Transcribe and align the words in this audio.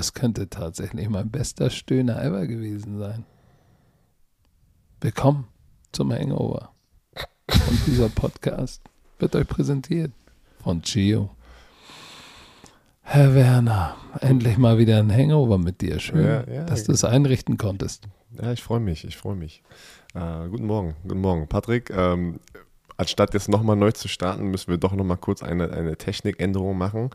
Das 0.00 0.14
könnte 0.14 0.48
tatsächlich 0.48 1.10
mein 1.10 1.28
bester 1.30 1.68
Stöhner 1.68 2.24
ever 2.24 2.46
gewesen 2.46 2.98
sein. 2.98 3.26
Willkommen 5.02 5.46
zum 5.92 6.10
Hangover. 6.10 6.72
Und 7.68 7.86
dieser 7.86 8.08
Podcast 8.08 8.80
wird 9.18 9.36
euch 9.36 9.46
präsentiert 9.46 10.10
von 10.62 10.80
Gio. 10.80 11.28
Herr 13.02 13.34
Werner, 13.34 13.94
endlich 14.22 14.56
mal 14.56 14.78
wieder 14.78 14.96
ein 15.00 15.12
Hangover 15.12 15.58
mit 15.58 15.82
dir. 15.82 15.98
Schön, 15.98 16.24
Ja, 16.24 16.50
ja. 16.50 16.64
dass 16.64 16.84
du 16.84 16.92
es 16.92 17.04
einrichten 17.04 17.58
konntest. 17.58 18.08
Ja, 18.40 18.52
ich 18.52 18.62
freue 18.62 18.80
mich, 18.80 19.04
ich 19.04 19.18
freue 19.18 19.36
mich. 19.36 19.62
Äh, 20.14 20.48
guten 20.48 20.64
Morgen, 20.64 20.96
guten 21.02 21.20
Morgen. 21.20 21.46
Patrick, 21.46 21.90
ähm, 21.90 22.40
anstatt 23.00 23.32
jetzt 23.32 23.48
nochmal 23.48 23.76
neu 23.76 23.92
zu 23.92 24.08
starten, 24.08 24.48
müssen 24.48 24.68
wir 24.68 24.76
doch 24.76 24.92
nochmal 24.92 25.16
kurz 25.16 25.42
eine, 25.42 25.72
eine 25.72 25.96
Technikänderung 25.96 26.76
machen. 26.76 27.10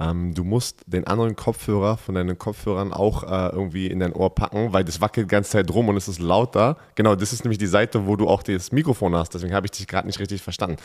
Ähm, 0.00 0.34
du 0.34 0.42
musst 0.42 0.82
den 0.86 1.06
anderen 1.06 1.36
Kopfhörer 1.36 1.96
von 1.96 2.16
deinen 2.16 2.36
Kopfhörern 2.36 2.92
auch 2.92 3.22
äh, 3.22 3.54
irgendwie 3.54 3.86
in 3.86 4.00
dein 4.00 4.12
Ohr 4.12 4.34
packen, 4.34 4.72
weil 4.72 4.82
das 4.82 5.00
wackelt 5.00 5.26
die 5.26 5.30
ganze 5.30 5.52
Zeit 5.52 5.70
rum 5.70 5.88
und 5.88 5.96
es 5.96 6.08
ist 6.08 6.18
lauter. 6.18 6.76
Genau, 6.96 7.14
das 7.14 7.32
ist 7.32 7.44
nämlich 7.44 7.58
die 7.58 7.68
Seite, 7.68 8.06
wo 8.06 8.16
du 8.16 8.28
auch 8.28 8.42
das 8.42 8.72
Mikrofon 8.72 9.14
hast. 9.14 9.32
Deswegen 9.32 9.54
habe 9.54 9.66
ich 9.66 9.70
dich 9.70 9.86
gerade 9.86 10.08
nicht 10.08 10.18
richtig 10.18 10.42
verstanden. 10.42 10.76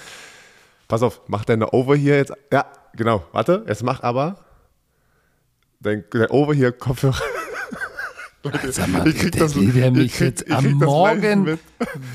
Pass 0.88 1.02
auf, 1.02 1.22
mach 1.26 1.46
deine 1.46 1.72
Over 1.74 1.96
hier 1.96 2.18
jetzt. 2.18 2.34
Ja, 2.52 2.66
genau. 2.96 3.24
Warte, 3.32 3.66
jetzt 3.68 3.82
mach 3.82 4.04
aber 4.04 4.38
dein, 5.80 6.04
dein 6.12 6.30
Over 6.30 6.54
hier 6.54 6.72
Kopfhörer. 6.72 7.16
Sag 8.72 8.88
mal, 8.90 9.08
Ich 9.08 9.18
krieg 9.18 9.32
der 9.32 9.42
das- 9.44 9.56
will 9.56 9.72
der 9.72 9.88
ich 9.88 9.94
mich 9.94 10.14
krieg- 10.14 10.28
jetzt 10.40 10.52
am 10.52 10.72
Morgen, 10.74 11.60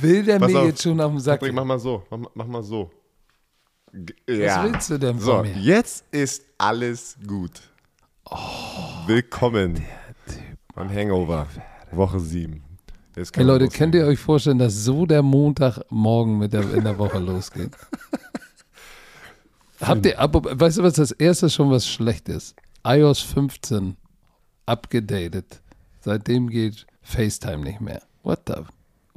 will 0.00 0.22
der 0.24 0.38
Pass 0.38 0.52
mir 0.52 0.58
auf, 0.60 0.66
jetzt 0.66 0.82
schon 0.82 1.00
auf 1.00 1.10
den 1.12 1.20
Sack. 1.20 1.40
Patrick, 1.40 1.54
mach 1.54 1.64
mal 1.64 1.78
so. 1.78 2.02
Mach, 2.10 2.18
mal- 2.18 2.30
mach 2.34 2.46
mal 2.46 2.62
so. 2.62 2.90
G- 3.94 4.12
Was 4.26 4.36
Ja. 4.36 4.64
willst 4.64 4.90
du 4.90 4.98
denn 4.98 5.18
So, 5.18 5.36
von 5.36 5.42
mir? 5.46 5.56
jetzt 5.56 6.04
ist 6.10 6.42
alles 6.58 7.16
gut. 7.26 7.52
Willkommen 9.06 9.82
beim 10.74 10.90
Hangover, 10.90 11.46
Woche 11.92 12.20
7. 12.20 12.62
Jetzt 13.16 13.34
Hey 13.34 13.42
Leute, 13.44 13.64
loslegen. 13.64 13.78
könnt 13.78 13.94
ihr 13.94 14.06
euch 14.06 14.18
vorstellen, 14.18 14.58
dass 14.58 14.74
so 14.84 15.06
der 15.06 15.22
Montagmorgen 15.22 16.38
mit 16.38 16.52
der, 16.52 16.70
in 16.74 16.84
der 16.84 16.98
Woche 16.98 17.18
losgeht? 17.18 17.70
Habt 19.80 20.04
ihr, 20.06 20.18
aber, 20.18 20.60
weißt 20.60 20.78
du, 20.78 20.82
was 20.82 20.94
das 20.94 21.12
erste 21.12 21.48
schon 21.48 21.70
was 21.70 21.88
schlecht 21.88 22.28
ist? 22.28 22.54
iOS 22.84 23.20
15 23.22 23.96
abgedatet. 24.66 25.62
Seitdem 26.12 26.48
geht 26.48 26.86
FaceTime 27.02 27.58
nicht 27.58 27.82
mehr. 27.82 28.00
What 28.22 28.40
the? 28.46 28.62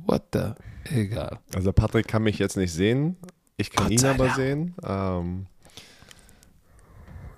What 0.05 0.23
the? 0.33 0.51
Egal. 0.93 1.39
Also 1.55 1.71
Patrick 1.71 2.05
kann 2.05 2.23
mich 2.23 2.37
jetzt 2.37 2.57
nicht 2.57 2.73
sehen. 2.73 3.15
Ich 3.55 3.69
kann 3.71 3.85
Gott 3.87 3.93
ihn 3.93 4.05
aber 4.05 4.25
Dank. 4.25 4.35
sehen. 4.35 4.75
Ähm, 4.85 5.45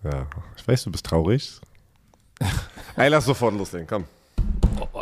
ja, 0.03 0.25
ich 0.57 0.67
weiß, 0.67 0.85
du 0.85 0.91
bist 0.91 1.05
traurig. 1.05 1.59
Ey, 2.95 3.09
lass 3.09 3.25
sofort 3.25 3.53
loslegen, 3.53 3.85
komm. 3.85 4.05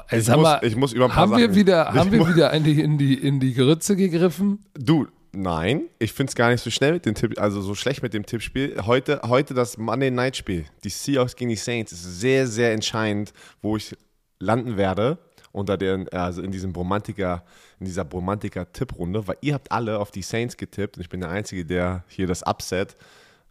Ey, 0.10 0.20
Ich 0.20 0.26
sag 0.26 0.36
muss- 0.36 0.44
mal, 0.44 0.60
ich 0.64 0.76
muss 0.76 0.92
über 0.92 1.06
ein 1.06 1.12
paar 1.12 1.20
haben 1.22 1.32
wir 1.38 1.46
Sachen- 1.46 1.56
wieder, 1.56 1.90
Ich 1.90 1.96
haben 1.98 2.12
wir 2.12 2.28
wieder 2.28 2.50
eigentlich 2.52 2.78
in 2.80 2.98
die, 2.98 3.14
in 3.14 3.40
die 3.40 3.54
Grütze 3.54 3.96
gegriffen? 3.96 4.66
Du, 4.74 5.08
nein, 5.32 5.84
ich 5.98 6.12
finde 6.12 6.32
es 6.32 6.36
gar 6.36 6.50
nicht 6.52 6.62
so 6.62 6.70
schnell 6.70 6.92
mit 6.92 7.06
dem 7.06 7.16
Tipp, 7.16 7.40
also 7.40 7.62
so 7.62 7.74
schlecht 7.74 8.04
mit 8.04 8.14
dem 8.14 8.26
Tippspiel. 8.26 8.82
Heute, 8.86 9.22
heute 9.24 9.54
das 9.54 9.78
Monday 9.78 10.12
Night 10.12 10.36
Spiel, 10.36 10.66
die 10.84 10.90
Seahawks 10.90 11.38
gegen 11.38 11.50
die 11.52 11.56
Saints, 11.56 11.94
ist 11.94 12.20
sehr, 12.20 12.48
sehr 12.48 12.74
entscheidend, 12.74 13.32
wo 13.62 13.78
ich 13.78 13.96
landen 14.42 14.78
werde 14.78 15.18
unter 15.52 15.78
den, 15.78 16.08
also 16.10 16.42
in 16.42 16.52
diesem 16.52 16.74
Bromantiker, 16.74 17.44
in 17.80 17.86
dieser 17.86 18.06
Bromantiker-Tipprunde, 18.06 19.28
weil 19.28 19.38
ihr 19.42 19.54
habt 19.54 19.72
alle 19.72 20.00
auf 20.00 20.12
die 20.12 20.22
Saints 20.22 20.58
getippt 20.58 20.98
und 20.98 21.02
ich 21.02 21.10
bin 21.10 21.20
der 21.22 21.30
Einzige, 21.30 21.66
der 21.66 22.04
hier 22.08 22.28
das 22.28 22.44
Upset 22.44 22.96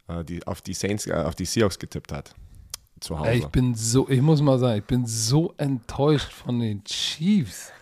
äh, 0.09 0.25
die, 0.25 0.47
auf 0.47 0.63
die 0.63 0.75
Saints, 0.75 1.07
äh, 1.07 1.13
auf 1.13 1.35
die 1.35 1.45
Seahawks 1.45 1.79
getippt 1.79 2.13
hat. 2.13 2.35
Zu 3.01 3.19
Hause. 3.19 3.31
Ey, 3.31 3.39
ich 3.39 3.47
bin 3.47 3.75
so, 3.75 4.09
ich 4.09 4.21
muss 4.21 4.43
mal 4.43 4.59
sagen, 4.59 4.79
ich 4.79 4.85
bin 4.85 5.07
so 5.07 5.55
enttäuscht 5.57 6.33
von 6.33 6.59
den 6.61 6.85
Chiefs. 6.85 7.73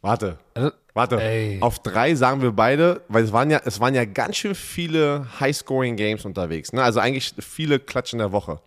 Warte, 0.00 0.38
Also, 0.54 0.70
Warte, 0.94 1.20
Ey. 1.20 1.58
auf 1.60 1.78
drei 1.80 2.14
sagen 2.14 2.40
wir 2.40 2.52
beide, 2.52 3.02
weil 3.08 3.22
es 3.22 3.30
waren 3.30 3.50
ja, 3.50 3.60
es 3.66 3.80
waren 3.80 3.94
ja 3.94 4.06
ganz 4.06 4.36
schön 4.36 4.54
viele 4.54 5.26
High-Scoring-Games 5.40 6.24
unterwegs. 6.24 6.72
Ne? 6.72 6.82
Also 6.82 7.00
eigentlich 7.00 7.34
viele 7.38 7.78
Klatschen 7.78 8.18
der 8.18 8.32
Woche. 8.32 8.60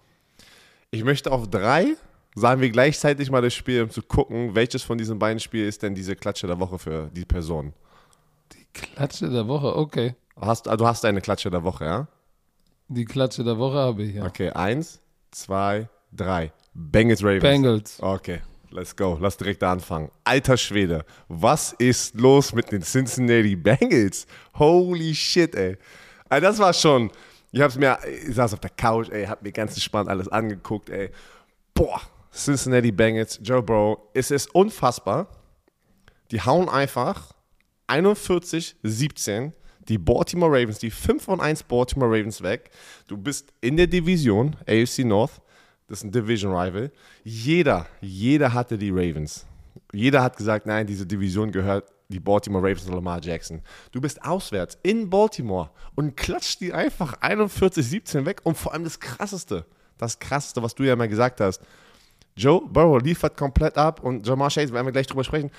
Ich 0.91 1.03
möchte 1.03 1.31
auf 1.31 1.49
drei, 1.49 1.95
sagen 2.35 2.61
wir 2.61 2.69
gleichzeitig 2.69 3.31
mal 3.31 3.41
das 3.41 3.53
Spiel, 3.53 3.83
um 3.83 3.89
zu 3.89 4.01
gucken, 4.01 4.55
welches 4.55 4.83
von 4.83 4.97
diesen 4.97 5.19
beiden 5.19 5.39
Spielen 5.39 5.67
ist 5.67 5.83
denn 5.83 5.95
diese 5.95 6.15
Klatsche 6.15 6.47
der 6.47 6.59
Woche 6.59 6.79
für 6.79 7.09
die 7.13 7.25
Person. 7.25 7.73
Klatsche 8.73 9.29
der 9.29 9.47
Woche, 9.47 9.75
okay. 9.75 10.15
Hast, 10.39 10.67
du 10.67 10.87
hast 10.87 11.03
eine 11.05 11.21
Klatsche 11.21 11.49
der 11.49 11.63
Woche, 11.63 11.85
ja? 11.85 12.07
Die 12.87 13.05
Klatsche 13.05 13.43
der 13.43 13.57
Woche 13.57 13.77
habe 13.77 14.03
ich 14.03 14.15
ja. 14.15 14.25
Okay, 14.25 14.49
eins, 14.51 15.01
zwei, 15.31 15.89
drei. 16.11 16.51
Bengals 16.73 17.23
Ravens. 17.23 17.43
Bengals. 17.43 17.97
Okay, 18.01 18.41
let's 18.71 18.95
go. 18.95 19.17
Lass 19.19 19.37
direkt 19.37 19.61
da 19.61 19.71
anfangen. 19.71 20.09
Alter 20.23 20.57
Schwede, 20.57 21.05
was 21.27 21.73
ist 21.73 22.15
los 22.15 22.53
mit 22.53 22.71
den 22.71 22.81
Cincinnati 22.81 23.55
Bengals? 23.55 24.25
Holy 24.57 25.13
shit, 25.13 25.55
ey. 25.55 25.77
Ey, 26.29 26.41
das 26.41 26.57
war 26.59 26.73
schon. 26.73 27.11
Ich 27.51 27.61
hab's 27.61 27.77
mir, 27.77 27.97
ich 28.27 28.35
saß 28.35 28.53
auf 28.53 28.59
der 28.59 28.69
Couch, 28.69 29.09
ey, 29.09 29.25
hab 29.25 29.41
mir 29.41 29.51
ganz 29.51 29.73
entspannt 29.73 30.07
alles 30.07 30.27
angeguckt, 30.27 30.89
ey. 30.89 31.09
Boah, 31.73 31.99
Cincinnati 32.31 32.91
Bengals, 32.91 33.39
Joe 33.41 33.63
Bro, 33.63 34.11
es 34.13 34.31
ist 34.31 34.53
unfassbar. 34.53 35.29
Die 36.31 36.41
hauen 36.41 36.69
einfach 36.69 37.33
41-17 37.87 39.53
die 39.87 39.97
Baltimore 39.97 40.51
Ravens, 40.51 40.77
die 40.79 40.91
5 40.91 41.23
von 41.23 41.41
1 41.41 41.63
Baltimore 41.63 42.11
Ravens 42.11 42.41
weg. 42.41 42.69
Du 43.07 43.17
bist 43.17 43.51
in 43.59 43.75
der 43.75 43.87
Division, 43.87 44.55
AFC 44.67 44.99
North, 44.99 45.41
das 45.87 45.99
ist 45.99 46.03
ein 46.03 46.11
Division 46.11 46.53
Rival. 46.53 46.91
Jeder, 47.23 47.87
jeder 47.99 48.53
hatte 48.53 48.77
die 48.77 48.91
Ravens. 48.91 49.47
Jeder 49.91 50.21
hat 50.21 50.37
gesagt, 50.37 50.67
nein, 50.67 50.85
diese 50.85 51.07
Division 51.07 51.51
gehört 51.51 51.91
die 52.09 52.19
Baltimore 52.19 52.63
Ravens 52.63 52.85
und 52.87 52.93
Lamar 52.93 53.19
Jackson. 53.23 53.61
Du 53.91 53.99
bist 53.99 54.23
auswärts 54.23 54.77
in 54.83 55.09
Baltimore 55.09 55.71
und 55.95 56.15
klatscht 56.15 56.61
die 56.61 56.73
einfach 56.73 57.19
41-17 57.21 58.25
weg. 58.25 58.41
Und 58.43 58.55
vor 58.55 58.73
allem 58.73 58.83
das 58.83 58.99
Krasseste, 58.99 59.65
das 59.97 60.19
Krasseste, 60.19 60.61
was 60.61 60.75
du 60.75 60.83
ja 60.83 60.95
mal 60.95 61.07
gesagt 61.07 61.41
hast, 61.41 61.61
Joe 62.39 62.61
Burrow 62.65 63.01
liefert 63.01 63.35
komplett 63.35 63.77
ab 63.77 64.01
und 64.01 64.25
Jamar 64.25 64.49
Chase, 64.49 64.73
werden 64.73 64.85
wir 64.87 64.93
gleich 64.93 65.07
drüber 65.07 65.23
sprechen. 65.23 65.51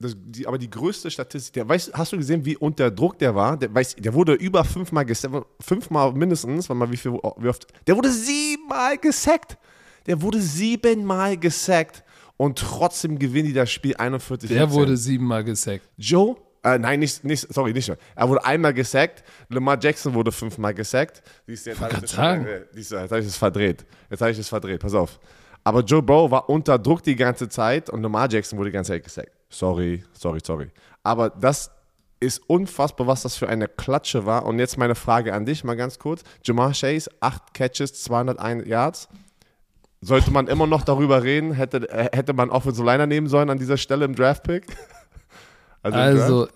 Das, 0.00 0.16
die, 0.16 0.46
aber 0.46 0.58
die 0.58 0.68
größte 0.68 1.10
Statistik, 1.10 1.52
der, 1.52 1.68
weißt, 1.68 1.92
hast 1.94 2.12
du 2.12 2.16
gesehen, 2.16 2.44
wie 2.44 2.56
unter 2.56 2.90
Druck 2.90 3.18
der 3.18 3.34
war? 3.34 3.56
Der, 3.56 3.72
weißt, 3.72 4.04
der 4.04 4.12
wurde 4.12 4.32
über 4.32 4.64
fünfmal 4.64 5.04
gesackt, 5.04 5.46
fünfmal 5.60 6.12
mindestens, 6.12 6.68
warte 6.68 6.78
mal, 6.78 6.90
wie, 6.90 6.96
viel, 6.96 7.12
wie 7.12 7.48
oft? 7.48 7.66
Der 7.86 7.96
wurde 7.96 8.10
siebenmal 8.10 8.98
gesackt. 8.98 9.56
Der 10.06 10.20
wurde 10.20 10.40
siebenmal 10.40 11.36
gesackt 11.36 12.02
und 12.36 12.58
trotzdem 12.58 13.18
gewinnen 13.18 13.48
die 13.48 13.52
das 13.52 13.70
Spiel 13.70 13.94
41 13.94 14.48
Der 14.48 14.72
wurde 14.72 14.96
siebenmal 14.96 15.44
gesackt. 15.44 15.86
Joe, 15.96 16.36
äh, 16.64 16.78
nein, 16.78 16.98
nicht, 16.98 17.22
nicht, 17.22 17.46
sorry, 17.52 17.72
nicht. 17.72 17.92
Er 18.16 18.28
wurde 18.28 18.44
einmal 18.44 18.74
gesackt. 18.74 19.22
Lamar 19.48 19.78
Jackson 19.80 20.12
wurde 20.14 20.32
fünfmal 20.32 20.74
gesackt. 20.74 21.22
Siehst 21.46 21.66
du, 21.66 21.70
Jetzt 21.70 21.80
habe 21.80 21.94
ich, 21.94 22.00
das 22.00 22.10
jetzt 22.10 22.92
hab 22.92 23.18
ich 23.18 23.26
das 23.26 23.36
verdreht. 23.36 23.86
Jetzt 24.10 24.20
habe 24.20 24.30
ich 24.32 24.38
das 24.38 24.48
verdreht. 24.48 24.80
Pass 24.80 24.94
auf. 24.94 25.20
Aber 25.64 25.80
Joe 25.82 26.02
Burrow 26.02 26.30
war 26.30 26.48
unter 26.48 26.78
Druck 26.78 27.02
die 27.02 27.16
ganze 27.16 27.48
Zeit 27.48 27.90
und 27.90 28.02
Lamar 28.02 28.30
Jackson 28.30 28.58
wurde 28.58 28.70
die 28.70 28.74
ganze 28.74 28.92
Zeit 28.92 29.04
gesackt. 29.04 29.32
Sorry, 29.50 30.02
sorry, 30.12 30.40
sorry. 30.42 30.68
Aber 31.02 31.30
das 31.30 31.70
ist 32.20 32.42
unfassbar, 32.46 33.06
was 33.06 33.22
das 33.22 33.36
für 33.36 33.48
eine 33.48 33.66
Klatsche 33.66 34.26
war. 34.26 34.44
Und 34.44 34.58
jetzt 34.58 34.76
meine 34.76 34.94
Frage 34.94 35.32
an 35.32 35.46
dich, 35.46 35.64
mal 35.64 35.76
ganz 35.76 35.98
kurz. 35.98 36.22
Jamar 36.44 36.72
Chase, 36.72 37.10
8 37.20 37.54
Catches, 37.54 38.02
201 38.02 38.66
Yards. 38.66 39.08
Sollte 40.02 40.30
man 40.30 40.46
immer 40.46 40.66
noch 40.66 40.82
darüber 40.82 41.22
reden, 41.22 41.52
hätte, 41.52 41.88
äh, 41.90 42.08
hätte 42.14 42.32
man 42.32 42.50
Offensive 42.50 42.84
Liner 42.84 43.06
nehmen 43.06 43.26
sollen 43.26 43.50
an 43.50 43.58
dieser 43.58 43.76
Stelle 43.76 44.04
im 44.04 44.14
Draft-Pick? 44.14 44.66
im 45.82 45.90
Draft? 45.90 45.94
Also, 45.94 46.48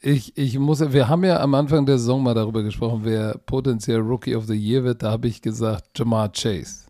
ich, 0.00 0.36
ich 0.36 0.58
muss, 0.58 0.80
wir 0.92 1.08
haben 1.08 1.24
ja 1.24 1.40
am 1.40 1.54
Anfang 1.54 1.86
der 1.86 1.98
Saison 1.98 2.22
mal 2.22 2.34
darüber 2.34 2.62
gesprochen, 2.62 3.00
wer 3.04 3.38
potenziell 3.46 3.98
Rookie 3.98 4.34
of 4.34 4.46
the 4.46 4.54
Year 4.54 4.84
wird. 4.84 5.02
Da 5.02 5.12
habe 5.12 5.28
ich 5.28 5.40
gesagt, 5.40 5.96
Jamar 5.96 6.30
Chase. 6.32 6.86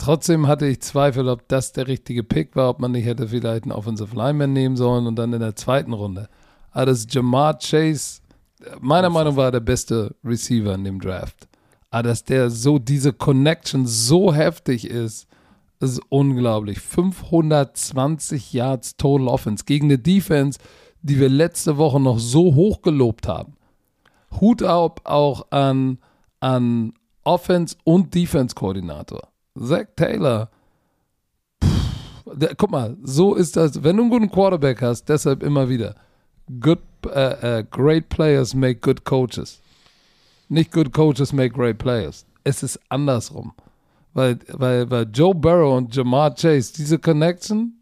Trotzdem 0.00 0.46
hatte 0.46 0.66
ich 0.66 0.80
Zweifel, 0.80 1.28
ob 1.28 1.46
das 1.48 1.72
der 1.72 1.86
richtige 1.86 2.24
Pick 2.24 2.56
war, 2.56 2.70
ob 2.70 2.80
man 2.80 2.92
nicht 2.92 3.04
hätte 3.04 3.28
vielleicht 3.28 3.64
einen 3.64 3.72
Offensive 3.72 4.16
Lineman 4.16 4.54
nehmen 4.54 4.74
sollen 4.74 5.06
und 5.06 5.16
dann 5.16 5.34
in 5.34 5.40
der 5.40 5.56
zweiten 5.56 5.92
Runde. 5.92 6.30
Aber 6.70 6.86
das 6.86 7.06
Jamar 7.10 7.58
Chase, 7.58 8.22
meiner 8.80 9.10
Meinung 9.10 9.34
nach, 9.34 9.42
war 9.42 9.52
der 9.52 9.60
beste 9.60 10.16
Receiver 10.24 10.74
in 10.74 10.84
dem 10.84 11.02
Draft. 11.02 11.48
Aber 11.90 12.04
dass 12.04 12.24
der 12.24 12.48
so, 12.48 12.78
diese 12.78 13.12
Connection 13.12 13.86
so 13.86 14.32
heftig 14.32 14.88
ist, 14.88 15.26
ist 15.80 16.00
unglaublich. 16.08 16.80
520 16.80 18.54
Yards 18.54 18.96
Total 18.96 19.28
Offense 19.28 19.66
gegen 19.66 19.88
eine 19.88 19.98
Defense, 19.98 20.58
die 21.02 21.20
wir 21.20 21.28
letzte 21.28 21.76
Woche 21.76 22.00
noch 22.00 22.20
so 22.20 22.54
hoch 22.54 22.80
gelobt 22.80 23.28
haben. 23.28 23.52
Hut 24.40 24.62
ab 24.62 25.02
auch 25.04 25.50
an, 25.50 25.98
an 26.40 26.94
Offense- 27.22 27.76
und 27.84 28.14
Defense-Koordinator. 28.14 29.30
Zach 29.60 29.86
Taylor. 29.96 30.48
Der, 32.32 32.54
guck 32.54 32.70
mal, 32.70 32.96
so 33.02 33.34
ist 33.34 33.56
das. 33.56 33.82
Wenn 33.82 33.96
du 33.96 34.02
einen 34.04 34.10
guten 34.10 34.30
Quarterback 34.30 34.80
hast, 34.82 35.08
deshalb 35.08 35.42
immer 35.42 35.68
wieder. 35.68 35.94
Good, 36.60 36.80
äh, 37.06 37.58
äh, 37.58 37.64
great 37.70 38.08
players 38.08 38.54
make 38.54 38.80
good 38.80 39.04
coaches. 39.04 39.60
Nicht 40.48 40.72
good 40.72 40.92
coaches 40.92 41.32
make 41.32 41.54
great 41.54 41.78
players. 41.78 42.24
Es 42.44 42.62
ist 42.62 42.78
andersrum. 42.88 43.52
Weil, 44.14 44.38
weil, 44.48 44.90
weil 44.90 45.06
Joe 45.12 45.34
Burrow 45.34 45.76
und 45.76 45.94
Jamar 45.94 46.34
Chase, 46.34 46.72
diese 46.72 46.98
Connection, 46.98 47.74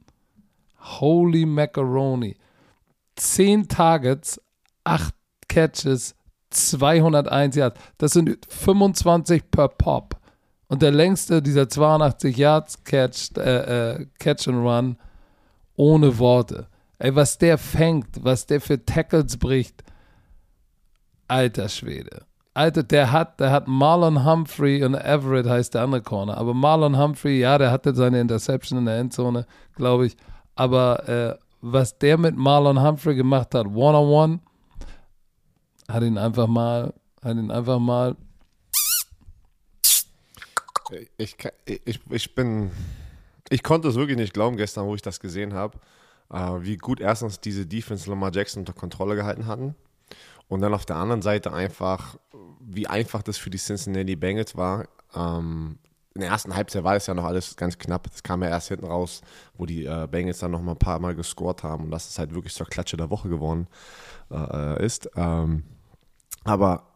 holy 0.78 1.46
macaroni. 1.46 2.36
10 3.16 3.68
Targets, 3.68 4.40
8 4.84 5.14
Catches, 5.48 6.14
201 6.50 7.56
Yards. 7.56 7.80
Das 7.96 8.12
sind 8.12 8.38
25 8.48 9.50
per 9.50 9.68
Pop. 9.68 10.17
Und 10.68 10.82
der 10.82 10.92
längste 10.92 11.42
dieser 11.42 11.68
82 11.68 12.36
Yards 12.36 12.84
Catch, 12.84 13.36
äh, 13.38 13.92
äh, 13.92 14.06
Catch 14.18 14.48
and 14.48 14.58
Run 14.58 14.96
ohne 15.76 16.18
Worte. 16.18 16.66
Ey, 16.98 17.14
was 17.14 17.38
der 17.38 17.58
fängt, 17.58 18.22
was 18.22 18.46
der 18.46 18.60
für 18.60 18.84
Tackles 18.84 19.36
bricht. 19.38 19.82
Alter 21.26 21.68
Schwede. 21.68 22.22
Alter, 22.54 22.82
der 22.82 23.12
hat, 23.12 23.38
der 23.38 23.52
hat 23.52 23.68
Marlon 23.68 24.24
Humphrey 24.24 24.82
und 24.82 24.94
Everett 24.94 25.46
heißt 25.46 25.74
der 25.74 25.82
andere 25.82 26.02
Corner. 26.02 26.36
Aber 26.36 26.54
Marlon 26.54 26.98
Humphrey, 26.98 27.38
ja, 27.38 27.56
der 27.56 27.70
hatte 27.70 27.94
seine 27.94 28.20
Interception 28.20 28.80
in 28.80 28.86
der 28.86 28.98
Endzone, 28.98 29.46
glaube 29.76 30.06
ich. 30.06 30.16
Aber 30.56 31.08
äh, 31.08 31.36
was 31.60 31.98
der 31.98 32.18
mit 32.18 32.36
Marlon 32.36 32.82
Humphrey 32.82 33.14
gemacht 33.14 33.54
hat, 33.54 33.66
one-on-one, 33.66 34.40
hat 35.88 36.02
ihn 36.02 36.18
einfach 36.18 36.48
mal, 36.48 36.92
hat 37.22 37.36
ihn 37.36 37.52
einfach 37.52 37.78
mal. 37.78 38.16
Ich, 41.16 41.36
ich, 41.66 42.00
ich 42.10 42.34
bin, 42.34 42.70
ich 43.50 43.62
konnte 43.62 43.88
es 43.88 43.96
wirklich 43.96 44.16
nicht 44.16 44.34
glauben 44.34 44.56
gestern, 44.56 44.86
wo 44.86 44.94
ich 44.94 45.02
das 45.02 45.20
gesehen 45.20 45.54
habe, 45.54 45.78
äh, 46.30 46.36
wie 46.60 46.76
gut 46.76 47.00
erstens 47.00 47.40
diese 47.40 47.66
Defense 47.66 48.08
Lamar 48.08 48.32
Jackson 48.32 48.62
unter 48.62 48.72
Kontrolle 48.72 49.16
gehalten 49.16 49.46
hatten. 49.46 49.74
Und 50.48 50.60
dann 50.62 50.72
auf 50.72 50.86
der 50.86 50.96
anderen 50.96 51.20
Seite 51.20 51.52
einfach, 51.52 52.16
wie 52.60 52.86
einfach 52.86 53.22
das 53.22 53.36
für 53.36 53.50
die 53.50 53.58
Cincinnati 53.58 54.16
Bengals 54.16 54.56
war. 54.56 54.88
Ähm, 55.14 55.78
in 56.14 56.22
der 56.22 56.30
ersten 56.30 56.54
Halbzeit 56.54 56.82
war 56.84 56.94
das 56.94 57.06
ja 57.06 57.14
noch 57.14 57.24
alles 57.24 57.54
ganz 57.54 57.78
knapp. 57.78 58.10
Das 58.10 58.22
kam 58.22 58.42
ja 58.42 58.48
erst 58.48 58.68
hinten 58.68 58.86
raus, 58.86 59.20
wo 59.56 59.66
die 59.66 59.84
äh, 59.84 60.08
Bengals 60.10 60.38
dann 60.38 60.50
noch 60.50 60.62
mal 60.62 60.72
ein 60.72 60.78
paar 60.78 60.98
Mal 60.98 61.14
gescored 61.14 61.62
haben 61.62 61.84
und 61.84 61.90
dass 61.90 62.08
es 62.08 62.18
halt 62.18 62.34
wirklich 62.34 62.54
zur 62.54 62.66
Klatsche 62.66 62.96
der 62.96 63.10
Woche 63.10 63.28
geworden 63.28 63.68
äh, 64.30 64.84
ist. 64.84 65.08
Ähm, 65.16 65.64
aber 66.44 66.87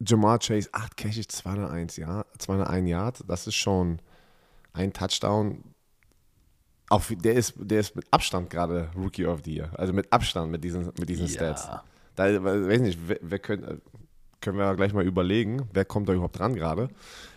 Jamar 0.00 0.38
Chase, 0.38 0.68
8 0.72 0.96
Catches, 0.96 1.28
201, 1.28 1.96
ja, 1.96 2.24
201 2.38 2.88
Yard, 2.88 3.24
das 3.26 3.46
ist 3.46 3.56
schon 3.56 4.00
ein 4.72 4.92
Touchdown. 4.92 5.64
Auf, 6.90 7.12
der, 7.14 7.34
ist, 7.34 7.54
der 7.58 7.80
ist 7.80 7.96
mit 7.96 8.06
Abstand 8.10 8.48
gerade 8.48 8.90
Rookie 8.96 9.26
of 9.26 9.40
the 9.44 9.56
Year. 9.56 9.70
Also 9.74 9.92
mit 9.92 10.10
Abstand 10.10 10.50
mit 10.50 10.64
diesen, 10.64 10.86
mit 10.98 11.08
diesen 11.08 11.26
ja. 11.26 11.32
Stats. 11.32 11.68
Da 12.14 12.42
weiß 12.42 12.80
nicht, 12.80 12.98
wer, 13.06 13.18
wer 13.20 13.38
können, 13.38 13.82
können 14.40 14.58
wir 14.58 14.74
gleich 14.74 14.94
mal 14.94 15.04
überlegen, 15.04 15.68
wer 15.72 15.84
kommt 15.84 16.08
da 16.08 16.14
überhaupt 16.14 16.38
dran 16.38 16.54
gerade. 16.54 16.88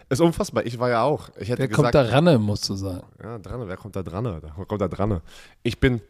Ist 0.09 0.21
unfassbar, 0.21 0.65
ich 0.65 0.77
war 0.79 0.89
ja 0.89 1.03
auch. 1.03 1.29
Ich 1.39 1.49
hätte 1.49 1.59
wer 1.59 1.67
gesagt, 1.67 1.93
kommt 1.93 1.95
da 1.95 2.01
ran, 2.03 2.41
musst 2.41 2.67
du 2.69 2.75
sagen. 2.75 3.07
Ja, 3.21 3.39
dran, 3.39 3.67
wer 3.67 3.77
kommt 3.77 3.95
da 3.95 4.03
dran? 4.03 4.25
Wer 4.25 4.65
kommt 4.65 4.81
da 4.81 4.87
dran? 4.87 5.21
Ich 5.63 5.79
bin, 5.79 6.01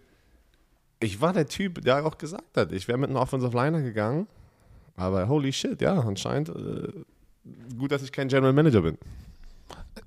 ich 1.00 1.22
war 1.22 1.34
der 1.34 1.48
Typ, 1.48 1.82
der 1.82 2.06
auch 2.06 2.18
gesagt 2.18 2.58
hat, 2.58 2.72
ich 2.72 2.88
wäre 2.88 2.98
mit 2.98 3.10
einem 3.10 3.18
Offensive 3.18 3.56
Liner 3.56 3.82
gegangen, 3.82 4.28
aber 4.96 5.28
holy 5.28 5.52
shit, 5.52 5.82
ja, 5.82 6.00
anscheinend 6.00 6.50
äh, 6.50 6.92
gut, 7.78 7.92
dass 7.92 8.04
ich 8.04 8.12
kein 8.12 8.28
General 8.28 8.54
Manager 8.54 8.82
bin. 8.82 8.98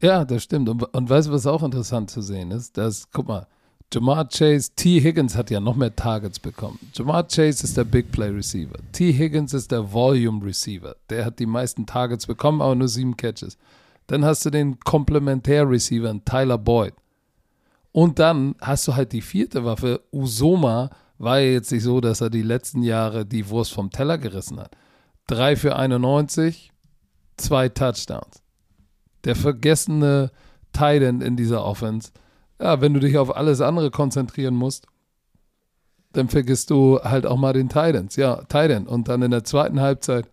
Ja, 0.00 0.24
das 0.24 0.42
stimmt. 0.42 0.68
Und, 0.68 0.82
und 0.82 1.10
weißt 1.10 1.28
du, 1.28 1.32
was 1.32 1.46
auch 1.46 1.62
interessant 1.62 2.10
zu 2.10 2.20
sehen 2.20 2.50
ist? 2.50 2.76
Dass, 2.76 3.10
guck 3.10 3.28
mal, 3.28 3.46
Jamar 3.92 4.28
Chase, 4.28 4.72
T. 4.74 5.00
Higgins 5.00 5.36
hat 5.36 5.50
ja 5.50 5.60
noch 5.60 5.76
mehr 5.76 5.94
Targets 5.94 6.40
bekommen. 6.40 6.78
Jamar 6.94 7.28
Chase 7.28 7.64
ist 7.64 7.76
der 7.76 7.84
Big 7.84 8.10
Play 8.10 8.30
Receiver. 8.30 8.78
T. 8.92 9.12
Higgins 9.12 9.54
ist 9.54 9.70
der 9.70 9.92
Volume 9.92 10.44
Receiver. 10.44 10.96
Der 11.10 11.24
hat 11.24 11.38
die 11.38 11.46
meisten 11.46 11.86
Targets 11.86 12.26
bekommen, 12.26 12.60
aber 12.60 12.74
nur 12.74 12.88
sieben 12.88 13.16
Catches. 13.16 13.56
Dann 14.08 14.24
hast 14.24 14.44
du 14.44 14.50
den 14.50 14.80
Komplementär 14.80 15.68
Receiver, 15.68 16.12
Tyler 16.24 16.58
Boyd. 16.58 16.94
Und 17.92 18.18
dann 18.18 18.56
hast 18.60 18.88
du 18.88 18.96
halt 18.96 19.12
die 19.12 19.22
vierte 19.22 19.64
Waffe. 19.64 20.00
Usoma 20.10 20.90
war 21.18 21.40
ja 21.40 21.52
jetzt 21.52 21.72
nicht 21.72 21.82
so, 21.82 22.00
dass 22.00 22.20
er 22.20 22.30
die 22.30 22.42
letzten 22.42 22.82
Jahre 22.82 23.24
die 23.24 23.48
Wurst 23.48 23.72
vom 23.72 23.90
Teller 23.90 24.18
gerissen 24.18 24.60
hat. 24.60 24.76
Drei 25.26 25.56
für 25.56 25.76
91, 25.76 26.72
zwei 27.36 27.68
Touchdowns. 27.68 28.42
Der 29.24 29.36
vergessene 29.36 30.30
Titan 30.72 31.20
in 31.20 31.36
dieser 31.36 31.64
Offense 31.64 32.10
ja, 32.60 32.80
wenn 32.80 32.94
du 32.94 33.00
dich 33.00 33.18
auf 33.18 33.36
alles 33.36 33.60
andere 33.60 33.90
konzentrieren 33.90 34.54
musst, 34.54 34.86
dann 36.12 36.28
vergisst 36.28 36.70
du 36.70 37.00
halt 37.02 37.26
auch 37.26 37.36
mal 37.36 37.52
den 37.52 37.68
Titans. 37.68 38.16
Ja, 38.16 38.42
Titan. 38.44 38.86
Und 38.86 39.08
dann 39.08 39.22
in 39.22 39.32
der 39.32 39.44
zweiten 39.44 39.80
Halbzeit 39.80 40.26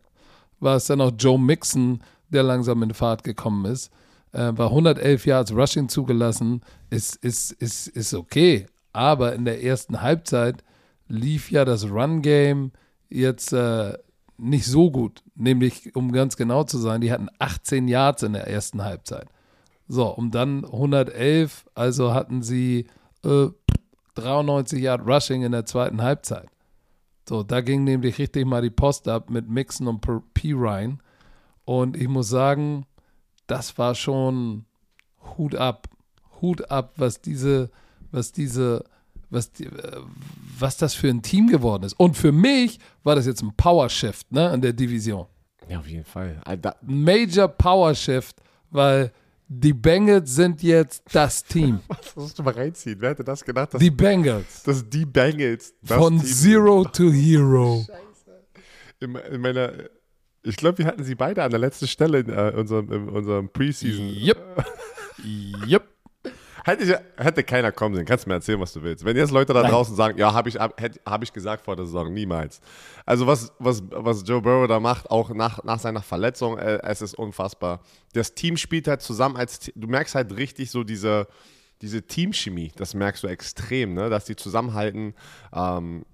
war 0.59 0.75
es 0.75 0.85
dann 0.85 1.01
auch 1.01 1.11
Joe 1.17 1.39
Mixon, 1.39 2.01
der 2.29 2.43
langsam 2.43 2.83
in 2.83 2.93
Fahrt 2.93 3.23
gekommen 3.23 3.65
ist. 3.65 3.91
Äh, 4.31 4.51
war 4.55 4.67
111 4.67 5.25
Yards 5.25 5.51
Rushing 5.51 5.89
zugelassen. 5.89 6.61
Ist, 6.89 7.15
ist, 7.17 7.51
ist, 7.51 7.87
ist 7.87 8.13
okay. 8.13 8.67
Aber 8.93 9.33
in 9.33 9.45
der 9.45 9.63
ersten 9.63 10.01
Halbzeit 10.01 10.63
lief 11.11 11.51
ja 11.51 11.65
das 11.65 11.89
Run-Game 11.89 12.71
jetzt 13.09 13.53
äh, 13.53 13.97
nicht 14.37 14.65
so 14.65 14.89
gut. 14.89 15.23
Nämlich, 15.35 15.95
um 15.95 16.11
ganz 16.11 16.37
genau 16.37 16.63
zu 16.63 16.77
sein, 16.77 17.01
die 17.01 17.11
hatten 17.11 17.29
18 17.39 17.87
Yards 17.87 18.23
in 18.23 18.33
der 18.33 18.47
ersten 18.47 18.83
Halbzeit. 18.83 19.27
So, 19.87 20.07
um 20.07 20.31
dann 20.31 20.63
111, 20.63 21.65
also 21.75 22.13
hatten 22.13 22.41
sie 22.41 22.87
äh, 23.23 23.47
93 24.15 24.81
Yard 24.81 25.05
Rushing 25.05 25.43
in 25.43 25.51
der 25.51 25.65
zweiten 25.65 26.01
Halbzeit. 26.01 26.47
So, 27.27 27.43
da 27.43 27.61
ging 27.61 27.83
nämlich 27.83 28.17
richtig 28.17 28.45
mal 28.45 28.61
die 28.61 28.69
Post 28.69 29.07
ab 29.07 29.29
mit 29.29 29.49
Mixon 29.49 29.87
und 29.87 30.01
P. 30.33 30.53
Ryan. 30.53 31.01
Und 31.65 31.95
ich 31.95 32.07
muss 32.07 32.29
sagen, 32.29 32.85
das 33.47 33.77
war 33.77 33.95
schon 33.95 34.65
Hut 35.37 35.55
ab. 35.55 35.87
Hut 36.41 36.71
ab, 36.71 36.93
was 36.97 37.21
diese, 37.21 37.69
was 38.11 38.31
diese, 38.31 38.83
was, 39.31 39.47
äh, 39.59 39.69
was 40.59 40.77
das 40.77 40.93
für 40.93 41.07
ein 41.07 41.21
Team 41.21 41.47
geworden 41.47 41.83
ist. 41.83 41.93
Und 41.93 42.15
für 42.15 42.31
mich 42.31 42.77
war 43.03 43.15
das 43.15 43.25
jetzt 43.25 43.41
ein 43.41 43.53
Power 43.55 43.89
Shift, 43.89 44.31
ne, 44.31 44.53
in 44.53 44.61
der 44.61 44.73
Division. 44.73 45.25
Ja, 45.67 45.79
auf 45.79 45.87
jeden 45.87 46.05
Fall. 46.05 46.41
Major 46.81 47.47
Power 47.47 47.95
Shift, 47.95 48.35
weil 48.69 49.11
die 49.47 49.73
Bengals 49.73 50.35
sind 50.35 50.61
jetzt 50.63 51.03
das 51.11 51.43
Team. 51.43 51.79
Was 51.87 52.15
musst 52.15 52.39
du 52.39 52.43
mal 52.43 52.53
reinziehen? 52.53 52.97
Wer 52.99 53.11
hätte 53.11 53.23
das 53.23 53.43
gedacht? 53.43 53.71
die 53.79 53.91
Bengals. 53.91 54.63
Das 54.63 54.87
die 54.87 55.05
Bengals. 55.05 55.73
Von 55.83 56.19
Team 56.19 56.25
Zero 56.25 56.83
sind. 56.83 56.95
to 56.95 57.11
Hero. 57.11 57.83
Scheiße. 57.87 58.01
In, 59.01 59.15
in 59.15 59.41
meiner, 59.41 59.73
ich 60.43 60.55
glaube, 60.55 60.77
wir 60.77 60.85
hatten 60.85 61.03
sie 61.03 61.15
beide 61.15 61.43
an 61.43 61.51
der 61.51 61.59
letzten 61.59 61.87
Stelle 61.87 62.19
in, 62.19 62.29
uh, 62.29 62.59
unserem, 62.59 62.91
in 62.91 63.09
unserem 63.09 63.49
Preseason. 63.49 64.07
Yep. 64.07 64.65
yep. 65.67 65.87
Hätte, 66.63 66.83
ich, 66.83 67.23
hätte 67.23 67.43
keiner 67.43 67.71
kommen 67.71 67.95
sehen. 67.95 68.05
Kannst 68.05 68.25
du 68.25 68.29
mir 68.29 68.35
erzählen, 68.35 68.59
was 68.59 68.73
du 68.73 68.83
willst. 68.83 69.03
Wenn 69.03 69.17
jetzt 69.17 69.31
Leute 69.31 69.53
da 69.53 69.63
Nein. 69.63 69.71
draußen 69.71 69.95
sagen, 69.95 70.17
ja, 70.17 70.33
habe 70.33 70.49
ich, 70.49 70.57
hab, 70.57 70.79
hab 71.05 71.23
ich 71.23 71.33
gesagt 71.33 71.63
vor 71.65 71.75
der 71.75 71.85
Saison, 71.85 72.13
niemals. 72.13 72.61
Also 73.05 73.25
was, 73.25 73.51
was, 73.57 73.81
was 73.89 74.23
Joe 74.27 74.41
Burrow 74.41 74.67
da 74.67 74.79
macht, 74.79 75.09
auch 75.09 75.31
nach, 75.31 75.63
nach 75.63 75.79
seiner 75.79 76.01
Verletzung, 76.01 76.57
äh, 76.57 76.79
es 76.83 77.01
ist 77.01 77.15
unfassbar. 77.15 77.81
Das 78.13 78.35
Team 78.35 78.57
spielt 78.57 78.87
halt 78.87 79.01
zusammen 79.01 79.37
als, 79.37 79.71
du 79.75 79.87
merkst 79.87 80.13
halt 80.13 80.35
richtig 80.37 80.69
so 80.69 80.83
diese, 80.83 81.27
diese 81.81 82.03
Teamchemie, 82.03 82.71
das 82.75 82.93
merkst 82.93 83.23
du 83.23 83.27
extrem, 83.27 83.95
ne? 83.95 84.09
dass 84.09 84.25
die 84.25 84.35
zusammenhalten. 84.35 85.15
Ähm, 85.53 86.05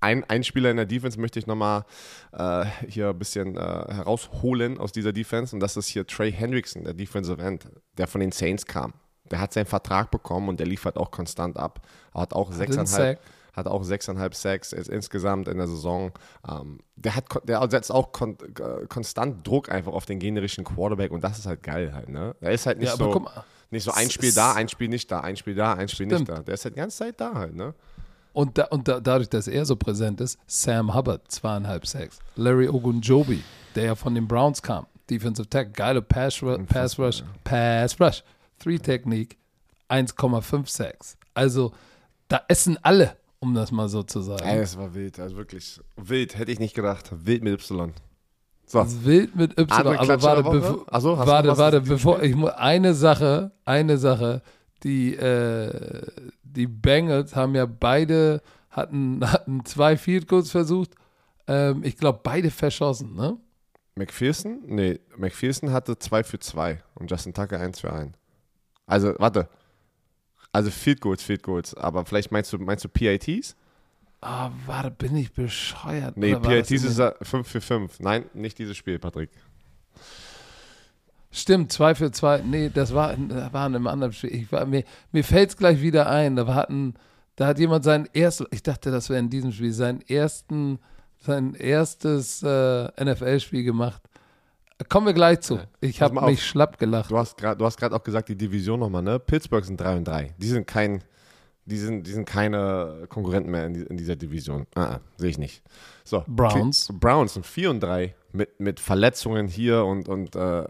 ein, 0.00 0.24
ein 0.24 0.42
Spieler 0.42 0.70
in 0.70 0.78
der 0.78 0.86
Defense 0.86 1.20
möchte 1.20 1.38
ich 1.38 1.46
nochmal 1.46 1.84
äh, 2.32 2.64
hier 2.88 3.10
ein 3.10 3.18
bisschen 3.18 3.56
äh, 3.56 3.60
herausholen 3.60 4.78
aus 4.78 4.90
dieser 4.90 5.12
Defense 5.12 5.54
und 5.54 5.60
das 5.60 5.76
ist 5.76 5.86
hier 5.88 6.06
Trey 6.06 6.32
Hendrickson, 6.32 6.82
der 6.82 6.94
Defensive 6.94 7.40
End, 7.40 7.68
der 7.98 8.08
von 8.08 8.20
den 8.20 8.32
Saints 8.32 8.66
kam. 8.66 8.94
Der 9.30 9.40
hat 9.40 9.52
seinen 9.52 9.66
Vertrag 9.66 10.10
bekommen 10.10 10.48
und 10.48 10.60
der 10.60 10.66
liefert 10.66 10.96
auch 10.96 11.10
konstant 11.10 11.56
ab. 11.56 11.86
Hat 12.14 12.34
auch 12.34 12.52
sechseinhalb, 12.52 13.20
hat 13.52 13.66
auch 13.66 13.84
sechseinhalb 13.84 14.34
Sacks 14.34 14.72
insgesamt 14.72 15.48
in 15.48 15.58
der 15.58 15.68
Saison. 15.68 16.12
Ähm, 16.48 16.80
der 16.96 17.16
hat, 17.16 17.24
der 17.44 17.68
setzt 17.70 17.92
auch 17.92 18.12
kon 18.12 18.36
konstant 18.88 19.46
Druck 19.46 19.70
einfach 19.70 19.92
auf 19.92 20.06
den 20.06 20.18
generischen 20.18 20.64
Quarterback 20.64 21.12
und 21.12 21.22
das 21.24 21.38
ist 21.38 21.46
halt 21.46 21.62
geil 21.62 21.92
halt, 21.94 22.08
ne? 22.08 22.34
Er 22.40 22.52
ist 22.52 22.66
halt 22.66 22.78
nicht 22.78 22.88
ja, 22.88 22.96
so, 22.96 23.26
nicht 23.70 23.84
so 23.84 23.92
ein 23.92 24.10
Spiel 24.10 24.32
da, 24.32 24.52
ein 24.54 24.68
Spiel 24.68 24.88
nicht 24.88 25.10
da, 25.10 25.20
ein 25.20 25.36
Spiel 25.36 25.54
da, 25.54 25.74
ein 25.74 25.88
Spiel 25.88 26.06
Stimmt. 26.06 26.28
nicht 26.28 26.38
da. 26.38 26.42
Der 26.42 26.54
ist 26.54 26.64
halt 26.64 26.74
die 26.74 26.80
ganze 26.80 26.98
Zeit 26.98 27.20
da 27.20 27.34
halt, 27.34 27.54
ne? 27.54 27.74
Und, 28.32 28.56
da, 28.56 28.64
und 28.66 28.88
da, 28.88 29.00
dadurch, 29.00 29.28
dass 29.28 29.46
er 29.46 29.64
so 29.64 29.76
präsent 29.76 30.20
ist, 30.20 30.38
Sam 30.46 30.94
Hubbard, 30.94 31.30
zweieinhalb 31.30 31.86
Sacks. 31.86 32.18
Larry 32.36 32.68
Ogunjobi, 32.68 33.42
der 33.74 33.84
ja 33.84 33.94
von 33.94 34.14
den 34.14 34.26
Browns 34.26 34.62
kam, 34.62 34.86
Defensive 35.10 35.48
Tech, 35.48 35.68
geile 35.74 36.00
Pass, 36.00 36.40
Pass 36.66 36.98
Rush, 36.98 37.22
Pass 37.44 38.00
Rush. 38.00 38.22
Three-Technik 38.62 39.36
1,56. 39.88 41.16
Also 41.34 41.72
da 42.28 42.42
essen 42.48 42.78
alle, 42.82 43.16
um 43.40 43.54
das 43.54 43.72
mal 43.72 43.88
so 43.88 44.02
zu 44.02 44.20
sagen. 44.20 44.44
Ey, 44.44 44.60
es 44.60 44.76
war 44.76 44.94
wild, 44.94 45.18
also 45.18 45.36
wirklich 45.36 45.80
wild, 45.96 46.38
hätte 46.38 46.52
ich 46.52 46.58
nicht 46.58 46.74
gedacht. 46.74 47.10
Wild 47.12 47.42
mit 47.42 47.54
Y. 47.54 47.92
So. 48.66 48.86
Wild 49.04 49.36
mit 49.36 49.58
Y, 49.58 49.70
Andere 49.70 49.98
aber 49.98 50.22
warte, 50.22 50.42
bevor, 50.42 50.94
Achso, 50.94 51.18
warte, 51.18 51.58
warte, 51.58 51.80
bevor 51.80 52.22
ich 52.22 52.34
muss 52.34 52.52
eine 52.52 52.94
Sache, 52.94 53.52
eine 53.64 53.98
Sache, 53.98 54.42
die 54.82 55.14
äh, 55.14 56.06
die 56.42 56.66
Bengals 56.66 57.36
haben 57.36 57.54
ja 57.54 57.66
beide 57.66 58.40
hatten 58.70 59.20
hatten 59.32 59.64
zwei 59.64 59.96
Field 59.96 60.28
Goals 60.28 60.50
versucht. 60.50 60.94
Ähm, 61.46 61.82
ich 61.84 61.96
glaube 61.96 62.20
beide 62.22 62.50
verschossen, 62.50 63.14
ne? 63.14 63.36
McPherson? 63.94 64.60
Nee, 64.66 65.00
McPherson 65.18 65.70
hatte 65.70 65.98
2 65.98 66.24
für 66.24 66.38
2 66.38 66.82
und 66.94 67.10
Justin 67.10 67.34
Tucker 67.34 67.60
1 67.60 67.80
für 67.80 67.92
1. 67.92 68.16
Also, 68.86 69.14
warte. 69.18 69.48
Also 70.52 70.70
Field 70.70 71.00
Goals, 71.00 71.22
Field 71.22 71.42
Goals. 71.42 71.74
Aber 71.74 72.04
vielleicht 72.04 72.30
meinst 72.30 72.52
du, 72.52 72.58
meinst 72.58 72.84
du 72.84 72.88
PITs? 72.88 73.56
Ah, 74.20 74.50
warte, 74.66 74.90
bin 74.90 75.16
ich 75.16 75.32
bescheuert? 75.32 76.16
Nee, 76.16 76.36
PITs 76.36 76.70
ist 76.70 76.98
den- 76.98 77.12
5 77.22 77.48
für 77.48 77.60
5. 77.60 78.00
Nein, 78.00 78.24
nicht 78.34 78.58
dieses 78.58 78.76
Spiel, 78.76 78.98
Patrick. 78.98 79.30
Stimmt, 81.30 81.72
2 81.72 81.94
für 81.94 82.10
2. 82.12 82.42
Nee, 82.42 82.70
das 82.72 82.92
war, 82.94 83.16
das 83.16 83.52
war 83.52 83.66
in 83.66 83.74
einem 83.74 83.86
anderen 83.86 84.12
Spiel. 84.12 84.34
Ich 84.34 84.52
war, 84.52 84.66
mir 84.66 84.84
mir 85.12 85.24
fällt 85.24 85.50
es 85.50 85.56
gleich 85.56 85.80
wieder 85.80 86.08
ein. 86.08 86.36
Da 86.36 86.46
hatten, 86.54 86.94
da 87.36 87.46
hat 87.46 87.58
jemand 87.58 87.84
seinen 87.84 88.06
ersten, 88.14 88.44
ich 88.50 88.62
dachte, 88.62 88.90
das 88.90 89.08
wäre 89.08 89.18
in 89.18 89.30
diesem 89.30 89.50
Spiel, 89.52 89.72
seinen 89.72 90.02
ersten, 90.02 90.78
sein 91.18 91.54
erstes 91.54 92.42
äh, 92.42 92.88
NFL-Spiel 93.02 93.64
gemacht. 93.64 94.02
Kommen 94.88 95.06
wir 95.06 95.12
gleich 95.14 95.40
zu. 95.40 95.60
Ich 95.80 96.00
habe 96.02 96.14
mich 96.26 96.44
schlapp 96.44 96.78
gelacht. 96.78 97.10
Du 97.10 97.18
hast 97.18 97.36
gerade 97.38 97.94
auch 97.94 98.02
gesagt, 98.02 98.28
die 98.28 98.36
Division 98.36 98.80
nochmal, 98.80 99.02
ne? 99.02 99.18
Pittsburgh 99.18 99.64
sind 99.64 99.80
3 99.80 99.96
und 99.98 100.04
3. 100.08 100.34
Die 100.38 100.48
sind 100.48 100.66
kein, 100.66 101.02
die 101.64 101.76
sind, 101.78 102.06
die 102.06 102.12
sind 102.12 102.24
keine 102.26 103.04
Konkurrenten 103.08 103.50
mehr 103.50 103.66
in, 103.66 103.74
die, 103.74 103.80
in 103.82 103.96
dieser 103.96 104.16
Division. 104.16 104.66
Ah, 104.74 104.84
ah, 104.94 105.00
sehe 105.16 105.30
ich 105.30 105.38
nicht. 105.38 105.62
So, 106.04 106.24
Browns. 106.26 106.88
Cle- 106.88 106.98
Browns 106.98 107.34
sind 107.34 107.46
4 107.46 107.70
und 107.70 107.80
3 107.80 108.14
mit, 108.32 108.58
mit 108.60 108.80
Verletzungen 108.80 109.46
hier 109.48 109.84
und, 109.84 110.08
und 110.08 110.34
äh, 110.36 110.64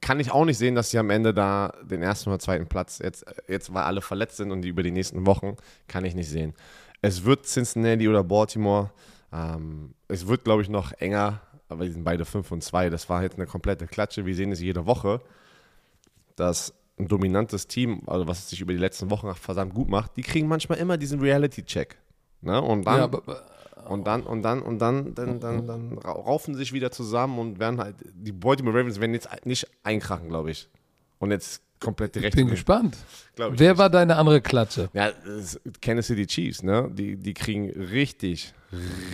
kann 0.00 0.20
ich 0.20 0.30
auch 0.30 0.44
nicht 0.44 0.58
sehen, 0.58 0.74
dass 0.76 0.90
sie 0.90 0.98
am 0.98 1.10
Ende 1.10 1.34
da 1.34 1.72
den 1.82 2.02
ersten 2.02 2.30
oder 2.30 2.38
zweiten 2.38 2.68
Platz, 2.68 3.00
jetzt, 3.02 3.24
jetzt 3.48 3.74
weil 3.74 3.82
alle 3.82 4.00
verletzt 4.00 4.36
sind 4.36 4.52
und 4.52 4.62
die 4.62 4.68
über 4.68 4.82
die 4.84 4.92
nächsten 4.92 5.26
Wochen, 5.26 5.56
kann 5.88 6.04
ich 6.04 6.14
nicht 6.14 6.28
sehen. 6.30 6.54
Es 7.02 7.24
wird 7.24 7.46
Cincinnati 7.46 8.08
oder 8.08 8.22
Baltimore. 8.22 8.90
Ähm, 9.32 9.94
es 10.06 10.26
wird, 10.26 10.44
glaube 10.44 10.62
ich, 10.62 10.68
noch 10.68 10.92
enger, 10.92 11.40
aber 11.68 11.84
die 11.84 11.90
sind 11.92 12.04
beide 12.04 12.24
5 12.24 12.50
und 12.52 12.62
2. 12.62 12.90
Das 12.90 13.08
war 13.08 13.22
jetzt 13.22 13.36
eine 13.36 13.46
komplette 13.46 13.86
Klatsche. 13.86 14.24
Wir 14.26 14.34
sehen 14.34 14.52
es 14.52 14.60
jede 14.60 14.86
Woche, 14.86 15.20
dass 16.36 16.74
ein 16.98 17.08
dominantes 17.08 17.66
Team, 17.68 18.02
also 18.06 18.26
was 18.26 18.40
es 18.40 18.50
sich 18.50 18.60
über 18.60 18.72
die 18.72 18.78
letzten 18.78 19.10
Wochen 19.10 19.32
verdammt 19.34 19.74
gut 19.74 19.88
macht, 19.88 20.16
die 20.16 20.22
kriegen 20.22 20.48
manchmal 20.48 20.78
immer 20.78 20.96
diesen 20.96 21.20
Reality-Check. 21.20 21.96
Ne? 22.40 22.60
Und 22.60 22.84
dann 22.86 22.96
ja, 22.98 23.04
aber, 23.04 23.22
und 23.88 24.06
dann, 24.06 24.22
und 24.22 24.42
dann, 24.42 24.60
und 24.62 24.78
dann, 24.80 25.14
dann, 25.14 25.40
dann, 25.40 25.66
dann 25.66 25.98
ra- 25.98 26.12
raufen 26.12 26.54
sie 26.54 26.60
sich 26.60 26.72
wieder 26.72 26.90
zusammen 26.90 27.38
und 27.38 27.58
werden 27.58 27.80
halt, 27.80 27.96
die 28.14 28.32
Baltimore 28.32 28.76
Ravens 28.78 29.00
werden 29.00 29.14
jetzt 29.14 29.28
nicht 29.44 29.66
einkrachen, 29.84 30.28
glaube 30.28 30.50
ich. 30.50 30.68
Und 31.20 31.30
jetzt 31.30 31.62
komplett 31.80 32.16
ich 32.16 32.20
direkt. 32.22 32.36
bin 32.36 32.48
gespannt. 32.48 32.96
ich 33.34 33.38
Wer 33.38 33.50
nicht. 33.50 33.78
war 33.78 33.90
deine 33.90 34.16
andere 34.16 34.40
Klatsche? 34.40 34.88
Ja, 34.92 35.10
Kansas 35.80 36.06
City 36.08 36.26
Chiefs, 36.26 36.62
ne? 36.62 36.88
Die, 36.92 37.16
die 37.16 37.34
kriegen 37.34 37.70
richtig, 37.70 38.52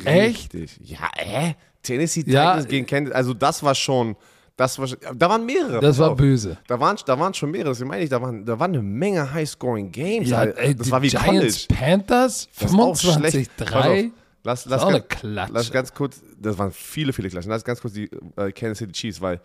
Echt? 0.04 0.54
richtig. 0.54 0.78
Ja, 0.82 1.10
äh? 1.16 1.54
Tennessee 1.84 2.24
Ja, 2.26 2.52
Titans 2.54 2.68
gegen 2.68 2.86
Kansas, 2.86 3.14
also 3.14 3.32
das 3.34 3.62
war 3.62 3.74
schon, 3.74 4.16
das 4.56 4.78
war, 4.78 4.88
da 5.14 5.28
waren 5.28 5.46
mehrere. 5.46 5.80
Das 5.80 5.98
war 5.98 6.10
auf. 6.12 6.16
böse. 6.16 6.56
Da 6.66 6.78
waren, 6.80 6.96
da 7.06 7.18
waren 7.18 7.32
schon 7.34 7.50
mehrere, 7.50 7.70
deswegen 7.70 7.88
meine 7.90 8.02
ich, 8.04 8.10
da 8.10 8.20
waren, 8.20 8.44
da 8.44 8.58
waren 8.58 8.72
eine 8.72 8.82
Menge 8.82 9.32
High-Scoring-Games. 9.32 10.28
Ja, 10.30 10.38
Alter. 10.38 10.58
ey, 10.60 10.74
das 10.74 10.90
war 10.90 11.02
wie 11.02 11.08
Giants 11.08 11.26
College. 11.26 11.66
Panthers 11.68 12.48
Das 12.58 12.70
ist 12.72 12.78
auch 12.78 12.96
schlecht. 12.96 13.50
Pass 13.56 13.72
auf. 13.72 13.84
25-3. 13.84 14.10
Lass, 14.46 14.64
Das 14.64 14.70
lass, 14.70 14.80
ist 14.80 14.84
auch 14.84 14.88
eine 14.90 15.00
ganz- 15.02 15.50
lass 15.52 15.70
ganz 15.72 15.94
kurz, 15.94 16.20
das 16.38 16.58
waren 16.58 16.70
viele, 16.72 17.12
viele 17.12 17.30
Klatschen. 17.30 17.50
Lass 17.50 17.64
ganz 17.64 17.80
kurz 17.80 17.94
die 17.94 18.10
äh, 18.36 18.52
Kansas 18.52 18.78
City 18.78 18.92
Chiefs, 18.92 19.20
weil 19.20 19.40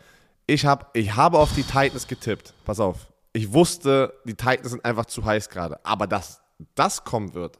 ich, 0.45 0.65
hab, 0.65 0.95
ich 0.97 1.15
habe 1.15 1.37
auf 1.37 1.53
die 1.55 1.63
Titans 1.63 2.05
getippt. 2.07 2.53
Pass 2.65 2.79
auf. 2.79 3.07
Ich 3.31 3.53
wusste, 3.53 4.13
die 4.25 4.33
Titans 4.33 4.71
sind 4.71 4.83
einfach 4.83 5.05
zu 5.05 5.23
heiß 5.23 5.49
gerade. 5.49 5.79
Aber 5.85 6.05
dass 6.07 6.41
das 6.75 7.03
kommen 7.03 7.33
wird, 7.33 7.57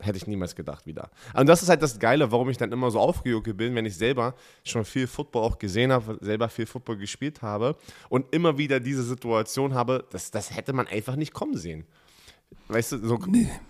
hätte 0.00 0.16
ich 0.16 0.26
niemals 0.26 0.54
gedacht 0.54 0.86
wieder. 0.86 1.10
Und 1.34 1.48
das 1.48 1.62
ist 1.62 1.68
halt 1.68 1.82
das 1.82 1.98
Geile, 1.98 2.30
warum 2.30 2.48
ich 2.50 2.56
dann 2.56 2.70
immer 2.72 2.90
so 2.90 3.00
aufgejuckelt 3.00 3.56
bin, 3.56 3.74
wenn 3.74 3.84
ich 3.84 3.96
selber 3.96 4.34
schon 4.64 4.84
viel 4.84 5.06
Football 5.06 5.42
auch 5.42 5.58
gesehen 5.58 5.90
habe, 5.92 6.18
selber 6.20 6.48
viel 6.48 6.66
Football 6.66 6.98
gespielt 6.98 7.42
habe 7.42 7.76
und 8.08 8.26
immer 8.32 8.58
wieder 8.58 8.80
diese 8.80 9.02
Situation 9.02 9.74
habe, 9.74 10.04
das, 10.10 10.30
das 10.30 10.54
hätte 10.54 10.72
man 10.72 10.86
einfach 10.86 11.16
nicht 11.16 11.32
kommen 11.32 11.56
sehen. 11.56 11.84
Weißt 12.68 12.92
du, 12.92 12.98
so, 13.06 13.18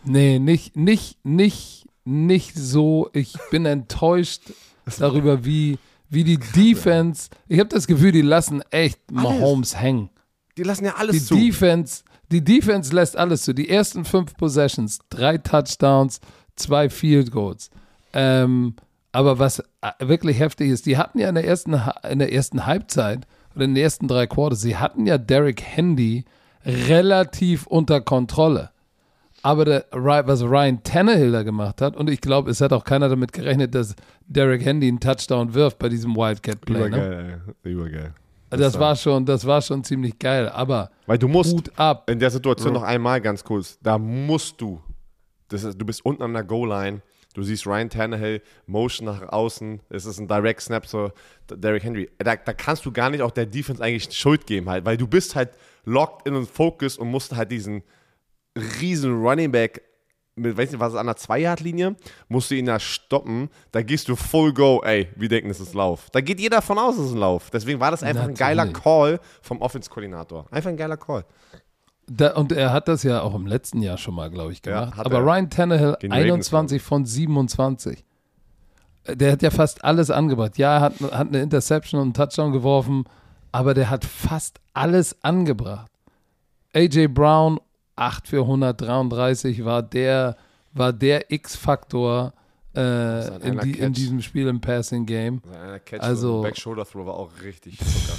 Nee, 0.05 0.39
nicht, 0.39 0.77
nicht, 0.77 1.25
nicht, 1.25 1.87
nicht 2.05 2.55
so. 2.55 3.11
Ich 3.13 3.35
bin 3.51 3.65
enttäuscht 3.67 4.43
darüber, 4.99 5.45
wie, 5.45 5.79
wie 6.09 6.25
die 6.25 6.39
Defense. 6.39 7.31
Ich 7.49 7.59
habe 7.59 7.69
das 7.69 7.87
Gefühl, 7.87 8.13
die 8.13 8.23
lassen 8.23 8.63
echt 8.71 9.11
Mahomes 9.11 9.81
hängen. 9.81 10.11
die 10.57 10.63
lassen 10.63 10.85
ja 10.85 10.93
Die 10.93 10.99
alles 10.99 11.27
zu. 11.27 11.37
Defense, 11.37 12.03
die 12.31 12.45
Defense 12.45 12.95
lässt 12.95 13.17
alles 13.17 13.43
zu. 13.43 13.55
Die 13.55 13.69
ersten 13.69 14.05
fünf 14.05 14.37
Possessions, 14.37 14.99
drei 15.11 15.39
Touchdowns, 15.39 16.21
zwei 16.57 16.91
Field 16.91 17.31
Goals. 17.31 17.71
Ähm, 18.13 18.75
aber 19.13 19.39
was 19.39 19.61
äh, 19.61 19.91
wirklich 20.01 20.39
heftig 20.39 20.71
ist, 20.71 20.87
die 20.87 20.97
hatten 20.97 21.19
ja 21.19 21.29
in 21.29 21.35
der 21.35 21.47
ersten, 21.47 21.81
in 22.09 22.19
der 22.19 22.33
ersten 22.33 22.67
Halbzeit 22.67 23.27
oder 23.55 23.65
in 23.65 23.75
den 23.75 23.83
ersten 23.83 24.09
drei 24.09 24.27
Quarters, 24.27 24.61
sie 24.61 24.77
hatten 24.77 25.07
ja 25.07 25.19
Derrick 25.19 25.63
Handy 25.63 26.25
relativ 26.65 27.67
unter 27.67 28.01
Kontrolle. 28.01 28.71
Aber 29.43 29.65
der, 29.65 29.87
was 29.93 30.43
Ryan 30.43 30.83
Tannehill 30.83 31.31
da 31.31 31.43
gemacht 31.45 31.81
hat, 31.81 31.97
und 31.97 32.11
ich 32.11 32.21
glaube, 32.21 32.51
es 32.51 32.61
hat 32.61 32.73
auch 32.73 32.85
keiner 32.85 33.09
damit 33.09 33.33
gerechnet, 33.33 33.75
dass 33.75 33.95
Derrick 34.27 34.65
Handy 34.65 34.89
einen 34.89 35.01
Touchdown 35.01 35.55
wirft 35.55 35.79
bei 35.79 35.89
diesem 35.89 36.17
Wildcat-Play. 36.17 36.91
Ne? 36.91 36.97
Übergeil, 36.97 37.41
ey. 37.63 37.73
Übergeil. 37.73 38.15
Das, 38.51 38.79
war 38.79 38.97
schon, 38.97 39.25
das 39.25 39.47
war 39.47 39.61
schon 39.63 39.85
ziemlich 39.85 40.19
geil. 40.19 40.49
Aber 40.49 40.91
Weil 41.07 41.19
du 41.19 41.29
musst 41.29 41.55
Hut 41.55 41.71
ab. 41.77 42.09
in 42.11 42.19
der 42.19 42.31
Situation 42.31 42.73
noch 42.73 42.83
einmal 42.83 43.21
ganz 43.21 43.45
kurz, 43.45 43.79
da 43.81 43.99
musst 43.99 44.61
du, 44.61 44.81
das 45.49 45.65
ist, 45.65 45.81
du 45.81 45.85
bist 45.85 46.05
unten 46.05 46.23
an 46.23 46.33
der 46.33 46.45
Goal-Line, 46.45 47.03
du 47.35 47.43
siehst 47.43 47.67
Ryan 47.67 47.91
Tannehill, 47.91 48.43
Motion 48.67 49.07
nach 49.07 49.29
außen, 49.29 49.81
es 49.91 50.07
ist 50.07 50.19
ein 50.19 50.29
Direct 50.29 50.61
Snap 50.61 50.87
zu 50.87 51.13
Derrick 51.51 51.85
Henry. 51.85 52.11
Da, 52.19 52.37
da 52.37 52.53
kannst 52.53 52.85
du 52.87 52.93
gar 52.93 53.11
nicht 53.11 53.23
auch 53.23 53.31
der 53.31 53.47
Defense 53.47 53.83
eigentlich 53.83 54.13
Schuld 54.17 54.47
geben 54.47 54.69
halt, 54.69 54.85
weil 54.85 54.97
du 54.97 55.07
bist 55.07 55.35
halt 55.35 55.51
locked 55.85 56.27
in 56.27 56.35
und 56.35 56.49
focused 56.49 56.99
und 56.99 57.11
musst 57.11 57.35
halt 57.37 57.51
diesen 57.51 57.83
riesen 58.81 59.15
Running 59.23 59.53
Back 59.53 59.83
mit, 60.39 60.57
weiß 60.57 60.71
nicht, 60.71 60.81
was 60.81 60.93
ist 60.93 60.99
an 60.99 61.07
der 61.07 61.17
Zwei-Yard-Linie, 61.17 61.97
musst 62.29 62.51
du 62.51 62.55
ihn 62.55 62.67
da 62.67 62.79
stoppen, 62.81 63.49
da 63.73 63.83
gehst 63.83 64.09
du 64.09 64.17
full 64.17 64.53
go, 64.55 64.81
ey, 64.85 65.09
wir 65.17 65.29
denken, 65.29 65.51
es 65.51 65.61
ist 65.61 65.75
Lauf. 65.75 66.09
Da 66.13 66.21
geht 66.21 66.41
jeder 66.41 66.63
von 66.63 66.79
aus, 66.79 66.97
es 66.97 67.07
ist 67.07 67.13
ein 67.13 67.19
Lauf. 67.19 67.51
Deswegen 67.51 67.81
war 67.81 67.91
das 67.91 68.03
einfach 68.03 68.25
ein 68.25 68.35
geiler 68.35 68.65
Natürlich. 68.67 68.83
Call 68.83 69.21
vom 69.43 69.61
Offense-Koordinator. 69.61 70.47
Einfach 70.51 70.71
ein 70.71 70.77
geiler 70.77 70.97
Call. 70.97 71.25
Da, 72.11 72.35
und 72.37 72.53
er 72.53 72.73
hat 72.73 72.89
das 72.89 73.03
ja 73.03 73.21
auch 73.21 73.35
im 73.35 73.47
letzten 73.47 73.83
Jahr 73.83 73.99
schon 73.99 74.15
mal, 74.15 74.31
glaube 74.31 74.53
ich, 74.53 74.63
Ja, 74.65 74.81
gemacht. 74.81 74.97
hat 74.97 75.07
Aber 75.07 75.17
er. 75.19 75.25
Ryan 75.27 75.51
Tannehill, 75.51 75.97
Gegen 76.01 76.13
die 76.15 76.19
Ravens, 76.21 76.47
21 76.53 76.81
von 76.83 77.05
27. 77.05 78.05
Äh, 79.05 79.17
Der 79.17 79.33
hat 79.33 79.43
ja 79.43 79.51
fast 79.51 79.85
alles 79.85 80.11
angebracht. 80.11 80.57
Ja, 80.57 80.77
er 80.77 80.81
hat, 80.81 81.01
hat 81.01 81.29
eine 81.29 81.43
Interception 81.43 82.01
und 82.01 82.07
einen 82.07 82.15
Touchdown 82.15 82.53
geworfen, 82.53 83.05
aber 83.53 83.75
der 83.75 83.91
hat 83.91 84.05
fast 84.07 84.59
alles 84.73 85.23
angebracht. 85.23 85.91
AJ 86.75 87.09
Brown, 87.09 87.61
8 87.99 88.29
für 88.29 88.41
133, 88.43 89.65
war 89.65 89.83
der, 89.83 90.37
war 90.73 90.93
der 90.93 91.31
X-Faktor 91.31 92.33
äh, 92.77 93.39
in, 93.47 93.59
die, 93.61 93.79
in 93.79 93.93
diesem 93.93 94.23
Spiel 94.23 94.47
im 94.47 94.61
Passing 94.61 95.07
Game. 95.07 95.43
Catch 95.85 96.01
Also- 96.03 96.43
Back 96.43 96.57
Shoulder 96.59 96.85
Throw 96.85 97.07
war 97.07 97.15
auch 97.15 97.31
richtig 97.43 97.79
Zucker. 97.79 98.19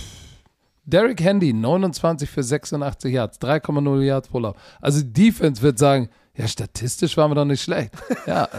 Derrick 0.85 1.21
Handy, 1.21 1.53
29 1.53 2.27
für 2.29 2.41
86 2.41 3.13
Yards, 3.13 3.39
3,0 3.39 4.01
Yards 4.01 4.27
pro 4.27 4.39
Lauf. 4.39 4.55
Also 4.81 5.01
Defense 5.03 5.61
wird 5.61 5.77
sagen, 5.77 6.09
ja, 6.35 6.47
statistisch 6.47 7.15
waren 7.15 7.29
wir 7.31 7.35
doch 7.35 7.45
nicht 7.45 7.61
schlecht. 7.61 7.91
Ja, 8.25 8.45
äh, 8.45 8.49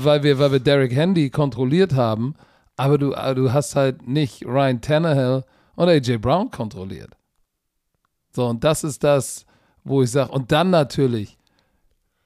weil 0.00 0.22
wir, 0.24 0.38
weil 0.38 0.52
wir 0.52 0.58
Derrick 0.60 0.92
Handy 0.92 1.30
kontrolliert 1.30 1.94
haben, 1.94 2.34
aber 2.76 2.98
du, 2.98 3.12
äh, 3.12 3.34
du 3.34 3.52
hast 3.52 3.76
halt 3.76 4.08
nicht 4.08 4.44
Ryan 4.44 4.80
Tannehill 4.80 5.44
und 5.76 5.88
AJ 5.88 6.16
Brown 6.18 6.50
kontrolliert. 6.50 7.16
So, 8.34 8.46
und 8.46 8.64
das 8.64 8.82
ist 8.84 9.04
das, 9.04 9.44
wo 9.84 10.02
ich 10.02 10.10
sage, 10.10 10.30
und 10.30 10.52
dann 10.52 10.70
natürlich 10.70 11.38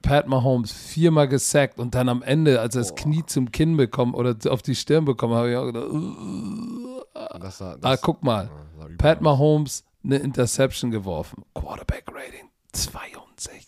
Pat 0.01 0.27
Mahomes 0.27 0.71
viermal 0.71 1.27
gesackt 1.27 1.79
und 1.79 1.95
dann 1.95 2.09
am 2.09 2.21
Ende, 2.21 2.61
als 2.61 2.75
er 2.75 2.81
das 2.81 2.95
Knie 2.95 3.23
zum 3.25 3.51
Kinn 3.51 3.75
bekommen 3.75 4.13
oder 4.13 4.35
auf 4.49 4.61
die 4.61 4.75
Stirn 4.75 5.03
bekommen, 5.05 5.33
habe 5.33 5.51
ich 5.51 5.57
auch 5.57 5.65
gedacht, 5.65 5.87
uh, 5.89 7.01
Das 7.39 7.61
ah, 7.61 7.77
das, 7.81 8.01
guck 8.01 8.23
mal. 8.23 8.49
Pat. 8.99 9.21
Mahomes 9.21 9.83
eine 10.03 10.17
Interception 10.17 10.91
geworfen. 10.91 11.43
Quarterback 11.55 12.05
Rating 12.07 12.49
62. 12.73 13.65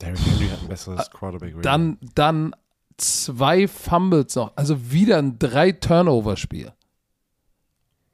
Derrick 0.00 0.18
Henry 0.18 0.48
hat 0.48 0.62
ein 0.62 0.68
besseres 0.68 1.10
Quarterback 1.10 1.50
Rating. 1.50 1.62
Dann, 1.62 1.98
dann 2.14 2.56
zwei 2.96 3.68
Fumbles 3.68 4.34
noch. 4.34 4.52
Also 4.56 4.90
wieder 4.90 5.18
ein 5.18 5.38
drei 5.38 5.72
Turnover-Spiel. 5.72 6.72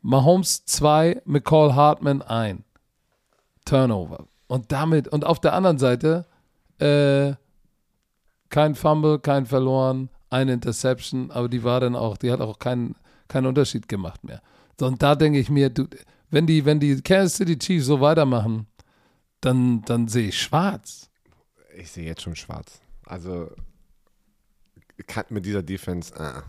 Mahomes 0.00 0.64
zwei, 0.64 1.22
McCall 1.24 1.76
Hartman 1.76 2.22
ein. 2.22 2.64
Turnover. 3.64 4.26
Und 4.46 4.72
damit, 4.72 5.08
und 5.08 5.24
auf 5.24 5.40
der 5.40 5.54
anderen 5.54 5.78
Seite, 5.78 6.26
äh, 6.78 7.34
kein 8.48 8.74
Fumble, 8.74 9.18
kein 9.18 9.46
verloren, 9.46 10.10
eine 10.30 10.52
Interception, 10.52 11.30
aber 11.30 11.48
die 11.48 11.64
war 11.64 11.80
dann 11.80 11.96
auch, 11.96 12.16
die 12.16 12.30
hat 12.30 12.40
auch 12.40 12.58
keinen, 12.58 12.96
keinen 13.28 13.46
Unterschied 13.46 13.88
gemacht 13.88 14.24
mehr. 14.24 14.42
So, 14.78 14.86
und 14.86 15.02
da 15.02 15.14
denke 15.14 15.38
ich 15.38 15.50
mir, 15.50 15.70
du, 15.70 15.86
wenn 16.30 16.46
die, 16.46 16.64
wenn 16.64 16.80
die 16.80 17.00
Kansas 17.02 17.36
City 17.36 17.58
Chiefs 17.58 17.86
so 17.86 18.00
weitermachen, 18.00 18.66
dann, 19.40 19.82
dann 19.82 20.08
sehe 20.08 20.28
ich 20.28 20.40
schwarz. 20.40 21.10
Ich 21.76 21.90
sehe 21.90 22.06
jetzt 22.06 22.22
schon 22.22 22.36
schwarz. 22.36 22.80
Also 23.04 23.50
mit 25.28 25.44
dieser 25.44 25.62
Defense. 25.62 26.14
Äh. 26.14 26.42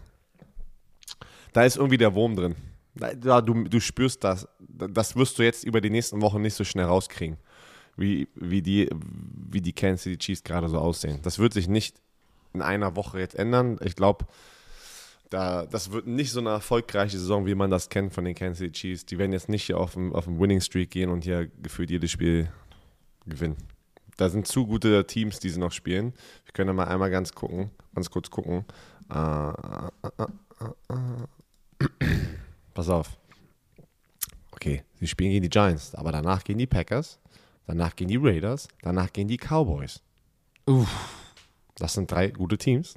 Da 1.53 1.63
ist 1.63 1.77
irgendwie 1.77 1.97
der 1.97 2.13
Wurm 2.13 2.35
drin. 2.35 2.55
Da, 2.95 3.41
du, 3.41 3.63
du 3.63 3.79
spürst 3.79 4.23
das. 4.23 4.47
Das 4.59 5.15
wirst 5.15 5.39
du 5.39 5.43
jetzt 5.43 5.63
über 5.63 5.81
die 5.81 5.89
nächsten 5.89 6.21
Wochen 6.21 6.41
nicht 6.41 6.53
so 6.53 6.63
schnell 6.63 6.85
rauskriegen, 6.85 7.37
wie, 7.97 8.27
wie, 8.35 8.61
die, 8.61 8.89
wie 9.49 9.61
die 9.61 9.73
Kansas 9.73 10.03
City 10.03 10.17
Chiefs 10.17 10.43
gerade 10.43 10.69
so 10.69 10.77
aussehen. 10.77 11.19
Das 11.23 11.39
wird 11.39 11.53
sich 11.53 11.67
nicht 11.67 11.97
in 12.53 12.61
einer 12.61 12.95
Woche 12.95 13.19
jetzt 13.19 13.35
ändern. 13.35 13.79
Ich 13.83 13.95
glaube, 13.95 14.25
da, 15.29 15.65
das 15.65 15.91
wird 15.91 16.05
nicht 16.05 16.31
so 16.31 16.39
eine 16.39 16.49
erfolgreiche 16.49 17.17
Saison, 17.17 17.47
wie 17.47 17.55
man 17.55 17.71
das 17.71 17.89
kennt 17.89 18.13
von 18.13 18.25
den 18.25 18.35
Kansas 18.35 18.59
City 18.59 18.71
Chiefs. 18.71 19.05
Die 19.07 19.17
werden 19.17 19.33
jetzt 19.33 19.49
nicht 19.49 19.63
hier 19.63 19.79
auf 19.79 19.93
dem, 19.93 20.13
auf 20.13 20.25
dem 20.25 20.39
Winning 20.39 20.61
Streak 20.61 20.91
gehen 20.91 21.09
und 21.09 21.23
hier 21.23 21.47
gefühlt 21.61 21.89
jedes 21.89 22.11
Spiel 22.11 22.51
gewinnen. 23.25 23.57
Da 24.17 24.29
sind 24.29 24.47
zu 24.47 24.67
gute 24.67 25.07
Teams, 25.07 25.39
die 25.39 25.49
sie 25.49 25.59
noch 25.59 25.71
spielen. 25.71 26.13
Wir 26.45 26.53
können 26.53 26.75
mal 26.75 26.85
einmal 26.85 27.09
ganz 27.09 27.33
gucken, 27.33 27.71
ganz 27.95 28.11
kurz 28.11 28.29
gucken. 28.29 28.65
Äh, 29.11 29.49
äh, 29.49 30.27
äh, 30.89 32.42
Pass 32.73 32.89
auf. 32.89 33.17
Okay, 34.51 34.83
sie 34.99 35.07
spielen 35.07 35.31
gegen 35.31 35.43
die 35.43 35.49
Giants, 35.49 35.93
aber 35.95 36.11
danach 36.11 36.43
gehen 36.43 36.57
die 36.57 36.67
Packers, 36.67 37.19
danach 37.67 37.95
gehen 37.95 38.07
die 38.07 38.17
Raiders, 38.17 38.67
danach 38.81 39.11
gehen 39.11 39.27
die 39.27 39.37
Cowboys. 39.37 40.01
Uff. 40.65 40.89
Das 41.75 41.93
sind 41.93 42.09
drei 42.09 42.29
gute 42.29 42.57
Teams. 42.57 42.95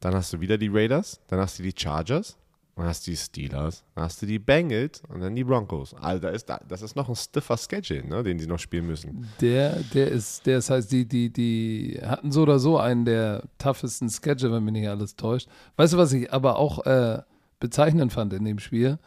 Dann 0.00 0.14
hast 0.14 0.32
du 0.32 0.40
wieder 0.40 0.56
die 0.56 0.68
Raiders, 0.68 1.20
dann 1.28 1.40
hast 1.40 1.58
du 1.58 1.62
die 1.62 1.74
Chargers, 1.76 2.36
dann 2.76 2.86
hast 2.86 3.06
du 3.06 3.10
die 3.10 3.16
Steelers, 3.16 3.84
dann 3.94 4.04
hast 4.04 4.22
du 4.22 4.26
die 4.26 4.38
Bengals 4.38 5.02
und 5.08 5.20
dann 5.20 5.34
die 5.34 5.42
Broncos. 5.42 5.94
Also 5.94 6.22
da 6.22 6.28
ist, 6.28 6.48
das 6.68 6.82
ist 6.82 6.94
noch 6.94 7.08
ein 7.08 7.16
stiffer 7.16 7.56
Schedule, 7.56 8.06
ne, 8.06 8.22
den 8.22 8.38
sie 8.38 8.46
noch 8.46 8.60
spielen 8.60 8.86
müssen. 8.86 9.28
Der, 9.40 9.80
der 9.92 10.08
ist, 10.08 10.46
der 10.46 10.58
ist 10.58 10.70
heißt, 10.70 10.90
die, 10.92 11.04
die, 11.06 11.32
die 11.32 12.00
hatten 12.02 12.30
so 12.30 12.42
oder 12.42 12.60
so 12.60 12.78
einen 12.78 13.04
der 13.04 13.42
toughesten 13.58 14.08
Schedule, 14.08 14.52
wenn 14.52 14.64
mich 14.64 14.74
nicht 14.74 14.88
alles 14.88 15.16
täuscht. 15.16 15.48
Weißt 15.76 15.94
du, 15.94 15.98
was 15.98 16.12
ich 16.12 16.32
aber 16.32 16.56
auch 16.56 16.86
äh, 16.86 17.20
bezeichnend 17.60 18.12
fand 18.12 18.32
in 18.32 18.44
dem 18.44 18.58
Spiel? 18.58 18.98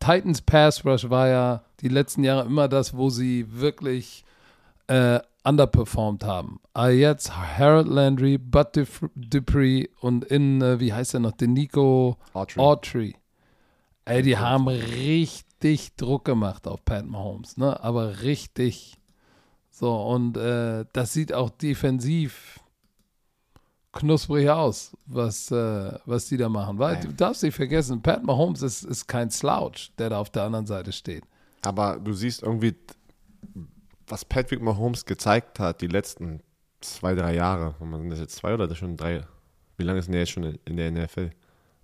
Titans 0.00 0.42
Pass 0.42 0.84
Rush 0.84 1.08
war 1.08 1.28
ja 1.28 1.64
die 1.80 1.88
letzten 1.88 2.24
Jahre 2.24 2.46
immer 2.46 2.68
das, 2.68 2.96
wo 2.96 3.10
sie 3.10 3.46
wirklich 3.48 4.24
äh, 4.86 5.20
underperformed 5.44 6.24
haben. 6.24 6.60
Aber 6.72 6.90
jetzt 6.90 7.36
Harold 7.36 7.88
Landry, 7.88 8.38
Bud 8.38 8.86
Dupree 9.14 9.88
und 10.00 10.24
in, 10.24 10.60
äh, 10.62 10.80
wie 10.80 10.92
heißt 10.92 11.14
er 11.14 11.20
noch, 11.20 11.32
den 11.32 11.52
Nico 11.52 12.16
Autry. 12.32 12.60
Autry. 12.60 13.16
Ey, 14.06 14.22
die 14.22 14.36
haben 14.36 14.68
richtig 14.68 15.96
Druck 15.96 16.24
gemacht 16.24 16.66
auf 16.66 16.84
Pat 16.84 17.06
Mahomes, 17.06 17.56
ne? 17.56 17.82
Aber 17.82 18.22
richtig. 18.22 18.98
So, 19.70 19.94
und 19.94 20.36
äh, 20.36 20.84
das 20.92 21.12
sieht 21.12 21.32
auch 21.32 21.50
defensiv 21.50 22.60
knusprig 23.94 24.48
aus, 24.50 24.96
was, 25.06 25.50
äh, 25.50 25.98
was 26.04 26.26
die 26.26 26.36
da 26.36 26.48
machen. 26.48 26.78
Weil 26.78 27.00
du 27.00 27.12
darfst 27.12 27.42
nicht 27.42 27.54
vergessen, 27.54 28.02
Pat 28.02 28.22
Mahomes 28.24 28.62
ist, 28.62 28.84
ist 28.84 29.06
kein 29.06 29.30
Slouch, 29.30 29.90
der 29.98 30.10
da 30.10 30.18
auf 30.18 30.30
der 30.30 30.42
anderen 30.44 30.66
Seite 30.66 30.92
steht. 30.92 31.24
Aber 31.62 31.98
du 31.98 32.12
siehst 32.12 32.42
irgendwie, 32.42 32.74
was 34.06 34.24
Patrick 34.24 34.60
Mahomes 34.60 35.04
gezeigt 35.04 35.58
hat, 35.58 35.80
die 35.80 35.86
letzten 35.86 36.40
zwei, 36.80 37.14
drei 37.14 37.34
Jahre, 37.34 37.74
sind 37.78 38.10
das 38.10 38.18
jetzt 38.18 38.36
zwei 38.36 38.54
oder 38.54 38.68
das 38.68 38.76
schon 38.78 38.96
drei? 38.96 39.22
Wie 39.76 39.84
lange 39.84 39.98
ist 39.98 40.06
denn 40.06 40.12
der 40.12 40.20
jetzt 40.22 40.32
schon 40.32 40.58
in 40.64 40.76
der 40.76 40.90
NFL? 40.90 41.30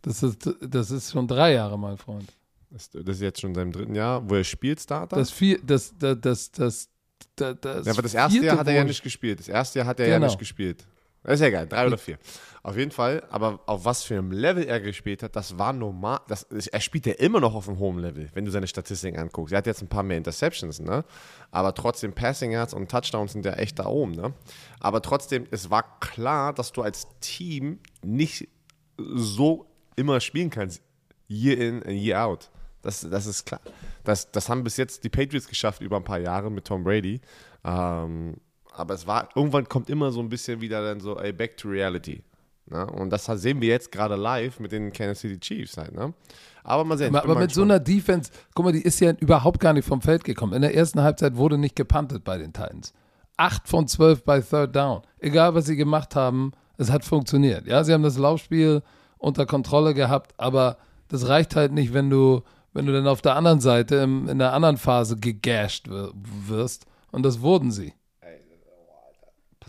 Das 0.02 0.22
ist, 0.22 0.48
das 0.60 0.90
ist 0.90 1.12
schon 1.12 1.26
drei 1.26 1.54
Jahre, 1.54 1.78
mein 1.78 1.96
Freund. 1.96 2.30
Das, 2.70 2.90
das 2.90 3.16
ist 3.16 3.20
jetzt 3.20 3.40
schon 3.40 3.54
sein 3.54 3.72
dritten 3.72 3.94
Jahr, 3.94 4.28
wo 4.28 4.34
er 4.34 4.44
spielt, 4.44 4.80
Starter? 4.80 5.16
Das 5.16 5.30
vier, 5.30 5.58
das, 5.62 5.92
das, 5.98 6.18
das, 6.20 6.50
das, 6.52 6.88
das, 7.36 7.56
das 7.60 7.86
ja, 7.86 7.92
aber 7.92 8.02
das 8.02 8.14
erste 8.14 8.44
Jahr 8.44 8.58
hat 8.58 8.66
er 8.68 8.74
ja 8.74 8.84
nicht 8.84 9.02
gespielt. 9.02 9.40
Das 9.40 9.48
erste 9.48 9.80
Jahr 9.80 9.88
hat 9.88 9.98
er 10.00 10.06
Genau. 10.06 10.20
ja 10.20 10.26
nicht 10.26 10.38
gespielt. 10.38 10.86
Das 11.22 11.34
ist 11.34 11.40
ja 11.40 11.48
egal, 11.48 11.66
drei 11.66 11.86
oder 11.86 11.98
vier. 11.98 12.18
Auf 12.62 12.76
jeden 12.76 12.90
Fall, 12.90 13.22
aber 13.30 13.60
auf 13.66 13.84
was 13.84 14.04
für 14.04 14.14
einem 14.14 14.32
Level 14.32 14.64
er 14.64 14.80
gespielt 14.80 15.22
hat, 15.22 15.36
das 15.36 15.58
war 15.58 15.72
normal. 15.72 16.20
Das, 16.28 16.44
er 16.44 16.80
spielt 16.80 17.06
ja 17.06 17.14
immer 17.14 17.40
noch 17.40 17.54
auf 17.54 17.68
einem 17.68 17.78
hohen 17.78 17.98
Level, 17.98 18.28
wenn 18.34 18.44
du 18.44 18.50
seine 18.50 18.66
Statistiken 18.66 19.18
anguckst. 19.18 19.52
Er 19.52 19.58
hat 19.58 19.66
jetzt 19.66 19.82
ein 19.82 19.88
paar 19.88 20.02
mehr 20.02 20.18
Interceptions, 20.18 20.80
ne? 20.80 21.04
Aber 21.50 21.74
trotzdem 21.74 22.12
Passing 22.14 22.52
Yards 22.52 22.74
und 22.74 22.90
Touchdowns 22.90 23.32
sind 23.32 23.44
ja 23.44 23.52
echt 23.52 23.78
da 23.78 23.86
oben, 23.86 24.12
ne? 24.12 24.34
Aber 24.78 25.02
trotzdem, 25.02 25.46
es 25.50 25.70
war 25.70 26.00
klar, 26.00 26.52
dass 26.54 26.72
du 26.72 26.82
als 26.82 27.06
Team 27.20 27.80
nicht 28.04 28.48
so 28.96 29.66
immer 29.96 30.20
spielen 30.20 30.50
kannst. 30.50 30.82
Year 31.28 31.58
in 31.58 31.82
and 31.82 31.92
year 31.92 32.24
out. 32.24 32.50
Das, 32.82 33.06
das 33.08 33.26
ist 33.26 33.44
klar. 33.44 33.60
Das, 34.04 34.30
das 34.32 34.48
haben 34.48 34.64
bis 34.64 34.76
jetzt 34.76 35.04
die 35.04 35.10
Patriots 35.10 35.48
geschafft 35.48 35.82
über 35.82 35.96
ein 35.96 36.04
paar 36.04 36.18
Jahre 36.18 36.50
mit 36.50 36.66
Tom 36.66 36.82
Brady. 36.82 37.20
Ähm, 37.64 38.36
aber 38.72 38.94
es 38.94 39.06
war, 39.06 39.28
irgendwann 39.34 39.68
kommt 39.68 39.90
immer 39.90 40.10
so 40.12 40.20
ein 40.20 40.28
bisschen 40.28 40.60
wieder 40.60 40.82
dann 40.82 41.00
so, 41.00 41.18
ey, 41.18 41.32
back 41.32 41.56
to 41.56 41.68
reality. 41.68 42.22
Ne? 42.66 42.86
Und 42.86 43.10
das 43.10 43.24
sehen 43.24 43.60
wir 43.60 43.68
jetzt 43.68 43.90
gerade 43.90 44.16
live 44.16 44.60
mit 44.60 44.72
den 44.72 44.92
Kansas 44.92 45.20
City 45.20 45.38
Chiefs 45.38 45.76
halt, 45.76 45.94
ne? 45.94 46.14
Aber 46.62 46.84
mal 46.84 46.98
sehen. 46.98 47.14
Aber, 47.14 47.28
aber 47.30 47.40
mit 47.40 47.52
so 47.52 47.62
einer 47.62 47.80
Defense, 47.80 48.30
guck 48.54 48.66
mal, 48.66 48.72
die 48.72 48.82
ist 48.82 49.00
ja 49.00 49.12
überhaupt 49.12 49.60
gar 49.60 49.72
nicht 49.72 49.86
vom 49.86 50.02
Feld 50.02 50.24
gekommen. 50.24 50.52
In 50.52 50.62
der 50.62 50.74
ersten 50.74 51.02
Halbzeit 51.02 51.36
wurde 51.36 51.58
nicht 51.58 51.74
gepantet 51.74 52.22
bei 52.22 52.38
den 52.38 52.52
Titans. 52.52 52.92
Acht 53.36 53.66
von 53.66 53.88
zwölf 53.88 54.22
bei 54.24 54.40
Third 54.40 54.76
Down. 54.76 55.00
Egal, 55.18 55.54
was 55.54 55.66
sie 55.66 55.76
gemacht 55.76 56.14
haben, 56.14 56.52
es 56.76 56.90
hat 56.90 57.04
funktioniert. 57.04 57.66
Ja, 57.66 57.82
sie 57.82 57.92
haben 57.92 58.02
das 58.02 58.18
Laufspiel 58.18 58.82
unter 59.18 59.46
Kontrolle 59.46 59.94
gehabt, 59.94 60.34
aber 60.36 60.76
das 61.08 61.28
reicht 61.28 61.56
halt 61.56 61.72
nicht, 61.72 61.94
wenn 61.94 62.10
du, 62.10 62.42
wenn 62.72 62.86
du 62.86 62.92
dann 62.92 63.08
auf 63.08 63.22
der 63.22 63.36
anderen 63.36 63.60
Seite 63.60 63.96
im, 63.96 64.28
in 64.28 64.38
der 64.38 64.52
anderen 64.52 64.76
Phase 64.76 65.16
gegasht 65.16 65.88
wirst. 65.88 66.86
Und 67.10 67.24
das 67.24 67.40
wurden 67.40 67.70
sie. 67.72 67.94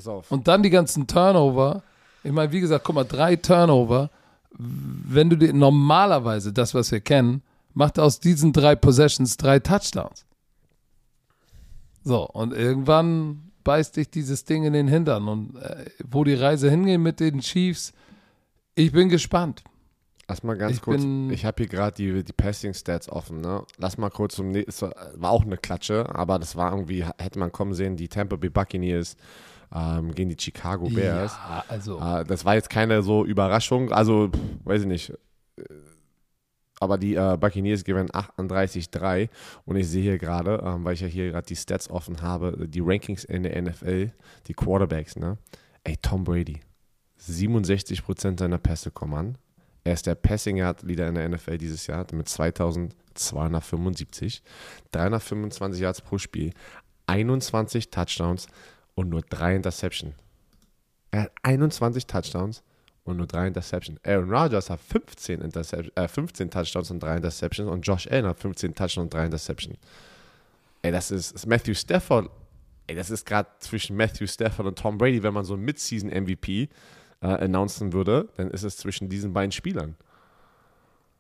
Pass 0.02 0.08
auf. 0.08 0.32
Und 0.32 0.48
dann 0.48 0.64
die 0.64 0.70
ganzen 0.70 1.06
Turnover. 1.06 1.84
Ich 2.24 2.32
meine, 2.32 2.52
wie 2.52 2.60
gesagt, 2.60 2.84
guck 2.84 2.96
mal, 2.96 3.04
drei 3.04 3.36
Turnover. 3.36 4.10
Wenn 4.58 5.30
du 5.30 5.38
dir 5.38 5.54
normalerweise 5.54 6.52
das, 6.52 6.74
was 6.74 6.92
wir 6.92 7.02
kennen, 7.02 7.42
macht 7.74 8.00
aus 8.00 8.20
diesen 8.20 8.52
drei 8.52 8.76
Possessions 8.76 9.38
drei 9.38 9.60
Touchdowns. 9.60 10.26
So, 12.04 12.28
und 12.28 12.54
irgendwann 12.54 13.52
beißt 13.64 13.96
dich 13.96 14.10
dieses 14.10 14.44
Ding 14.44 14.64
in 14.64 14.74
den 14.74 14.88
Hintern. 14.88 15.28
Und 15.28 15.56
äh, 15.58 15.86
wo 16.04 16.24
die 16.24 16.34
Reise 16.34 16.70
hingeht 16.70 17.00
mit 17.00 17.20
den 17.20 17.40
Chiefs, 17.40 17.94
ich 18.74 18.92
bin 18.92 19.10
gespannt. 19.10 19.64
Lass 20.28 20.44
mal 20.44 20.58
ganz 20.58 20.78
Ich 20.78 20.82
kurz, 20.82 21.04
ich 21.04 21.46
habe 21.46 21.58
hier 21.58 21.68
gerade 21.68 21.96
die, 21.96 22.24
die 22.24 22.34
Passing-Stats 22.34 23.10
offen, 23.10 23.42
ne? 23.42 23.64
Lass 23.78 23.98
mal 23.98 24.10
kurz 24.10 24.36
zum 24.36 24.50
nächsten, 24.50 24.92
war 25.16 25.32
auch 25.32 25.44
eine 25.44 25.58
Klatsche, 25.58 26.08
aber 26.16 26.40
das 26.40 26.56
war 26.56 26.72
irgendwie, 26.72 27.04
hätte 27.04 27.38
man 27.38 27.52
kommen 27.52 27.74
sehen, 27.74 27.98
die 27.98 28.08
Tampa 28.08 28.38
Bay 28.38 28.50
Buccaneers 28.50 29.18
ähm, 29.74 30.14
gegen 30.14 30.30
die 30.30 30.38
Chicago 30.40 30.90
Bears. 30.90 31.34
Ja, 31.34 31.64
also. 31.68 32.00
Äh, 32.00 32.24
das 32.26 32.46
war 32.46 32.56
jetzt 32.56 32.70
keine 32.70 33.02
so 33.04 33.26
Überraschung, 33.26 33.92
also 33.92 34.30
pff, 34.30 34.40
weiß 34.66 34.82
ich 34.82 34.88
nicht. 34.88 35.14
Äh, 35.58 35.64
Aber 36.80 36.98
die 36.98 37.16
äh, 37.16 37.38
Buccaneers 37.40 37.84
gewinnen 37.84 38.10
38-3 38.10 39.30
und 39.66 39.76
ich 39.76 39.88
sehe 39.88 40.02
hier 40.02 40.18
gerade, 40.18 40.64
ähm, 40.66 40.84
weil 40.84 40.96
ich 40.96 41.02
ja 41.02 41.08
hier 41.08 41.30
gerade 41.32 41.46
die 41.46 41.56
Stats 41.56 41.90
offen 41.90 42.22
habe, 42.22 42.68
die 42.68 42.82
Rankings 42.82 43.24
in 43.24 43.44
der 43.44 43.62
NFL, 43.62 44.12
die 44.48 44.54
Quarterbacks, 44.54 45.16
ne? 45.16 45.38
Ey, 45.84 45.98
Tom 46.02 46.24
Brady, 46.24 46.60
67% 47.20 48.40
seiner 48.40 48.58
Pässe 48.58 48.92
kommen 48.92 49.14
an. 49.14 49.38
Er 49.84 49.94
ist 49.94 50.06
der 50.06 50.16
Passing 50.16 50.58
Yard 50.58 50.84
Leader 50.84 51.08
in 51.08 51.16
der 51.16 51.28
NFL 51.30 51.58
dieses 51.58 51.88
Jahr 51.88 52.06
mit 52.14 52.30
2275, 52.30 54.44
325 54.92 55.82
Yards 55.82 56.02
pro 56.02 56.20
Spiel, 56.20 56.54
21 57.08 57.90
Touchdowns 57.90 58.46
und 59.02 59.10
nur 59.10 59.22
drei 59.22 59.56
Interceptions. 59.56 60.14
Er 61.12 61.24
hat 61.24 61.32
21 61.44 62.08
Touchdowns 62.08 62.64
und 63.04 63.18
nur 63.18 63.28
drei 63.28 63.48
Interceptions. 63.48 64.00
Aaron 64.06 64.30
Rodgers 64.30 64.70
hat 64.70 64.80
15, 64.80 65.42
Intercep 65.42 65.92
äh, 65.98 66.08
15 66.08 66.50
Touchdowns 66.50 66.92
und 66.92 67.02
drei 67.02 67.18
Interceptions 67.18 67.70
und 67.70 67.82
Josh 67.82 68.08
Allen 68.08 68.26
hat 68.26 68.40
15 68.40 68.74
Touchdowns 68.76 69.06
und 69.06 69.14
drei 69.14 69.26
Interceptions. 69.26 69.78
Ey, 70.84 70.92
das 70.92 71.12
ist, 71.12 71.32
ist 71.32 71.48
Matthew 71.48 71.74
Stafford. 71.74 72.30
Ey, 72.88 72.96
das 72.96 73.10
ist 73.10 73.26
gerade 73.26 73.50
zwischen 73.60 73.98
Matthew 73.98 74.28
Stafford 74.28 74.68
und 74.68 74.80
Tom 74.80 74.98
Brady, 74.98 75.22
wenn 75.22 75.34
man 75.34 75.46
so 75.46 75.54
einen 75.54 75.64
Mid-Season-MVP 75.64 76.70
äh, 77.22 77.28
announcen 77.28 77.94
würde, 77.94 78.30
dann 78.38 78.50
ist 78.52 78.64
es 78.64 78.78
zwischen 78.78 79.10
diesen 79.10 79.34
beiden 79.34 79.52
Spielern. 79.52 79.96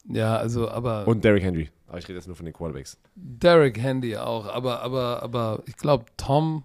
ja, 0.06 0.38
also, 0.38 0.70
aber 0.70 1.08
Und 1.08 1.24
Derrick 1.24 1.44
Henry. 1.44 1.70
Aber 1.88 1.98
ich 1.98 2.08
rede 2.08 2.17
jetzt 2.17 2.28
nur 2.28 2.36
von 2.36 2.46
den 2.46 2.54
Quarterbacks. 2.54 2.98
Derek 3.15 3.78
Handy 3.78 4.15
auch. 4.15 4.46
Aber, 4.48 4.82
aber, 4.82 5.22
aber 5.22 5.63
ich 5.65 5.76
glaube, 5.76 6.06
Tom 6.15 6.63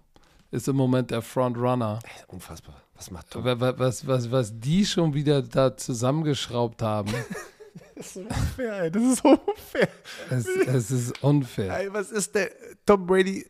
ist 0.50 0.68
im 0.68 0.76
Moment 0.76 1.10
der 1.10 1.22
Frontrunner. 1.22 1.98
Ey, 2.04 2.24
unfassbar. 2.28 2.80
Was 2.94 3.10
macht 3.10 3.30
Tom? 3.30 3.44
Wa- 3.44 3.60
wa- 3.60 3.74
Was, 3.76 4.06
was, 4.06 4.30
was 4.30 4.58
die 4.58 4.84
schon 4.86 5.12
wieder 5.14 5.42
da 5.42 5.76
zusammengeschraubt 5.76 6.82
haben, 6.82 7.12
Das 7.94 8.14
ist 8.14 8.16
unfair, 8.26 8.82
ey. 8.82 8.90
Das 8.90 9.02
ist 9.02 9.24
unfair. 9.24 9.88
es, 10.30 10.46
es 10.46 10.90
ist 10.90 11.22
unfair. 11.22 11.78
Ey, 11.78 11.92
was 11.92 12.10
ist 12.10 12.34
der? 12.34 12.50
Tom 12.84 13.06
Brady, 13.06 13.46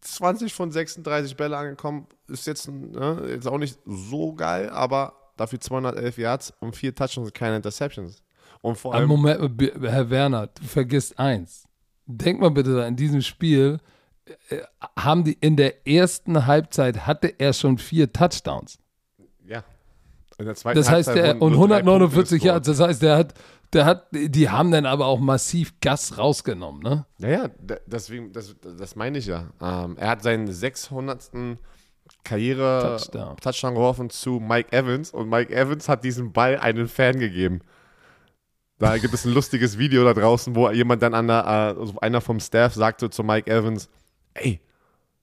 20 0.00 0.52
von 0.54 0.70
36 0.70 1.36
Bälle 1.36 1.56
angekommen, 1.56 2.06
ist 2.28 2.46
jetzt, 2.46 2.68
ne, 2.68 3.26
jetzt 3.30 3.46
auch 3.48 3.58
nicht 3.58 3.78
so 3.86 4.32
geil, 4.34 4.70
aber 4.70 5.14
dafür 5.36 5.60
211 5.60 6.18
Yards 6.18 6.52
und 6.60 6.76
vier 6.76 6.94
Touchdowns 6.94 7.28
und 7.28 7.34
keine 7.34 7.56
Interceptions. 7.56 8.22
Und 8.60 8.76
vor 8.78 8.94
allem, 8.94 9.08
Moment, 9.08 9.40
Herr 9.82 10.08
Werner, 10.10 10.46
du 10.48 10.62
vergisst 10.64 11.18
eins. 11.18 11.64
Denk 12.06 12.40
mal 12.40 12.50
bitte 12.50 12.76
da, 12.76 12.86
in 12.86 12.94
diesem 12.96 13.22
Spiel 13.22 13.78
haben 14.96 15.24
die 15.24 15.34
in 15.40 15.56
der 15.56 15.86
ersten 15.86 16.46
Halbzeit 16.46 17.06
hatte 17.06 17.28
er 17.38 17.52
schon 17.52 17.78
vier 17.78 18.12
Touchdowns. 18.12 18.78
ja. 19.46 19.62
In 20.38 20.46
der 20.46 20.54
zweiten 20.54 20.78
Das 20.78 20.88
heißt, 20.90 21.08
Halbzeit 21.08 21.24
der 21.24 21.34
wurden 21.40 21.42
und 21.42 21.52
nur 21.52 21.68
drei 21.68 21.82
Punkte 21.82 21.90
149 21.90 22.40
gescored. 22.40 22.46
Yards, 22.46 22.66
das 22.66 22.80
heißt, 22.80 23.02
der 23.02 23.16
hat 23.16 23.34
Der 23.72 23.84
hat, 23.84 24.06
die 24.12 24.48
haben 24.48 24.72
dann 24.72 24.84
aber 24.86 25.06
auch 25.06 25.20
massiv 25.20 25.78
Gas 25.80 26.18
rausgenommen, 26.18 26.82
ne? 26.82 27.06
Naja, 27.18 27.50
deswegen, 27.86 28.32
das, 28.32 28.56
das 28.60 28.96
meine 28.96 29.18
ich 29.18 29.26
ja. 29.26 29.50
Ähm, 29.60 29.96
er 29.96 30.08
hat 30.08 30.22
seinen 30.22 30.50
600. 30.50 31.30
Karriere 32.24 32.96
Touchdown. 32.98 33.36
Touchdown 33.36 33.74
geworfen 33.74 34.10
zu 34.10 34.40
Mike 34.40 34.72
Evans 34.76 35.12
und 35.12 35.28
Mike 35.28 35.54
Evans 35.54 35.88
hat 35.88 36.02
diesen 36.04 36.32
Ball 36.32 36.58
einen 36.58 36.88
Fan 36.88 37.18
gegeben. 37.20 37.60
Da 38.78 38.98
gibt 38.98 39.14
es 39.14 39.24
ein 39.24 39.32
lustiges 39.32 39.78
Video 39.78 40.04
da 40.04 40.14
draußen, 40.14 40.56
wo 40.56 40.68
jemand 40.70 41.02
dann 41.02 41.14
an 41.14 41.28
der, 41.28 41.46
also 41.46 41.94
einer 42.00 42.20
vom 42.20 42.40
Staff 42.40 42.74
sagte 42.74 43.10
zu 43.10 43.22
Mike 43.22 43.48
Evans, 43.50 43.88
ey, 44.40 44.60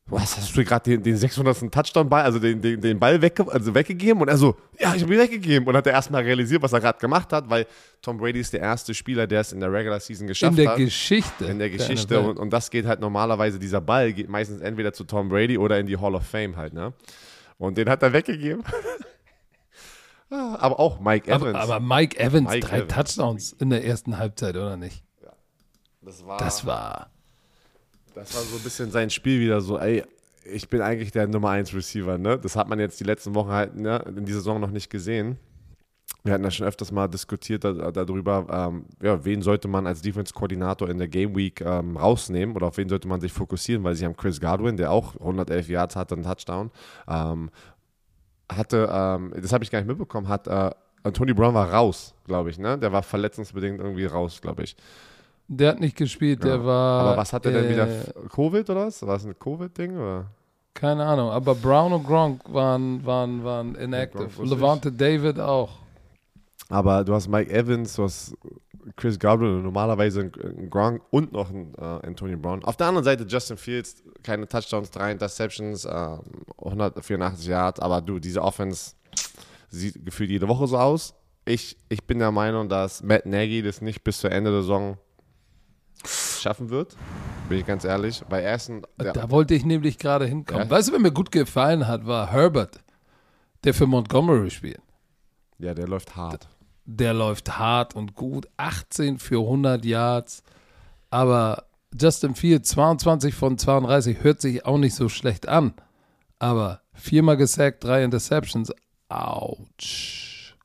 was 0.10 0.38
hast 0.38 0.56
du 0.56 0.64
gerade 0.64 0.90
den, 0.90 1.04
den 1.04 1.18
600. 1.18 1.70
Touchdown-Ball, 1.70 2.24
also 2.24 2.40
den, 2.40 2.62
den, 2.62 2.80
den 2.80 2.98
Ball 2.98 3.22
wegge 3.22 3.46
also 3.52 3.76
weggegeben? 3.76 4.22
Und 4.22 4.30
er 4.30 4.38
so, 4.38 4.56
ja, 4.80 4.96
ich 4.96 5.04
habe 5.04 5.14
ihn 5.14 5.20
weggegeben. 5.20 5.68
Und 5.68 5.76
hat 5.76 5.86
er 5.86 5.94
erstmal 5.94 6.24
realisiert, 6.24 6.62
was 6.62 6.72
er 6.72 6.80
gerade 6.80 6.98
gemacht 6.98 7.34
hat, 7.34 7.50
weil 7.50 7.66
Tom 8.02 8.18
Brady 8.18 8.40
ist 8.40 8.54
der 8.54 8.62
erste 8.62 8.94
Spieler, 8.94 9.28
der 9.28 9.42
es 9.42 9.52
in 9.52 9.60
der 9.60 9.72
Regular 9.72 10.00
Season 10.00 10.26
geschafft 10.26 10.54
hat. 10.54 10.60
In 10.60 10.64
der 10.64 10.72
hat. 10.72 10.78
Geschichte. 10.78 11.46
In 11.46 11.60
der 11.60 11.70
Geschichte. 11.70 12.22
Und, 12.22 12.40
und 12.40 12.52
das 12.52 12.72
geht 12.72 12.86
halt 12.86 13.02
normalerweise, 13.02 13.60
dieser 13.60 13.82
Ball 13.82 14.14
geht 14.14 14.30
meistens 14.30 14.62
entweder 14.62 14.94
zu 14.94 15.04
Tom 15.04 15.28
Brady 15.28 15.58
oder 15.58 15.78
in 15.78 15.88
die 15.88 15.98
Hall 15.98 16.16
of 16.16 16.26
Fame 16.26 16.56
halt, 16.56 16.74
ne? 16.74 16.94
Und 17.58 17.78
den 17.78 17.90
hat 17.90 18.02
er 18.02 18.14
weggegeben. 18.14 18.64
aber 20.30 20.80
auch 20.80 21.02
Mike 21.02 21.30
Evans. 21.30 21.56
Aber, 21.56 21.76
aber 21.76 21.80
Mike 21.82 22.18
Evans, 22.18 22.50
Mike 22.50 22.66
drei 22.66 22.78
Evans. 22.78 22.94
Touchdowns 22.94 23.52
in 23.54 23.72
der 23.72 23.84
ersten 23.84 24.18
Halbzeit, 24.18 24.56
oder 24.56 24.78
nicht? 24.78 25.04
Ja. 25.22 25.34
Das 26.02 26.26
war. 26.26 26.38
Das 26.38 26.66
war 26.66 27.10
das 28.18 28.36
war 28.36 28.42
so 28.44 28.58
ein 28.58 28.64
bisschen 28.64 28.92
sein 28.92 29.10
Spiel 29.10 29.40
wieder 29.40 29.62
so, 29.62 29.78
ey, 29.78 30.04
ich 30.44 30.70
bin 30.70 30.82
eigentlich 30.82 31.12
der 31.12 31.28
Nummer 31.28 31.50
1 31.50 31.74
Receiver, 31.74 32.18
ne? 32.18 32.38
Das 32.38 32.56
hat 32.56 32.68
man 32.68 32.80
jetzt 32.80 33.00
die 33.00 33.04
letzten 33.04 33.36
Wochen 33.36 33.50
halt 33.50 33.76
ne, 33.76 34.04
in 34.08 34.26
dieser 34.26 34.40
Saison 34.40 34.60
noch 34.60 34.72
nicht 34.72 34.90
gesehen. 34.90 35.38
Wir 36.24 36.34
hatten 36.34 36.44
ja 36.44 36.52
schon 36.52 36.66
öfters 36.66 36.92
mal 36.92 37.08
diskutiert 37.08 37.64
da, 37.64 37.92
darüber, 37.92 38.48
ähm, 38.50 38.86
ja, 39.02 39.24
wen 39.24 39.42
sollte 39.42 39.68
man 39.68 39.86
als 39.88 40.02
Defense-Koordinator 40.02 40.90
in 40.90 40.98
der 40.98 41.08
Game 41.08 41.36
Week 41.36 41.62
ähm, 41.62 41.98
rausnehmen 41.98 42.56
oder 42.56 42.68
auf 42.68 42.78
wen 42.78 42.90
sollte 42.90 43.08
man 43.08 43.20
sich 43.22 43.32
fokussieren, 43.32 43.84
weil 43.84 43.96
sie 43.96 44.06
haben 44.06 44.16
Chris 44.16 44.40
Godwin, 44.40 44.78
der 44.78 44.92
auch 44.92 45.16
111 45.16 45.70
Yards 45.70 45.96
hatte, 45.96 46.16
einen 46.16 46.24
Touchdown. 46.24 46.72
Ähm, 47.08 47.50
hatte, 48.50 48.90
ähm, 48.92 49.34
das 49.36 49.52
habe 49.52 49.64
ich 49.64 49.72
gar 49.72 49.80
nicht 49.80 49.88
mitbekommen, 49.88 50.30
hat 50.30 50.48
äh, 50.48 50.72
Anthony 51.04 51.34
Brown 51.34 51.54
war 51.54 51.72
raus, 51.72 52.16
glaube 52.26 52.50
ich, 52.50 52.58
ne? 52.58 52.78
Der 52.78 52.92
war 52.92 53.04
verletzungsbedingt 53.04 53.80
irgendwie 53.80 54.06
raus, 54.06 54.42
glaube 54.42 54.64
ich. 54.64 54.76
Der 55.48 55.70
hat 55.70 55.80
nicht 55.80 55.96
gespielt, 55.96 56.44
ja. 56.44 56.52
der 56.52 56.66
war. 56.66 57.02
Aber 57.02 57.18
was 57.18 57.32
hat 57.32 57.46
er 57.46 57.52
äh, 57.52 57.62
denn 57.62 57.70
wieder? 57.70 57.88
Covid 58.30 58.70
oder 58.70 58.88
was? 58.88 59.06
War 59.06 59.16
es 59.16 59.26
ein 59.26 59.38
Covid-Ding? 59.38 60.26
Keine 60.74 61.06
Ahnung, 61.06 61.32
aber 61.32 61.56
Brown 61.56 61.92
und 61.92 62.06
Gronk 62.06 62.42
waren, 62.54 63.04
waren, 63.04 63.44
waren 63.44 63.74
inactive. 63.76 64.30
Ja, 64.38 64.44
Levante 64.44 64.92
David 64.92 65.40
auch. 65.40 65.70
Aber 66.70 67.04
du 67.04 67.14
hast 67.16 67.28
Mike 67.28 67.52
Evans, 67.52 67.96
du 67.96 68.04
hast 68.04 68.36
Chris 68.96 69.18
Gabriel, 69.18 69.62
normalerweise 69.62 70.22
ein 70.22 70.70
Gronk 70.70 71.02
und 71.10 71.32
noch 71.32 71.50
ein 71.50 71.74
äh, 71.76 71.82
Antonio 71.82 72.38
Brown. 72.38 72.64
Auf 72.64 72.78
der 72.78 72.88
anderen 72.88 73.06
Seite 73.06 73.26
Justin 73.28 73.58
Fields, 73.58 74.04
keine 74.22 74.48
Touchdowns, 74.48 74.92
drei 74.92 75.12
Interceptions, 75.12 75.86
äh, 75.86 76.18
184 76.60 77.48
Yards, 77.48 77.80
aber 77.80 78.02
du, 78.02 78.20
diese 78.20 78.42
Offense 78.42 78.94
sieht 79.70 80.06
gefühlt 80.06 80.30
jede 80.30 80.48
Woche 80.48 80.68
so 80.68 80.78
aus. 80.78 81.16
Ich, 81.46 81.78
ich 81.90 82.04
bin 82.04 82.20
der 82.20 82.32
Meinung, 82.32 82.70
dass 82.70 83.02
Matt 83.02 83.26
Nagy 83.26 83.62
das 83.62 83.82
nicht 83.82 84.04
bis 84.04 84.20
zu 84.20 84.30
Ende 84.30 84.52
der 84.52 84.62
Saison 84.62 84.98
schaffen 86.06 86.70
wird. 86.70 86.96
Bin 87.50 87.60
ich 87.60 87.66
ganz 87.66 87.84
ehrlich. 87.84 88.24
Bei 88.30 88.42
ersten. 88.42 88.84
Da 88.98 89.30
wollte 89.30 89.56
ich 89.56 89.66
nämlich 89.66 89.98
gerade 89.98 90.26
hinkommen. 90.26 90.64
Ja? 90.66 90.70
Weißt 90.70 90.90
du, 90.90 90.94
wer 90.94 91.00
mir 91.00 91.12
gut 91.12 91.32
gefallen 91.32 91.88
hat, 91.88 92.06
war 92.06 92.32
Herbert, 92.32 92.80
der 93.64 93.74
für 93.74 93.88
Montgomery 93.88 94.50
spielt. 94.50 94.82
Ja, 95.58 95.74
der 95.74 95.88
läuft 95.88 96.16
hart. 96.16 96.48
Der 96.86 97.14
läuft 97.14 97.58
hart 97.58 97.96
und 97.96 98.16
gut. 98.16 98.48
18 98.58 99.20
für 99.20 99.40
100 99.40 99.84
Yards. 99.86 100.44
Aber 101.10 101.66
Justin 102.00 102.36
Fields, 102.36 102.70
22 102.70 103.34
von 103.34 103.58
32, 103.58 104.24
hört 104.24 104.42
sich 104.42 104.66
auch 104.66 104.78
nicht 104.78 104.96
so 104.96 105.10
schlecht 105.10 105.48
an. 105.48 105.74
Aber 106.40 106.82
viermal 106.94 107.38
gesackt, 107.38 107.84
drei 107.84 108.04
Interceptions. 108.04 108.72
Autsch. 109.10 110.56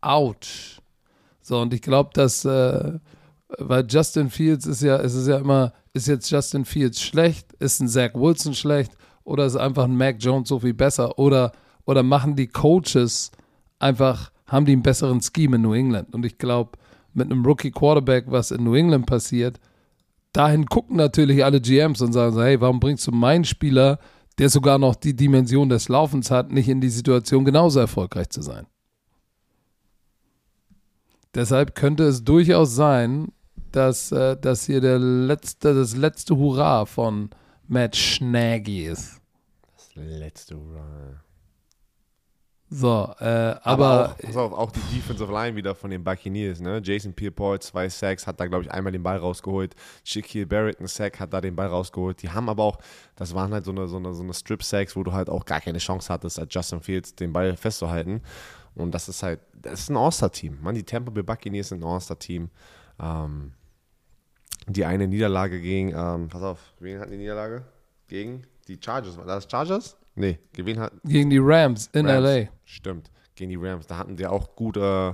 Autsch. 0.00 0.80
So, 1.40 1.60
und 1.60 1.72
ich 1.72 1.82
glaube, 1.82 2.10
dass. 2.14 2.44
Äh, 2.44 2.98
weil 3.58 3.86
Justin 3.88 4.30
Fields 4.30 4.66
ist 4.66 4.82
ja, 4.82 4.96
es 4.96 5.14
ist 5.14 5.26
ja 5.26 5.38
immer, 5.38 5.72
ist 5.92 6.08
jetzt 6.08 6.30
Justin 6.30 6.64
Fields 6.64 7.00
schlecht, 7.00 7.52
ist 7.54 7.80
ein 7.80 7.88
Zach 7.88 8.14
Wilson 8.14 8.54
schlecht 8.54 8.92
oder 9.24 9.46
ist 9.46 9.56
einfach 9.56 9.84
ein 9.84 9.96
Mac 9.96 10.16
Jones 10.18 10.48
so 10.48 10.60
viel 10.60 10.74
besser 10.74 11.18
oder, 11.18 11.52
oder 11.84 12.02
machen 12.02 12.36
die 12.36 12.46
Coaches 12.46 13.30
einfach, 13.78 14.30
haben 14.46 14.66
die 14.66 14.72
einen 14.72 14.82
besseren 14.82 15.20
Scheme 15.20 15.56
in 15.56 15.62
New 15.62 15.74
England 15.74 16.14
und 16.14 16.24
ich 16.24 16.38
glaube, 16.38 16.78
mit 17.12 17.30
einem 17.30 17.44
Rookie 17.44 17.72
Quarterback, 17.72 18.26
was 18.28 18.50
in 18.50 18.64
New 18.64 18.74
England 18.74 19.06
passiert, 19.06 19.58
dahin 20.32 20.66
gucken 20.66 20.96
natürlich 20.96 21.44
alle 21.44 21.60
GMs 21.60 22.00
und 22.00 22.12
sagen 22.12 22.34
so, 22.34 22.42
hey, 22.42 22.60
warum 22.60 22.78
bringst 22.78 23.06
du 23.06 23.10
meinen 23.10 23.44
Spieler, 23.44 23.98
der 24.38 24.48
sogar 24.48 24.78
noch 24.78 24.94
die 24.94 25.16
Dimension 25.16 25.68
des 25.68 25.88
Laufens 25.88 26.30
hat, 26.30 26.52
nicht 26.52 26.68
in 26.68 26.80
die 26.80 26.88
Situation 26.88 27.44
genauso 27.44 27.80
erfolgreich 27.80 28.30
zu 28.30 28.42
sein? 28.42 28.66
Deshalb 31.34 31.74
könnte 31.74 32.04
es 32.04 32.24
durchaus 32.24 32.74
sein, 32.74 33.32
dass 33.72 34.12
äh, 34.12 34.36
das 34.36 34.66
hier 34.66 34.80
der 34.80 34.98
letzte, 34.98 35.74
das 35.74 35.96
letzte 35.96 36.36
Hurra 36.36 36.86
von 36.86 37.30
Matt 37.68 37.96
Schnaggy 37.96 38.84
ist. 38.84 39.20
Das 39.76 39.90
letzte 39.94 40.56
Hurra. 40.56 41.22
So, 42.72 43.12
äh, 43.18 43.24
aber. 43.24 43.60
aber 43.64 44.10
auch, 44.10 44.18
pass 44.18 44.36
auf, 44.36 44.52
auch 44.52 44.70
die 44.70 44.80
Defensive 44.94 45.32
Line 45.32 45.56
wieder 45.56 45.74
von 45.74 45.90
den 45.90 46.04
Buccaneers, 46.04 46.60
ne? 46.60 46.80
Jason 46.82 47.12
Pierre-Paul, 47.12 47.58
zwei 47.58 47.88
Sacks, 47.88 48.28
hat 48.28 48.38
da, 48.38 48.46
glaube 48.46 48.64
ich, 48.64 48.70
einmal 48.70 48.92
den 48.92 49.02
Ball 49.02 49.16
rausgeholt. 49.16 49.74
Shaquille 50.04 50.46
Barrett, 50.46 50.80
ein 50.80 50.86
Sack, 50.86 51.18
hat 51.18 51.32
da 51.32 51.40
den 51.40 51.56
Ball 51.56 51.66
rausgeholt. 51.66 52.22
Die 52.22 52.30
haben 52.30 52.48
aber 52.48 52.62
auch, 52.62 52.78
das 53.16 53.34
waren 53.34 53.52
halt 53.52 53.64
so 53.64 53.72
eine, 53.72 53.88
so 53.88 53.96
eine, 53.96 54.14
so 54.14 54.22
eine 54.22 54.32
Strip-Sacks, 54.32 54.94
wo 54.94 55.02
du 55.02 55.12
halt 55.12 55.28
auch 55.28 55.44
gar 55.46 55.60
keine 55.60 55.78
Chance 55.78 56.12
hattest, 56.12 56.38
als 56.38 56.54
Justin 56.54 56.80
Fields 56.80 57.16
den 57.16 57.32
Ball 57.32 57.56
festzuhalten. 57.56 58.22
Und 58.76 58.94
das 58.94 59.08
ist 59.08 59.24
halt, 59.24 59.40
das 59.52 59.80
ist 59.80 59.90
ein 59.90 59.96
All-Star-Team. 59.96 60.58
Man, 60.62 60.76
die 60.76 60.84
Tampa 60.84 61.10
Bay 61.10 61.24
Buccaneers 61.24 61.70
sind 61.70 61.82
ein 61.82 61.88
All-Star-Team. 61.88 62.50
Ähm, 63.00 63.52
die 64.66 64.84
eine 64.84 65.08
Niederlage 65.08 65.60
gegen, 65.60 65.94
ähm, 65.94 66.28
pass 66.28 66.42
auf, 66.42 66.74
wen 66.78 66.98
hatten 67.00 67.10
die 67.10 67.18
Niederlage? 67.18 67.64
Gegen 68.08 68.44
die 68.68 68.78
Chargers. 68.82 69.16
War 69.16 69.26
das 69.26 69.46
Chargers? 69.50 69.96
Nee, 70.14 70.38
gegen 70.52 70.78
hat, 70.80 70.92
Gegen 71.04 71.30
die 71.30 71.38
Rams 71.38 71.88
in 71.92 72.06
Rams. 72.06 72.24
LA. 72.24 72.48
Stimmt, 72.64 73.10
gegen 73.34 73.50
die 73.50 73.56
Rams. 73.56 73.86
Da 73.86 73.96
hatten 73.96 74.16
die 74.16 74.26
auch 74.26 74.54
gut, 74.54 74.76
äh, 74.76 75.12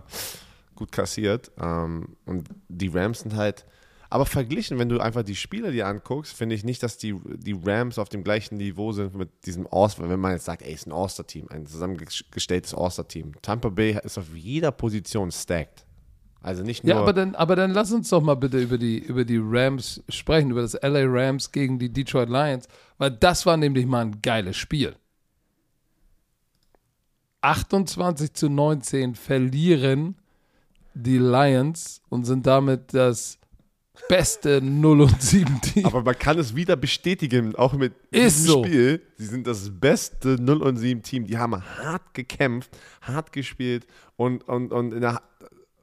gut 0.74 0.90
kassiert. 0.92 1.50
Ähm, 1.60 2.16
und 2.24 2.48
die 2.68 2.88
Rams 2.88 3.20
sind 3.20 3.36
halt, 3.36 3.66
aber 4.10 4.26
verglichen, 4.26 4.78
wenn 4.78 4.88
du 4.88 5.00
einfach 5.00 5.22
die 5.22 5.34
Spieler 5.36 5.70
dir 5.70 5.86
anguckst, 5.86 6.32
finde 6.34 6.54
ich 6.54 6.64
nicht, 6.64 6.82
dass 6.82 6.96
die, 6.98 7.14
die 7.38 7.58
Rams 7.64 7.98
auf 7.98 8.08
dem 8.08 8.24
gleichen 8.24 8.56
Niveau 8.56 8.92
sind 8.92 9.14
mit 9.14 9.46
diesem 9.46 9.66
All-Star, 9.70 10.08
wenn 10.08 10.20
man 10.20 10.32
jetzt 10.32 10.44
sagt, 10.44 10.62
ey, 10.62 10.72
ist 10.72 10.86
ein 10.86 10.92
All-Star-Team, 10.92 11.48
ein 11.50 11.66
zusammengestelltes 11.66 12.74
All-Star-Team. 12.74 13.32
Tampa 13.42 13.68
Bay 13.68 13.98
ist 14.02 14.18
auf 14.18 14.34
jeder 14.34 14.70
Position 14.70 15.30
stacked. 15.30 15.85
Also 16.46 16.62
nicht 16.62 16.84
nur. 16.84 16.94
Ja, 16.94 17.00
aber 17.00 17.12
dann, 17.12 17.34
aber 17.34 17.56
dann 17.56 17.72
lass 17.72 17.90
uns 17.90 18.08
doch 18.08 18.22
mal 18.22 18.36
bitte 18.36 18.60
über 18.60 18.78
die, 18.78 18.98
über 18.98 19.24
die 19.24 19.40
Rams 19.42 20.04
sprechen, 20.08 20.52
über 20.52 20.62
das 20.62 20.74
LA 20.74 21.02
Rams 21.04 21.50
gegen 21.50 21.80
die 21.80 21.92
Detroit 21.92 22.28
Lions, 22.28 22.68
weil 22.98 23.10
das 23.10 23.46
war 23.46 23.56
nämlich 23.56 23.84
mal 23.84 24.02
ein 24.02 24.22
geiles 24.22 24.56
Spiel. 24.56 24.94
28 27.40 28.32
zu 28.32 28.48
19 28.48 29.16
verlieren 29.16 30.14
die 30.94 31.18
Lions 31.18 32.00
und 32.10 32.24
sind 32.24 32.46
damit 32.46 32.94
das 32.94 33.38
beste 34.08 34.60
0 34.62 35.00
und 35.00 35.20
7 35.20 35.60
Team. 35.62 35.86
Aber 35.86 36.02
man 36.02 36.16
kann 36.16 36.38
es 36.38 36.54
wieder 36.54 36.76
bestätigen, 36.76 37.56
auch 37.56 37.72
mit 37.72 37.92
Ist 38.12 38.38
diesem 38.38 38.46
so. 38.46 38.64
Spiel. 38.64 39.02
Sie 39.16 39.26
sind 39.26 39.48
das 39.48 39.68
beste 39.80 40.40
0 40.40 40.62
und 40.62 40.76
7 40.76 41.02
Team. 41.02 41.26
Die 41.26 41.38
haben 41.38 41.60
hart 41.60 42.14
gekämpft, 42.14 42.70
hart 43.02 43.32
gespielt 43.32 43.84
und, 44.14 44.46
und, 44.48 44.72
und 44.72 44.92
in 44.92 45.00
der 45.00 45.20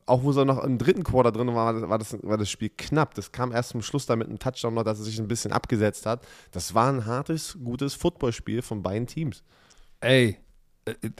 auch 0.06 0.24
wo 0.24 0.32
sie 0.32 0.46
noch 0.46 0.64
im 0.64 0.78
dritten 0.78 1.04
Quarter 1.04 1.32
drin 1.32 1.54
war, 1.56 1.90
war 1.90 1.98
das, 1.98 2.18
war 2.22 2.38
das 2.38 2.50
Spiel 2.50 2.70
knapp. 2.70 3.14
Das 3.14 3.32
kam 3.32 3.52
erst 3.52 3.70
zum 3.70 3.82
Schluss 3.82 4.06
da 4.06 4.16
mit 4.16 4.28
einem 4.28 4.40
Touchdown 4.40 4.74
noch, 4.74 4.84
dass 4.84 5.00
es 5.00 5.06
sich 5.06 5.20
ein 5.20 5.28
bisschen 5.28 5.52
abgesetzt 5.52 6.06
hat. 6.06 6.26
Das 6.52 6.74
war 6.74 6.92
ein 6.92 7.06
hartes, 7.06 7.58
gutes 7.64 7.94
Footballspiel 7.94 8.62
von 8.62 8.82
beiden 8.82 9.08
Teams. 9.08 9.44
Ey, 10.02 10.38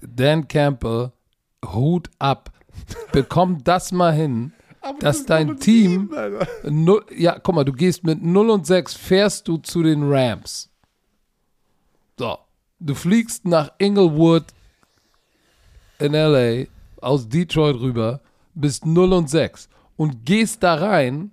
Dan 0.02 0.48
Campbell, 0.48 1.12
Hut 1.66 2.10
ab. 2.20 2.52
Bekomm 3.12 3.64
das 3.64 3.92
mal 3.92 4.14
hin, 4.14 4.54
dass 5.00 5.20
das 5.20 5.26
dein 5.26 5.58
Team. 5.58 6.10
7, 6.64 6.84
null, 6.84 7.06
ja, 7.16 7.40
guck 7.40 7.56
mal, 7.56 7.64
du 7.64 7.74
gehst 7.74 8.04
mit 8.04 8.22
0 8.22 8.50
und 8.50 8.66
6, 8.66 8.96
fährst 8.96 9.48
du 9.48 9.58
zu 9.58 9.84
den 9.84 10.12
Rams. 10.12 10.70
So. 12.18 12.38
Du 12.80 12.96
fliegst 12.96 13.46
nach 13.46 13.72
Inglewood 13.78 14.44
in 16.00 16.12
LA 16.12 16.66
aus 17.00 17.30
Detroit 17.30 17.80
rüber 17.80 18.20
bist 18.56 18.86
0 18.86 19.14
und 19.14 19.30
6 19.30 19.68
und 19.98 20.26
gehst 20.26 20.64
da 20.64 20.76
rein 20.76 21.32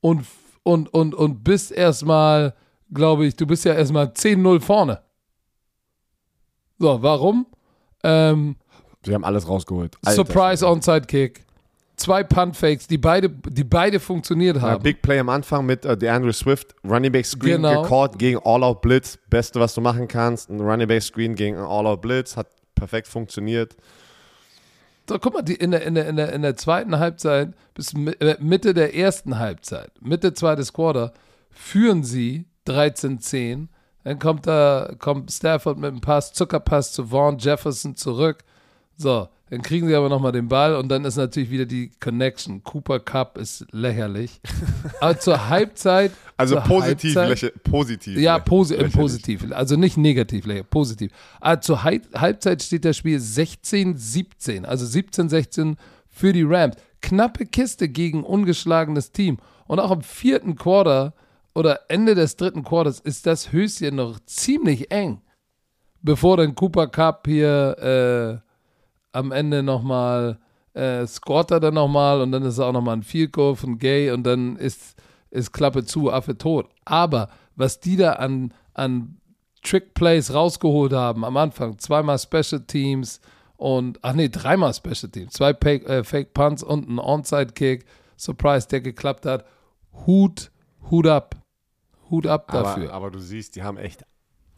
und, 0.00 0.26
und, 0.62 0.92
und, 0.92 1.14
und 1.14 1.44
bist 1.44 1.72
erstmal, 1.72 2.54
glaube 2.92 3.26
ich, 3.26 3.36
du 3.36 3.46
bist 3.46 3.64
ja 3.64 3.74
erstmal 3.74 4.06
10-0 4.06 4.60
vorne. 4.60 5.00
So, 6.78 7.02
warum? 7.02 7.46
Ähm, 8.02 8.56
Sie 9.04 9.14
haben 9.14 9.24
alles 9.24 9.48
rausgeholt. 9.48 9.96
Alter, 10.04 10.16
Surprise 10.16 10.66
Onside 10.66 11.02
Kick. 11.06 11.44
zwei 11.96 12.22
Punt-Fakes, 12.22 12.86
die 12.86 12.96
beide, 12.98 13.28
die 13.28 13.64
beide 13.64 14.00
funktioniert 14.00 14.56
Ja, 14.56 14.62
haben. 14.62 14.82
Big 14.82 15.02
Play 15.02 15.18
am 15.18 15.28
Anfang 15.28 15.66
mit 15.66 15.84
äh, 15.84 15.96
DeAndre 15.96 16.32
Swift, 16.32 16.74
Running 16.84 17.12
Back 17.12 17.26
Screen 17.26 17.56
Genau. 17.62 17.82
gecallt 17.82 18.18
gegen 18.18 18.38
All-Out 18.42 18.80
Blitz. 18.80 19.18
Beste, 19.28 19.60
was 19.60 19.74
du 19.74 19.80
machen 19.82 20.08
kannst. 20.08 20.48
Ein 20.50 20.60
Running 20.60 20.88
Back 20.88 21.02
Screen 21.02 21.34
gegen 21.34 21.56
ein 21.56 21.64
All-Out 21.64 22.00
Blitz. 22.00 22.36
Hat 22.36 22.48
perfekt 22.74 23.06
funktioniert. 23.08 23.76
So, 25.10 25.18
guck 25.18 25.34
mal, 25.34 25.42
die, 25.42 25.56
in, 25.56 25.72
der, 25.72 25.82
in, 25.82 25.96
der, 25.96 26.06
in, 26.06 26.14
der, 26.14 26.32
in 26.32 26.42
der 26.42 26.56
zweiten 26.56 27.00
Halbzeit, 27.00 27.52
bis 27.74 27.94
äh, 27.94 28.36
Mitte 28.38 28.74
der 28.74 28.94
ersten 28.94 29.40
Halbzeit, 29.40 29.90
Mitte 30.00 30.34
zweites 30.34 30.72
Quarter, 30.72 31.12
führen 31.50 32.04
sie 32.04 32.46
13-10. 32.68 33.66
Dann 34.04 34.20
kommt 34.20 34.46
da, 34.46 34.94
kommt 35.00 35.32
Stafford 35.32 35.78
mit 35.78 35.90
einem 35.90 36.00
Pass, 36.00 36.32
Zuckerpass 36.32 36.92
zu 36.92 37.06
Vaughn 37.06 37.38
Jefferson 37.38 37.96
zurück. 37.96 38.44
So, 39.00 39.28
dann 39.48 39.62
kriegen 39.62 39.88
sie 39.88 39.94
aber 39.94 40.08
nochmal 40.10 40.32
den 40.32 40.46
Ball 40.48 40.76
und 40.76 40.88
dann 40.90 41.04
ist 41.06 41.16
natürlich 41.16 41.50
wieder 41.50 41.64
die 41.64 41.90
Connection. 42.00 42.62
Cooper 42.62 43.00
Cup 43.00 43.38
ist 43.38 43.66
lächerlich. 43.72 44.40
aber 45.00 45.18
zur 45.18 45.48
Halbzeit. 45.48 46.12
Also 46.36 46.56
zur 46.56 46.64
positiv, 46.64 47.16
Halbzeit- 47.16 47.28
läche, 47.48 47.52
positiv. 47.64 48.18
ja, 48.18 48.38
posi 48.38 48.74
äh, 48.74 48.76
lächerlich. 48.76 48.96
positiv. 48.96 49.52
Also 49.52 49.76
nicht 49.76 49.96
negativ, 49.96 50.44
lächer- 50.46 50.64
positiv. 50.64 51.12
Aber 51.40 51.60
zur 51.62 51.82
Hal- 51.82 52.02
Halbzeit 52.14 52.62
steht 52.62 52.84
das 52.84 52.96
Spiel 52.98 53.18
16-17, 53.18 54.64
also 54.64 54.84
17-16 54.86 55.76
für 56.08 56.32
die 56.32 56.42
Rams. 56.42 56.76
Knappe 57.02 57.46
Kiste 57.46 57.88
gegen 57.88 58.22
ungeschlagenes 58.24 59.12
Team. 59.12 59.38
Und 59.66 59.78
auch 59.80 59.90
im 59.90 60.02
vierten 60.02 60.56
Quarter 60.56 61.14
oder 61.54 61.80
Ende 61.88 62.14
des 62.14 62.36
dritten 62.36 62.62
Quarters 62.64 63.00
ist 63.00 63.26
das 63.26 63.50
Höschen 63.52 63.96
noch 63.96 64.20
ziemlich 64.26 64.90
eng. 64.90 65.22
Bevor 66.02 66.36
dann 66.36 66.54
Cooper 66.54 66.86
Cup 66.88 67.26
hier 67.26 68.40
äh, 68.42 68.49
am 69.12 69.32
Ende 69.32 69.62
nochmal 69.62 70.38
äh, 70.74 71.06
scoret 71.06 71.50
er 71.50 71.60
dann 71.60 71.74
nochmal 71.74 72.20
und 72.20 72.32
dann 72.32 72.42
ist 72.44 72.58
auch 72.58 72.72
nochmal 72.72 72.96
ein 72.96 73.02
Field 73.02 73.32
Goal 73.32 73.56
von 73.56 73.78
Gay 73.78 74.10
und 74.10 74.24
dann 74.24 74.56
ist, 74.56 74.96
ist 75.30 75.52
Klappe 75.52 75.84
zu, 75.84 76.12
Affe 76.12 76.38
tot. 76.38 76.68
Aber 76.84 77.28
was 77.56 77.80
die 77.80 77.96
da 77.96 78.14
an, 78.14 78.54
an 78.74 79.16
Trick 79.62 79.94
Plays 79.94 80.32
rausgeholt 80.32 80.92
haben 80.92 81.24
am 81.24 81.36
Anfang, 81.36 81.78
zweimal 81.78 82.18
Special 82.18 82.62
Teams 82.66 83.20
und, 83.56 83.98
ach 84.02 84.14
nee, 84.14 84.28
dreimal 84.28 84.72
Special 84.72 85.10
Teams, 85.10 85.32
zwei 85.32 85.54
Fake, 85.54 85.86
äh, 85.88 86.04
Fake 86.04 86.32
Punts 86.32 86.62
und 86.62 86.88
ein 86.88 86.98
Onside 86.98 87.52
Kick, 87.52 87.84
Surprise, 88.16 88.68
der 88.68 88.80
geklappt 88.80 89.26
hat. 89.26 89.44
Hut, 90.06 90.50
Hut 90.90 91.06
ab. 91.06 91.36
Hut 92.10 92.26
ab 92.26 92.50
dafür. 92.50 92.88
Aber, 92.88 92.94
aber 92.94 93.10
du 93.10 93.18
siehst, 93.18 93.56
die 93.56 93.62
haben 93.62 93.76
echt 93.76 94.04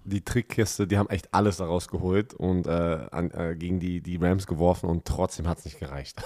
die 0.05 0.21
Trickkiste, 0.23 0.87
die 0.87 0.99
haben 0.99 1.09
echt 1.11 1.33
alles 1.33 1.59
da 1.59 1.65
rausgeholt 1.67 2.35
und 2.35 2.67
äh, 2.67 2.71
an, 3.11 3.31
äh, 3.31 3.55
gegen 3.57 3.79
die, 3.81 4.01
die 4.01 4.17
Rams 4.17 4.47
geworfen 4.47 4.89
und 4.89 5.05
trotzdem 5.05 5.47
hat 5.49 5.59
es 5.59 5.65
nicht 5.65 5.79
gereicht. 5.81 6.23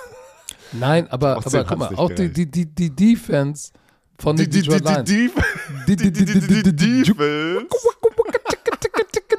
Nein, 0.73 1.09
aber, 1.09 1.35
Trotzdem 1.43 1.61
aber 1.61 1.69
guck 1.69 1.79
mal, 1.79 1.95
auch 1.97 2.09
die, 2.09 2.15
gereicht. 2.33 2.37
die, 2.37 2.47
die, 2.51 2.67
die 2.67 2.91
Defense 2.91 3.73
von 4.19 4.37
den 4.37 4.51
Detroit 4.51 4.85
Lions. 4.85 5.09
die, 5.11 5.31
Die- 5.87 5.97
die- 5.97 6.13
die- 6.13 6.25
die- 6.25 6.41
die- 6.41 6.63
die- 6.63 6.77
die- 6.77 7.03
Defense. 7.05 7.67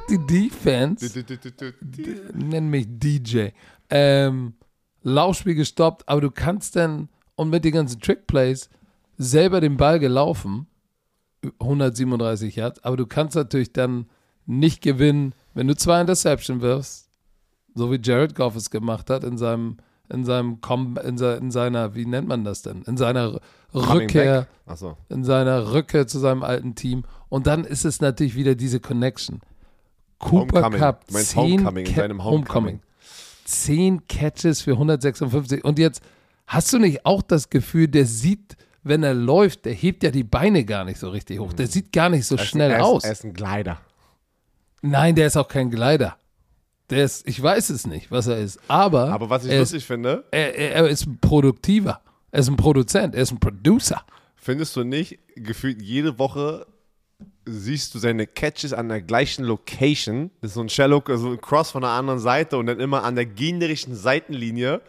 Die 0.09 0.25
Defense, 0.25 1.21
nenn 2.33 2.69
mich 2.69 2.85
DJ, 2.87 3.49
ähm, 3.89 4.53
Laufspiel 5.03 5.55
gestoppt, 5.55 6.07
aber 6.07 6.21
du 6.21 6.31
kannst 6.31 6.75
dann, 6.77 7.09
und 7.35 7.49
mit 7.49 7.65
den 7.65 7.73
ganzen 7.73 7.99
Trickplays, 7.99 8.69
selber 9.17 9.59
den 9.59 9.75
Ball 9.77 9.99
gelaufen, 9.99 10.67
137 11.59 12.55
Yards, 12.55 12.83
aber 12.83 12.95
du 12.97 13.05
kannst 13.05 13.35
natürlich 13.35 13.73
dann 13.73 14.07
nicht 14.47 14.81
gewinnen, 14.81 15.33
wenn 15.53 15.67
du 15.67 15.75
zwei 15.75 16.01
Interception 16.01 16.61
wirfst, 16.61 17.09
so 17.75 17.91
wie 17.91 17.99
Jared 18.01 18.33
Goff 18.33 18.55
es 18.55 18.69
gemacht 18.69 19.09
hat 19.09 19.23
in 19.23 19.37
seinem, 19.37 19.77
in 20.09 20.25
seinem, 20.25 20.61
Com 20.61 20.97
in, 21.03 21.17
se 21.17 21.35
in 21.35 21.51
seiner, 21.51 21.93
wie 21.93 22.05
nennt 22.05 22.27
man 22.27 22.43
das 22.43 22.61
denn, 22.63 22.81
in 22.83 22.97
seiner 22.97 23.39
Rückkehr 23.73 24.47
Achso. 24.65 24.97
in 25.09 25.23
seiner 25.23 25.73
Rückkehr 25.73 26.07
zu 26.07 26.19
seinem 26.19 26.43
alten 26.43 26.75
Team. 26.75 27.03
Und 27.29 27.45
dann 27.45 27.65
ist 27.65 27.85
es 27.85 28.01
natürlich 28.01 28.35
wieder 28.35 28.55
diese 28.55 28.79
Connection. 28.79 29.41
Cooper 30.19 30.63
Homecoming. 30.63 30.79
Cup, 30.79 31.07
Du 31.07 31.13
meinst 31.13 31.31
10 31.31 31.41
Homecoming, 31.41 31.85
in 31.85 31.95
seinem 31.95 32.23
Homecoming. 32.23 32.79
10 33.45 34.07
Catches 34.07 34.61
für 34.61 34.71
156. 34.71 35.63
Und 35.63 35.77
jetzt 35.77 36.01
hast 36.47 36.71
du 36.73 36.79
nicht 36.79 37.05
auch 37.05 37.21
das 37.21 37.49
Gefühl, 37.49 37.87
der 37.87 38.05
sieht, 38.05 38.55
wenn 38.83 39.03
er 39.03 39.13
läuft, 39.13 39.65
der 39.65 39.73
hebt 39.73 40.03
ja 40.03 40.11
die 40.11 40.23
Beine 40.23 40.65
gar 40.65 40.85
nicht 40.85 40.99
so 40.99 41.09
richtig 41.09 41.39
hoch. 41.39 41.53
Der 41.53 41.67
sieht 41.67 41.91
gar 41.91 42.09
nicht 42.09 42.25
so 42.25 42.37
schnell 42.37 42.71
er 42.71 42.79
ist, 42.79 42.83
aus. 42.83 43.03
Er 43.03 43.11
ist 43.11 43.25
ein 43.25 43.33
Glider. 43.33 43.79
Nein, 44.89 45.15
der 45.15 45.27
ist 45.27 45.37
auch 45.37 45.47
kein 45.47 45.69
Glider. 45.69 46.17
Der 46.89 47.03
ist, 47.03 47.27
ich 47.27 47.41
weiß 47.41 47.69
es 47.69 47.85
nicht, 47.85 48.11
was 48.11 48.27
er 48.27 48.37
ist. 48.37 48.59
Aber, 48.67 49.09
Aber 49.11 49.29
was 49.29 49.43
ich 49.45 49.51
er, 49.51 49.61
ist, 49.61 49.73
lustig 49.73 49.85
finde, 49.85 50.23
er, 50.31 50.55
er 50.55 50.87
ist 50.87 51.05
ein 51.05 51.17
Produktiver. 51.19 52.01
Er 52.31 52.39
ist 52.39 52.47
ein 52.49 52.55
Produzent. 52.57 53.13
Er 53.15 53.21
ist 53.23 53.31
ein 53.31 53.39
Producer. 53.39 54.03
findest 54.35 54.75
du 54.75 54.83
nicht, 54.83 55.19
gefühlt 55.35 55.81
jede 55.81 56.17
Woche 56.19 56.65
siehst 57.45 57.93
du 57.95 57.99
seine 57.99 58.27
Catches 58.27 58.73
an 58.73 58.89
der 58.89 59.01
gleichen 59.01 59.43
Location. 59.45 60.31
Das 60.41 60.51
ist 60.51 60.55
so 60.55 60.61
ein 60.61 60.69
Shallow, 60.69 61.01
so 61.15 61.31
ein 61.31 61.41
Cross 61.41 61.71
von 61.71 61.81
der 61.81 61.91
anderen 61.91 62.19
Seite 62.19 62.57
und 62.57 62.67
dann 62.67 62.79
immer 62.79 63.03
an 63.03 63.15
der 63.15 63.25
gegnerischen 63.25 63.95
Seitenlinie 63.95 64.81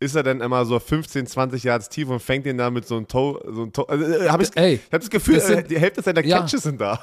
ist 0.00 0.16
er 0.16 0.24
dann 0.24 0.40
immer 0.40 0.64
so 0.64 0.80
15, 0.80 1.28
20 1.28 1.62
Yards 1.62 1.88
tief 1.88 2.08
und 2.08 2.20
fängt 2.20 2.44
ihn 2.46 2.58
da 2.58 2.70
mit 2.70 2.86
so 2.88 2.96
einem 2.96 3.06
Toe. 3.06 3.40
So 3.52 3.62
ein 3.62 3.72
Toe 3.72 3.88
also, 3.88 4.04
äh, 4.04 4.28
hab 4.28 4.42
ich, 4.42 4.50
Ey, 4.56 4.74
ich 4.74 4.80
habe 4.92 4.98
das 4.98 5.10
Gefühl, 5.10 5.36
das 5.36 5.46
sind- 5.46 5.58
äh, 5.58 5.62
die 5.68 5.78
Hälfte 5.78 6.02
seiner 6.02 6.24
Ja. 6.24 6.40
Catches 6.40 6.64
sind 6.64 6.80
da. 6.80 6.98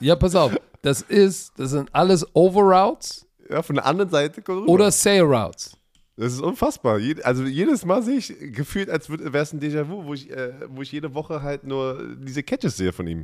Ja, 0.00 0.16
pass 0.16 0.34
auf. 0.34 0.52
Das 0.82 1.02
ist, 1.02 1.58
das 1.58 1.70
sind 1.70 1.94
alles 1.94 2.26
Overroutes 2.34 3.26
Ja, 3.48 3.62
von 3.62 3.76
der 3.76 3.86
anderen 3.86 4.10
Seite 4.10 4.40
kommt 4.42 4.62
rüber. 4.62 4.72
oder 4.72 4.90
Sail 4.90 5.22
Routes. 5.22 5.76
Das 6.16 6.32
ist 6.34 6.40
unfassbar. 6.40 7.00
Also 7.22 7.44
jedes 7.44 7.84
Mal 7.84 8.02
sehe 8.02 8.16
ich 8.18 8.34
gefühlt, 8.52 8.90
als 8.90 9.08
wäre 9.08 9.38
es 9.38 9.52
ein 9.52 9.60
Déjà-vu, 9.60 10.04
wo 10.04 10.12
ich, 10.14 10.30
äh, 10.30 10.52
wo 10.68 10.82
ich 10.82 10.92
jede 10.92 11.14
Woche 11.14 11.42
halt 11.42 11.64
nur 11.64 12.14
diese 12.18 12.42
Catches 12.42 12.76
sehe 12.76 12.92
von 12.92 13.06
ihm. 13.06 13.22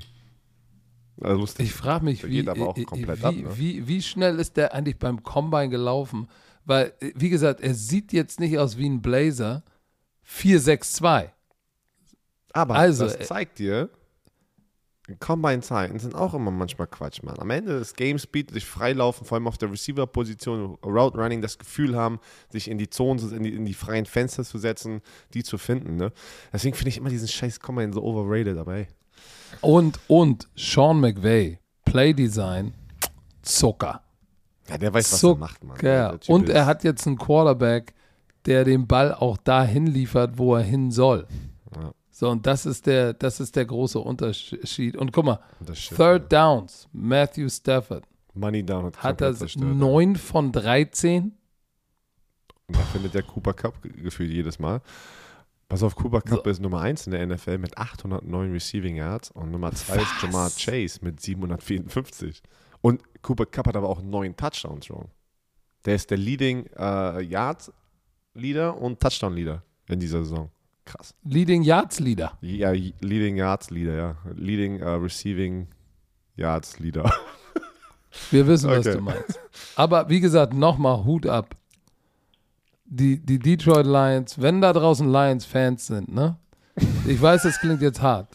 Also 1.20 1.40
lustig. 1.40 1.66
Ich 1.66 1.72
frage 1.72 2.04
mich, 2.04 2.24
wie, 2.26 2.30
geht 2.30 2.48
aber 2.48 2.68
auch 2.68 2.76
äh, 2.76 2.84
komplett 2.84 3.20
wie, 3.20 3.24
ab, 3.24 3.34
ne? 3.34 3.48
wie, 3.58 3.86
wie 3.86 4.02
schnell 4.02 4.38
ist 4.38 4.56
der 4.56 4.74
eigentlich 4.74 4.98
beim 4.98 5.22
Combine 5.22 5.68
gelaufen? 5.68 6.28
Weil, 6.64 6.92
äh, 7.00 7.12
wie 7.14 7.28
gesagt, 7.30 7.60
er 7.60 7.74
sieht 7.74 8.12
jetzt 8.12 8.40
nicht 8.40 8.58
aus 8.58 8.76
wie 8.78 8.88
ein 8.88 9.00
Blazer. 9.02 9.62
462. 10.22 11.30
Aber 12.52 12.74
Also, 12.74 13.04
das 13.04 13.16
äh, 13.16 13.20
zeigt 13.24 13.58
dir, 13.58 13.90
Combine-Zeiten 15.20 15.98
sind 16.00 16.14
auch 16.14 16.34
immer 16.34 16.50
manchmal 16.50 16.88
Quatsch, 16.88 17.22
Mann. 17.22 17.38
Am 17.38 17.50
Ende 17.50 17.78
des 17.78 17.94
Game 17.94 18.18
Speed, 18.18 18.50
sich 18.50 18.66
freilaufen, 18.66 19.24
vor 19.24 19.36
allem 19.36 19.46
auf 19.46 19.56
der 19.56 19.70
Receiver-Position, 19.70 20.78
Route 20.84 21.16
Running, 21.16 21.40
das 21.40 21.58
Gefühl 21.58 21.96
haben, 21.96 22.18
sich 22.50 22.68
in 22.68 22.78
die 22.78 22.90
Zonen, 22.90 23.18
in 23.32 23.44
die, 23.44 23.54
in 23.54 23.64
die 23.64 23.74
freien 23.74 24.06
Fenster 24.06 24.44
zu 24.44 24.58
setzen, 24.58 25.00
die 25.32 25.44
zu 25.44 25.58
finden. 25.58 25.96
Ne? 25.96 26.12
Deswegen 26.52 26.74
finde 26.74 26.88
ich 26.88 26.96
immer 26.98 27.10
diesen 27.10 27.28
scheiß 27.28 27.60
Combine 27.60 27.92
so 27.92 28.02
overrated, 28.02 28.58
aber 28.58 28.74
ey. 28.74 28.88
Und, 29.60 30.00
und 30.08 30.48
Sean 30.56 31.00
McVay, 31.00 31.60
Playdesign, 31.84 32.74
Zucker. 33.42 34.02
Ja, 34.68 34.76
der 34.76 34.92
weiß, 34.92 35.12
was 35.12 35.20
Zucker. 35.20 35.36
er 35.36 35.38
macht, 35.38 35.64
Mann. 35.64 35.78
Typ 36.18 36.34
Und 36.34 36.48
er 36.48 36.66
hat 36.66 36.82
jetzt 36.82 37.06
einen 37.06 37.16
Quarterback, 37.16 37.94
der 38.46 38.64
den 38.64 38.86
Ball 38.86 39.14
auch 39.14 39.36
dahin 39.36 39.86
liefert, 39.86 40.38
wo 40.38 40.56
er 40.56 40.62
hin 40.62 40.90
soll. 40.90 41.26
Ja. 41.76 41.92
So, 42.18 42.30
und 42.30 42.46
das 42.46 42.64
ist 42.64 42.86
der, 42.86 43.12
das 43.12 43.40
ist 43.40 43.56
der 43.56 43.66
große 43.66 43.98
Unterschied. 43.98 44.96
Und 44.96 45.12
guck 45.12 45.26
mal, 45.26 45.38
Third 45.96 46.32
Downs, 46.32 46.88
Matthew 46.90 47.50
Stafford. 47.50 48.04
Money 48.32 48.64
Down 48.64 48.86
hat, 48.86 49.02
Hat 49.02 49.20
er 49.20 49.34
zerstört. 49.34 49.76
9 49.76 50.16
von 50.16 50.50
13? 50.50 51.34
Und 52.68 52.74
da 52.76 52.80
findet 52.84 53.12
der 53.12 53.22
Cooper 53.22 53.52
Cup 53.52 53.82
ge- 53.82 53.92
gefühlt 53.92 54.30
jedes 54.30 54.58
Mal. 54.58 54.80
Pass 55.68 55.82
auf, 55.82 55.94
Cooper 55.94 56.22
Cup 56.22 56.46
ist 56.46 56.58
Nummer 56.62 56.80
1 56.80 57.06
in 57.06 57.12
der 57.12 57.26
NFL 57.26 57.58
mit 57.58 57.76
809 57.76 58.50
Receiving 58.50 58.96
Yards 58.96 59.30
und 59.32 59.50
Nummer 59.50 59.72
2 59.72 59.96
ist 59.96 60.22
Jamar 60.22 60.50
Chase 60.56 61.00
mit 61.02 61.20
754. 61.20 62.42
Und 62.80 63.02
Cooper 63.20 63.44
Cup 63.44 63.66
hat 63.66 63.76
aber 63.76 63.90
auch 63.90 64.00
neun 64.00 64.34
Touchdowns 64.34 64.86
schon. 64.86 65.08
Der 65.84 65.96
ist 65.96 66.10
der 66.10 66.16
Leading 66.16 66.64
äh, 66.78 67.20
Yards 67.22 67.70
Leader 68.32 68.80
und 68.80 69.00
Touchdown 69.00 69.34
Leader 69.34 69.62
in 69.88 70.00
dieser 70.00 70.20
Saison. 70.24 70.50
Krass. 70.86 71.14
Leading 71.24 71.62
Yards 71.62 72.00
Leader. 72.00 72.38
Ja, 72.40 72.70
Leading 72.70 73.36
Yards 73.36 73.70
Leader, 73.70 73.94
ja. 73.96 74.16
Leading 74.34 74.80
äh, 74.80 74.88
Receiving 74.88 75.66
Yards 76.36 76.78
Leader. 76.78 77.12
Wir 78.30 78.46
wissen, 78.46 78.70
was 78.70 78.86
Okay. 78.86 78.96
du 78.96 79.02
meinst. 79.02 79.38
Aber 79.74 80.08
wie 80.08 80.20
gesagt, 80.20 80.54
nochmal 80.54 81.04
Hut 81.04 81.26
ab. 81.26 81.54
Die, 82.86 83.18
die 83.18 83.38
Detroit 83.40 83.84
Lions, 83.84 84.40
wenn 84.40 84.60
da 84.60 84.72
draußen 84.72 85.10
Lions-Fans 85.10 85.86
sind, 85.88 86.14
ne? 86.14 86.36
Ich 87.06 87.20
weiß, 87.20 87.42
das 87.42 87.58
klingt 87.60 87.82
jetzt 87.82 88.00
hart. 88.00 88.28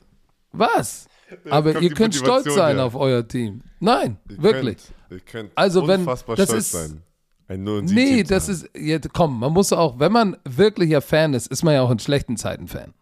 Was? 0.52 1.08
Aber 1.50 1.80
ihr 1.82 1.94
könnt 1.94 2.14
stolz 2.16 2.46
Motivation 2.46 2.56
sein 2.56 2.76
her. 2.76 2.86
auf 2.86 2.96
euer 2.96 3.26
Team. 3.26 3.62
Nein, 3.80 4.18
Ihr 4.30 4.44
wirklich. 4.44 4.78
Könnt, 5.08 5.12
ihr 5.12 5.20
könnt 5.22 5.52
Also 5.56 5.88
wenn- 5.88 6.06
das 6.06 6.22
stolz 6.22 6.52
ist- 6.54 6.72
sein. 6.74 7.02
Ein 7.52 7.66
0 7.66 7.84
Nee, 7.84 8.24
das 8.24 8.48
ist, 8.48 8.70
jetzt, 8.78 9.14
komm, 9.14 9.42
man 9.42 9.52
muss 9.52 9.74
auch, 9.74 10.00
wenn 10.00 10.14
man 10.14 10.38
wirklicher 10.46 11.02
Fan 11.02 11.34
ist, 11.34 11.48
ist 11.48 11.64
man 11.64 11.74
ja 11.74 11.82
auch 11.82 11.92
in 11.92 12.00
schlechten 12.00 12.38
Zeiten 12.38 12.70
Fan. 12.70 12.94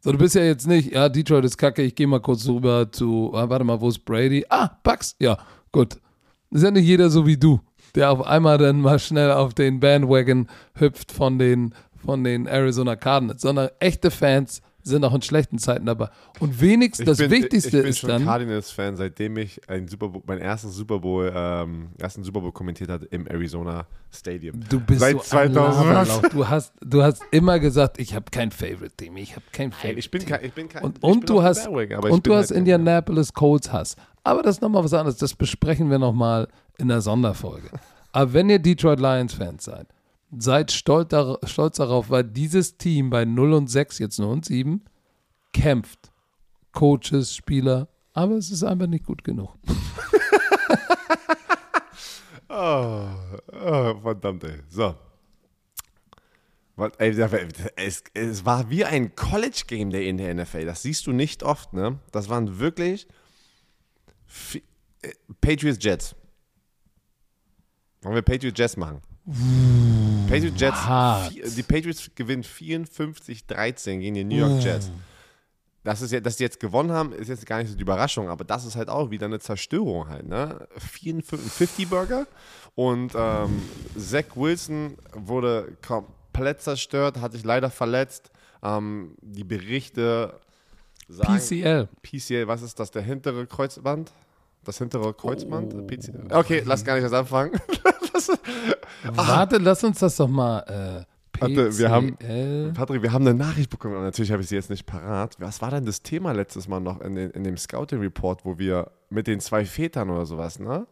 So, 0.00 0.12
du 0.12 0.18
bist 0.18 0.34
ja 0.34 0.42
jetzt 0.42 0.66
nicht, 0.66 0.92
ja, 0.92 1.08
Detroit 1.08 1.46
ist 1.46 1.56
kacke, 1.56 1.80
ich 1.80 1.94
gehe 1.94 2.06
mal 2.06 2.20
kurz 2.20 2.46
rüber 2.46 2.92
zu, 2.92 3.32
ah, 3.32 3.48
warte 3.48 3.64
mal, 3.64 3.80
wo 3.80 3.88
ist 3.88 4.04
Brady? 4.04 4.44
Ah, 4.50 4.70
Bucks, 4.82 5.16
ja, 5.18 5.38
gut. 5.72 5.98
Ist 6.50 6.62
ja 6.62 6.70
nicht 6.70 6.84
jeder 6.84 7.08
so 7.08 7.26
wie 7.26 7.38
du, 7.38 7.58
der 7.94 8.10
auf 8.10 8.26
einmal 8.26 8.58
dann 8.58 8.82
mal 8.82 8.98
schnell 8.98 9.32
auf 9.32 9.54
den 9.54 9.80
Bandwagon 9.80 10.46
hüpft 10.74 11.10
von 11.10 11.38
den, 11.38 11.74
von 11.96 12.24
den 12.24 12.46
Arizona 12.46 12.96
Cardinals, 12.96 13.40
sondern 13.40 13.70
echte 13.80 14.10
Fans 14.10 14.60
sind 14.82 15.04
auch 15.04 15.14
in 15.14 15.22
schlechten 15.22 15.58
Zeiten 15.58 15.86
dabei. 15.86 16.08
Und 16.40 16.60
wenigstens 16.60 17.06
das 17.06 17.18
bin, 17.18 17.30
Wichtigste 17.30 17.76
ich 17.78 17.82
bin 17.82 17.90
ist 17.90 17.98
schon 17.98 18.08
dann. 18.08 18.24
Cardinals-Fan, 18.24 18.96
seitdem 18.96 19.36
ich 19.36 19.60
ein 19.68 19.86
Super 19.88 20.08
Bowl, 20.08 20.22
mein 20.26 20.38
erstes 20.38 20.74
Super 20.74 20.98
Bowl, 21.00 21.30
ähm, 21.34 21.88
ersten 21.98 22.24
Super 22.24 22.40
Bowl 22.40 22.52
kommentiert 22.52 22.88
hatte 22.90 23.04
im 23.06 23.26
Arizona 23.26 23.86
Stadium. 24.10 24.58
Du 24.68 24.80
bist 24.80 25.00
Seit 25.00 25.12
so 25.22 25.36
ein 25.36 25.52
2000. 25.52 25.86
Laberlauch. 25.86 26.22
Du 26.30 26.48
hast, 26.48 26.72
du 26.80 27.02
hast 27.02 27.22
immer 27.30 27.58
gesagt, 27.58 27.98
ich 28.00 28.14
habe 28.14 28.26
kein 28.30 28.50
Favorite 28.50 28.96
Team, 28.96 29.16
ich 29.18 29.32
habe 29.36 29.44
kein 29.52 29.72
Favorite 29.72 29.98
ich 29.98 30.10
bin 30.10 30.24
kein, 30.24 30.44
ich 30.44 30.52
bin 30.54 30.68
kein, 30.68 30.82
Und, 30.84 31.02
und 31.02 31.20
bin 31.20 31.26
du 31.26 31.42
hast, 31.42 31.66
ich 31.66 31.68
und 32.10 32.26
du 32.26 32.34
hast 32.34 32.50
halt- 32.50 32.58
Indianapolis 32.58 33.32
Colts 33.34 33.70
Hass. 33.72 33.96
Aber 34.24 34.42
das 34.42 34.56
ist 34.56 34.62
nochmal 34.62 34.84
was 34.84 34.94
anderes. 34.94 35.16
Das 35.18 35.34
besprechen 35.34 35.90
wir 35.90 35.98
nochmal 35.98 36.48
in 36.78 36.88
der 36.88 37.00
Sonderfolge. 37.00 37.68
Aber 38.12 38.32
wenn 38.32 38.48
ihr 38.48 38.58
Detroit 38.58 39.00
Lions 39.00 39.34
Fans 39.34 39.64
seid, 39.64 39.86
seid 40.36 40.72
stolz, 40.72 41.08
dar 41.08 41.38
stolz 41.44 41.76
darauf, 41.76 42.10
weil 42.10 42.24
dieses 42.24 42.76
Team 42.76 43.10
bei 43.10 43.24
0 43.24 43.52
und 43.52 43.68
6, 43.68 43.98
jetzt 43.98 44.18
0 44.18 44.28
und 44.28 44.44
7, 44.44 44.84
kämpft. 45.52 46.12
Coaches, 46.72 47.34
Spieler, 47.34 47.88
aber 48.12 48.34
es 48.34 48.50
ist 48.50 48.62
einfach 48.62 48.86
nicht 48.86 49.04
gut 49.04 49.24
genug. 49.24 49.56
Oh, 52.48 53.08
oh, 53.52 54.00
verdammt, 54.00 54.44
ey. 54.44 54.62
So. 54.68 54.94
Es, 57.76 58.04
es 58.14 58.44
war 58.44 58.70
wie 58.70 58.84
ein 58.84 59.14
College-Game 59.16 59.90
Day 59.90 60.08
in 60.08 60.16
der 60.16 60.32
NFL. 60.34 60.64
Das 60.64 60.82
siehst 60.82 61.06
du 61.06 61.12
nicht 61.12 61.42
oft, 61.42 61.72
ne? 61.72 61.98
Das 62.12 62.28
waren 62.28 62.58
wirklich 62.60 63.08
äh, 65.02 65.12
Patriots 65.40 65.82
Jets. 65.82 66.14
Wollen 68.02 68.14
wir 68.14 68.22
Patriots 68.22 68.58
Jets 68.58 68.76
machen? 68.76 69.00
Patriots 70.28 70.60
Jets, 70.60 70.86
hart. 70.86 71.32
die 71.34 71.62
Patriots 71.62 72.10
gewinnen 72.14 72.42
54-13 72.42 73.98
gegen 73.98 74.14
die 74.14 74.24
New 74.24 74.36
York 74.36 74.62
Jets. 74.62 74.90
Das 75.84 76.02
ist 76.02 76.12
ja, 76.12 76.20
dass 76.20 76.36
die 76.36 76.42
jetzt 76.42 76.60
gewonnen 76.60 76.92
haben, 76.92 77.12
ist 77.12 77.28
jetzt 77.28 77.46
gar 77.46 77.58
nicht 77.58 77.70
so 77.70 77.76
die 77.76 77.82
Überraschung, 77.82 78.28
aber 78.28 78.44
das 78.44 78.64
ist 78.64 78.76
halt 78.76 78.88
auch 78.88 79.10
wieder 79.10 79.26
eine 79.26 79.38
Zerstörung 79.38 80.08
halt, 80.08 80.26
ne? 80.26 80.66
54 80.76 81.88
Burger 81.88 82.26
und 82.74 83.12
ähm, 83.14 83.62
Zach 83.96 84.24
Wilson 84.34 84.98
wurde 85.14 85.76
komplett 85.86 86.60
zerstört, 86.62 87.20
hat 87.20 87.32
sich 87.32 87.44
leider 87.44 87.70
verletzt. 87.70 88.30
Ähm, 88.62 89.14
die 89.22 89.44
Berichte 89.44 90.38
sagen, 91.08 91.38
PCL. 91.38 91.88
PCL, 92.02 92.48
was 92.48 92.62
ist 92.62 92.78
das, 92.78 92.90
der 92.90 93.02
hintere 93.02 93.46
Kreuzband? 93.46 94.12
Das 94.68 94.76
hintere 94.76 95.14
Kreuzband? 95.14 95.74
Oh. 95.74 96.38
Okay, 96.40 96.62
lass 96.66 96.84
gar 96.84 96.96
nicht 96.96 97.02
erst 97.04 97.14
anfangen. 97.14 97.52
Warte, 99.14 99.56
lass 99.56 99.82
uns 99.82 99.98
das 100.00 100.16
doch 100.16 100.28
mal. 100.28 101.06
Äh, 101.38 101.40
Warte, 101.40 101.78
wir 101.78 101.90
haben-. 101.90 102.74
Patrick, 102.74 103.00
wir 103.00 103.10
haben 103.10 103.26
eine 103.26 103.34
Nachricht 103.34 103.70
bekommen 103.70 103.96
und 103.96 104.02
natürlich 104.02 104.30
habe 104.30 104.42
ich 104.42 104.48
sie 104.50 104.56
jetzt 104.56 104.68
nicht 104.68 104.84
parat. 104.84 105.36
Was 105.38 105.62
war 105.62 105.70
denn 105.70 105.86
das 105.86 106.02
Thema 106.02 106.32
letztes 106.32 106.68
Mal 106.68 106.80
noch 106.80 107.00
in, 107.00 107.14
den, 107.14 107.30
in 107.30 107.44
dem 107.44 107.56
Scouting 107.56 108.00
Report, 108.00 108.44
wo 108.44 108.58
wir 108.58 108.90
mit 109.08 109.26
den 109.26 109.40
zwei 109.40 109.64
Vätern 109.64 110.10
oder 110.10 110.26
sowas, 110.26 110.58
ne? 110.58 110.86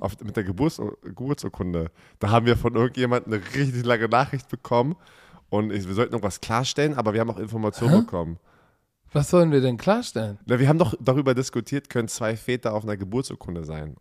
Auf, 0.00 0.18
mit 0.20 0.34
der 0.34 0.42
Geburts 0.42 0.82
Geburtsurkunde. 1.04 1.92
Da 2.18 2.30
haben 2.30 2.46
wir 2.46 2.56
von 2.56 2.74
irgendjemandem 2.74 3.34
eine 3.34 3.42
richtig 3.54 3.84
lange 3.84 4.08
Nachricht 4.08 4.48
bekommen 4.48 4.96
und 5.48 5.72
ich, 5.72 5.86
wir 5.86 5.94
sollten 5.94 6.14
irgendwas 6.14 6.40
klarstellen, 6.40 6.94
aber 6.94 7.12
wir 7.14 7.20
haben 7.20 7.30
auch 7.30 7.38
Informationen 7.38 7.94
Hä? 7.94 8.00
bekommen. 8.00 8.40
Was 9.12 9.28
sollen 9.30 9.52
wir 9.52 9.60
denn 9.60 9.76
klarstellen? 9.76 10.38
Na, 10.46 10.58
wir 10.58 10.68
haben 10.68 10.78
doch 10.78 10.94
darüber 11.00 11.34
diskutiert, 11.34 11.90
können 11.90 12.08
zwei 12.08 12.36
Väter 12.36 12.72
auf 12.72 12.84
einer 12.84 12.96
Geburtsurkunde 12.96 13.64
sein. 13.64 13.96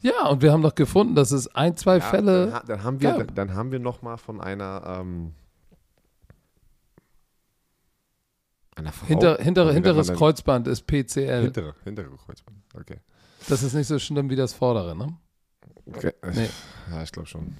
Ja, 0.00 0.28
und 0.28 0.42
wir 0.42 0.52
haben 0.52 0.60
doch 0.62 0.74
gefunden, 0.74 1.14
dass 1.14 1.30
es 1.30 1.48
ein, 1.54 1.76
zwei 1.76 1.94
Ja, 1.96 2.00
Fälle. 2.02 2.46
Dann, 2.50 2.66
dann 2.66 2.82
haben 2.84 3.00
wir, 3.00 3.10
gab. 3.12 3.18
dann, 3.28 3.34
dann 3.34 3.54
haben 3.54 3.72
wir 3.72 3.78
noch 3.78 4.02
mal 4.02 4.18
von 4.18 4.40
einer, 4.42 4.98
ähm, 5.00 5.32
einer 8.76 8.92
Frau. 8.92 9.06
Hinter, 9.06 9.36
hintere, 9.38 9.72
nennt 9.72 9.86
hinteres? 9.86 10.12
Kreuzband 10.12 10.66
ist 10.68 10.86
PCL. 10.86 11.42
Hintere, 11.44 11.74
hintere 11.84 12.08
Kreuzband. 12.16 12.58
Okay. 12.78 12.98
Das 13.48 13.62
ist 13.62 13.72
nicht 13.74 13.86
so 13.86 13.98
schlimm 13.98 14.28
wie 14.30 14.36
das 14.36 14.52
vordere, 14.52 14.96
ne? 14.96 15.16
okay. 15.86 16.12
Nee. 16.34 16.48
Ja, 16.90 17.02
ich 17.02 17.12
glaube 17.12 17.28
schon. 17.28 17.54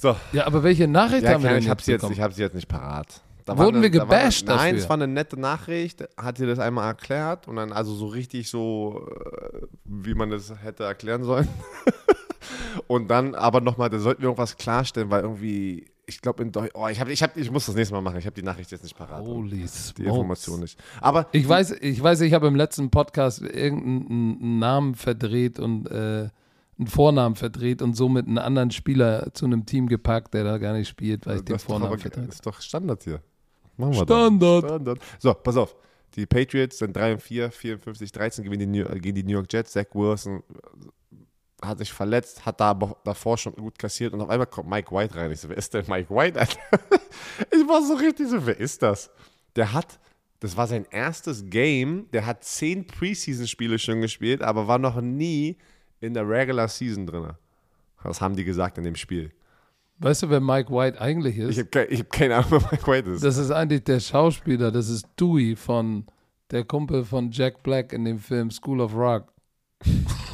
So, 0.00 0.16
Ja, 0.32 0.46
aber 0.46 0.62
welche 0.62 0.86
Nachricht 0.88 1.24
ja, 1.24 1.32
haben 1.34 1.42
wir 1.42 1.50
denn 1.50 1.58
ich 1.58 1.68
habe 1.68 1.80
jetzt 1.80 2.02
jetzt- 2.02 2.10
ich 2.10 2.20
hab 2.20 2.32
sie 2.32 2.42
jetzt 2.42 2.54
nicht 2.54 2.68
parat. 2.68 3.20
Da 3.48 3.56
Wurden 3.56 3.76
war 3.76 3.82
wir 3.82 3.90
da 3.90 3.98
war 4.00 4.06
gebasht 4.06 4.46
Nein, 4.46 4.56
dafür? 4.56 4.78
es 4.78 4.88
war 4.90 4.94
eine 4.94 5.08
nette 5.08 5.40
Nachricht. 5.40 6.06
Hat 6.18 6.36
sie 6.36 6.46
das 6.46 6.58
einmal 6.58 6.86
erklärt 6.86 7.48
und 7.48 7.56
dann 7.56 7.72
also 7.72 7.94
so 7.94 8.06
richtig 8.06 8.50
so, 8.50 9.08
äh, 9.10 9.66
wie 9.84 10.12
man 10.12 10.28
das 10.28 10.52
hätte 10.62 10.84
erklären 10.84 11.24
sollen. 11.24 11.48
und 12.86 13.08
dann 13.10 13.34
aber 13.34 13.62
nochmal, 13.62 13.88
da 13.88 13.98
sollten 13.98 14.20
wir 14.20 14.26
irgendwas 14.26 14.58
klarstellen, 14.58 15.10
weil 15.10 15.22
irgendwie, 15.22 15.90
ich 16.04 16.20
glaube 16.20 16.42
in 16.42 16.52
Deutsch, 16.52 16.72
oh, 16.74 16.88
ich, 16.88 17.00
hab, 17.00 17.08
ich, 17.08 17.22
hab, 17.22 17.38
ich 17.38 17.50
muss 17.50 17.64
das 17.64 17.74
nächste 17.74 17.94
Mal 17.94 18.02
machen. 18.02 18.18
Ich 18.18 18.26
habe 18.26 18.34
die 18.34 18.42
Nachricht 18.42 18.70
jetzt 18.70 18.82
nicht 18.82 18.98
parat. 18.98 19.24
Holy 19.24 19.64
die. 19.96 20.04
Information 20.04 20.60
nicht. 20.60 20.78
Aber 21.00 21.26
Ich 21.32 21.48
weiß, 21.48 21.70
ich 21.80 22.02
weiß, 22.02 22.20
ich 22.20 22.34
habe 22.34 22.48
im 22.48 22.54
letzten 22.54 22.90
Podcast 22.90 23.40
irgendeinen 23.40 24.58
Namen 24.58 24.94
verdreht 24.94 25.58
und 25.58 25.90
äh, 25.90 26.28
einen 26.78 26.86
Vornamen 26.86 27.34
verdreht 27.34 27.80
und 27.80 27.94
somit 27.94 28.26
einen 28.26 28.36
anderen 28.36 28.70
Spieler 28.72 29.32
zu 29.32 29.46
einem 29.46 29.64
Team 29.64 29.88
gepackt, 29.88 30.34
der 30.34 30.44
da 30.44 30.58
gar 30.58 30.74
nicht 30.74 30.88
spielt, 30.88 31.26
weil 31.26 31.38
ich 31.38 31.44
den 31.44 31.54
das 31.54 31.62
Vornamen 31.62 31.98
verdreht 31.98 32.28
ist 32.28 32.44
doch 32.44 32.60
Standard 32.60 33.02
hier. 33.04 33.22
Machen 33.78 33.94
wir 33.94 34.02
Standard. 34.02 34.64
Standard. 34.64 34.98
So, 35.18 35.32
pass 35.32 35.56
auf. 35.56 35.74
Die 36.14 36.26
Patriots 36.26 36.78
sind 36.78 36.96
3 36.96 37.14
und 37.14 37.22
4, 37.22 37.50
54, 37.50 38.12
13 38.12 38.44
gewinnen 38.44 38.72
die 38.72 38.80
New, 38.80 38.88
gegen 38.98 39.14
die 39.14 39.22
New 39.22 39.32
York 39.32 39.52
Jets. 39.52 39.72
Zach 39.72 39.86
Wilson 39.92 40.42
hat 41.62 41.78
sich 41.78 41.92
verletzt, 41.92 42.44
hat 42.44 42.60
da 42.60 42.70
aber 42.70 42.96
davor 43.04 43.36
schon 43.36 43.54
gut 43.54 43.78
kassiert 43.78 44.12
und 44.12 44.20
auf 44.20 44.28
einmal 44.28 44.46
kommt 44.46 44.68
Mike 44.68 44.94
White 44.94 45.14
rein. 45.14 45.30
Ich 45.32 45.40
so, 45.40 45.48
wer 45.48 45.56
ist 45.56 45.74
denn 45.74 45.84
Mike 45.88 46.12
White? 46.14 46.38
Alter? 46.38 46.58
Ich 47.52 47.68
war 47.68 47.82
so 47.82 47.94
richtig 47.94 48.28
so, 48.28 48.44
wer 48.46 48.58
ist 48.58 48.82
das? 48.82 49.10
Der 49.54 49.72
hat, 49.72 49.98
das 50.40 50.56
war 50.56 50.66
sein 50.66 50.86
erstes 50.90 51.44
Game, 51.46 52.08
der 52.12 52.26
hat 52.26 52.44
10 52.44 52.86
Preseason-Spiele 52.86 53.78
schon 53.78 54.00
gespielt, 54.00 54.42
aber 54.42 54.66
war 54.66 54.78
noch 54.78 55.00
nie 55.00 55.56
in 56.00 56.14
der 56.14 56.28
Regular 56.28 56.68
Season 56.68 57.06
drin. 57.06 57.30
Das 58.02 58.20
haben 58.20 58.36
die 58.36 58.44
gesagt 58.44 58.78
in 58.78 58.84
dem 58.84 58.96
Spiel. 58.96 59.32
Weißt 60.00 60.22
du, 60.22 60.30
wer 60.30 60.40
Mike 60.40 60.70
White 60.72 61.00
eigentlich 61.00 61.36
ist? 61.38 61.50
Ich 61.52 61.58
habe 61.58 61.68
ke 61.68 61.96
hab 61.96 62.10
keine 62.10 62.36
Ahnung, 62.36 62.50
wer 62.50 62.60
Mike 62.70 62.86
White 62.86 63.10
ist. 63.10 63.24
das 63.24 63.36
ist 63.36 63.50
eigentlich 63.50 63.82
der 63.84 63.98
Schauspieler, 64.00 64.70
das 64.70 64.88
ist 64.88 65.06
Dewey 65.18 65.56
von 65.56 66.06
der 66.50 66.64
Kumpel 66.64 67.04
von 67.04 67.30
Jack 67.30 67.62
Black 67.62 67.92
in 67.92 68.04
dem 68.04 68.18
Film 68.18 68.50
School 68.50 68.80
of 68.80 68.94
Rock. 68.94 69.32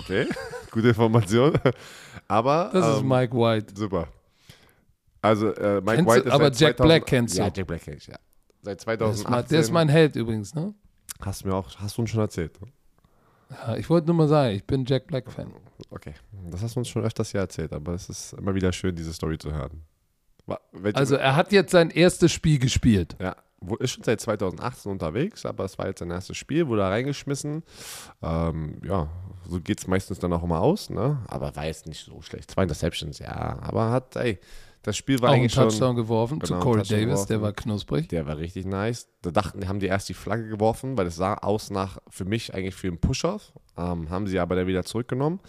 Okay, 0.00 0.27
gute 0.70 0.88
Information. 0.88 1.55
Aber 2.29 2.70
Das 2.72 2.96
ist 2.96 3.00
ähm, 3.03 3.09
Mike 3.09 3.35
White. 3.35 3.74
super. 3.74 4.09
Also 5.22 5.55
äh, 5.55 5.81
Mike 5.81 5.96
Kennst 5.96 6.00
du- 6.11 6.14
White 6.14 6.29
ist 6.29 6.33
aber 6.35 6.44
seit 6.44 6.61
Jack 6.61 6.77
2000 6.77 6.79
Black 6.88 7.07
kennst 7.07 7.35
du. 7.35 7.38
Ja, 7.40 7.50
Jack 7.55 7.66
Black 7.66 7.83
kenn 7.83 7.94
ich, 7.96 8.07
ja. 8.07 8.16
Seit 8.61 8.87
Der 8.87 8.92
ist, 8.92 9.00
2018. 9.20 9.31
mein, 9.31 9.44
der 9.48 9.61
ist 9.61 9.70
mein 9.72 9.88
Held 9.88 10.16
übrigens, 10.16 10.55
ne? 10.55 10.74
hast 11.20 11.42
du 11.44 11.48
mir 11.48 11.55
auch, 11.55 11.68
hast 11.77 11.96
du 11.96 12.03
uns 12.03 12.11
schon 12.11 12.20
erzählt. 12.20 12.61
ne? 12.61 12.68
Ja, 13.50 13.77
ich 13.77 13.88
wollte 13.88 14.07
nur 14.09 14.16
mal 14.16 14.29
sagen, 14.29 14.55
ich 14.55 14.64
bin 14.64 14.85
Jack 14.85 15.07
Black-Fan. 15.07 15.46
Okay, 15.91 16.15
das 16.51 16.63
hast 16.63 16.77
du 16.77 16.81
uns 16.81 16.89
schon 16.89 17.05
öfters 17.05 17.31
hier 17.33 17.41
erzählt, 17.41 17.73
aber 17.73 17.95
es 17.95 18.09
ist 18.09 18.33
immer 18.35 18.55
wieder 18.55 18.73
schön, 18.73 18.95
diese 18.95 19.13
Story 19.13 19.39
zu 19.39 19.53
hören. 19.53 19.83
Welche, 20.73 20.97
Also 20.99 21.17
er 21.17 21.37
hat 21.37 21.53
jetzt 21.53 21.71
sein 21.71 21.91
erstes 21.91 22.33
Spiel 22.33 22.59
gespielt. 22.59 23.17
ja, 23.21 23.37
ist 23.79 23.93
schon 23.93 24.05
seit 24.05 24.21
2018 24.21 24.93
unterwegs, 24.93 25.47
aber 25.47 25.65
es 25.65 25.79
war 25.79 25.87
jetzt 25.87 26.01
sein 26.01 26.11
erstes 26.11 26.37
Spiel, 26.37 26.69
wurde 26.69 26.83
da 26.83 26.89
reingeschmissen. 26.89 27.63
Ähm, 28.23 28.81
ja, 28.85 29.09
so 29.49 29.61
geht 29.61 29.79
es 29.79 29.87
meistens 29.87 30.19
dann 30.19 30.33
auch 30.33 30.43
immer 30.43 30.61
aus, 30.61 30.91
ne? 30.91 31.23
Aber 31.29 31.55
war 31.57 31.67
jetzt 31.67 31.87
nicht 31.87 32.05
so 32.05 32.21
schlecht. 32.21 32.51
Zwei 32.51 32.62
Interceptions, 32.64 33.18
ja, 33.18 33.59
aber 33.61 33.91
hat, 33.91 34.16
ey, 34.16 34.39
das 34.85 34.97
Spiel 34.97 35.20
war 35.20 35.30
Auch 35.30 35.32
einen 35.35 35.43
eigentlich 35.43 35.55
schon. 35.55 35.64
Touchdown 35.70 35.97
geworfen 35.97 36.41
zu 36.43 36.53
Genau, 36.53 36.62
Corey 36.62 36.78
Touchdown 36.82 37.01
Davis, 37.01 37.26
der 37.26 37.37
geworfen. 37.39 37.43
war 37.43 37.53
knusprig. 37.53 38.09
Der 38.09 38.26
war 38.26 38.37
richtig 38.37 38.66
nice. 38.66 39.09
Da 39.22 39.30
dachten, 39.30 39.66
haben 39.66 39.80
die 39.80 39.87
erst 39.87 40.09
die 40.09 40.14
Flagge 40.14 40.47
geworfen, 40.49 40.97
weil 40.97 41.07
es 41.07 41.16
sah 41.16 41.35
aus 41.35 41.70
nach, 41.70 41.99
für 42.09 42.24
mich 42.24 42.55
eigentlich 42.55 42.74
für 42.74 42.89
einen 42.89 42.99
Push-Off. 42.99 43.53
Ähm, 43.76 44.09
haben 44.11 44.26
sie 44.26 44.39
aber 44.39 44.55
dann 44.57 44.66
wieder 44.66 44.85
zurückgenommen. 44.85 45.41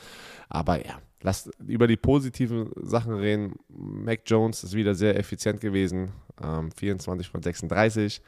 Aber 0.49 0.83
ja, 0.83 0.99
lasst 1.21 1.51
über 1.67 1.85
die 1.87 1.97
positiven 1.97 2.71
Sachen 2.81 3.13
reden. 3.13 3.55
Mac 3.67 4.21
Jones 4.25 4.63
ist 4.63 4.73
wieder 4.73 4.95
sehr 4.95 5.19
effizient 5.19 5.59
gewesen. 5.61 6.11
Ähm, 6.41 6.71
24 6.71 7.29
von 7.29 7.43
36, 7.43 8.21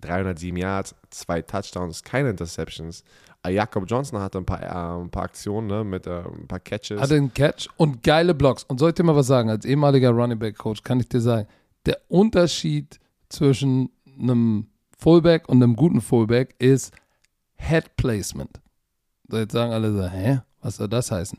307 0.00 0.56
Yards, 0.56 0.94
zwei 1.10 1.42
Touchdowns, 1.42 2.02
keine 2.02 2.30
Interceptions. 2.30 3.04
Äh, 3.44 3.54
Jakob 3.54 3.84
Johnson 3.88 4.20
hatte 4.20 4.38
ein 4.38 4.46
paar, 4.46 4.62
äh, 4.62 5.02
ein 5.02 5.10
paar 5.10 5.24
Aktionen 5.24 5.66
ne, 5.66 5.84
mit 5.84 6.06
äh, 6.06 6.22
ein 6.22 6.46
paar 6.46 6.60
Catches. 6.60 7.00
Hatte 7.00 7.16
einen 7.16 7.32
Catch 7.32 7.68
und 7.76 8.02
geile 8.02 8.34
Blocks. 8.34 8.64
Und 8.64 8.78
soll 8.78 8.90
ich 8.90 8.94
dir 8.94 9.02
mal 9.02 9.16
was 9.16 9.26
sagen? 9.26 9.50
Als 9.50 9.64
ehemaliger 9.64 10.10
Running 10.10 10.38
Back 10.38 10.58
Coach 10.58 10.82
kann 10.82 11.00
ich 11.00 11.08
dir 11.08 11.20
sagen, 11.20 11.48
der 11.86 11.98
Unterschied 12.08 13.00
zwischen 13.28 13.90
einem 14.18 14.68
Fullback 14.98 15.48
und 15.48 15.62
einem 15.62 15.74
guten 15.74 16.00
Fullback 16.00 16.54
ist 16.58 16.92
Head 17.56 17.96
Placement. 17.96 18.60
So, 19.28 19.38
jetzt 19.38 19.52
sagen 19.52 19.72
alle 19.72 19.92
so, 19.92 20.04
hä? 20.04 20.40
Was 20.60 20.76
soll 20.76 20.88
das 20.88 21.10
heißen? 21.10 21.38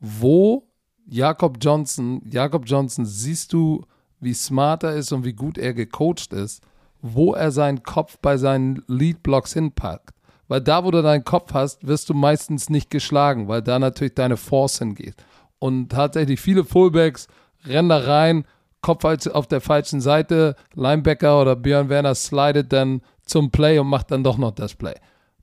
Wo 0.00 0.64
Jakob 1.06 1.58
Johnson, 1.60 2.20
Jakob 2.28 2.64
Johnson, 2.66 3.06
siehst 3.06 3.52
du, 3.52 3.84
wie 4.18 4.34
smart 4.34 4.82
er 4.82 4.96
ist 4.96 5.12
und 5.12 5.24
wie 5.24 5.34
gut 5.34 5.56
er 5.58 5.72
gecoacht 5.72 6.32
ist, 6.32 6.62
wo 7.00 7.34
er 7.34 7.52
seinen 7.52 7.82
Kopf 7.82 8.18
bei 8.18 8.36
seinen 8.36 8.82
Lead-Blocks 8.88 9.52
hinpackt. 9.52 10.15
Weil 10.48 10.60
da, 10.60 10.84
wo 10.84 10.90
du 10.90 11.02
deinen 11.02 11.24
Kopf 11.24 11.52
hast, 11.54 11.86
wirst 11.86 12.08
du 12.08 12.14
meistens 12.14 12.70
nicht 12.70 12.90
geschlagen, 12.90 13.48
weil 13.48 13.62
da 13.62 13.78
natürlich 13.78 14.14
deine 14.14 14.36
Force 14.36 14.78
hingeht. 14.78 15.16
Und 15.58 15.90
tatsächlich 15.90 16.40
viele 16.40 16.64
Fullbacks 16.64 17.26
rennen 17.64 17.88
da 17.88 17.98
rein, 17.98 18.44
Kopf 18.80 19.04
als- 19.04 19.26
auf 19.26 19.48
der 19.48 19.60
falschen 19.60 20.00
Seite, 20.00 20.54
Linebacker 20.74 21.40
oder 21.40 21.56
Björn 21.56 21.88
Werner 21.88 22.14
slidet 22.14 22.72
dann 22.72 23.02
zum 23.24 23.50
Play 23.50 23.78
und 23.80 23.88
macht 23.88 24.10
dann 24.12 24.22
doch 24.22 24.38
noch 24.38 24.52
das 24.52 24.74
Play. 24.74 24.94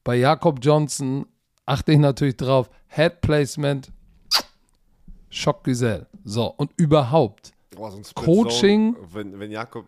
Bei 0.06 0.16
Jakob 0.16 0.60
Johnson 0.62 1.26
achte 1.66 1.91
ich 1.91 1.97
natürlich 1.99 2.38
drauf, 2.38 2.70
Head 2.88 3.20
Placement, 3.22 3.91
Schockgesell. 5.30 6.06
So, 6.24 6.45
und 6.45 6.72
überhaupt, 6.78 7.51
Boah, 7.76 7.91
so 7.91 7.99
Coaching. 8.16 8.95
Wenn, 9.14 9.39
wenn 9.39 9.51
Jakob 9.51 9.86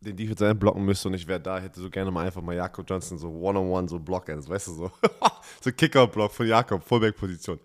den 0.00 0.16
Defense 0.16 0.46
End 0.46 0.60
blocken 0.60 0.84
müsste 0.84 1.08
und 1.08 1.14
ich 1.14 1.26
wäre 1.26 1.40
da, 1.40 1.58
hätte 1.58 1.80
so 1.80 1.90
gerne 1.90 2.10
mal 2.10 2.26
einfach 2.26 2.42
mal 2.42 2.54
Jakob 2.54 2.88
Johnson 2.88 3.18
so 3.18 3.28
One-on-One 3.30 3.88
so 3.88 3.98
Block-Ends, 3.98 4.48
weißt 4.48 4.68
du 4.68 4.72
so. 4.72 4.90
so 5.60 5.72
Kicker-Block 5.72 6.32
von 6.32 6.46
Jakob, 6.46 6.82
Fullback-Position. 6.84 7.58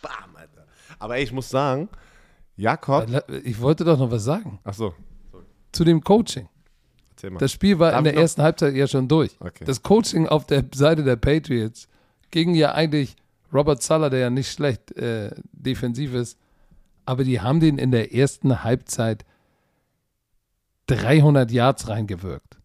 Bam, 0.00 0.36
Alter. 0.36 0.66
Aber 0.98 1.16
ey, 1.16 1.24
ich 1.24 1.32
muss 1.32 1.48
sagen, 1.48 1.88
Jakob. 2.56 3.06
ich 3.44 3.60
wollte 3.60 3.84
doch 3.84 3.98
noch 3.98 4.10
was 4.10 4.24
sagen 4.24 4.60
Achso, 4.62 4.94
zu 5.72 5.84
dem 5.84 6.02
Coaching. 6.02 6.48
erzähl 7.10 7.30
mal. 7.30 7.38
Das 7.38 7.50
Spiel 7.52 7.78
war 7.78 7.90
Darf 7.92 7.98
in 7.98 8.04
der 8.04 8.12
noch- 8.14 8.20
ersten 8.20 8.42
Halbzeit 8.42 8.74
ja 8.74 8.86
schon 8.86 9.08
durch. 9.08 9.36
Okay. 9.40 9.64
Das 9.64 9.82
Coaching 9.82 10.28
auf 10.28 10.46
der 10.46 10.64
Seite 10.74 11.02
der 11.02 11.16
Patriots 11.16 11.88
ging 12.30 12.54
ja 12.54 12.72
eigentlich 12.72 13.16
Robert 13.52 13.82
Sala, 13.82 14.08
der 14.08 14.20
ja 14.20 14.30
nicht 14.30 14.50
schlecht 14.52 14.92
äh, 14.96 15.30
defensiv 15.52 16.14
ist, 16.14 16.38
aber 17.04 17.24
die 17.24 17.40
haben 17.40 17.58
den 17.60 17.78
in 17.78 17.90
der 17.90 18.14
ersten 18.14 18.62
Halbzeit 18.64 19.24
300 20.86 21.50
Yards 21.50 21.88
reingewirkt. 21.88 22.58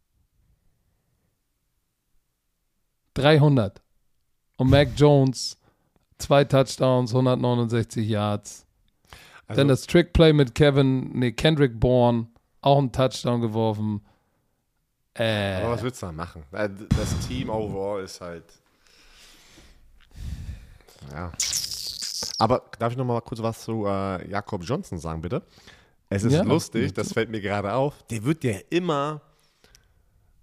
300. 3.13 3.81
Und 4.57 4.69
Mac 4.69 4.89
Jones, 4.95 5.57
zwei 6.17 6.43
Touchdowns, 6.43 7.13
169 7.13 8.07
Yards. 8.07 8.65
Also- 9.47 9.59
Dann 9.61 9.67
das 9.67 9.85
Trickplay 9.87 10.33
mit 10.33 10.55
Kevin, 10.55 11.11
nee, 11.17 11.31
Kendrick 11.31 11.79
Bourne, 11.79 12.27
auch 12.61 12.77
einen 12.79 12.91
Touchdown 12.91 13.41
geworfen. 13.41 14.01
Äh, 15.13 15.61
Aber 15.61 15.71
was 15.73 15.83
willst 15.83 16.01
du 16.01 16.07
da 16.07 16.11
machen? 16.11 16.43
Das 16.51 17.27
Team 17.27 17.49
overall 17.49 18.03
ist 18.03 18.21
halt. 18.21 18.43
Ja. 21.11 21.31
Aber 22.39 22.63
darf 22.77 22.91
ich 22.91 22.97
noch 22.97 23.05
mal 23.05 23.21
kurz 23.21 23.41
was 23.41 23.63
zu 23.63 23.85
äh, 23.87 24.29
Jakob 24.29 24.63
Johnson 24.63 24.99
sagen, 24.99 25.21
bitte? 25.21 25.41
Es 26.09 26.23
ist 26.23 26.33
Ja, 26.33 26.43
lustig, 26.43 26.93
das 26.93 27.13
fällt 27.13 27.29
mir 27.29 27.41
gerade 27.41 27.73
auf. 27.73 28.03
Der 28.09 28.23
wird 28.23 28.43
ja 28.43 28.57
immer, 28.69 29.21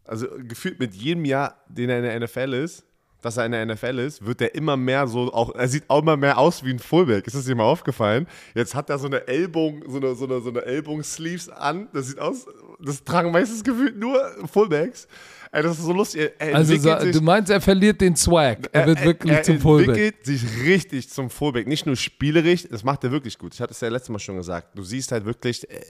also 0.05 0.27
gefühlt 0.47 0.79
mit 0.79 0.95
jedem 0.95 1.25
Jahr, 1.25 1.57
den 1.69 1.89
er 1.89 1.99
in 1.99 2.05
der 2.05 2.21
NFL 2.21 2.53
ist, 2.55 2.85
dass 3.23 3.39
er 3.39 3.47
in 3.47 3.53
der 3.53 3.65
NFL 3.65 3.99
ist, 4.01 4.27
wird 4.27 4.43
er 4.43 4.55
immer 4.55 4.77
mehr 4.77 5.07
so, 5.07 5.33
auch, 5.33 5.55
er 5.55 5.67
sieht 5.69 5.89
auch 5.89 6.03
immer 6.03 6.17
mehr 6.19 6.37
aus 6.37 6.63
wie 6.63 6.71
ein 6.71 6.79
Fullback. 6.79 7.27
Ist 7.27 7.35
das 7.35 7.47
dir 7.47 7.55
mal 7.55 7.65
aufgefallen? 7.65 8.27
Jetzt 8.55 8.75
hat 8.75 8.91
er 8.91 8.99
so 8.99 9.07
eine 9.07 9.27
Ellbogen, 9.27 9.83
so 9.91 9.97
eine, 9.97 10.15
so 10.15 10.27
eine, 10.27 10.43
so 10.43 10.51
eine 10.51 10.63
Ellbogen-Sleeves 10.63 11.49
an. 11.49 11.89
Das 11.95 12.09
sieht 12.09 12.19
aus, 12.19 12.47
das 12.81 13.03
tragen 13.03 13.33
meistens 13.33 13.65
gefühlt 13.65 13.97
nur 13.99 14.21
Fullbacks. 14.53 15.09
Ey, 15.55 15.63
das 15.63 15.79
ist 15.79 15.85
so 15.85 15.93
lustig. 15.93 16.33
Er, 16.39 16.49
er 16.49 16.57
also 16.57 16.75
sich- 16.77 17.13
du 17.13 17.21
meinst, 17.21 17.49
er 17.49 17.61
verliert 17.61 18.01
den 18.01 18.17
Swag. 18.17 18.69
Er 18.73 18.89
wird 18.89 19.05
wirklich 19.05 19.33
er 19.33 19.43
zum 19.45 19.61
Fullback. 19.61 19.89
entwickelt 19.89 20.27
sich 20.27 20.65
richtig 20.65 21.09
zum 21.09 21.31
Fullback. 21.31 21.69
Nicht 21.69 21.87
nur 21.87 21.95
spielerisch, 21.95 22.67
das 22.69 22.83
macht 22.83 23.05
er 23.05 23.13
wirklich 23.13 23.39
gut. 23.39 23.55
Ich 23.55 23.61
hatte 23.61 23.71
es 23.73 23.81
ja 23.81 23.89
letztes 23.89 24.09
Mal 24.09 24.19
schon 24.19 24.37
gesagt. 24.37 24.77
Du 24.77 24.83
siehst 24.83 25.13
halt 25.13 25.25
wirklich, 25.25 25.71
äh, 25.71 25.81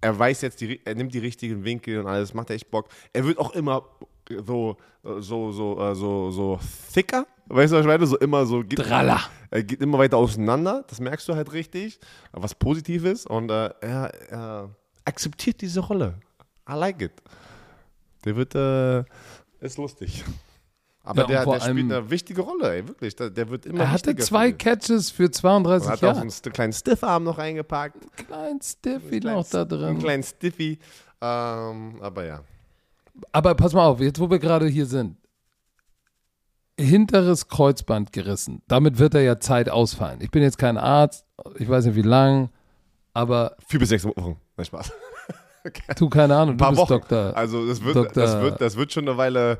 er 0.00 0.18
weiß 0.18 0.40
jetzt, 0.40 0.60
die, 0.60 0.80
er 0.84 0.96
nimmt 0.96 1.14
die 1.14 1.20
richtigen 1.20 1.62
Winkel 1.62 2.00
und 2.00 2.08
alles, 2.08 2.34
macht 2.34 2.50
echt 2.50 2.68
Bock. 2.68 2.88
Er 3.12 3.24
wird 3.24 3.38
auch 3.38 3.54
immer 3.54 3.84
so, 4.40 4.76
so, 5.20 5.52
so, 5.52 5.80
äh, 5.80 5.94
so, 5.94 6.32
so 6.32 6.58
thicker. 6.92 7.28
Weißt 7.46 7.72
du, 7.72 7.76
was 7.76 7.82
ich 7.82 7.86
meine? 7.86 8.06
So 8.08 8.18
immer 8.18 8.44
so. 8.44 8.64
Geht, 8.64 8.80
Dralla. 8.80 9.20
Er 9.52 9.62
geht 9.62 9.80
immer 9.82 9.98
weiter 9.98 10.16
auseinander. 10.16 10.84
Das 10.88 10.98
merkst 10.98 11.28
du 11.28 11.36
halt 11.36 11.52
richtig. 11.52 12.00
Was 12.32 12.56
Positives. 12.56 13.24
Und 13.24 13.52
äh, 13.52 13.70
er, 13.82 14.12
er 14.30 14.70
akzeptiert 15.04 15.60
diese 15.60 15.78
Rolle. 15.78 16.14
I 16.68 16.74
like 16.74 17.00
it. 17.02 17.12
Der 18.26 18.36
wird, 18.36 18.54
äh, 18.54 19.04
ist 19.60 19.78
lustig. 19.78 20.24
Aber 21.04 21.22
Ja, 21.22 21.26
der, 21.28 21.44
der 21.46 21.60
spielt 21.60 21.78
eine 21.92 22.10
wichtige 22.10 22.42
Rolle, 22.42 22.74
ey, 22.74 22.88
wirklich. 22.88 23.14
Der, 23.14 23.30
der 23.30 23.48
wird 23.48 23.64
immer 23.64 23.78
Er 23.80 23.92
hatte 23.92 24.14
zwei 24.16 24.48
für. 24.48 24.56
Catches 24.56 25.10
für 25.10 25.22
Er 25.24 25.32
32 25.32 25.88
hat 25.88 25.94
auch 25.96 26.00
so 26.00 26.06
Jahre. 26.06 26.20
einen 26.22 26.30
kleinen 26.52 26.72
Stiffarm 26.72 27.22
noch 27.24 27.38
reingepackt. 27.38 27.96
Klein 28.26 28.58
Stiffy 28.60 29.20
Kleinen- 29.20 29.36
noch 29.38 29.48
da 29.48 29.60
Einen 29.60 29.68
drin. 29.68 29.98
kleinen 30.00 30.22
Stiffy. 30.24 30.78
Ähm, 31.20 31.98
aber 32.00 32.24
ja. 32.26 32.40
Aber 33.32 33.54
pass 33.54 33.72
mal 33.72 33.86
auf, 33.86 34.00
jetzt 34.00 34.18
wo 34.18 34.28
wir 34.28 34.40
gerade 34.40 34.66
hier 34.66 34.86
sind. 34.86 35.16
Hinteres 36.78 37.48
Kreuzband 37.48 38.12
gerissen. 38.12 38.60
Damit 38.68 38.98
wird 38.98 39.14
er 39.14 39.22
ja 39.22 39.38
Zeit 39.40 39.70
ausfallen. 39.70 40.20
Ich 40.20 40.30
bin 40.30 40.42
jetzt 40.42 40.58
kein 40.58 40.76
Arzt, 40.76 41.24
ich 41.58 41.68
weiß 41.68 41.86
nicht 41.86 41.94
wie 41.94 42.02
lang, 42.02 42.50
aber 43.14 43.56
Vier 43.66 43.78
bis 43.80 43.88
sechs 43.88 44.04
Wochen. 44.04 44.36
Nein, 44.56 44.64
Spaß. 44.66 44.92
Du 45.96 46.08
keine 46.08 46.36
Ahnung, 46.36 46.54
Ein 46.54 46.58
du 46.58 46.66
bist 46.66 46.78
Wochen. 46.78 46.92
Doktor. 46.92 47.36
Also 47.36 47.66
das 47.66 47.82
wird, 47.82 47.96
Dr. 47.96 48.12
das 48.12 48.40
wird, 48.40 48.60
das 48.60 48.76
wird 48.76 48.92
schon 48.92 49.08
eine 49.08 49.16
Weile. 49.16 49.58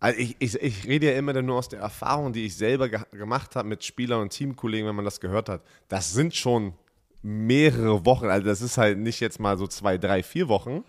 Also 0.00 0.18
ich, 0.18 0.36
ich, 0.38 0.60
ich 0.60 0.86
rede 0.86 1.12
ja 1.12 1.18
immer 1.18 1.40
nur 1.40 1.56
aus 1.56 1.68
der 1.68 1.80
Erfahrung, 1.80 2.32
die 2.32 2.44
ich 2.46 2.56
selber 2.56 2.88
ge 2.88 3.00
gemacht 3.12 3.56
habe 3.56 3.68
mit 3.68 3.84
Spielern 3.84 4.20
und 4.20 4.30
Teamkollegen, 4.30 4.86
wenn 4.86 4.96
man 4.96 5.04
das 5.04 5.20
gehört 5.20 5.48
hat. 5.48 5.62
Das 5.88 6.12
sind 6.12 6.34
schon 6.34 6.74
mehrere 7.22 8.04
Wochen. 8.04 8.26
Also 8.26 8.46
das 8.46 8.60
ist 8.60 8.76
halt 8.76 8.98
nicht 8.98 9.20
jetzt 9.20 9.40
mal 9.40 9.56
so 9.56 9.66
zwei, 9.66 9.96
drei, 9.98 10.22
vier 10.22 10.48
Wochen. 10.48 10.84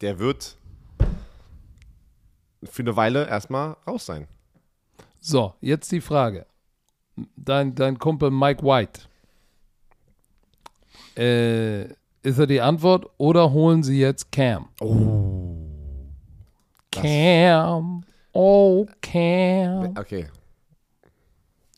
Der 0.00 0.18
wird 0.18 0.56
für 2.62 2.82
eine 2.82 2.96
Weile 2.96 3.28
erstmal 3.28 3.76
raus 3.86 4.06
sein. 4.06 4.28
So, 5.18 5.54
jetzt 5.60 5.90
die 5.92 6.00
Frage. 6.00 6.46
Dein, 7.36 7.74
dein 7.74 7.98
Kumpel 7.98 8.30
Mike 8.30 8.62
White. 8.62 9.02
Äh, 11.16 11.94
ist 12.22 12.38
er 12.38 12.46
die 12.46 12.60
Antwort 12.60 13.06
oder 13.18 13.52
holen 13.52 13.82
sie 13.82 13.98
jetzt 13.98 14.30
Cam? 14.32 14.68
Oh. 14.80 15.56
Cam. 16.90 18.04
Oh, 18.32 18.86
Cam. 19.00 19.96
Okay. 19.96 20.26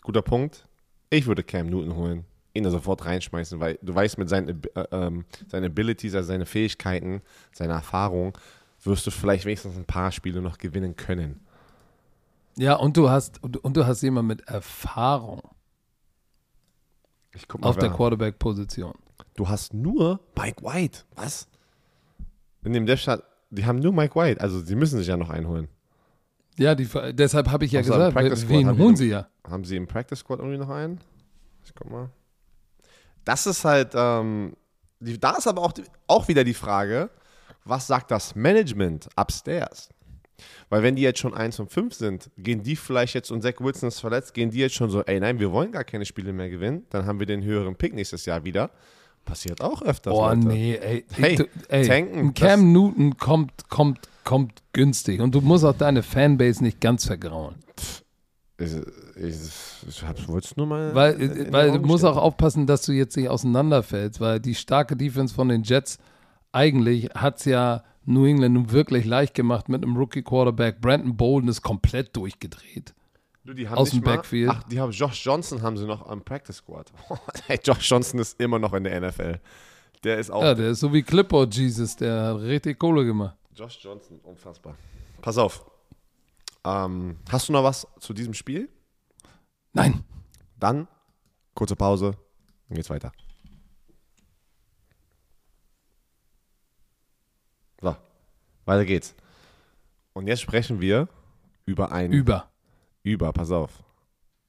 Guter 0.02 0.22
Punkt. 0.22 0.66
Ich 1.10 1.26
würde 1.26 1.42
Cam 1.42 1.68
Newton 1.68 1.94
holen. 1.94 2.24
Ihn 2.54 2.64
da 2.64 2.70
sofort 2.70 3.04
reinschmeißen, 3.04 3.60
weil 3.60 3.78
du 3.82 3.94
weißt, 3.94 4.18
mit 4.18 4.28
seinen, 4.28 4.62
äh, 4.74 4.84
ähm, 4.90 5.24
seinen 5.48 5.66
Abilities, 5.66 6.14
also 6.14 6.28
seine 6.28 6.44
Fähigkeiten, 6.44 7.22
seiner 7.52 7.74
Erfahrung, 7.74 8.36
wirst 8.82 9.06
du 9.06 9.10
vielleicht 9.10 9.44
wenigstens 9.44 9.76
ein 9.76 9.84
paar 9.84 10.12
Spiele 10.12 10.42
noch 10.42 10.58
gewinnen 10.58 10.96
können. 10.96 11.40
Ja, 12.56 12.74
und 12.76 12.96
du 12.96 13.08
hast 13.08 13.42
und, 13.42 13.76
du 13.76 13.86
hast 13.86 14.02
jemanden 14.02 14.28
mit 14.28 14.48
Erfahrung 14.48 15.40
mal, 17.58 17.68
auf 17.68 17.78
der 17.78 17.90
Quarterback-Position. 17.90 18.94
Du 19.36 19.48
hast 19.48 19.74
nur 19.74 20.20
Mike 20.36 20.62
White. 20.62 21.00
Was? 21.14 21.48
In 22.64 22.72
dem 22.72 22.86
Death 22.86 23.22
die 23.50 23.66
haben 23.66 23.80
nur 23.80 23.92
Mike 23.92 24.14
White. 24.14 24.40
Also, 24.40 24.60
sie 24.60 24.74
müssen 24.74 24.98
sich 24.98 25.08
ja 25.08 25.16
noch 25.16 25.28
einholen. 25.28 25.68
Ja, 26.58 26.74
die, 26.74 26.88
deshalb 27.12 27.50
habe 27.50 27.64
ich 27.64 27.72
ja 27.72 27.80
im 27.80 27.86
gesagt, 27.86 28.48
wen 28.48 28.78
holen 28.78 28.96
sie 28.96 29.08
ja? 29.08 29.28
Haben 29.48 29.64
sie 29.64 29.76
im 29.76 29.86
Practice 29.86 30.20
Squad 30.20 30.38
irgendwie 30.38 30.58
noch 30.58 30.68
einen? 30.68 31.00
Ich 31.64 31.74
guck 31.74 31.90
mal. 31.90 32.10
Das 33.24 33.46
ist 33.46 33.64
halt, 33.64 33.92
ähm, 33.94 34.56
die, 35.00 35.18
da 35.18 35.32
ist 35.36 35.46
aber 35.46 35.62
auch, 35.62 35.72
die, 35.72 35.84
auch 36.06 36.28
wieder 36.28 36.44
die 36.44 36.54
Frage, 36.54 37.10
was 37.64 37.86
sagt 37.86 38.10
das 38.10 38.34
Management 38.34 39.08
upstairs? 39.16 39.88
Weil 40.68 40.82
wenn 40.82 40.96
die 40.96 41.02
jetzt 41.02 41.20
schon 41.20 41.34
1 41.34 41.60
und 41.60 41.70
5 41.70 41.94
sind, 41.94 42.30
gehen 42.36 42.62
die 42.62 42.76
vielleicht 42.76 43.14
jetzt, 43.14 43.30
und 43.30 43.42
Zach 43.42 43.60
Wilson 43.60 43.88
ist 43.88 44.00
verletzt, 44.00 44.34
gehen 44.34 44.50
die 44.50 44.58
jetzt 44.58 44.74
schon 44.74 44.90
so, 44.90 45.02
ey 45.02 45.20
nein, 45.20 45.38
wir 45.38 45.52
wollen 45.52 45.70
gar 45.70 45.84
keine 45.84 46.04
Spiele 46.04 46.32
mehr 46.32 46.50
gewinnen, 46.50 46.86
dann 46.90 47.06
haben 47.06 47.18
wir 47.18 47.26
den 47.26 47.44
höheren 47.44 47.76
Pick 47.76 47.94
nächstes 47.94 48.26
Jahr 48.26 48.44
wieder. 48.44 48.70
Passiert 49.24 49.60
auch 49.60 49.82
öfters. 49.82 50.12
Oh 50.12 50.26
Leute. 50.26 50.38
nee, 50.38 50.74
ey. 50.74 51.04
Hey, 51.12 51.36
du, 51.36 51.44
ey 51.68 51.86
tanken, 51.86 52.34
Cam 52.34 52.72
Newton 52.72 53.16
kommt, 53.16 53.68
kommt, 53.68 54.00
kommt 54.24 54.62
günstig 54.72 55.20
und 55.20 55.34
du 55.34 55.40
musst 55.40 55.64
auch 55.64 55.76
deine 55.76 56.02
Fanbase 56.02 56.62
nicht 56.62 56.80
ganz 56.80 57.06
vergrauen. 57.06 57.56
Ich, 58.58 58.72
ich, 59.16 59.36
ich 59.88 60.02
hab's, 60.04 60.28
wollt's 60.28 60.56
nur 60.56 60.66
mal. 60.66 60.94
Weil, 60.94 61.52
weil 61.52 61.72
du 61.72 61.80
musst 61.80 62.04
auch 62.04 62.16
aufpassen, 62.16 62.66
dass 62.66 62.82
du 62.82 62.92
jetzt 62.92 63.16
nicht 63.16 63.28
auseinanderfällst, 63.28 64.20
weil 64.20 64.40
die 64.40 64.54
starke 64.54 64.96
Defense 64.96 65.34
von 65.34 65.48
den 65.48 65.62
Jets 65.62 65.98
eigentlich 66.52 67.06
hat 67.14 67.38
es 67.38 67.46
ja 67.46 67.82
New 68.04 68.26
England 68.26 68.54
nun 68.54 68.72
wirklich 68.72 69.04
leicht 69.04 69.34
gemacht 69.34 69.68
mit 69.68 69.82
einem 69.82 69.96
Rookie-Quarterback. 69.96 70.80
Brandon 70.80 71.16
Bolden 71.16 71.48
ist 71.48 71.62
komplett 71.62 72.16
durchgedreht. 72.16 72.94
Du, 73.44 73.54
die 73.54 73.68
haben 73.68 73.78
aus 73.78 73.92
nicht 73.92 74.04
dem 74.04 74.08
mal- 74.08 74.16
Backfield. 74.16 74.50
Ach, 74.52 74.62
die 74.64 74.80
haben 74.80 74.92
Josh 74.92 75.24
Johnson 75.24 75.62
haben 75.62 75.76
sie 75.76 75.84
noch 75.86 76.06
am 76.06 76.22
Practice 76.22 76.56
Squad. 76.56 76.92
hey, 77.46 77.58
Josh 77.62 77.90
Johnson 77.90 78.20
ist 78.20 78.40
immer 78.40 78.58
noch 78.58 78.72
in 78.74 78.84
der 78.84 79.00
NFL. 79.00 79.40
Der 80.04 80.18
ist 80.18 80.30
auch 80.30 80.42
Ja, 80.42 80.54
der 80.54 80.70
ist 80.70 80.80
so 80.80 80.92
wie 80.92 81.02
Clipboard 81.02 81.54
Jesus, 81.54 81.96
der 81.96 82.22
hat 82.34 82.40
richtig 82.40 82.78
Kohle 82.78 83.04
gemacht. 83.04 83.36
Josh 83.54 83.78
Johnson, 83.82 84.18
unfassbar. 84.22 84.76
Pass 85.20 85.38
auf. 85.38 85.64
Ähm, 86.64 87.18
hast 87.30 87.48
du 87.48 87.52
noch 87.52 87.64
was 87.64 87.86
zu 87.98 88.12
diesem 88.12 88.34
Spiel? 88.34 88.68
Nein. 89.72 90.04
Dann 90.58 90.86
kurze 91.54 91.74
Pause, 91.74 92.12
dann 92.68 92.76
geht's 92.76 92.90
weiter. 92.90 93.10
So, 97.80 97.96
weiter 98.64 98.84
geht's. 98.84 99.14
Und 100.12 100.28
jetzt 100.28 100.40
sprechen 100.42 100.80
wir 100.80 101.08
über 101.66 101.90
ein 101.90 102.12
Über. 102.12 102.51
Über, 103.02 103.32
pass 103.32 103.50
auf. 103.50 103.70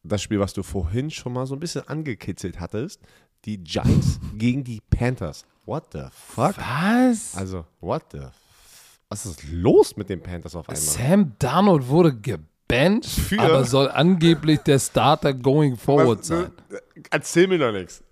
Das 0.04 0.22
Spiel, 0.22 0.40
was 0.40 0.54
du 0.54 0.64
vorhin 0.64 1.10
schon 1.12 1.34
mal 1.34 1.46
so 1.46 1.56
ein 1.56 1.60
bisschen 1.60 1.88
angekitzelt 1.88 2.60
hattest, 2.60 3.02
die 3.46 3.58
Giants 3.64 4.20
gegen 4.36 4.64
die 4.64 4.82
Panthers. 4.90 5.46
what 5.66 5.86
the 5.94 6.04
fuck? 6.12 6.56
Was? 6.58 7.36
Also, 7.36 7.66
what 7.80 8.04
the 8.12 8.20
Was 9.10 9.26
ist 9.26 9.44
los 9.52 9.96
mit 9.96 10.10
den 10.10 10.22
Panthers 10.22 10.56
auf 10.56 10.68
einmal? 10.68 10.82
Sam 10.82 11.34
Darnold 11.40 11.88
wurde 11.88 12.14
gebencht, 12.14 13.10
Für- 13.10 13.40
aber 13.40 13.64
soll 13.64 13.90
angeblich 13.90 14.60
der 14.60 14.80
Starter 14.80 15.34
going 15.34 15.78
forward 15.78 16.20
Was- 16.20 16.28
sein. 16.28 16.52
äh, 16.72 16.78
Erzähl 17.10 17.48
mir 17.48 17.58
doch 17.60 17.72
nichts. 17.72 18.04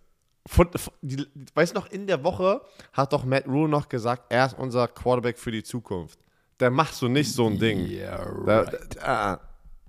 Von, 0.47 0.69
von, 0.73 0.93
die, 1.01 1.27
weißt 1.53 1.75
du 1.75 1.79
noch, 1.79 1.87
in 1.91 2.07
der 2.07 2.23
Woche 2.23 2.61
hat 2.93 3.13
doch 3.13 3.25
Matt 3.25 3.47
Rule 3.47 3.69
noch 3.69 3.87
gesagt, 3.89 4.23
er 4.29 4.47
ist 4.47 4.57
unser 4.57 4.87
Quarterback 4.87 5.37
für 5.37 5.51
die 5.51 5.61
Zukunft. 5.63 6.19
Da 6.57 6.69
machst 6.69 7.01
du 7.01 7.07
nicht 7.09 7.31
so 7.31 7.47
ein 7.47 7.59
Ding. 7.59 7.79
Yeah, 7.87 8.17
Da, 8.45 8.59
right. 8.61 8.95
da, 8.95 9.33
ah, 9.33 9.39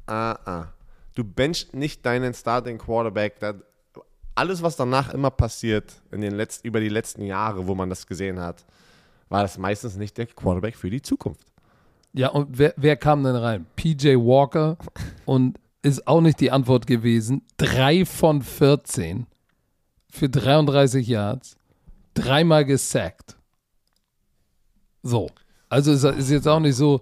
ah, 0.07 0.39
ah. 0.45 0.73
Du 1.15 1.25
benchst 1.25 1.75
nicht 1.75 2.05
deinen 2.07 2.33
Starting 2.35 2.79
Quarterback. 2.79 3.39
Da, 3.39 3.55
alles, 4.35 4.63
was 4.63 4.77
danach 4.77 5.13
immer 5.13 5.31
passiert, 5.31 5.93
in 6.11 6.23
den 6.23 6.35
letzten, 6.35 6.67
über 6.67 6.81
die 6.81 6.89
letzten 6.89 7.23
Jahre, 7.23 7.67
wo 7.67 7.75
man 7.75 7.91
das 7.91 8.07
gesehen 8.07 8.41
hat, 8.41 8.65
war 9.29 9.43
das 9.43 9.59
meistens 9.59 9.97
nicht 9.97 10.17
der 10.17 10.27
Quarterback 10.27 10.77
für 10.77 10.91
die 10.91 11.03
Zukunft. 11.03 11.47
Ja, 12.15 12.29
und 12.29 12.59
wer, 12.59 12.75
wer 12.77 12.97
kam 12.97 13.25
denn 13.25 13.37
rein? 13.37 13.67
PJ 13.77 14.17
Walker 14.17 14.77
und 15.25 15.59
ist 15.83 16.07
auch 16.07 16.21
nicht 16.21 16.41
die 16.41 16.51
Antwort 16.51 16.87
gewesen. 16.87 17.43
Drei 17.57 18.05
von 18.05 18.43
14 18.43 19.27
für 20.11 20.29
33 20.29 21.07
Yards, 21.07 21.57
dreimal 22.15 22.65
gesackt. 22.65 23.37
So. 25.03 25.31
Also 25.69 25.93
ist, 25.93 26.05
ist 26.05 26.31
jetzt 26.31 26.47
auch 26.47 26.61
nicht 26.61 26.77
so, 26.77 27.01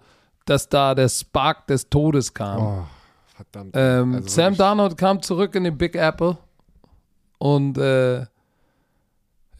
dass 0.50 0.68
da 0.68 0.94
der 0.94 1.08
Spark 1.08 1.66
des 1.68 1.88
Todes 1.88 2.34
kam. 2.34 2.62
Oh, 2.62 2.84
verdammt. 3.36 3.72
Ähm, 3.74 4.14
Also 4.16 4.28
Sam 4.28 4.56
Darnold 4.56 4.96
kam 4.96 5.22
zurück 5.22 5.54
in 5.54 5.64
den 5.64 5.78
Big 5.78 5.94
Apple 5.94 6.36
und 7.38 7.78
äh, 7.78 8.26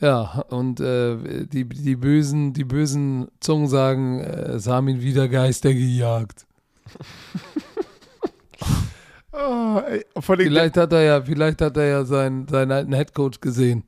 ja, 0.00 0.44
und 0.48 0.80
äh, 0.80 1.44
die, 1.46 1.64
die, 1.68 1.96
bösen, 1.96 2.52
die 2.54 2.64
bösen 2.64 3.28
Zungen 3.40 3.68
sagen, 3.68 4.20
äh, 4.20 4.52
es 4.52 4.66
haben 4.66 4.88
ihn 4.88 5.00
wieder 5.00 5.28
Geister 5.28 5.72
gejagt. 5.72 6.46
Oh, 9.32 9.80
ey, 9.86 10.04
Vielleicht 10.20 10.76
hat 10.76 10.92
er 10.92 11.02
ja, 11.02 11.22
vielleicht 11.22 11.62
hat 11.62 11.76
er 11.76 11.84
ja 11.86 12.04
seinen, 12.04 12.46
seinen 12.48 12.72
alten 12.72 12.92
Headcoach 12.92 13.40
gesehen. 13.40 13.84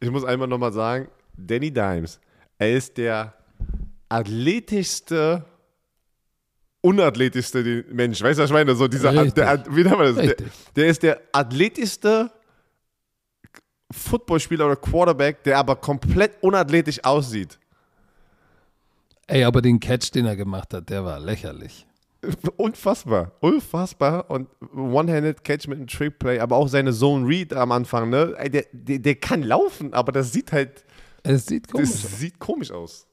Ich 0.00 0.10
muss 0.10 0.24
einmal 0.24 0.48
nochmal 0.48 0.72
sagen, 0.72 1.08
Danny 1.36 1.70
Dimes, 1.70 2.20
er 2.58 2.72
ist 2.72 2.96
der 2.96 3.34
athletischste, 4.08 5.44
unathletischste 6.82 7.84
Mensch. 7.90 8.20
Weißt 8.22 8.38
du, 8.38 8.42
was 8.42 8.50
ich 8.50 8.54
meine? 8.54 8.74
So 8.74 8.86
dieser, 8.88 9.12
Richtig. 9.12 9.34
der, 9.34 9.64
wie 9.70 9.82
nennt 9.84 9.96
man 9.98 10.14
das? 10.14 10.24
Der, 10.26 10.36
der 10.76 10.86
ist 10.88 11.02
der 11.02 11.20
athletischste 11.32 12.30
Footballspieler 13.90 14.66
oder 14.66 14.76
Quarterback, 14.76 15.42
der 15.44 15.58
aber 15.58 15.76
komplett 15.76 16.42
unathletisch 16.42 17.02
aussieht. 17.04 17.58
Ey, 19.26 19.44
aber 19.44 19.62
den 19.62 19.80
Catch, 19.80 20.10
den 20.14 20.26
er 20.26 20.36
gemacht 20.36 20.74
hat, 20.74 20.90
der 20.90 21.04
war 21.04 21.18
lächerlich. 21.20 21.86
Unfassbar, 22.56 23.32
unfassbar 23.40 24.30
und 24.30 24.48
One-Handed 24.74 25.42
Catch 25.42 25.66
mit 25.66 25.78
einem 25.78 25.88
Trick 25.88 26.18
Play, 26.20 26.38
aber 26.38 26.56
auch 26.56 26.68
seine 26.68 26.92
Zone 26.92 27.26
Read 27.26 27.52
am 27.52 27.72
Anfang, 27.72 28.10
ne? 28.10 28.34
Ey, 28.38 28.48
Der, 28.48 28.64
der, 28.72 28.98
der 29.00 29.14
kann 29.16 29.42
laufen, 29.42 29.92
aber 29.92 30.12
das 30.12 30.32
sieht 30.32 30.52
halt, 30.52 30.84
Es 31.24 31.46
sieht 31.46 31.68
komisch 31.70 31.90
das 31.90 32.04
aus. 32.04 32.18
sieht 32.20 32.38
komisch 32.38 32.70
aus. 32.70 33.06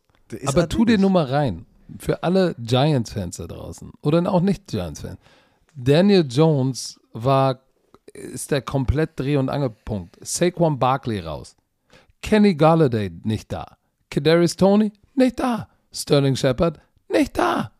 Aber 0.45 0.69
tu 0.69 0.85
dir 0.85 0.99
nur 0.99 1.09
mal 1.09 1.25
rein. 1.25 1.65
Für 1.97 2.23
alle 2.23 2.55
Giants-Fans 2.59 3.37
da 3.37 3.47
draußen 3.47 3.91
oder 4.01 4.31
auch 4.31 4.41
nicht 4.41 4.67
Giants-Fans. 4.67 5.17
Daniel 5.75 6.25
Jones 6.29 6.99
war, 7.13 7.59
ist 8.13 8.51
der 8.51 8.61
komplett 8.61 9.19
Dreh- 9.19 9.37
und 9.37 9.49
Angelpunkt. 9.49 10.17
Saquon 10.21 10.77
Barkley 10.77 11.19
raus. 11.19 11.55
Kenny 12.21 12.53
Galladay 12.53 13.11
nicht 13.23 13.51
da. 13.51 13.77
Kadarius 14.09 14.55
Tony 14.55 14.91
nicht 15.15 15.39
da. 15.39 15.69
Sterling 15.91 16.35
Shepard 16.35 16.79
nicht 17.07 17.37
da. 17.37 17.71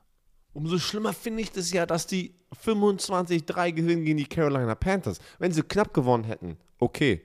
Umso 0.54 0.78
schlimmer 0.80 1.14
finde 1.14 1.42
ich 1.42 1.52
das 1.52 1.72
ja, 1.72 1.86
dass 1.86 2.08
die 2.08 2.34
25-3 2.66 3.72
gewinnen 3.72 4.04
gegen 4.04 4.18
die 4.18 4.26
Carolina 4.26 4.76
Panthers. 4.76 5.20
Wenn 5.38 5.52
sie 5.52 5.62
knapp 5.62 5.94
gewonnen 5.94 6.24
hätten, 6.24 6.58
okay. 6.80 7.22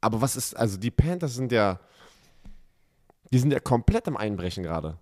Aber 0.00 0.20
was 0.20 0.36
ist, 0.36 0.56
also 0.56 0.76
die 0.76 0.90
Panthers 0.90 1.34
sind 1.34 1.52
ja, 1.52 1.80
die 3.32 3.38
sind 3.38 3.52
ja 3.52 3.60
komplett 3.60 4.06
im 4.06 4.16
Einbrechen 4.16 4.62
gerade. 4.62 4.98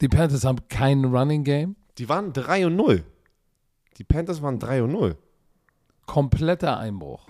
Die 0.00 0.08
Panthers 0.08 0.44
haben 0.44 0.68
kein 0.68 1.04
Running 1.04 1.44
Game. 1.44 1.76
Die 1.98 2.08
waren 2.08 2.32
3 2.32 2.66
und 2.66 2.76
0. 2.76 3.04
Die 3.96 4.04
Panthers 4.04 4.42
waren 4.42 4.58
3 4.58 4.82
und 4.82 4.92
0. 4.92 5.16
Kompletter 6.04 6.78
Einbruch. 6.78 7.26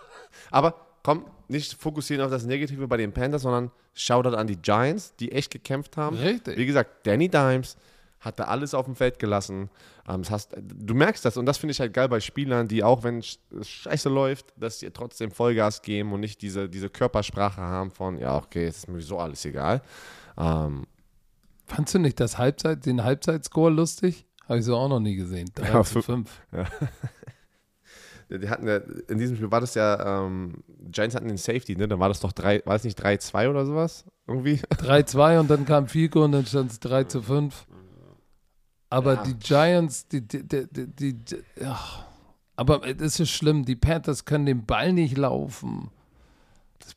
Aber 0.50 0.74
komm, 1.02 1.24
nicht 1.48 1.74
fokussieren 1.74 2.24
auf 2.24 2.30
das 2.30 2.44
Negative 2.44 2.86
bei 2.86 2.96
den 2.96 3.12
Panthers, 3.12 3.42
sondern 3.42 3.70
Shoutout 3.94 4.36
an 4.36 4.46
die 4.46 4.56
Giants, 4.56 5.16
die 5.16 5.32
echt 5.32 5.50
gekämpft 5.50 5.96
haben. 5.96 6.16
Richtig. 6.16 6.56
Wie 6.56 6.66
gesagt, 6.66 7.06
Danny 7.06 7.28
Dimes 7.28 7.76
hat 8.20 8.38
da 8.38 8.44
alles 8.44 8.74
auf 8.74 8.84
dem 8.84 8.94
Feld 8.94 9.18
gelassen. 9.18 9.70
Ähm, 10.06 10.22
heißt, 10.28 10.54
du 10.60 10.94
merkst 10.94 11.24
das 11.24 11.38
und 11.38 11.46
das 11.46 11.56
finde 11.56 11.72
ich 11.72 11.80
halt 11.80 11.94
geil 11.94 12.08
bei 12.08 12.20
Spielern, 12.20 12.68
die 12.68 12.84
auch 12.84 13.02
wenn 13.02 13.18
es 13.18 13.38
scheiße 13.62 14.10
läuft, 14.10 14.52
dass 14.56 14.80
sie 14.80 14.90
trotzdem 14.90 15.30
Vollgas 15.30 15.80
geben 15.80 16.12
und 16.12 16.20
nicht 16.20 16.42
diese, 16.42 16.68
diese 16.68 16.90
Körpersprache 16.90 17.62
haben 17.62 17.90
von, 17.90 18.18
ja, 18.18 18.36
okay, 18.36 18.66
es 18.66 18.78
ist 18.78 18.88
mir 18.88 19.00
so 19.00 19.18
alles 19.18 19.44
egal. 19.46 19.80
Ähm, 20.36 20.86
Fandst 21.70 21.94
du 21.94 21.98
nicht 22.00 22.18
das 22.18 22.36
Halbzeit, 22.36 22.84
den 22.84 23.04
Halbzeitscore 23.04 23.70
lustig? 23.70 24.26
Habe 24.48 24.58
ich 24.58 24.64
so 24.64 24.76
auch 24.76 24.88
noch 24.88 24.98
nie 25.00 25.14
gesehen. 25.14 25.48
3 25.54 25.68
Ja, 25.72 25.84
zu 25.84 26.00
fün- 26.00 26.26
5. 26.26 26.40
die 28.42 28.48
hatten 28.48 28.66
ja, 28.66 28.76
in 29.08 29.18
diesem 29.18 29.36
Spiel 29.36 29.50
war 29.50 29.60
das 29.60 29.74
ja, 29.74 30.24
ähm, 30.24 30.62
Giants 30.90 31.14
hatten 31.14 31.28
den 31.28 31.36
Safety, 31.36 31.76
ne? 31.76 31.86
Dann 31.88 32.00
war 32.00 32.08
das 32.08 32.20
doch 32.20 32.32
drei, 32.32 32.60
war 32.64 32.74
es 32.76 32.84
nicht 32.84 33.00
3-2 33.00 33.48
oder 33.50 33.66
sowas? 33.66 34.04
Irgendwie? 34.26 34.54
3-2 34.70 35.40
und 35.40 35.50
dann 35.50 35.64
kam 35.64 35.86
Fico 35.86 36.24
und 36.24 36.32
dann 36.32 36.46
stand 36.46 36.72
es 36.72 36.80
3 36.80 37.04
zu 37.04 37.22
5. 37.22 37.66
Aber 38.88 39.14
Ja. 39.14 39.22
die 39.22 39.34
Giants, 39.34 40.08
die, 40.08 40.26
die, 40.26 40.46
die, 40.46 40.66
die, 40.72 40.86
die, 40.88 41.12
die 41.14 41.36
ach, 41.64 42.04
aber 42.56 42.84
es 43.00 43.20
ist 43.20 43.30
schlimm, 43.30 43.64
die 43.64 43.76
Panthers 43.76 44.24
können 44.24 44.46
den 44.46 44.66
Ball 44.66 44.92
nicht 44.92 45.16
laufen. 45.16 45.90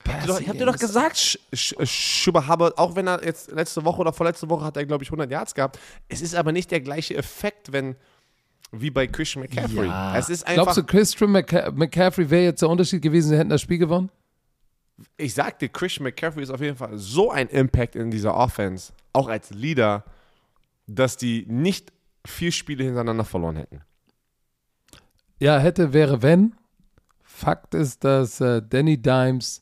Ich 0.06 0.12
hab 0.14 0.22
dir 0.22 0.28
doch, 0.28 0.40
ich 0.42 0.50
hab 0.50 0.58
dir 0.58 0.66
doch 0.66 0.78
gesagt, 0.78 1.16
Sch- 1.18 1.38
Sch- 1.54 1.86
Schuber 1.86 2.48
Hubbard, 2.48 2.78
auch 2.78 2.96
wenn 2.96 3.08
er 3.08 3.24
jetzt 3.24 3.52
letzte 3.52 3.84
Woche 3.86 4.02
oder 4.02 4.14
vorletzte 4.14 4.50
Woche 4.50 4.66
hat 4.66 4.78
er, 4.78 4.86
glaube 4.86 5.04
ich, 5.04 5.10
100 5.10 5.30
Yards 5.32 5.54
gehabt. 5.56 5.80
Es 6.10 6.22
ist 6.22 6.36
aber 6.36 6.52
nicht 6.52 6.72
der 6.72 6.82
gleiche 6.82 7.16
Effekt, 7.16 7.72
wenn, 7.72 7.96
wie 8.72 8.90
bei 8.90 9.08
Christian 9.08 9.44
McCaffrey. 9.44 9.88
Ja. 9.88 10.18
Es 10.18 10.30
ist 10.30 10.44
einfach, 10.48 10.64
Glaubst 10.64 10.78
du, 10.78 10.84
Christian 10.84 11.32
McCa 11.32 11.72
McCaffrey 11.72 12.30
wäre 12.30 12.44
jetzt 12.46 12.62
der 12.62 12.70
Unterschied 12.70 13.02
gewesen, 13.02 13.30
sie 13.30 13.38
hätten 13.38 13.50
das 13.50 13.62
Spiel 13.62 13.78
gewonnen? 13.78 14.10
ich 15.18 15.34
sag 15.34 15.58
dir, 15.60 15.70
Christian 15.70 16.04
McCaffrey 16.04 16.44
ist 16.44 16.52
auf 16.52 16.62
jeden 16.62 16.78
Fall 16.78 16.98
so 16.98 17.32
ein 17.32 17.48
Impact 17.50 17.96
in 17.96 18.12
dieser 18.12 18.36
Offense, 18.36 18.94
auch 19.12 19.28
als 19.28 19.50
Leader, 19.50 20.04
dass 20.88 21.18
die 21.18 21.46
nicht 21.48 21.92
vier 22.26 22.52
Spiele 22.52 22.84
hintereinander 22.84 23.26
verloren 23.26 23.56
hätten. 23.56 23.82
Ja, 25.40 25.58
hätte, 25.58 25.94
wäre, 25.94 26.22
wenn. 26.22 26.56
Fakt 27.24 27.74
ist, 27.74 28.04
dass 28.04 28.40
äh, 28.40 28.62
Danny 28.62 29.02
Dimes 29.02 29.62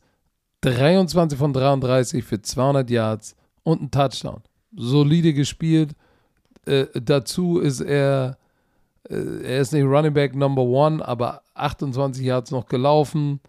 23 0.61 1.37
von 1.37 1.53
33 1.53 2.23
für 2.23 2.41
200 2.41 2.89
Yards 2.89 3.35
und 3.63 3.79
einen 3.79 3.91
Touchdown. 3.91 4.41
Solide 4.75 5.33
gespielt. 5.33 5.95
Äh, 6.65 6.85
dazu 6.93 7.59
ist 7.59 7.81
er, 7.81 8.37
äh, 9.09 9.43
er 9.43 9.59
ist 9.61 9.73
nicht 9.73 9.83
Running 9.83 10.13
Back 10.13 10.35
Number 10.35 10.61
One, 10.61 11.05
aber 11.05 11.41
28 11.55 12.23
Yards 12.23 12.51
noch 12.51 12.67
gelaufen. 12.67 13.39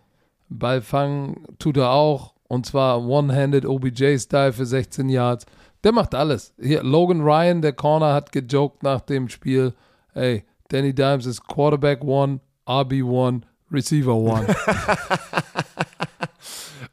Ball 0.48 0.80
fangen 0.80 1.44
tut 1.58 1.76
er 1.76 1.90
auch. 1.90 2.34
Und 2.48 2.66
zwar 2.66 3.02
One-Handed 3.02 3.64
OBJ-Style 3.64 4.52
für 4.52 4.66
16 4.66 5.08
Yards. 5.08 5.46
Der 5.84 5.92
macht 5.92 6.14
alles. 6.14 6.52
Hier, 6.60 6.82
Logan 6.82 7.22
Ryan, 7.22 7.62
der 7.62 7.72
Corner, 7.72 8.12
hat 8.12 8.30
gejoked 8.30 8.82
nach 8.82 9.00
dem 9.00 9.28
Spiel. 9.28 9.72
Ey, 10.14 10.44
Danny 10.68 10.94
Dimes 10.94 11.26
ist 11.26 11.46
Quarterback 11.46 12.04
One, 12.04 12.40
RB 12.68 13.02
One, 13.02 13.40
Receiver 13.70 14.14
One. 14.14 14.46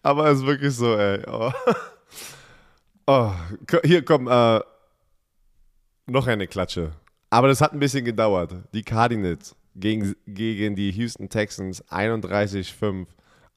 Aber 0.04 0.28
es 0.30 0.40
ist 0.40 0.46
wirklich 0.46 0.76
so, 0.76 0.96
ey. 0.96 1.22
Oh. 1.28 1.52
Oh, 3.12 3.32
hier 3.84 4.06
komm, 4.06 4.28
äh, 4.28 4.60
noch 6.06 6.28
eine 6.28 6.48
Klatsche. 6.48 6.92
Aber 7.32 7.48
das 7.48 7.60
hat 7.60 7.74
ein 7.74 7.80
bisschen 7.80 8.06
gedauert. 8.06 8.54
Die 8.74 8.84
Cardinals 8.84 9.56
gegen, 9.76 10.16
gegen 10.28 10.76
die 10.76 10.92
Houston 10.92 11.28
Texans 11.30 11.84
31-5. 11.90 13.08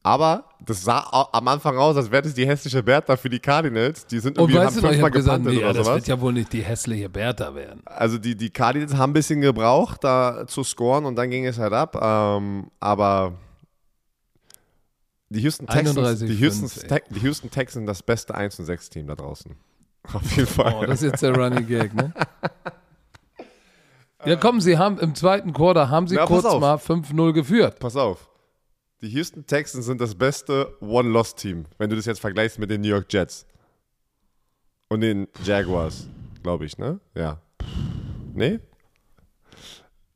Aber 0.05 0.45
das 0.65 0.83
sah 0.83 1.29
am 1.33 1.47
Anfang 1.49 1.77
aus, 1.77 1.97
als 1.97 2.11
wäre 2.11 2.23
das 2.23 2.35
die 2.35 2.47
hässliche 2.47 2.83
Bertha 2.83 3.17
für 3.17 3.29
die 3.31 3.39
Cardinals. 3.39 4.07
Die 4.07 4.19
sind 4.19 4.39
Und 4.39 4.51
irgendwie 4.51 4.59
weißt 4.59 4.77
haben 4.77 4.83
du 4.83 4.87
ich 4.89 4.93
fünfmal 4.95 5.11
gesagt, 5.11 5.45
nee, 5.45 5.59
oder 5.59 5.75
das 5.75 5.87
sowas. 5.87 5.95
wird 5.99 6.09
ja 6.09 6.21
wohl 6.21 6.33
nicht 6.33 6.53
die 6.53 6.63
hässliche 6.63 7.09
Bertha 7.09 7.55
werden. 7.55 7.83
Also 7.85 8.19
die, 8.19 8.35
die 8.35 8.51
Cardinals 8.51 8.95
haben 8.97 9.11
ein 9.11 9.15
bisschen 9.15 9.41
gebraucht, 9.43 10.03
da 10.03 10.45
zu 10.47 10.65
scoren 10.65 11.05
und 11.05 11.15
dann 11.17 11.31
ging 11.31 11.47
es 11.47 11.59
halt 11.59 11.73
ab. 11.73 11.97
Ähm, 12.03 12.69
aber 12.81 13.35
die 15.33 15.41
Houston 15.41 15.67
Texans, 15.67 15.97
31, 15.97 16.29
die, 16.29 16.35
Houston, 16.37 17.01
die 17.11 17.21
Houston 17.21 17.51
Texans 17.51 17.87
das 17.87 18.03
beste 18.03 18.35
1 18.35 18.59
und 18.59 18.67
6 18.67 18.91
Team 18.91 19.07
da 19.07 19.15
draußen. 19.15 19.57
Auf 20.13 20.37
jeden 20.37 20.47
Fall. 20.47 20.75
Oh, 20.75 20.85
das 20.85 21.03
ist 21.03 21.11
jetzt 21.11 21.23
der 21.23 21.35
Running 21.35 21.67
Gag, 21.67 21.95
ne? 21.95 22.13
Ja, 24.25 24.37
komm, 24.37 24.61
sie 24.61 24.79
haben 24.79 25.01
im 25.01 25.17
zweiten 25.17 25.53
Quarter 25.53 25.91
haben 25.91 26.07
sie 26.07 26.15
pass 26.15 26.29
kurz 26.29 26.45
auf. 26.45 26.61
mal 26.61 26.77
5-0 26.77 27.33
geführt. 27.33 27.81
Pass 27.81 27.97
auf. 27.97 28.31
Die 29.01 29.09
Houston 29.09 29.45
Texans 29.47 29.87
sind 29.87 30.01
das 30.01 30.15
beste 30.15 30.77
One-Loss-Team, 30.81 31.65
wenn 31.79 31.91
du 31.91 31.97
das 31.97 32.05
jetzt 32.05 32.21
vergleichst 32.21 32.61
mit 32.61 32.71
den 32.71 32.83
New 32.83 32.89
York 32.89 33.13
Jets. 33.13 33.47
Und 34.89 35.01
den 35.01 35.27
Jaguars, 35.43 36.07
glaube 36.45 36.67
ich, 36.67 36.79
ne? 36.79 37.01
Ja. 37.17 37.41
Nee? 38.33 38.61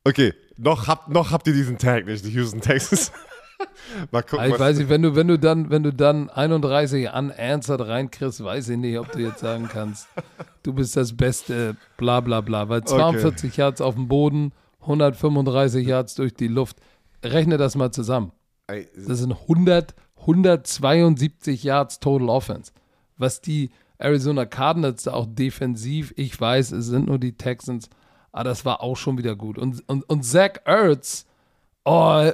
Okay, 0.04 0.32
noch 0.56 0.86
habt, 0.86 1.08
noch 1.08 1.32
habt 1.32 1.48
ihr 1.48 1.52
diesen 1.52 1.76
Tag 1.76 2.06
nicht, 2.06 2.24
die 2.24 2.30
Houston 2.30 2.60
Texans. 2.60 3.10
Mal 4.10 4.22
gucken, 4.22 4.52
ich 4.52 4.58
weiß 4.58 4.78
nicht, 4.78 4.88
wenn 4.88 5.02
du, 5.02 5.14
wenn 5.14 5.28
du 5.28 5.38
dann, 5.38 5.70
wenn 5.70 5.82
du 5.82 5.92
dann 5.92 6.30
31 6.30 7.08
unanswered 7.08 7.86
reinkriegst, 7.86 8.42
weiß 8.42 8.68
ich 8.70 8.76
nicht, 8.76 8.98
ob 8.98 9.12
du 9.12 9.20
jetzt 9.20 9.40
sagen 9.40 9.68
kannst, 9.70 10.08
du 10.62 10.72
bist 10.72 10.96
das 10.96 11.16
Beste, 11.16 11.76
bla 11.96 12.20
bla 12.20 12.40
bla. 12.40 12.68
Weil 12.68 12.84
42 12.84 13.50
okay. 13.50 13.60
Yards 13.60 13.80
auf 13.80 13.94
dem 13.94 14.08
Boden, 14.08 14.52
135 14.80 15.86
Yards 15.86 16.14
durch 16.14 16.34
die 16.34 16.48
Luft. 16.48 16.76
Rechne 17.24 17.56
das 17.56 17.76
mal 17.76 17.90
zusammen. 17.92 18.32
Das 18.66 19.18
sind 19.18 19.32
100, 19.32 19.94
172 20.20 21.62
Yards 21.62 22.00
Total 22.00 22.28
Offense. 22.28 22.72
Was 23.16 23.40
die 23.40 23.70
Arizona 23.98 24.44
Cardinals 24.44 25.04
da 25.04 25.14
auch 25.14 25.26
defensiv, 25.28 26.12
ich 26.16 26.38
weiß, 26.38 26.72
es 26.72 26.86
sind 26.86 27.06
nur 27.06 27.18
die 27.18 27.36
Texans, 27.36 27.88
aber 28.32 28.44
das 28.44 28.64
war 28.64 28.82
auch 28.82 28.96
schon 28.96 29.16
wieder 29.16 29.36
gut. 29.36 29.56
Und, 29.56 29.88
und, 29.88 30.02
und 30.08 30.22
Zach 30.22 30.60
Ertz, 30.64 31.26
oh, 31.84 32.30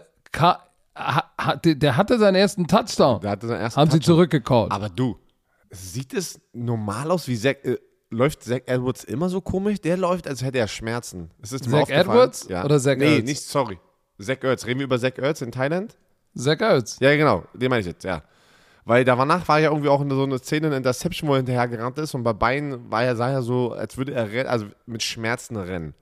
der 1.64 1.97
hatte 1.97 2.18
seinen 2.18 2.34
ersten 2.34 2.66
Touchdown. 2.66 3.20
Der 3.20 3.30
hatte 3.30 3.47
seinen 3.47 3.61
ersten 3.61 3.80
Haben 3.80 3.88
Touchdown. 3.88 4.01
sie 4.03 4.07
zurückgecallt. 4.07 4.72
Aber 4.72 4.88
du, 4.88 5.18
sieht 5.70 6.14
es 6.14 6.40
normal 6.53 7.11
aus, 7.11 7.28
wie 7.28 7.36
Zach, 7.36 7.57
äh, 7.62 7.78
läuft 8.11 8.45
Zach 8.45 8.61
Edwards 8.66 9.05
immer 9.05 9.28
so 9.28 9.40
komisch? 9.40 9.80
Der 9.80 9.97
läuft, 9.97 10.28
als 10.28 10.43
hätte 10.43 10.59
er 10.59 10.68
Schmerzen. 10.68 11.30
Ist 11.43 11.53
es 11.53 11.62
Zach 11.62 11.88
Edwards 11.88 12.47
ja. 12.49 12.64
oder 12.64 12.78
Zach 12.78 12.97
Nee, 12.97 13.16
Ertz? 13.16 13.24
nicht, 13.24 13.43
sorry. 13.43 13.78
Zach 14.18 14.43
Ertz. 14.43 14.66
Reden 14.66 14.80
wir 14.80 14.84
über 14.84 14.99
Zach 14.99 15.16
Ertz 15.16 15.40
in 15.40 15.51
Thailand? 15.51 15.97
Zach 16.36 16.61
Ertz. 16.61 16.99
Ja, 17.01 17.16
genau. 17.16 17.45
Den 17.55 17.70
meine 17.70 17.80
ich 17.80 17.86
jetzt, 17.86 18.05
ja. 18.05 18.22
Weil 18.84 19.05
danach 19.05 19.47
war 19.49 19.61
ja 19.61 19.70
irgendwie 19.70 19.88
auch 19.88 20.05
so 20.09 20.22
eine 20.24 20.38
Szene 20.38 20.66
in 20.66 20.72
Interception, 20.72 21.28
wo 21.28 21.34
er 21.34 21.38
hinterher 21.38 21.68
gerannt 21.68 21.99
ist 21.99 22.14
und 22.14 22.24
bei 22.24 22.32
Beinen 22.32 22.90
war 22.90 23.05
er, 23.05 23.14
sah 23.14 23.30
er 23.30 23.43
so, 23.43 23.72
als 23.72 23.97
würde 23.97 24.12
er 24.12 24.51
also 24.51 24.66
mit 24.86 25.03
Schmerzen 25.03 25.57
rennen. 25.57 25.95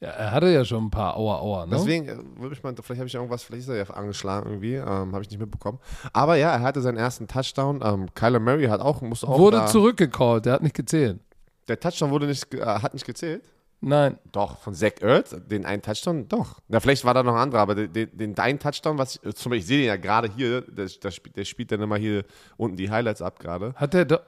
Ja, 0.00 0.10
er 0.10 0.30
hatte 0.30 0.48
ja 0.48 0.64
schon 0.64 0.84
ein 0.84 0.90
paar 0.90 1.16
Aua 1.16 1.40
Aua, 1.40 1.66
ne? 1.66 1.72
Deswegen 1.72 2.08
äh, 2.08 2.16
würde 2.36 2.54
ich 2.54 2.62
mal, 2.62 2.72
vielleicht 2.80 3.00
habe 3.00 3.08
ich 3.08 3.14
irgendwas, 3.14 3.42
vielleicht 3.42 3.62
ist 3.62 3.68
er 3.68 3.76
ja 3.76 3.84
angeschlagen 3.90 4.48
irgendwie, 4.48 4.74
ähm, 4.74 5.12
habe 5.12 5.22
ich 5.22 5.30
nicht 5.30 5.40
mitbekommen. 5.40 5.80
Aber 6.12 6.36
ja, 6.36 6.52
er 6.52 6.60
hatte 6.60 6.80
seinen 6.80 6.98
ersten 6.98 7.26
Touchdown. 7.26 7.80
Ähm, 7.82 8.14
Kyler 8.14 8.38
Murray 8.38 8.66
hat 8.66 8.80
auch, 8.80 9.00
musste 9.00 9.26
auch. 9.26 9.38
Wurde 9.38 9.66
zurückgecallt, 9.66 10.46
der 10.46 10.52
hat 10.54 10.62
nicht 10.62 10.76
gezählt. 10.76 11.18
Der 11.66 11.80
Touchdown 11.80 12.10
wurde 12.10 12.26
nicht, 12.26 12.54
äh, 12.54 12.64
hat 12.64 12.94
nicht 12.94 13.06
gezählt? 13.06 13.42
Nein. 13.80 14.18
Doch, 14.32 14.58
von 14.58 14.74
Zach 14.74 15.00
Ertz, 15.00 15.36
den 15.46 15.64
einen 15.64 15.82
Touchdown, 15.82 16.28
doch. 16.28 16.60
Na, 16.68 16.80
vielleicht 16.80 17.04
war 17.04 17.14
da 17.14 17.22
noch 17.22 17.34
ein 17.34 17.40
anderer, 17.40 17.60
aber 17.60 17.74
den, 17.74 17.92
den, 17.92 18.16
den 18.16 18.34
deinen 18.34 18.58
Touchdown, 18.58 18.98
was 18.98 19.16
ich, 19.16 19.34
zum 19.34 19.50
Beispiel, 19.50 19.58
ich 19.58 19.66
sehe 19.66 19.78
den 19.78 19.86
ja 19.86 19.96
gerade 19.96 20.28
hier, 20.34 20.62
der, 20.62 20.86
der, 20.86 21.12
der, 21.36 21.44
spielt 21.44 21.72
dann 21.72 21.80
immer 21.80 21.96
hier 21.96 22.24
unten 22.56 22.76
die 22.76 22.90
Highlights 22.90 23.22
ab 23.22 23.38
gerade. 23.38 23.74
Hat 23.74 23.94
der 23.94 24.04
doch. 24.04 24.20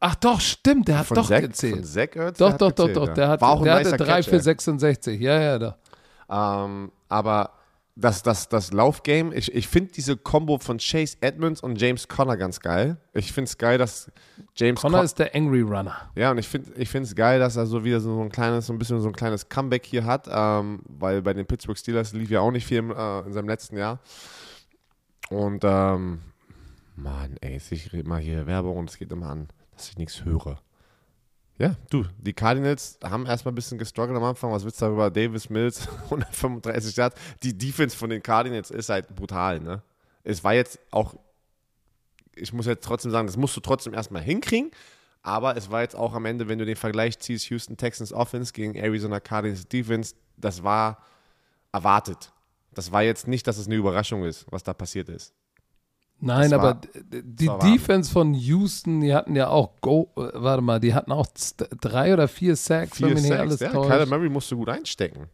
Ach 0.00 0.14
doch, 0.14 0.40
stimmt, 0.40 0.88
der 0.88 0.98
hat 0.98 1.06
von 1.06 1.16
doch 1.16 1.28
Zach, 1.28 1.40
gezählt. 1.40 1.74
Von 1.74 1.84
Zach 1.84 2.14
Ertz, 2.14 2.38
doch, 2.38 2.56
doch, 2.56 2.68
gezählt, 2.68 2.96
doch, 2.96 3.06
doch, 3.06 3.14
der, 3.14 3.28
hat, 3.28 3.40
War 3.40 3.50
auch 3.50 3.62
der 3.62 3.74
hatte 3.74 3.96
3 3.96 4.22
für 4.22 4.40
66, 4.40 5.20
ja, 5.20 5.40
ja, 5.40 5.58
da. 5.58 5.76
Ähm, 6.30 6.92
aber 7.08 7.52
das, 7.98 8.22
das, 8.22 8.48
das 8.48 8.72
Laufgame, 8.72 9.34
ich, 9.34 9.52
ich 9.52 9.66
finde 9.66 9.90
diese 9.90 10.16
Combo 10.16 10.58
von 10.58 10.78
Chase 10.78 11.16
Edmonds 11.20 11.60
und 11.60 11.80
James 11.80 12.06
Conner 12.06 12.36
ganz 12.36 12.60
geil. 12.60 12.96
Ich 13.12 13.32
finde 13.32 13.48
es 13.48 13.58
geil, 13.58 13.76
dass 13.76 14.12
James 14.54 14.80
Conner 14.80 14.98
Con 14.98 15.04
ist 15.04 15.18
der 15.18 15.34
Angry 15.34 15.62
Runner. 15.62 16.08
Ja, 16.14 16.30
und 16.30 16.38
ich 16.38 16.46
finde 16.46 16.70
ich 16.76 16.94
es 16.94 17.16
geil, 17.16 17.40
dass 17.40 17.56
er 17.56 17.66
so 17.66 17.82
wieder 17.82 17.98
so 17.98 18.22
ein 18.22 18.30
kleines, 18.30 18.66
so 18.66 18.72
ein 18.72 18.78
bisschen 18.78 19.00
so 19.00 19.08
ein 19.08 19.14
kleines 19.14 19.48
Comeback 19.48 19.84
hier 19.84 20.04
hat, 20.04 20.28
ähm, 20.30 20.80
weil 20.86 21.22
bei 21.22 21.34
den 21.34 21.44
Pittsburgh 21.44 21.76
Steelers 21.76 22.12
lief 22.12 22.30
ja 22.30 22.40
auch 22.40 22.52
nicht 22.52 22.66
viel 22.66 22.78
äh, 22.78 23.26
in 23.26 23.32
seinem 23.32 23.48
letzten 23.48 23.76
Jahr. 23.76 23.98
Und 25.30 25.64
ähm, 25.64 26.20
Mann, 26.94 27.36
ey, 27.40 27.60
ich 27.70 27.92
rede 27.92 28.08
mal 28.08 28.20
hier 28.20 28.46
Werbung 28.46 28.76
und 28.76 28.90
es 28.90 28.96
geht 28.96 29.10
immer 29.10 29.28
an, 29.28 29.48
dass 29.78 29.90
ich 29.90 29.98
nichts 29.98 30.24
höre. 30.24 30.60
Ja, 31.58 31.74
du, 31.90 32.04
die 32.18 32.32
Cardinals 32.32 32.98
haben 33.02 33.26
erstmal 33.26 33.52
ein 33.52 33.56
bisschen 33.56 33.78
gestruggelt 33.78 34.16
am 34.16 34.22
Anfang. 34.22 34.52
Was 34.52 34.64
willst 34.64 34.80
du 34.80 34.86
darüber? 34.86 35.10
Davis 35.10 35.50
Mills, 35.50 35.88
135 36.04 36.96
Yards. 36.96 37.20
Die 37.42 37.56
Defense 37.56 37.96
von 37.96 38.10
den 38.10 38.22
Cardinals 38.22 38.70
ist 38.70 38.88
halt 38.88 39.14
brutal, 39.14 39.58
ne? 39.58 39.82
Es 40.22 40.44
war 40.44 40.54
jetzt 40.54 40.78
auch, 40.90 41.14
ich 42.36 42.52
muss 42.52 42.66
jetzt 42.66 42.84
trotzdem 42.84 43.10
sagen, 43.10 43.26
das 43.26 43.36
musst 43.36 43.56
du 43.56 43.60
trotzdem 43.60 43.94
erstmal 43.94 44.22
hinkriegen. 44.22 44.70
Aber 45.22 45.56
es 45.56 45.70
war 45.70 45.82
jetzt 45.82 45.96
auch 45.96 46.14
am 46.14 46.26
Ende, 46.26 46.48
wenn 46.48 46.58
du 46.58 46.64
den 46.64 46.76
Vergleich 46.76 47.18
ziehst, 47.18 47.50
Houston 47.50 47.76
Texans 47.76 48.12
Offense 48.12 48.52
gegen 48.52 48.76
Arizona 48.76 49.18
Cardinals 49.18 49.66
Defense, 49.66 50.14
das 50.36 50.62
war 50.62 51.02
erwartet. 51.72 52.32
Das 52.72 52.92
war 52.92 53.02
jetzt 53.02 53.26
nicht, 53.26 53.46
dass 53.46 53.58
es 53.58 53.66
eine 53.66 53.74
Überraschung 53.74 54.24
ist, 54.24 54.46
was 54.50 54.62
da 54.62 54.72
passiert 54.74 55.08
ist. 55.08 55.34
Nein, 56.20 56.50
war, 56.50 56.60
aber 56.60 56.80
die 57.12 57.48
Defense 57.62 58.10
von 58.10 58.34
Houston, 58.34 59.00
die 59.00 59.14
hatten 59.14 59.36
ja 59.36 59.48
auch, 59.48 59.70
Go, 59.80 60.10
äh, 60.16 60.30
warte 60.34 60.62
mal, 60.62 60.80
die 60.80 60.92
hatten 60.92 61.12
auch 61.12 61.26
drei 61.80 62.12
oder 62.12 62.26
vier 62.26 62.56
Sacks, 62.56 62.96
vier 62.96 63.08
wenn 63.08 63.14
mich 63.14 63.22
nicht 63.24 63.32
alles 63.32 63.60
ja, 63.60 63.70
täuscht. 63.70 63.88
Kyler 63.88 64.06
Murray 64.06 64.28
musste 64.28 64.56
gut 64.56 64.68
einstecken. 64.68 65.28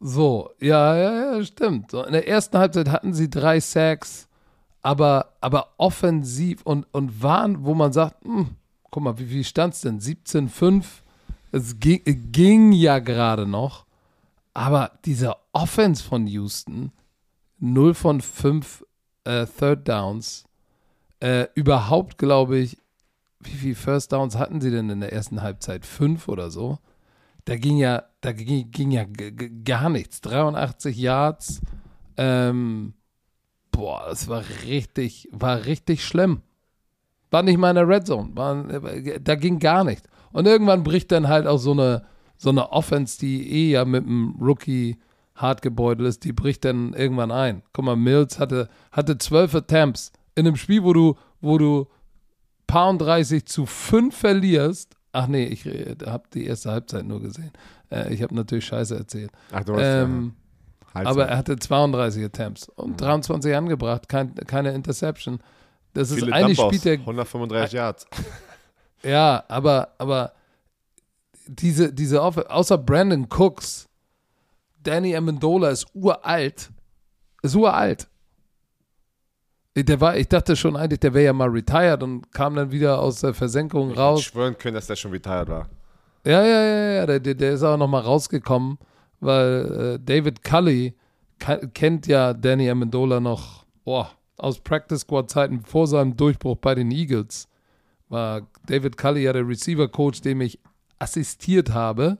So, 0.00 0.50
ja, 0.60 0.96
ja, 0.96 1.36
ja, 1.36 1.44
stimmt. 1.44 1.92
So, 1.92 2.04
in 2.04 2.12
der 2.12 2.26
ersten 2.26 2.58
Halbzeit 2.58 2.90
hatten 2.90 3.14
sie 3.14 3.30
drei 3.30 3.60
Sacks, 3.60 4.28
aber, 4.82 5.32
aber 5.40 5.74
offensiv 5.78 6.62
und, 6.62 6.86
und 6.92 7.22
waren, 7.22 7.64
wo 7.64 7.74
man 7.74 7.92
sagt, 7.92 8.24
mh, 8.26 8.34
hm, 8.34 8.48
guck 8.90 9.02
mal, 9.02 9.18
wie, 9.18 9.30
wie 9.30 9.44
stand 9.44 9.74
es 9.74 9.82
denn? 9.82 10.00
17-5. 10.00 10.84
Es 11.52 11.78
ging, 11.78 12.02
ging 12.32 12.72
ja 12.72 12.98
gerade 12.98 13.46
noch, 13.46 13.86
aber 14.54 14.90
diese 15.04 15.34
Offense 15.52 16.02
von 16.02 16.26
Houston, 16.26 16.92
0 17.58 17.94
von 17.94 18.20
5 18.20 18.85
äh, 19.26 19.46
Third 19.46 19.88
Downs. 19.88 20.44
Äh, 21.20 21.46
überhaupt, 21.54 22.18
glaube 22.18 22.58
ich, 22.58 22.78
wie 23.40 23.50
viele 23.50 23.74
First 23.74 24.12
Downs 24.12 24.36
hatten 24.36 24.60
sie 24.60 24.70
denn 24.70 24.90
in 24.90 25.00
der 25.00 25.12
ersten 25.12 25.42
Halbzeit? 25.42 25.86
Fünf 25.86 26.28
oder 26.28 26.50
so? 26.50 26.78
Da 27.44 27.56
ging 27.56 27.76
ja, 27.76 28.04
da 28.20 28.32
ging, 28.32 28.70
ging 28.70 28.90
ja 28.90 29.04
gar 29.64 29.88
nichts. 29.88 30.20
83 30.20 30.96
Yards. 30.96 31.60
Ähm, 32.16 32.94
boah, 33.70 34.06
das 34.08 34.28
war 34.28 34.42
richtig, 34.64 35.28
war 35.32 35.64
richtig 35.64 36.04
schlimm. 36.04 36.42
War 37.30 37.42
nicht 37.42 37.58
mal 37.58 37.70
in 37.70 37.76
der 37.76 37.88
Red 37.88 38.06
Zone. 38.06 38.30
War, 38.34 38.64
da 39.20 39.34
ging 39.34 39.58
gar 39.58 39.84
nichts. 39.84 40.08
Und 40.32 40.46
irgendwann 40.46 40.82
bricht 40.82 41.12
dann 41.12 41.28
halt 41.28 41.46
auch 41.46 41.58
so 41.58 41.72
eine, 41.72 42.04
so 42.36 42.50
eine 42.50 42.72
Offense, 42.72 43.18
die 43.18 43.50
eh 43.50 43.70
ja 43.72 43.84
mit 43.84 44.04
einem 44.04 44.36
Rookie 44.40 44.98
hart 45.36 45.62
gebeutelt 45.62 46.08
ist, 46.08 46.24
die 46.24 46.32
bricht 46.32 46.64
dann 46.64 46.92
irgendwann 46.92 47.30
ein. 47.30 47.62
Guck 47.72 47.84
mal, 47.84 47.96
Mills 47.96 48.38
hatte, 48.38 48.68
hatte 48.92 49.18
12 49.18 49.54
Attempts 49.54 50.12
in 50.34 50.46
einem 50.46 50.56
Spiel, 50.56 50.82
wo 50.82 50.92
du, 50.92 51.14
wo 51.40 51.58
du 51.58 51.86
paar 52.66 52.88
und 52.88 52.98
30 52.98 53.46
zu 53.46 53.66
5 53.66 54.14
verlierst. 54.14 54.96
Ach 55.12 55.26
nee, 55.28 55.44
ich 55.44 55.64
habe 56.06 56.24
die 56.34 56.46
erste 56.46 56.70
Halbzeit 56.70 57.06
nur 57.06 57.20
gesehen. 57.20 57.52
Äh, 57.90 58.12
ich 58.12 58.22
habe 58.22 58.34
natürlich 58.34 58.66
Scheiße 58.66 58.96
erzählt. 58.96 59.30
Ach, 59.52 59.64
du 59.64 59.74
hast 59.74 59.82
ähm, 59.82 60.34
ja. 60.94 61.04
Aber 61.04 61.26
er 61.26 61.36
hatte 61.36 61.58
32 61.58 62.24
Attempts 62.24 62.68
und 62.70 62.92
mhm. 62.92 62.96
23 62.96 63.54
angebracht, 63.54 64.08
kein, 64.08 64.34
keine 64.34 64.72
Interception. 64.72 65.40
Das 65.92 66.12
Viele 66.12 66.26
ist 66.26 66.32
eigentlich 66.32 66.58
spielt 66.58 66.84
der 66.84 66.94
135 66.94 67.72
Yards. 67.72 68.06
Ja, 69.02 69.44
aber 69.48 69.90
aber 69.98 70.32
diese 71.46 71.92
diese 71.92 72.22
außer 72.22 72.78
Brandon 72.78 73.28
Cooks 73.28 73.85
Danny 74.86 75.16
Amendola 75.16 75.70
ist 75.70 75.86
uralt. 75.94 76.70
Ist 77.42 77.54
uralt. 77.54 78.08
Der 79.74 80.00
war, 80.00 80.16
ich 80.16 80.28
dachte 80.28 80.56
schon 80.56 80.76
eigentlich, 80.76 81.00
der 81.00 81.12
wäre 81.12 81.26
ja 81.26 81.32
mal 81.32 81.48
retired 81.48 82.02
und 82.02 82.32
kam 82.32 82.54
dann 82.54 82.70
wieder 82.70 83.00
aus 83.00 83.20
der 83.20 83.34
Versenkung 83.34 83.90
ich 83.90 83.98
raus. 83.98 84.20
Ich 84.20 84.26
schwören 84.26 84.56
können, 84.56 84.74
dass 84.74 84.86
der 84.86 84.96
schon 84.96 85.10
retired 85.10 85.48
war. 85.48 85.68
Ja, 86.24 86.42
ja, 86.42 86.62
ja, 86.62 86.92
ja. 86.92 87.06
Der, 87.18 87.34
der 87.34 87.52
ist 87.52 87.62
auch 87.62 87.76
nochmal 87.76 88.02
rausgekommen, 88.02 88.78
weil 89.20 89.98
äh, 89.98 90.04
David 90.04 90.42
Cully 90.42 90.94
kennt 91.74 92.06
ja 92.06 92.32
Danny 92.32 92.70
Amendola 92.70 93.20
noch 93.20 93.66
oh, 93.84 94.06
aus 94.38 94.60
Practice 94.60 95.00
Squad 95.00 95.30
Zeiten 95.30 95.60
vor 95.60 95.86
seinem 95.86 96.16
Durchbruch 96.16 96.56
bei 96.56 96.74
den 96.74 96.90
Eagles. 96.90 97.48
War 98.08 98.46
David 98.66 98.96
Cully 98.96 99.24
ja 99.24 99.32
der 99.34 99.46
Receiver 99.46 99.88
Coach, 99.88 100.22
dem 100.22 100.40
ich 100.40 100.58
assistiert 100.98 101.74
habe 101.74 102.16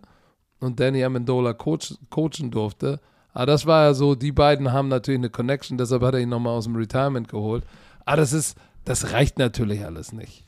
und 0.61 0.81
Danny 0.81 1.05
Amendola 1.05 1.53
coach, 1.53 1.95
coachen 2.11 2.51
durfte. 2.51 3.01
Aber 3.33 3.47
das 3.47 3.67
war 3.67 3.85
ja 3.85 3.95
so, 3.95 4.15
die 4.15 4.33
beiden 4.33 4.73
haben 4.73 4.89
natürlich 4.89 5.19
eine 5.19 5.31
Connection, 5.31 5.77
deshalb 5.77 6.03
hat 6.03 6.15
er 6.15 6.21
ihn 6.21 6.31
nochmal 6.31 6.55
aus 6.55 6.65
dem 6.65 6.77
Retirement 6.77 7.29
geholt. 7.29 7.65
Aber 8.05 8.17
das 8.17 8.33
ist, 8.33 8.57
das 8.85 9.13
reicht 9.13 9.39
natürlich 9.39 9.85
alles 9.85 10.13
nicht. 10.13 10.45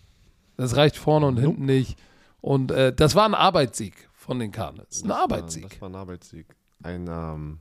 Das 0.57 0.77
reicht 0.77 0.97
vorne 0.97 1.27
und 1.27 1.39
hinten 1.39 1.67
nicht. 1.67 1.99
Und 2.41 2.71
äh, 2.71 2.93
das 2.95 3.15
war 3.15 3.27
ein 3.27 3.35
Arbeitssieg 3.35 4.09
von 4.15 4.39
den 4.39 4.53
Cardinals. 4.53 5.03
Ein 5.03 5.09
das 5.09 5.19
Arbeitssieg. 5.19 5.63
War, 5.65 5.71
das 5.71 5.81
war 5.81 5.89
ein 5.91 5.95
Arbeitssieg. 5.97 6.47
Ein, 6.83 7.07
ähm, 7.09 7.61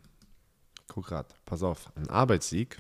guck 0.88 1.08
grad, 1.08 1.36
pass 1.46 1.64
auf, 1.64 1.92
ein 1.96 2.10
Arbeitssieg. 2.10 2.78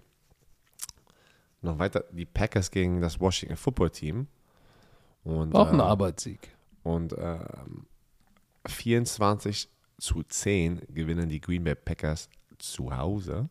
Noch 1.61 1.79
weiter, 1.79 2.05
die 2.11 2.25
Packers 2.25 2.71
gegen 2.71 3.01
das 3.01 3.19
Washington 3.19 3.57
Football 3.57 3.89
Team. 3.89 4.27
Und, 5.23 5.53
Auch 5.53 5.71
ein 5.71 5.79
äh, 5.79 5.83
Arbeitssieg. 5.83 6.55
Und 6.83 7.13
ähm, 7.17 7.87
24 8.69 9.69
zu 9.99 10.23
10 10.23 10.81
gewinnen 10.89 11.29
die 11.29 11.41
Green 11.41 11.63
Bay 11.63 11.75
Packers 11.75 12.29
zu 12.57 12.95
Hause. 12.95 13.49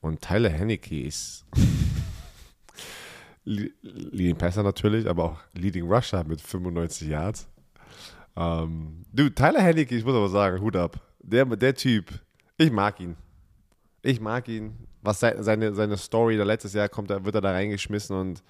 Und 0.00 0.20
Tyler 0.20 0.50
Henneke 0.50 1.02
ist 1.02 1.44
Leading 3.44 4.36
Passer 4.36 4.62
natürlich, 4.62 5.08
aber 5.08 5.24
auch 5.24 5.40
Leading 5.54 5.90
Rusher 5.90 6.24
mit 6.24 6.40
95 6.40 7.08
Yards. 7.08 7.48
Ähm, 8.36 9.04
du, 9.12 9.30
Tyler 9.30 9.62
Henneke, 9.62 9.96
ich 9.96 10.04
muss 10.04 10.14
aber 10.14 10.28
sagen, 10.28 10.60
Hut 10.60 10.76
ab. 10.76 11.00
Der, 11.20 11.44
der 11.44 11.74
Typ, 11.74 12.12
ich 12.56 12.70
mag 12.70 13.00
ihn. 13.00 13.16
Ich 14.02 14.20
mag 14.20 14.48
ihn. 14.48 14.76
Was 15.02 15.20
seine, 15.20 15.74
seine 15.74 15.96
Story, 15.96 16.36
da 16.36 16.44
letztes 16.44 16.72
Jahr 16.72 16.88
kommt, 16.88 17.08
wird 17.08 17.34
er 17.34 17.40
da 17.40 17.52
reingeschmissen 17.52 18.16
und 18.16 18.42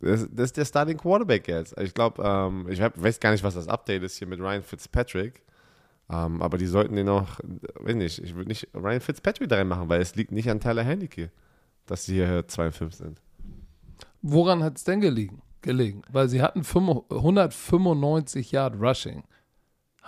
das, 0.00 0.28
das 0.30 0.46
ist 0.46 0.56
der 0.56 0.64
Starting 0.64 0.98
Quarterback 0.98 1.48
jetzt. 1.48 1.78
Ich 1.78 1.94
glaube, 1.94 2.22
ähm, 2.22 2.66
ich 2.68 2.80
weiß 2.80 3.20
gar 3.20 3.32
nicht, 3.32 3.44
was 3.44 3.54
das 3.54 3.68
Update 3.68 4.02
ist 4.02 4.18
hier 4.18 4.26
mit 4.26 4.40
Ryan 4.40 4.62
Fitzpatrick. 4.62 5.42
Ähm, 6.08 6.40
aber 6.40 6.58
die 6.58 6.66
sollten 6.66 6.94
den 6.96 7.08
auch, 7.08 7.40
weiß 7.80 7.96
nicht, 7.96 8.22
ich 8.22 8.34
würde 8.34 8.48
nicht 8.48 8.68
Ryan 8.74 9.00
Fitzpatrick 9.00 9.48
da 9.48 9.56
reinmachen, 9.56 9.88
weil 9.88 10.00
es 10.00 10.14
liegt 10.14 10.30
nicht 10.30 10.48
an 10.50 10.60
Tyler 10.60 10.84
Henneke, 10.84 11.32
dass 11.86 12.04
sie 12.04 12.14
hier 12.14 12.46
2 12.46 12.66
und 12.66 12.72
5 12.72 12.94
sind. 12.94 13.22
Woran 14.22 14.62
hat 14.62 14.76
es 14.76 14.84
denn 14.84 15.00
gelegen? 15.00 15.42
gelegen? 15.66 16.02
Weil 16.10 16.30
sie 16.30 16.40
hatten 16.40 16.60
195 16.60 18.52
Yard 18.52 18.80
Rushing. 18.80 19.24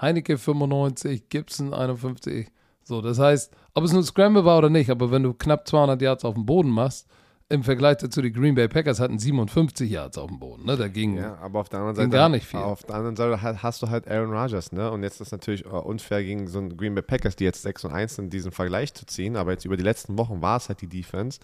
Heineke 0.00 0.38
95, 0.38 1.28
Gibson 1.28 1.74
51. 1.74 2.48
So, 2.82 3.02
das 3.02 3.18
heißt, 3.18 3.54
ob 3.74 3.84
es 3.84 3.92
nur 3.92 4.02
Scramble 4.02 4.46
war 4.46 4.56
oder 4.58 4.70
nicht, 4.70 4.88
aber 4.88 5.10
wenn 5.10 5.24
du 5.24 5.34
knapp 5.34 5.68
200 5.68 6.00
Yards 6.00 6.24
auf 6.24 6.34
dem 6.34 6.46
Boden 6.46 6.70
machst, 6.70 7.06
im 7.50 7.62
Vergleich 7.62 7.96
dazu, 7.96 8.20
die 8.20 8.30
Green 8.30 8.54
Bay 8.54 8.68
Packers 8.68 9.00
hatten 9.00 9.18
57 9.18 9.90
Yards 9.90 10.18
auf 10.18 10.28
dem 10.28 10.38
Boden. 10.38 10.66
Ne? 10.66 10.76
Da 10.76 10.88
ging, 10.88 11.16
ja, 11.16 11.38
aber 11.38 11.60
auf 11.60 11.70
der 11.70 11.80
anderen 11.80 11.96
Seite 11.96 12.10
gar 12.10 12.28
nicht 12.28 12.46
viel. 12.46 12.60
Auf 12.60 12.82
der 12.82 12.96
anderen 12.96 13.16
Seite 13.16 13.62
hast 13.62 13.80
du 13.80 13.88
halt 13.88 14.06
Aaron 14.06 14.32
Rodgers, 14.32 14.70
ne? 14.72 14.90
Und 14.90 15.02
jetzt 15.02 15.14
ist 15.14 15.28
es 15.28 15.32
natürlich 15.32 15.64
äh, 15.64 15.68
unfair 15.68 16.22
gegen 16.22 16.46
so 16.46 16.58
ein 16.58 16.76
Green 16.76 16.94
Bay 16.94 17.02
Packers, 17.02 17.36
die 17.36 17.44
jetzt 17.44 17.62
6 17.62 17.86
und 17.86 17.92
1 17.92 18.16
sind, 18.16 18.32
diesen 18.32 18.52
Vergleich 18.52 18.92
zu 18.92 19.06
ziehen. 19.06 19.36
Aber 19.36 19.52
jetzt 19.52 19.64
über 19.64 19.78
die 19.78 19.82
letzten 19.82 20.18
Wochen 20.18 20.42
war 20.42 20.58
es 20.58 20.68
halt 20.68 20.82
die 20.82 20.88
Defense. 20.88 21.40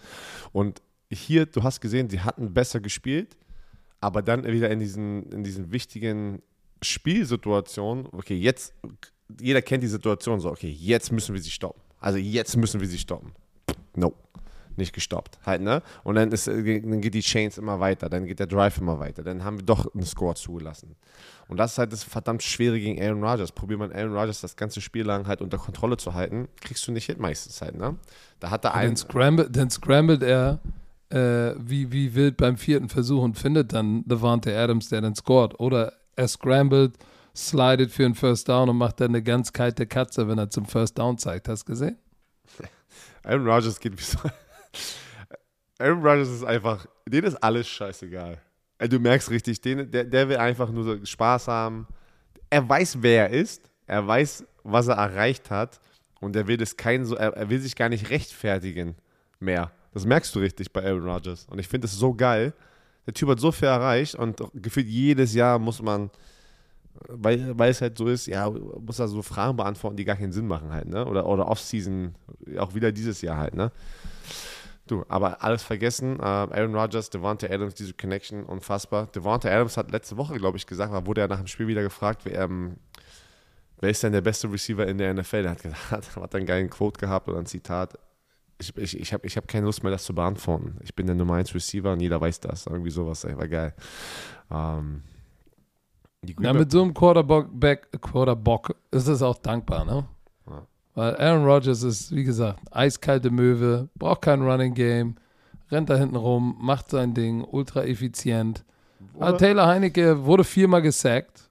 Und 0.51 0.81
hier, 1.09 1.47
du 1.47 1.63
hast 1.63 1.81
gesehen, 1.81 2.07
sie 2.09 2.19
hatten 2.19 2.53
besser 2.53 2.79
gespielt, 2.81 3.35
aber 3.99 4.21
dann 4.21 4.45
wieder 4.45 4.69
in 4.69 4.79
diesen, 4.79 5.31
in 5.31 5.43
diesen 5.43 5.71
wichtigen 5.71 6.43
Spielsituationen, 6.83 8.07
okay, 8.11 8.35
jetzt, 8.35 8.75
jeder 9.41 9.63
kennt 9.63 9.81
die 9.81 9.87
Situation 9.87 10.39
so, 10.39 10.51
okay, 10.51 10.69
jetzt 10.69 11.11
müssen 11.11 11.33
wir 11.33 11.41
sie 11.41 11.49
stoppen. 11.49 11.81
Also 11.99 12.19
jetzt 12.19 12.55
müssen 12.57 12.79
wir 12.79 12.87
sie 12.87 12.99
stoppen. 12.99 13.31
No 13.95 14.13
nicht 14.77 14.93
gestoppt. 14.93 15.39
Halt, 15.45 15.61
ne? 15.61 15.81
Und 16.03 16.15
dann, 16.15 16.31
ist, 16.31 16.47
dann 16.47 17.01
geht 17.01 17.13
die 17.13 17.21
Chains 17.21 17.57
immer 17.57 17.79
weiter, 17.79 18.09
dann 18.09 18.25
geht 18.25 18.39
der 18.39 18.47
Drive 18.47 18.77
immer 18.77 18.99
weiter. 18.99 19.23
Dann 19.23 19.43
haben 19.43 19.59
wir 19.59 19.65
doch 19.65 19.93
einen 19.93 20.05
Score 20.05 20.35
zugelassen. 20.35 20.95
Und 21.47 21.57
das 21.57 21.73
ist 21.73 21.77
halt 21.77 21.93
das 21.93 22.03
verdammt 22.03 22.43
Schwere 22.43 22.79
gegen 22.79 23.01
Aaron 23.01 23.23
Rodgers. 23.23 23.51
Probiert 23.51 23.79
man 23.79 23.91
Aaron 23.91 24.15
Rodgers 24.15 24.41
das 24.41 24.55
ganze 24.55 24.81
Spiel 24.81 25.05
lang 25.05 25.27
halt 25.27 25.41
unter 25.41 25.57
Kontrolle 25.57 25.97
zu 25.97 26.13
halten, 26.13 26.47
kriegst 26.61 26.87
du 26.87 26.91
nicht 26.91 27.05
hin 27.05 27.17
meistens 27.19 27.61
halt, 27.61 27.75
ne? 27.75 27.97
Da 28.39 28.49
hat 28.49 28.65
er 28.65 28.73
einen. 28.73 28.89
Dann 28.89 28.97
scrambled, 28.97 29.55
dann 29.55 29.69
scrambled 29.69 30.23
er 30.23 30.59
äh, 31.09 31.55
wie, 31.57 31.91
wie 31.91 32.15
wild 32.15 32.37
beim 32.37 32.57
vierten 32.57 32.89
Versuch 32.89 33.21
und 33.21 33.37
findet 33.37 33.73
dann 33.73 34.03
Devante 34.05 34.57
Adams, 34.57 34.89
der 34.89 35.01
dann 35.01 35.15
scored. 35.15 35.59
Oder 35.59 35.93
er 36.15 36.27
scrambled, 36.27 36.97
slidet 37.35 37.91
für 37.91 38.05
einen 38.05 38.15
First 38.15 38.49
Down 38.49 38.69
und 38.69 38.77
macht 38.77 38.99
dann 39.01 39.09
eine 39.09 39.21
ganz 39.21 39.53
kalte 39.53 39.85
Katze, 39.85 40.27
wenn 40.27 40.37
er 40.37 40.49
zum 40.49 40.65
First 40.65 40.97
Down 40.97 41.17
zeigt. 41.17 41.47
Hast 41.47 41.63
du 41.63 41.73
gesehen? 41.73 41.97
Aaron 43.23 43.47
Rodgers 43.47 43.79
geht 43.79 43.97
wie 43.97 44.03
so 44.03 44.17
Aaron 45.79 46.05
Rodgers 46.05 46.29
ist 46.29 46.43
einfach, 46.43 46.85
denen 47.05 47.27
ist 47.27 47.35
alles 47.35 47.67
scheißegal. 47.67 48.41
Du 48.89 48.99
merkst 48.99 49.29
richtig, 49.29 49.61
den, 49.61 49.89
der, 49.91 50.03
der 50.03 50.29
will 50.29 50.37
einfach 50.37 50.69
nur 50.69 50.83
so 50.83 51.05
Spaß 51.05 51.47
haben. 51.47 51.87
Er 52.49 52.67
weiß, 52.67 52.97
wer 53.01 53.29
er 53.29 53.39
ist. 53.39 53.69
Er 53.87 54.05
weiß, 54.05 54.45
was 54.63 54.87
er 54.87 54.95
erreicht 54.95 55.49
hat. 55.49 55.79
Und 56.19 56.35
er 56.35 56.47
will 56.47 56.57
das 56.57 56.75
kein 56.75 57.05
so, 57.05 57.15
er, 57.15 57.33
er 57.33 57.49
will 57.49 57.59
sich 57.59 57.75
gar 57.75 57.89
nicht 57.89 58.09
rechtfertigen 58.09 58.95
mehr. 59.39 59.71
Das 59.93 60.05
merkst 60.05 60.33
du 60.35 60.39
richtig 60.39 60.71
bei 60.73 60.83
Aaron 60.83 61.07
Rodgers. 61.07 61.45
Und 61.49 61.59
ich 61.59 61.67
finde 61.67 61.85
es 61.85 61.93
so 61.93 62.13
geil. 62.13 62.53
Der 63.05 63.13
Typ 63.13 63.29
hat 63.29 63.39
so 63.39 63.51
viel 63.51 63.67
erreicht 63.67 64.15
und 64.15 64.41
gefühlt 64.53 64.87
jedes 64.87 65.33
Jahr 65.35 65.59
muss 65.59 65.81
man, 65.81 66.09
weil, 67.07 67.57
weil 67.57 67.69
es 67.69 67.81
halt 67.81 67.97
so 67.97 68.07
ist, 68.07 68.25
ja, 68.25 68.49
muss 68.49 68.99
er 68.99 69.07
so 69.07 69.21
Fragen 69.21 69.55
beantworten, 69.55 69.95
die 69.95 70.05
gar 70.05 70.15
keinen 70.15 70.31
Sinn 70.31 70.47
machen 70.47 70.71
halt, 70.73 70.87
ne? 70.87 71.05
Oder, 71.05 71.27
oder 71.27 71.47
Off-Season, 71.47 72.15
auch 72.57 72.73
wieder 72.73 72.91
dieses 72.91 73.21
Jahr 73.21 73.37
halt, 73.37 73.53
ne? 73.53 73.71
Du, 74.87 75.03
aber 75.07 75.43
alles 75.43 75.63
vergessen. 75.63 76.19
Uh, 76.19 76.47
Aaron 76.51 76.75
Rodgers, 76.75 77.09
Devonta 77.09 77.47
Adams, 77.47 77.73
diese 77.73 77.93
Connection, 77.93 78.43
unfassbar. 78.43 79.07
Devonta 79.07 79.49
Adams 79.49 79.77
hat 79.77 79.91
letzte 79.91 80.15
Woche, 80.17 80.35
glaube 80.35 80.57
ich, 80.57 80.67
gesagt, 80.67 80.93
wurde 81.07 81.21
er 81.21 81.27
nach 81.27 81.39
dem 81.39 81.47
Spiel 81.47 81.67
wieder 81.67 81.81
gefragt, 81.81 82.21
wer, 82.23 82.41
ähm, 82.41 82.77
wer 83.79 83.89
ist 83.89 84.03
denn 84.03 84.13
der 84.13 84.21
beste 84.21 84.51
Receiver 84.51 84.85
in 84.85 84.99
der 84.99 85.13
NFL? 85.13 85.45
Er 85.45 85.51
hat, 85.51 85.63
gesagt, 85.63 86.15
hat 86.15 86.35
einen 86.35 86.45
geilen 86.45 86.69
Quote 86.69 86.99
gehabt 86.99 87.27
oder 87.27 87.39
ein 87.39 87.47
Zitat. 87.47 87.97
Ich, 88.59 88.77
ich, 88.77 88.99
ich 88.99 89.11
habe 89.11 89.25
ich 89.25 89.35
hab 89.37 89.47
keine 89.47 89.65
Lust 89.65 89.81
mehr, 89.81 89.91
das 89.91 90.05
zu 90.05 90.13
beantworten. 90.13 90.77
Ich 90.83 90.93
bin 90.93 91.07
der 91.07 91.15
Nummer 91.15 91.35
1 91.35 91.55
Receiver 91.55 91.91
und 91.91 91.99
jeder 91.99 92.21
weiß 92.21 92.39
das. 92.41 92.67
Irgendwie 92.67 92.91
sowas, 92.91 93.23
ey, 93.23 93.35
war 93.35 93.47
geil. 93.47 93.73
Ähm, 94.51 95.01
ja, 96.39 96.53
mit 96.53 96.71
so 96.71 96.83
einem 96.83 96.93
Quarterback, 96.93 98.01
Quarterback 98.01 98.75
ist 98.91 99.07
es 99.07 99.21
auch 99.21 99.37
dankbar, 99.37 99.83
ne? 99.83 100.07
Weil 100.95 101.17
Aaron 101.17 101.45
Rodgers 101.45 101.83
ist, 101.83 102.15
wie 102.15 102.23
gesagt, 102.23 102.59
eiskalte 102.71 103.29
Möwe, 103.29 103.89
braucht 103.95 104.21
kein 104.21 104.41
Running 104.41 104.73
Game, 104.73 105.15
rennt 105.69 105.89
da 105.89 105.97
hinten 105.97 106.15
rum, 106.15 106.55
macht 106.59 106.89
sein 106.89 107.13
Ding, 107.13 107.43
ultra 107.43 107.83
effizient. 107.83 108.63
Also 109.19 109.37
Taylor 109.37 109.67
Heinecke 109.67 110.25
wurde 110.25 110.45
viermal 110.45 110.81
gesackt, 110.81 111.49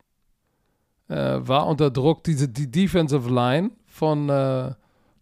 äh, 1.09 1.38
war 1.40 1.66
unter 1.66 1.90
Druck. 1.90 2.24
Diese, 2.24 2.49
die 2.49 2.70
Defensive 2.70 3.28
Line 3.28 3.70
von, 3.86 4.30
äh, 4.30 4.72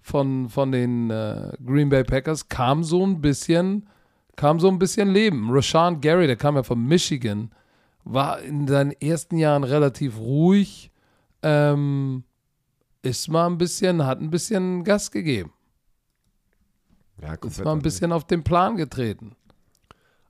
von, 0.01 0.49
von 0.49 0.71
den 0.71 1.11
äh, 1.11 1.53
Green 1.65 1.89
Bay 1.89 2.05
Packers 2.05 2.49
kam 2.49 2.85
so 2.85 3.05
ein 3.05 3.21
bisschen, 3.21 3.89
kam 4.37 4.61
so 4.61 4.69
ein 4.69 4.79
bisschen 4.79 5.11
Leben. 5.11 5.49
Rashawn 5.51 6.01
Gary, 6.01 6.29
der 6.29 6.37
kam 6.37 6.55
ja 6.55 6.63
von 6.63 6.85
Michigan, 6.85 7.51
war 8.05 8.41
in 8.41 8.69
seinen 8.69 8.93
ersten 8.93 9.37
Jahren 9.37 9.65
relativ 9.65 10.19
ruhig. 10.19 10.93
Ähm, 11.43 12.23
ist 13.03 13.29
mal 13.29 13.47
ein 13.47 13.59
bisschen, 13.59 14.05
hat 14.07 14.21
ein 14.21 14.31
bisschen 14.31 14.85
Gas 14.85 15.11
gegeben. 15.11 15.53
Ja, 17.21 17.35
ist 17.35 17.65
mal 17.65 17.73
ein 17.73 17.83
bisschen 17.83 18.13
auf 18.13 18.27
den 18.27 18.43
Plan 18.43 18.77
getreten. 18.77 19.37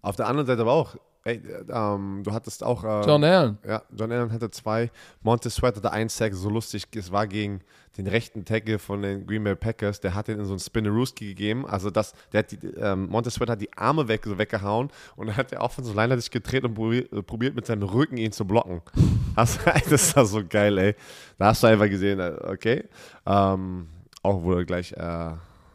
Auf 0.00 0.16
der 0.16 0.26
anderen 0.26 0.46
Seite 0.46 0.62
aber 0.62 0.72
auch, 0.72 0.96
ey, 1.24 1.40
ähm, 1.70 2.22
du 2.24 2.32
hattest 2.32 2.64
auch. 2.64 2.84
Äh, 2.84 3.06
John 3.06 3.24
Allen. 3.24 3.58
Ja, 3.66 3.82
John 3.96 4.12
Allen 4.12 4.32
hatte 4.32 4.50
zwei. 4.50 4.90
Montez 5.22 5.54
Sweat 5.54 5.76
hatte 5.76 5.92
einen 5.92 6.08
Sack, 6.08 6.34
so 6.34 6.50
lustig. 6.50 6.86
Es 6.94 7.12
war 7.12 7.26
gegen 7.26 7.60
den 7.96 8.06
rechten 8.06 8.44
Tackle 8.44 8.78
von 8.78 9.02
den 9.02 9.26
Green 9.26 9.44
Bay 9.44 9.54
Packers. 9.54 10.00
Der 10.00 10.14
hat 10.14 10.28
den 10.28 10.38
in 10.38 10.44
so 10.44 10.52
einen 10.52 10.60
Spinnerooski 10.60 11.26
gegeben. 11.28 11.66
Also, 11.66 11.90
das, 11.90 12.14
der 12.32 12.40
hat 12.40 12.52
die, 12.52 12.66
ähm, 12.76 13.08
Montez 13.08 13.34
Sweat 13.34 13.50
hat 13.50 13.60
die 13.60 13.72
Arme 13.76 14.08
weg, 14.08 14.22
so 14.24 14.38
weggehauen 14.38 14.90
und 15.16 15.26
dann 15.26 15.36
hat 15.36 15.50
der 15.50 15.60
Offensive 15.60 15.96
Liner 15.96 16.16
sich 16.18 16.30
gedreht 16.30 16.64
und 16.64 16.74
probiert, 16.74 17.26
probiert 17.26 17.54
mit 17.54 17.66
seinem 17.66 17.82
Rücken 17.82 18.16
ihn 18.16 18.32
zu 18.32 18.46
blocken. 18.46 18.82
Das 19.88 20.16
war 20.16 20.26
so 20.26 20.42
geil, 20.46 20.76
ey. 20.78 20.94
Da 21.38 21.46
hast 21.46 21.62
du 21.62 21.66
einfach 21.66 21.88
gesehen, 21.88 22.20
äh, 22.20 22.34
okay. 22.44 22.84
Ähm, 23.26 23.88
auch 24.22 24.42
wurde 24.42 24.64
gleich, 24.66 24.92
äh, 24.92 24.96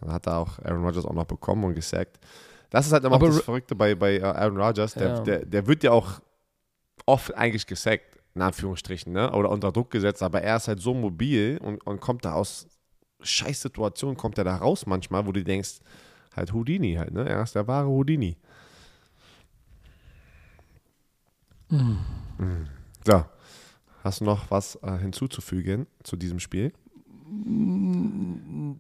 hat 0.08 0.28
da 0.28 0.38
auch 0.38 0.60
Aaron 0.60 0.84
Rodgers 0.84 1.06
auch 1.06 1.14
noch 1.14 1.26
bekommen 1.26 1.64
und 1.64 1.76
gesackt. 1.76 2.20
Das 2.70 2.86
ist 2.86 2.94
halt 2.94 3.04
immer 3.04 3.20
das 3.20 3.42
Verrückte 3.42 3.76
bei, 3.76 3.96
bei 3.96 4.18
äh, 4.18 4.24
Aaron 4.24 4.60
Rodgers. 4.60 4.94
Der, 4.94 5.08
ja. 5.08 5.20
der, 5.22 5.46
der 5.46 5.68
wird 5.68 5.84
ja 5.84 5.92
auch 5.92 6.22
oft 7.06 7.34
eigentlich 7.36 7.66
gesackt, 7.66 8.20
in 8.36 8.42
Anführungsstrichen, 8.42 9.14
ne? 9.14 9.32
oder 9.32 9.50
unter 9.50 9.72
Druck 9.72 9.92
gesetzt, 9.92 10.22
aber 10.22 10.42
er 10.42 10.58
ist 10.58 10.68
halt 10.68 10.80
so 10.80 10.94
mobil 10.94 11.60
und, 11.64 11.86
und 11.88 12.02
kommt 12.02 12.26
da 12.26 12.34
aus 12.34 12.68
Scheißsituationen, 13.22 14.18
kommt 14.18 14.38
er 14.38 14.44
da 14.44 14.58
raus 14.58 14.86
manchmal, 14.86 15.26
wo 15.26 15.32
du 15.32 15.44
denkst, 15.44 15.80
halt 16.36 16.54
Houdini 16.54 16.96
halt, 16.96 17.12
ne? 17.14 17.28
Er 17.28 17.42
ist 17.42 17.56
der 17.56 17.68
wahre 17.68 17.88
Houdini. 17.88 18.38
Mhm. 21.70 21.98
So, 23.04 23.26
hast 24.04 24.22
du 24.22 24.26
noch 24.26 24.50
was 24.52 24.76
äh, 24.84 24.98
hinzuzufügen 24.98 25.88
zu 26.04 26.16
diesem 26.16 26.40
Spiel? 26.40 26.72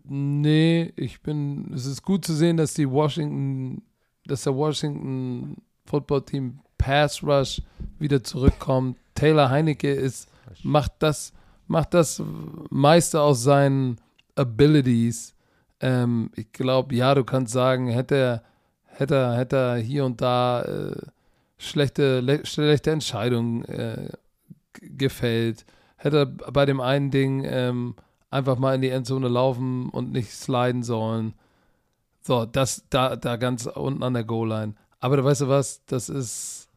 Nee, 0.09 0.93
ich 0.95 1.21
bin. 1.21 1.71
Es 1.73 1.85
ist 1.85 2.01
gut 2.01 2.23
zu 2.25 2.33
sehen, 2.33 2.57
dass 2.57 2.73
die 2.73 2.89
Washington, 2.89 3.81
dass 4.25 4.43
der 4.43 4.55
Washington 4.55 5.57
Football 5.85 6.23
Team 6.23 6.59
Pass 6.77 7.21
Rush 7.23 7.61
wieder 7.99 8.23
zurückkommt. 8.23 8.97
Taylor 9.15 9.49
Heinecke 9.49 9.91
ist, 9.91 10.29
macht 10.63 10.93
das, 10.99 11.33
macht 11.67 11.93
das 11.93 12.21
meiste 12.69 13.19
aus 13.21 13.43
seinen 13.43 13.97
Abilities. 14.35 15.33
Ähm, 15.79 16.31
ich 16.35 16.51
glaube, 16.51 16.95
ja, 16.95 17.15
du 17.15 17.23
kannst 17.23 17.51
sagen, 17.53 17.87
hätte 17.87 18.15
er, 18.15 18.43
hätte 18.85 19.15
er, 19.15 19.37
hätte 19.37 19.55
er 19.55 19.75
hier 19.77 20.05
und 20.05 20.21
da 20.21 20.61
äh, 20.61 20.95
schlechte, 21.57 22.41
schlechte 22.45 22.91
Entscheidungen 22.91 23.65
äh, 23.65 24.09
gefällt, 24.73 25.65
hätte 25.97 26.17
er 26.19 26.25
bei 26.25 26.65
dem 26.65 26.79
einen 26.79 27.11
Ding 27.11 27.43
ähm, 27.45 27.95
einfach 28.29 28.57
mal 28.57 28.75
in 28.75 28.81
die 28.81 28.89
Endzone 28.89 29.27
laufen 29.27 29.89
und 29.89 30.11
nicht 30.11 30.31
sliden 30.31 30.83
sollen. 30.83 31.33
So, 32.21 32.45
das 32.45 32.83
da, 32.89 33.15
da 33.15 33.37
ganz 33.37 33.65
unten 33.65 34.03
an 34.03 34.13
der 34.13 34.23
Goal-Line. 34.23 34.75
Aber 34.99 35.23
weißt 35.23 35.41
du 35.41 35.47
was, 35.47 35.85
das 35.85 36.09
ist, 36.09 36.67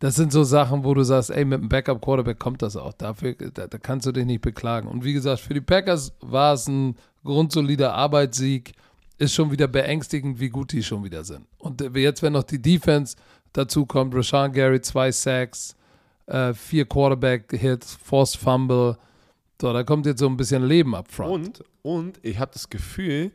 Das 0.00 0.16
sind 0.16 0.32
so 0.32 0.44
Sachen, 0.44 0.82
wo 0.82 0.94
du 0.94 1.02
sagst, 1.02 1.28
ey, 1.28 1.44
mit 1.44 1.60
einem 1.60 1.68
Backup-Quarterback 1.68 2.38
kommt 2.38 2.62
das 2.62 2.74
auch. 2.74 2.94
Dafür, 2.94 3.34
da, 3.34 3.66
da, 3.66 3.78
kannst 3.78 4.06
du 4.06 4.12
dich 4.12 4.24
nicht 4.24 4.40
beklagen. 4.40 4.88
Und 4.88 5.04
wie 5.04 5.12
gesagt, 5.12 5.40
für 5.40 5.52
die 5.52 5.60
Packers 5.60 6.14
war 6.20 6.54
es 6.54 6.66
ein 6.66 6.96
grundsolider 7.22 7.92
Arbeitssieg. 7.92 8.72
Ist 9.18 9.34
schon 9.34 9.50
wieder 9.52 9.68
beängstigend, 9.68 10.40
wie 10.40 10.48
gut 10.48 10.72
die 10.72 10.82
schon 10.82 11.04
wieder 11.04 11.22
sind. 11.22 11.46
Und 11.58 11.82
jetzt, 11.94 12.22
wenn 12.22 12.32
noch 12.32 12.44
die 12.44 12.62
Defense 12.62 13.14
dazu 13.52 13.84
kommt, 13.84 14.14
Rashawn 14.14 14.52
Gary, 14.52 14.80
zwei 14.80 15.12
Sacks, 15.12 15.76
äh, 16.24 16.54
vier 16.54 16.86
Quarterback-Hits, 16.86 17.98
Forced 18.02 18.40
Fumble. 18.40 18.96
So, 19.60 19.74
da 19.74 19.82
kommt 19.84 20.06
jetzt 20.06 20.20
so 20.20 20.26
ein 20.26 20.38
bisschen 20.38 20.64
Leben 20.64 20.94
ab. 20.94 21.06
Und, 21.18 21.62
und 21.82 22.18
ich 22.22 22.38
habe 22.38 22.50
das 22.52 22.70
Gefühl, 22.70 23.30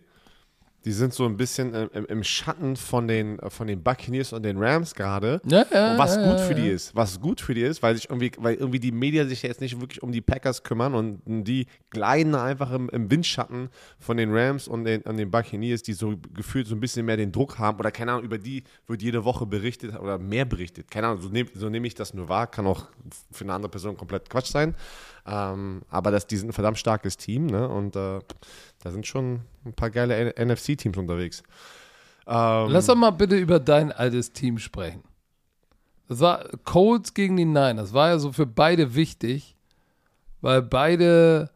die 0.86 0.92
sind 0.92 1.14
so 1.14 1.26
ein 1.26 1.36
bisschen 1.36 1.74
im, 1.74 2.06
im, 2.06 2.24
Schatten 2.24 2.76
von 2.76 3.08
den, 3.08 3.40
von 3.50 3.66
den 3.66 3.82
Buccaneers 3.82 4.34
und 4.34 4.44
den 4.44 4.58
Rams 4.58 4.94
gerade. 4.94 5.42
Ja, 5.46 5.66
ja, 5.72 5.98
was 5.98 6.16
ja, 6.16 6.32
gut 6.32 6.40
für 6.40 6.54
die 6.54 6.70
ist. 6.70 6.96
Was 6.96 7.20
gut 7.20 7.42
für 7.42 7.56
die 7.56 7.62
ist, 7.62 7.82
weil 7.82 7.96
sich 7.96 8.08
irgendwie, 8.08 8.32
weil 8.38 8.54
irgendwie 8.56 8.80
die 8.80 8.92
Medien 8.92 9.28
sich 9.28 9.42
jetzt 9.42 9.62
nicht 9.62 9.82
wirklich 9.82 10.04
um 10.04 10.12
die 10.12 10.22
Packers 10.22 10.62
kümmern 10.62 10.94
und 10.94 11.44
die 11.44 11.66
gleiten 11.90 12.36
einfach 12.36 12.72
im, 12.72 12.88
im 12.90 13.10
Windschatten 13.10 13.70
von 14.00 14.18
den 14.18 14.32
Rams 14.32 14.68
und 14.68 14.84
den, 14.84 15.02
und 15.02 15.18
den 15.18 15.32
Buccaneers, 15.32 15.82
die 15.82 15.94
so 15.94 16.16
gefühlt 16.34 16.68
so 16.68 16.76
ein 16.76 16.80
bisschen 16.80 17.06
mehr 17.06 17.18
den 17.18 17.32
Druck 17.32 17.58
haben. 17.58 17.80
Oder 17.80 17.90
keine 17.90 18.12
Ahnung, 18.12 18.24
über 18.24 18.38
die 18.38 18.64
wird 18.86 19.02
jede 19.02 19.26
Woche 19.26 19.48
berichtet 19.48 20.00
oder 20.00 20.20
mehr 20.20 20.46
berichtet. 20.46 20.92
Keine 20.92 21.08
Ahnung, 21.08 21.22
so 21.22 21.30
nehme 21.30 21.50
so 21.56 21.68
nehm 21.68 21.86
ich 21.86 21.96
das 21.96 22.14
nur 22.14 22.30
wahr. 22.30 22.46
Kann 22.46 22.68
auch 22.68 22.86
für 23.32 23.44
eine 23.44 23.54
andere 23.54 23.72
Person 23.72 23.98
komplett 23.98 24.30
Quatsch 24.30 24.52
sein. 24.52 24.76
Ähm, 25.28 25.82
aber 25.90 26.12
das, 26.12 26.28
die 26.28 26.38
sind 26.38 26.50
ein 26.50 26.54
verdammt 26.54 26.78
starkes 26.78 27.18
Team, 27.18 27.48
ne? 27.48 27.68
Und 27.68 27.96
äh, 27.96 28.20
da 28.86 28.92
sind 28.92 29.08
schon 29.08 29.42
ein 29.66 29.74
paar 29.74 29.90
geile 29.90 30.34
NFC-Teams 30.38 30.98
unterwegs. 30.98 31.44
Ähm, 32.28 32.70
Lass 32.70 32.86
doch 32.86 32.96
mal 32.96 33.10
bitte 33.10 33.36
über 33.36 33.60
dein 33.60 33.92
altes 33.92 34.32
Team 34.32 34.58
sprechen. 34.58 35.04
Das 36.08 36.20
war 36.20 36.48
Colts 36.64 37.14
gegen 37.14 37.36
die 37.36 37.46
Niners. 37.46 37.76
Das 37.78 37.94
war 37.94 38.10
ja 38.10 38.20
so 38.20 38.32
für 38.32 38.46
beide 38.46 38.94
wichtig, 38.94 39.56
weil 40.42 40.62
beide, 40.62 41.50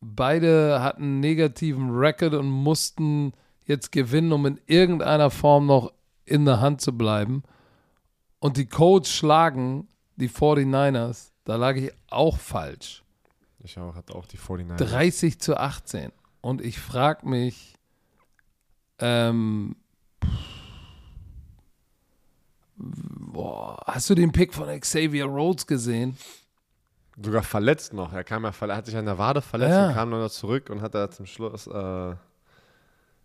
beide 0.00 0.82
hatten 0.82 1.04
einen 1.04 1.20
negativen 1.20 1.96
Record 1.96 2.34
und 2.34 2.50
mussten 2.50 3.32
jetzt 3.64 3.92
gewinnen, 3.92 4.32
um 4.32 4.44
in 4.44 4.60
irgendeiner 4.66 5.30
Form 5.30 5.66
noch 5.66 5.92
in 6.24 6.44
der 6.44 6.60
Hand 6.60 6.80
zu 6.80 6.92
bleiben. 6.98 7.44
Und 8.40 8.56
die 8.56 8.66
Colts 8.66 9.10
schlagen 9.10 9.86
die 10.16 10.28
49ers 10.28 11.30
da 11.44 11.56
lag 11.56 11.76
ich 11.76 11.92
auch 12.08 12.38
falsch. 12.38 13.02
Ich 13.62 13.78
auch, 13.78 13.94
hatte 13.94 14.14
auch 14.14 14.26
die 14.26 14.36
49 14.36 14.88
30 14.88 15.40
zu 15.40 15.56
18. 15.58 16.12
Und 16.44 16.60
ich 16.60 16.78
frage 16.78 17.26
mich, 17.26 17.72
ähm, 18.98 19.76
boah, 22.76 23.82
hast 23.86 24.10
du 24.10 24.14
den 24.14 24.30
Pick 24.30 24.52
von 24.52 24.68
Xavier 24.78 25.24
Rhodes 25.24 25.66
gesehen? 25.66 26.18
Sogar 27.16 27.42
verletzt 27.42 27.94
noch. 27.94 28.12
Er 28.12 28.24
kam 28.24 28.44
ja, 28.44 28.52
hat 28.52 28.84
sich 28.84 28.94
an 28.94 29.06
der 29.06 29.16
Wade 29.16 29.40
verletzt 29.40 29.72
ja. 29.72 29.88
und 29.88 29.94
kam 29.94 30.10
dann 30.10 30.20
noch 30.20 30.30
zurück 30.30 30.68
und 30.68 30.82
hat 30.82 30.94
da 30.94 31.10
zum 31.10 31.24
Schluss. 31.24 31.66
Äh, 31.66 32.14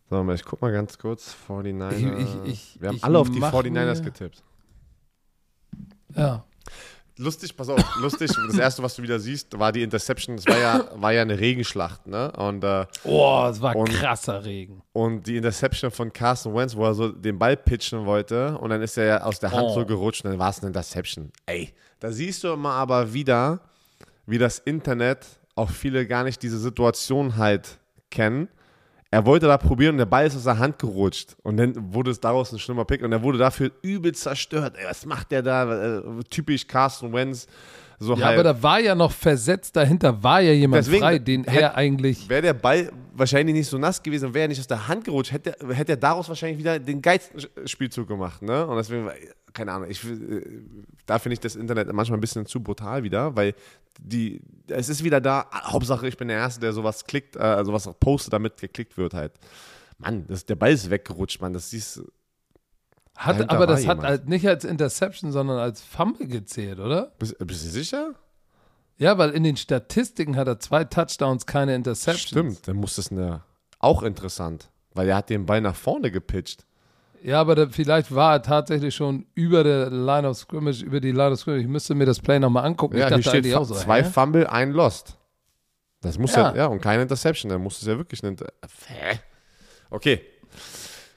so, 0.09 0.31
ich 0.31 0.45
guck 0.45 0.61
mal 0.61 0.71
ganz 0.71 0.97
kurz. 0.97 1.35
49ers. 1.49 1.91
Ich, 1.91 2.05
ich, 2.05 2.45
ich, 2.45 2.81
Wir 2.81 2.87
haben 2.87 3.03
alle 3.03 3.19
auf 3.19 3.29
die 3.29 3.41
49ers 3.41 4.01
getippt. 4.01 4.43
Ja. 6.15 6.45
Lustig, 7.19 7.55
pass 7.55 7.67
auf, 7.67 7.83
lustig. 7.99 8.31
Das 8.47 8.57
erste, 8.57 8.81
was 8.81 8.95
du 8.95 9.03
wieder 9.03 9.19
siehst, 9.19 9.59
war 9.59 9.73
die 9.73 9.83
Interception. 9.83 10.37
Das 10.37 10.47
war 10.47 10.57
ja, 10.57 10.89
war 10.95 11.11
ja 11.11 11.21
eine 11.21 11.37
Regenschlacht, 11.37 12.07
ne? 12.07 12.31
Und, 12.31 12.63
äh, 12.63 12.85
oh, 13.03 13.45
es 13.51 13.61
war 13.61 13.75
und, 13.75 13.89
krasser 13.89 14.45
Regen. 14.45 14.81
Und 14.93 15.27
die 15.27 15.35
Interception 15.35 15.91
von 15.91 16.13
Carson 16.13 16.55
Wentz, 16.55 16.77
wo 16.77 16.85
er 16.85 16.93
so 16.93 17.09
den 17.09 17.37
Ball 17.37 17.57
pitchen 17.57 18.05
wollte 18.05 18.57
und 18.57 18.69
dann 18.69 18.81
ist 18.81 18.97
er 18.97 19.05
ja 19.05 19.23
aus 19.23 19.37
der 19.39 19.51
Hand 19.51 19.67
oh. 19.71 19.73
so 19.73 19.85
gerutscht 19.85 20.23
und 20.23 20.31
dann 20.31 20.39
war 20.39 20.49
es 20.49 20.59
eine 20.59 20.67
Interception. 20.67 21.29
Ey, 21.45 21.73
da 21.99 22.09
siehst 22.09 22.45
du 22.45 22.53
immer 22.53 22.71
aber 22.71 23.13
wieder, 23.13 23.59
wie 24.25 24.37
das 24.37 24.59
Internet 24.59 25.25
auch 25.55 25.69
viele 25.69 26.07
gar 26.07 26.23
nicht 26.23 26.41
diese 26.41 26.57
Situation 26.57 27.35
halt 27.35 27.79
kennen 28.09 28.47
er 29.11 29.25
wollte 29.25 29.47
da 29.47 29.57
probieren 29.57 29.93
und 29.93 29.97
der 29.97 30.05
Ball 30.05 30.27
ist 30.27 30.35
aus 30.35 30.43
der 30.43 30.59
Hand 30.59 30.77
gerutscht. 30.77 31.35
Und 31.41 31.57
dann 31.57 31.73
wurde 31.93 32.11
es 32.11 32.19
daraus 32.19 32.51
ein 32.53 32.59
schlimmer 32.59 32.85
Pick 32.85 33.01
und 33.01 33.11
er 33.11 33.23
wurde 33.23 33.39
dafür 33.39 33.71
übel 33.81 34.13
zerstört. 34.13 34.75
Ey, 34.77 34.85
was 34.87 35.05
macht 35.05 35.31
der 35.31 35.41
da? 35.41 35.97
Äh, 35.97 36.01
typisch 36.29 36.67
Carsten 36.67 37.11
Wentz. 37.11 37.47
So 37.97 38.15
ja, 38.15 38.27
halt. 38.27 38.39
aber 38.39 38.43
da 38.43 38.63
war 38.63 38.79
ja 38.79 38.95
noch 38.95 39.11
versetzt 39.11 39.75
dahinter, 39.75 40.23
war 40.23 40.39
ja 40.39 40.53
jemand 40.53 40.85
Deswegen, 40.85 41.01
frei, 41.01 41.19
den 41.19 41.43
hätte, 41.43 41.61
er 41.61 41.75
eigentlich. 41.75 42.29
Wäre 42.29 42.41
der 42.43 42.53
Ball 42.53 42.91
wahrscheinlich 43.19 43.55
nicht 43.55 43.67
so 43.67 43.77
nass 43.77 44.01
gewesen 44.01 44.27
und 44.27 44.33
wäre 44.33 44.47
nicht 44.47 44.59
aus 44.59 44.67
der 44.67 44.87
Hand 44.87 45.03
gerutscht, 45.03 45.31
hätte, 45.31 45.55
hätte 45.73 45.93
er 45.93 45.97
daraus 45.97 46.27
wahrscheinlich 46.29 46.57
wieder 46.57 46.79
den 46.79 47.01
Geizspielzug 47.01 48.07
gemacht. 48.07 48.41
Ne? 48.41 48.65
Und 48.65 48.77
deswegen, 48.77 49.09
keine 49.53 49.73
Ahnung, 49.73 49.89
ich, 49.89 50.03
äh, 50.03 50.41
da 51.05 51.19
finde 51.19 51.33
ich 51.33 51.39
das 51.39 51.55
Internet 51.55 51.91
manchmal 51.93 52.17
ein 52.17 52.21
bisschen 52.21 52.45
zu 52.45 52.61
brutal 52.61 53.03
wieder, 53.03 53.35
weil 53.35 53.53
die, 53.99 54.41
es 54.67 54.89
ist 54.89 55.03
wieder 55.03 55.21
da, 55.21 55.47
Hauptsache 55.51 56.07
ich 56.07 56.17
bin 56.17 56.29
der 56.29 56.37
Erste, 56.37 56.61
der 56.61 56.73
sowas 56.73 57.05
klickt, 57.05 57.35
äh, 57.35 57.63
sowas 57.65 57.89
postet, 57.99 58.33
damit 58.33 58.57
geklickt 58.57 58.97
wird 58.97 59.13
halt. 59.13 59.33
Mann, 59.97 60.25
das, 60.27 60.45
der 60.45 60.55
Ball 60.55 60.71
ist 60.71 60.89
weggerutscht, 60.89 61.41
Mann, 61.41 61.53
das 61.53 61.69
siehst 61.69 62.01
hat, 63.19 63.49
aber 63.49 63.67
das 63.67 63.85
hat 63.85 64.01
halt 64.01 64.29
nicht 64.29 64.47
als 64.47 64.63
Interception, 64.63 65.33
sondern 65.33 65.57
als 65.57 65.81
Fumble 65.81 66.25
gezählt, 66.25 66.79
oder? 66.79 67.11
Bist, 67.19 67.37
bist, 67.39 67.65
du 67.65 67.69
sicher? 67.69 68.15
Ja, 68.99 69.17
weil 69.17 69.31
in 69.31 69.43
den 69.43 69.55
Statistiken 69.55 70.35
hat 70.35 70.47
er 70.47 70.59
zwei 70.59 70.83
Touchdowns, 70.83 71.45
keine 71.45 71.73
Interceptions. 71.73 72.27
Stimmt, 72.29 72.67
dann 72.67 72.75
muss 72.75 72.97
das 72.97 73.11
eine, 73.11 73.41
auch 73.79 74.03
interessant, 74.03 74.69
weil 74.93 75.07
er 75.07 75.15
hat 75.15 75.29
den 75.29 75.45
Ball 75.45 75.61
nach 75.61 75.75
vorne 75.75 76.11
gepitcht. 76.11 76.65
Ja, 77.23 77.39
aber 77.39 77.55
da, 77.55 77.67
vielleicht 77.69 78.13
war 78.13 78.33
er 78.33 78.41
tatsächlich 78.41 78.93
schon 78.93 79.25
über 79.35 79.63
der 79.63 79.89
Line 79.89 80.27
of 80.27 80.37
Scrimmage, 80.37 80.83
über 80.83 80.99
die 80.99 81.11
Line 81.11 81.31
of 81.31 81.39
Scrimmage. 81.39 81.61
Ich 81.61 81.67
müsste 81.67 81.95
mir 81.95 82.05
das 82.05 82.19
Play 82.19 82.39
nochmal 82.39 82.65
angucken. 82.65 82.97
Ja, 82.97 83.05
ich 83.05 83.09
dachte 83.09 83.31
hier 83.31 83.41
steht 83.41 83.55
auch 83.55 83.65
so, 83.65 83.75
zwei 83.75 84.03
hä? 84.03 84.09
Fumble, 84.09 84.47
ein 84.47 84.71
Lost. 84.71 85.17
Das 86.01 86.17
muss 86.17 86.35
ja, 86.35 86.51
ja, 86.51 86.55
ja 86.55 86.65
und 86.67 86.81
keine 86.81 87.01
Interception. 87.01 87.49
Dann 87.49 87.61
muss 87.61 87.81
es 87.81 87.87
ja 87.87 87.97
wirklich 87.97 88.23
eine. 88.23 88.35
Hä? 88.87 89.19
Okay. 89.89 90.21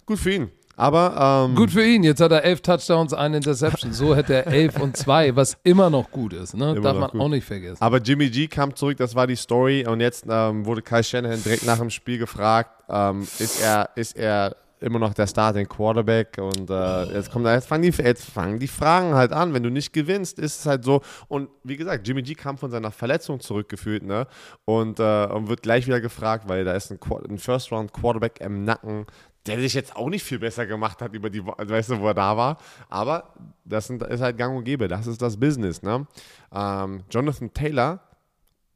Gut 0.07 0.19
für 0.19 0.33
ihn. 0.33 0.51
Aber 0.83 1.47
ähm, 1.49 1.55
gut 1.55 1.71
für 1.71 1.85
ihn. 1.85 2.03
Jetzt 2.03 2.21
hat 2.21 2.33
er 2.33 2.43
elf 2.43 2.61
Touchdowns, 2.61 3.15
eine 3.15 3.37
Interception. 3.37 3.93
So 3.93 4.17
hätte 4.17 4.35
er 4.35 4.47
elf 4.49 4.81
und 4.81 4.97
zwei, 4.97 5.37
was 5.37 5.57
immer 5.63 5.91
noch 5.91 6.11
gut 6.11 6.33
ist. 6.33 6.55
Ne? 6.55 6.75
Darf 6.81 6.99
man 6.99 7.11
gut. 7.11 7.21
auch 7.21 7.29
nicht 7.29 7.45
vergessen. 7.45 7.81
Aber 7.81 7.99
Jimmy 7.99 8.29
G 8.29 8.49
kam 8.49 8.75
zurück, 8.75 8.97
das 8.97 9.15
war 9.15 9.29
die 9.29 9.37
Story. 9.37 9.87
Und 9.87 10.01
jetzt 10.01 10.27
ähm, 10.29 10.67
wurde 10.67 10.83
Kai 10.83 11.05
Shanahan 11.05 11.41
direkt 11.41 11.65
nach 11.65 11.79
dem 11.79 11.91
Spiel 11.91 12.19
gefragt, 12.19 12.83
ähm, 12.89 13.23
ist 13.39 13.63
er, 13.63 13.91
ist 13.95 14.17
er 14.17 14.57
immer 14.81 14.99
noch 14.99 15.15
der 15.15 15.27
Starting 15.29 15.69
Quarterback 15.69 16.39
und 16.39 16.69
äh, 16.69 17.05
jetzt 17.15 17.31
kommt 17.31 17.47
jetzt 17.47 17.69
fangen, 17.69 17.83
die, 17.83 18.03
jetzt 18.03 18.25
fangen 18.25 18.59
die 18.59 18.67
Fragen 18.67 19.15
halt 19.15 19.33
an. 19.33 19.55
Wenn 19.55 19.63
du 19.63 19.71
nicht 19.71 19.93
gewinnst, 19.93 20.41
ist 20.41 20.61
es 20.61 20.67
halt 20.67 20.85
so. 20.85 21.03
Und 21.29 21.49
wie 21.63 21.77
gesagt, 21.77 22.07
Jimmy 22.07 22.23
G 22.23 22.35
kam 22.35 22.59
von 22.59 22.71
seiner 22.71 22.91
Verletzung 22.91 23.39
zurückgefühlt, 23.39 24.03
ne? 24.03 24.27
Und, 24.65 24.99
äh, 24.99 25.27
und 25.27 25.49
wird 25.49 25.63
gleich 25.63 25.87
wieder 25.87 26.01
gefragt, 26.01 26.49
weil 26.49 26.65
da 26.65 26.73
ist 26.73 26.91
ein, 26.91 26.99
ein 27.29 27.39
First 27.39 27.71
Round 27.71 27.93
Quarterback 27.93 28.41
im 28.41 28.65
Nacken 28.65 29.07
der 29.47 29.61
sich 29.61 29.75
jetzt 29.75 29.97
auch 29.97 30.09
nicht 30.09 30.25
viel 30.25 30.39
besser 30.39 30.67
gemacht 30.67 31.03
hat 31.03 31.15
über 31.15 31.29
die, 31.29 31.45
weißt 31.45 31.91
du, 31.91 32.01
wo 32.01 32.09
er 32.09 32.15
da 32.15 32.37
war. 32.37 32.59
Aber 32.89 33.35
das 33.65 33.91
ist 33.91 34.21
halt 34.21 34.39
gang 34.39 34.57
und 34.57 34.65
gäbe. 34.65 34.89
Das 34.89 35.07
ist 35.07 35.21
das 35.21 35.39
Business. 35.39 35.83
Ne? 35.83 36.07
Ähm, 36.53 37.03
Jonathan 37.11 37.53
Taylor 37.53 38.01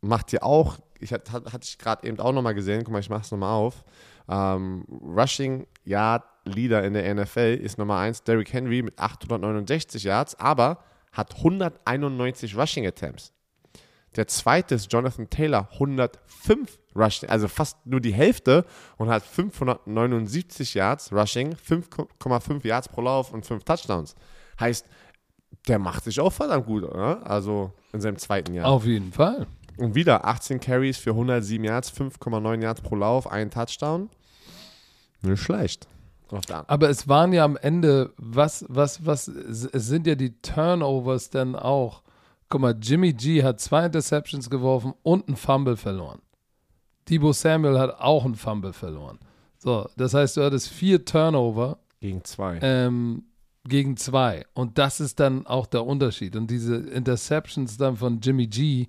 macht 0.01 0.33
ja 0.33 0.43
auch, 0.43 0.79
ich 0.99 1.13
hatte, 1.13 1.33
hatte 1.33 1.61
ich 1.63 1.79
gerade 1.79 2.07
eben 2.07 2.19
auch 2.19 2.33
nochmal 2.33 2.55
gesehen, 2.55 2.83
guck 2.85 2.93
mal, 2.93 3.01
ich 3.01 3.11
mach's 3.11 3.31
nochmal 3.31 3.53
auf. 3.53 3.85
Ähm, 4.29 4.85
Rushing 4.89 5.67
Yard 5.85 6.25
Leader 6.45 6.85
in 6.85 6.95
der 6.95 7.15
NFL 7.15 7.61
ist 7.63 7.79
Nummer 7.79 7.99
1 7.99 8.25
Derrick 8.25 8.53
Henry 8.53 8.83
mit 8.83 8.99
869 8.99 10.05
Yards, 10.05 10.39
aber 10.39 10.79
hat 11.13 11.37
191 11.37 12.57
Rushing 12.57 12.87
Attempts. 12.87 13.33
Der 14.17 14.27
zweite 14.27 14.75
ist 14.75 14.93
Jonathan 14.93 15.29
Taylor, 15.29 15.69
105 15.75 16.79
Rushing, 16.95 17.29
also 17.29 17.49
fast 17.49 17.85
nur 17.87 18.01
die 18.01 18.15
Hälfte 18.15 18.65
und 18.97 19.11
hat 19.11 19.23
579 19.23 20.75
Yards 20.75 21.13
Rushing, 21.13 21.55
5,5 21.55 22.67
Yards 22.67 22.89
pro 22.89 23.03
Lauf 23.03 23.33
und 23.33 23.45
5 23.45 23.65
Touchdowns. 23.65 24.15
Heißt, 24.59 24.87
der 25.69 25.79
macht 25.79 26.05
sich 26.05 26.21
auch 26.21 26.33
verdammt 26.33 26.67
gut, 26.67 26.85
oder? 26.85 27.29
Also 27.29 27.73
in 27.93 28.01
seinem 28.01 28.17
zweiten 28.19 28.55
Jahr. 28.55 28.67
Auf 28.67 28.85
jeden 28.85 29.13
Fall. 29.13 29.47
Und 29.77 29.95
wieder 29.95 30.25
18 30.25 30.61
Carries 30.61 30.97
für 30.97 31.11
107 31.11 31.63
Yards, 31.63 31.93
5,9 31.93 32.63
Yards 32.63 32.81
pro 32.81 32.97
Lauf, 32.97 33.31
ein 33.31 33.51
Touchdown. 33.51 34.09
Nicht 35.21 35.43
schlecht. 35.43 35.89
Aber 36.67 36.89
es 36.89 37.09
waren 37.09 37.33
ja 37.33 37.45
am 37.45 37.57
Ende, 37.57 38.13
was, 38.17 38.65
was, 38.69 39.05
was, 39.07 39.29
es 39.29 39.87
sind 39.87 40.07
ja 40.07 40.17
die 40.17 40.41
Turnovers 40.41 41.31
dann 41.31 41.55
auch 41.55 42.03
Guck 42.49 42.61
mal, 42.61 42.77
Jimmy 42.81 43.13
G 43.13 43.43
hat 43.43 43.61
zwei 43.61 43.87
Interceptions 43.87 44.49
geworfen 44.49 44.95
und 45.03 45.27
einen 45.27 45.37
Fumble 45.37 45.77
verloren. 45.77 46.21
Debo 47.09 47.33
Samuel 47.33 47.79
hat 47.79 48.01
auch 48.01 48.25
einen 48.25 48.35
Fumble 48.35 48.73
verloren. 48.73 49.19
So, 49.59 49.89
das 49.97 50.15
heißt, 50.15 50.37
du 50.37 50.43
hattest 50.43 50.69
vier 50.69 51.05
Turnover. 51.05 51.79
Gegen 52.01 52.23
zwei. 52.25 52.59
Ähm, 52.63 53.25
gegen 53.65 53.97
zwei. 53.97 54.45
Und 54.55 54.79
das 54.79 55.01
ist 55.01 55.19
dann 55.19 55.47
auch 55.47 55.67
der 55.67 55.85
Unterschied. 55.85 56.37
Und 56.37 56.51
diese 56.51 56.77
Interceptions 56.77 57.77
dann 57.77 57.97
von 57.97 58.21
Jimmy 58.21 58.47
G, 58.47 58.87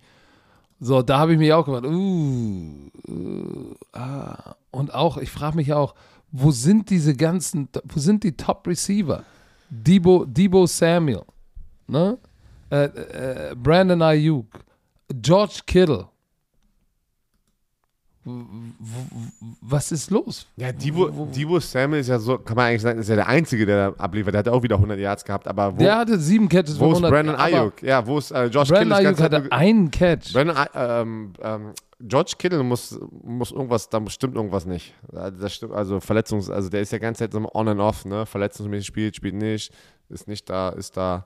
so, 0.80 1.02
da 1.02 1.20
habe 1.20 1.34
ich 1.34 1.40
mich 1.40 1.52
auch 1.54 1.66
gefragt, 1.66 1.88
uh, 1.88 2.92
uh, 3.08 3.76
ah. 3.94 4.56
Und 4.70 4.94
auch, 4.94 5.18
ich 5.18 5.32
frage 5.32 5.56
mich 5.56 5.74
auch, 5.74 5.96
wo 6.32 6.52
sind 6.52 6.90
diese 6.90 7.16
ganzen, 7.16 7.70
wo 7.86 8.00
sind 8.00 8.24
die 8.24 8.38
Top 8.38 8.68
Receiver? 8.68 9.24
Debo, 9.70 10.26
Debo 10.26 10.68
Samuel, 10.68 11.24
ne? 11.88 12.18
Äh, 12.70 12.86
äh, 12.86 13.56
Brandon 13.56 14.02
Ayuk, 14.02 14.48
George 15.22 15.60
Kittle. 15.66 16.08
Was 19.62 19.94
ist 19.94 20.12
los? 20.12 20.48
Ja, 20.58 20.74
Divo, 20.74 21.28
Divo 21.34 21.62
Samuel 21.62 22.02
ist 22.02 22.10
ja 22.10 22.20
so, 22.20 22.38
kann 22.38 22.58
man 22.58 22.66
eigentlich 22.66 22.82
sagen, 22.82 23.00
ist 23.00 23.08
ja 23.08 23.16
der 23.16 23.28
Einzige, 23.28 23.66
der 23.66 23.92
da 23.92 24.04
abliefert. 24.04 24.34
Der 24.34 24.40
hat 24.40 24.50
auch 24.50 24.62
wieder 24.62 24.76
100 24.76 25.00
Yards 25.00 25.24
gehabt, 25.24 25.48
aber 25.48 25.74
wo, 25.74 25.78
Der 25.78 25.98
hatte 25.98 26.20
sieben 26.20 26.50
Catches 26.50 26.78
wo 26.78 26.92
ist 26.92 27.04
100, 27.04 27.12
Brandon 27.12 27.36
Ayuk? 27.36 27.82
Ja, 27.84 28.06
wo 28.06 28.18
ist 28.18 28.32
äh, 28.32 28.48
Josh 28.48 28.68
Brandon 28.68 28.98
Kittle? 28.98 29.08
Ayuk 29.08 29.22
hatte 29.22 29.52
einen 29.52 29.92
Catch. 29.92 30.34
Brandon, 30.34 30.58
ähm, 30.74 31.34
ähm, 31.42 31.74
George 32.02 32.34
Kittle 32.38 32.64
muss, 32.64 33.00
muss 33.24 33.52
irgendwas, 33.52 33.90
da 33.90 34.02
stimmt 34.10 34.36
irgendwas 34.36 34.66
nicht. 34.66 34.94
Das 35.12 35.54
stimmt, 35.54 35.74
also 35.74 36.02
Verletzungs, 36.02 36.50
also 36.50 36.70
der 36.70 36.82
ist 36.82 36.92
ja 36.92 36.98
ganz 36.98 37.20
Zeit 37.20 37.32
so 37.32 37.50
on 37.54 37.68
and 37.70 37.80
off, 37.80 38.04
ne? 38.04 38.26
Verletzungsmäßig 38.26 38.88
spielt, 38.88 39.16
spielt 39.16 39.36
nicht, 39.36 39.72
ist 40.10 40.28
nicht 40.28 40.50
da, 40.50 40.70
ist 40.70 40.98
da. 40.98 41.26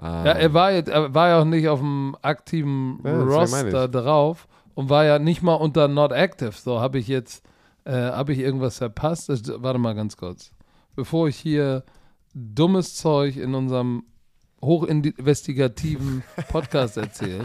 Ja, 0.00 0.24
er 0.24 0.52
war, 0.52 0.72
jetzt, 0.72 0.88
er 0.88 1.14
war 1.14 1.28
ja 1.28 1.40
auch 1.40 1.44
nicht 1.46 1.68
auf 1.68 1.78
dem 1.80 2.16
aktiven 2.20 3.00
Ja, 3.04 3.22
Roster 3.22 3.88
drauf 3.88 4.46
und 4.74 4.90
war 4.90 5.04
ja 5.04 5.18
nicht 5.18 5.42
mal 5.42 5.54
unter 5.54 5.88
Not 5.88 6.12
Active. 6.12 6.52
So, 6.52 6.80
habe 6.80 6.98
ich 6.98 7.08
jetzt, 7.08 7.42
äh, 7.84 7.92
habe 7.92 8.32
ich 8.34 8.38
irgendwas 8.40 8.76
verpasst? 8.78 9.28
Das, 9.30 9.42
warte 9.62 9.78
mal 9.78 9.94
ganz 9.94 10.16
kurz. 10.18 10.50
Bevor 10.94 11.28
ich 11.28 11.36
hier 11.36 11.82
dummes 12.34 12.94
Zeug 12.96 13.36
in 13.36 13.54
unserem 13.54 14.04
hochinvestigativen 14.62 16.22
Podcast 16.48 16.96
erzähle. 16.96 17.44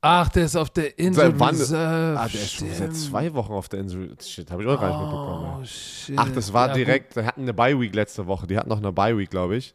Ach, 0.00 0.28
der 0.28 0.44
ist 0.44 0.56
auf 0.56 0.68
der 0.68 0.98
Insel 0.98 1.30
Seit 1.30 1.40
wann- 1.40 1.54
Reserve. 1.56 2.20
Ah, 2.20 2.28
der 2.28 2.40
ist 2.42 2.52
schon 2.52 2.70
seit 2.70 2.94
zwei 2.94 3.32
Wochen 3.32 3.52
auf 3.52 3.70
der 3.70 3.80
Insel. 3.80 4.14
Shit, 4.20 4.50
habe 4.50 4.62
ich 4.62 4.68
auch 4.68 4.78
gar 4.78 4.88
nicht 4.90 5.00
mitbekommen. 5.00 5.52
Oh, 5.56 5.60
ey. 5.60 5.66
shit. 5.66 6.14
Ach, 6.18 6.28
das 6.30 6.52
war 6.52 6.68
Ja, 6.68 6.74
direkt, 6.74 7.16
die 7.16 7.24
hatten 7.24 7.42
eine 7.42 7.54
Bye-Week 7.54 7.94
letzte 7.94 8.26
Woche. 8.26 8.46
Die 8.46 8.58
hatten 8.58 8.68
noch 8.68 8.76
eine 8.78 8.92
Bye-Week, 8.92 9.30
glaube 9.30 9.56
ich. 9.56 9.72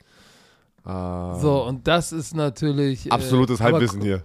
Ähm. 0.89 1.39
So, 1.39 1.63
und 1.65 1.87
das 1.87 2.11
ist 2.11 2.35
natürlich. 2.35 3.11
Absolutes 3.11 3.59
äh, 3.59 3.63
Halbwissen 3.63 4.01
hier. 4.01 4.23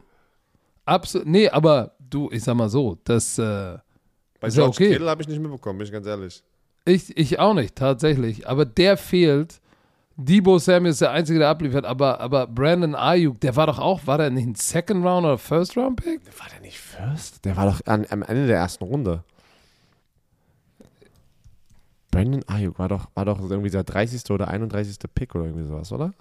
Absolut. 0.85 1.27
Nee, 1.27 1.49
aber 1.49 1.93
du, 1.99 2.31
ich 2.33 2.43
sag 2.43 2.55
mal 2.55 2.69
so, 2.69 2.99
das. 3.05 3.39
Äh, 3.39 3.79
Bei 4.41 4.49
George 4.49 4.71
okay. 4.71 4.91
Kittle 4.93 5.11
habe 5.11 5.23
ich 5.23 5.29
nicht 5.29 5.41
mitbekommen, 5.41 5.79
bin 5.79 5.87
ich 5.87 5.93
ganz 5.93 6.07
ehrlich. 6.07 6.43
Ich, 6.87 7.17
ich 7.17 7.39
auch 7.39 7.55
nicht, 7.55 7.77
tatsächlich. 7.77 8.49
Aber 8.49 8.65
der 8.65 8.97
fehlt. 8.97 9.61
Debo 10.17 10.59
Samuel 10.59 10.93
ist 10.93 11.01
der 11.01 11.11
Einzige, 11.11 11.41
der 11.41 11.49
abliefert. 11.49 11.85
Aber, 11.85 12.21
aber 12.21 12.47
Brandon 12.47 12.95
Ayuk, 12.95 13.41
der 13.41 13.57
war 13.57 13.67
doch 13.67 13.81
auch, 13.81 14.07
war 14.07 14.17
der 14.17 14.31
nicht 14.31 14.47
ein 14.47 14.55
Second 14.55 15.05
Round 15.05 15.27
oder 15.27 15.39
First 15.39 15.77
Round 15.77 15.97
Pick? 15.97 16.21
War 16.39 16.47
der 16.51 16.61
nicht 16.61 16.79
First? 16.79 17.45
Der 17.45 17.57
war 17.57 17.67
doch 17.67 17.81
an, 17.87 18.07
am 18.11 18.23
Ende 18.23 18.47
der 18.47 18.59
ersten 18.59 18.85
Runde. 18.85 19.25
Brandon 22.13 22.45
Ayuk 22.47 22.79
war 22.79 22.89
doch, 22.89 23.09
war 23.15 23.25
doch 23.25 23.41
irgendwie 23.41 23.71
der 23.71 23.83
30. 23.83 24.31
oder 24.31 24.47
31. 24.47 24.99
Pick 25.13 25.35
oder 25.35 25.47
irgendwie 25.47 25.67
sowas, 25.67 25.91
oder? 25.91 26.13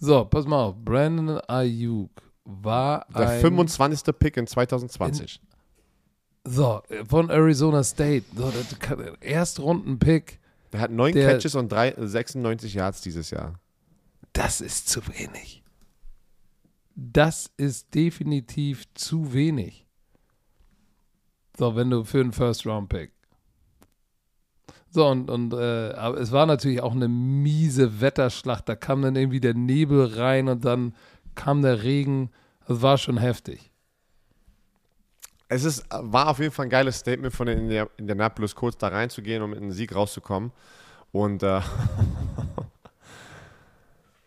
So, 0.00 0.24
pass 0.24 0.46
mal 0.46 0.64
auf. 0.64 0.76
Brandon 0.76 1.40
Ayuk 1.46 2.10
war 2.44 3.06
Der 3.14 3.28
ein, 3.28 3.40
25. 3.40 4.18
Pick 4.18 4.36
in 4.38 4.46
2020. 4.46 5.40
So, 6.44 6.82
von 7.06 7.28
Arizona 7.30 7.84
State. 7.84 8.24
So, 8.34 8.50
Erstrunden-Pick. 9.20 10.40
Der 10.72 10.80
hat 10.80 10.90
neun 10.90 11.12
Der- 11.12 11.30
Catches 11.32 11.54
und 11.54 11.70
drei, 11.70 11.94
96 11.96 12.74
Yards 12.74 13.02
dieses 13.02 13.30
Jahr. 13.30 13.60
Das 14.32 14.60
ist 14.60 14.88
zu 14.88 15.00
wenig. 15.08 15.62
Das 16.94 17.50
ist 17.56 17.94
definitiv 17.94 18.84
zu 18.94 19.32
wenig. 19.32 19.86
So, 21.58 21.76
wenn 21.76 21.90
du 21.90 22.04
für 22.04 22.20
einen 22.20 22.32
First-Round-Pick. 22.32 23.12
So, 24.92 25.06
und, 25.06 25.30
und 25.30 25.52
äh, 25.54 25.92
aber 25.92 26.18
es 26.18 26.32
war 26.32 26.46
natürlich 26.46 26.82
auch 26.82 26.92
eine 26.94 27.06
miese 27.08 28.00
Wetterschlacht. 28.00 28.68
Da 28.68 28.74
kam 28.74 29.02
dann 29.02 29.14
irgendwie 29.14 29.40
der 29.40 29.54
Nebel 29.54 30.04
rein 30.16 30.48
und 30.48 30.64
dann 30.64 30.94
kam 31.36 31.62
der 31.62 31.82
Regen. 31.84 32.30
Das 32.66 32.82
war 32.82 32.98
schon 32.98 33.16
heftig. 33.18 33.70
Es 35.48 35.64
ist, 35.64 35.86
war 35.90 36.28
auf 36.28 36.38
jeden 36.38 36.52
Fall 36.52 36.66
ein 36.66 36.70
geiles 36.70 36.98
Statement 36.98 37.34
von 37.34 37.46
den 37.46 37.68
Indi- 37.68 37.88
Indianapolis 37.96 38.54
kurz 38.54 38.78
da 38.78 38.88
reinzugehen 38.88 39.42
und 39.42 39.50
mit 39.50 39.60
einem 39.60 39.72
Sieg 39.72 39.94
rauszukommen. 39.94 40.52
Und 41.12 41.42
äh, 41.42 41.58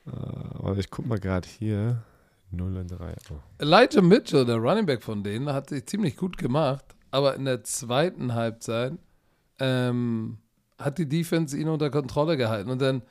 äh, 0.07 0.79
ich 0.79 0.89
guck 0.89 1.05
mal 1.05 1.19
gerade 1.19 1.47
hier. 1.47 2.03
0 2.51 2.77
und 2.77 2.87
3. 2.87 3.15
Oh. 3.31 3.35
Elijah 3.57 4.01
Mitchell, 4.01 4.45
der 4.45 4.57
Running 4.57 4.85
Back 4.85 5.01
von 5.01 5.23
denen, 5.23 5.51
hat 5.51 5.69
sich 5.69 5.87
ziemlich 5.87 6.15
gut 6.15 6.37
gemacht, 6.37 6.85
aber 7.09 7.35
in 7.35 7.45
der 7.45 7.63
zweiten 7.63 8.35
Halbzeit 8.35 8.93
ähm, 9.59 10.37
hat 10.77 10.97
die 10.97 11.07
Defense 11.07 11.57
ihn 11.57 11.69
unter 11.69 11.89
Kontrolle 11.89 12.37
gehalten 12.37 12.69
und 12.69 12.81
dann 12.81 13.03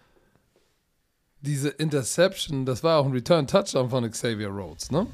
diese 1.41 1.69
Interception, 1.69 2.65
das 2.65 2.85
war 2.85 3.01
auch 3.01 3.07
ein 3.07 3.13
Return-Touchdown 3.13 3.91
von 3.91 4.09
Xavier 4.11 4.49
Rhodes, 4.49 4.91
ne? 4.91 5.07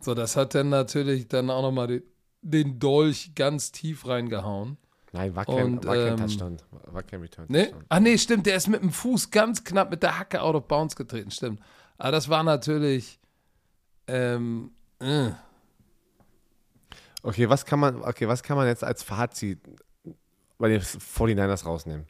So, 0.00 0.14
das 0.14 0.36
hat 0.36 0.54
dann 0.54 0.68
natürlich 0.68 1.28
dann 1.28 1.50
auch 1.50 1.62
nochmal 1.62 1.86
den, 1.86 2.02
den 2.42 2.78
Dolch 2.78 3.32
ganz 3.34 3.72
tief 3.72 4.06
reingehauen. 4.06 4.76
Nein, 5.12 5.34
war 5.34 5.46
kein, 5.46 5.64
Und, 5.64 5.86
war 5.86 5.96
kein 5.96 6.08
ähm, 6.08 6.16
Touchdown. 6.18 6.56
War 6.70 7.02
kein 7.02 7.20
Return. 7.22 7.46
Ne? 7.48 7.64
Touchdown. 7.64 7.84
Ah, 7.88 8.00
nee, 8.00 8.18
stimmt, 8.18 8.46
der 8.46 8.56
ist 8.56 8.68
mit 8.68 8.82
dem 8.82 8.92
Fuß 8.92 9.30
ganz 9.30 9.64
knapp 9.64 9.90
mit 9.90 10.02
der 10.02 10.18
Hacke 10.18 10.42
out 10.42 10.54
of 10.54 10.68
bounds 10.68 10.96
getreten, 10.96 11.30
stimmt. 11.30 11.60
Aber 11.96 12.12
das 12.12 12.28
war 12.28 12.42
natürlich, 12.42 13.18
ähm, 14.06 14.70
äh. 15.00 15.30
Okay, 17.22 17.48
was 17.48 17.64
kann 17.64 17.80
man, 17.80 18.02
okay, 18.02 18.28
was 18.28 18.42
kann 18.42 18.56
man 18.56 18.66
jetzt 18.66 18.84
als 18.84 19.02
Fazit 19.02 19.60
bei 20.58 20.68
den 20.68 20.80
49ers 20.80 21.64
rausnehmen? 21.64 22.06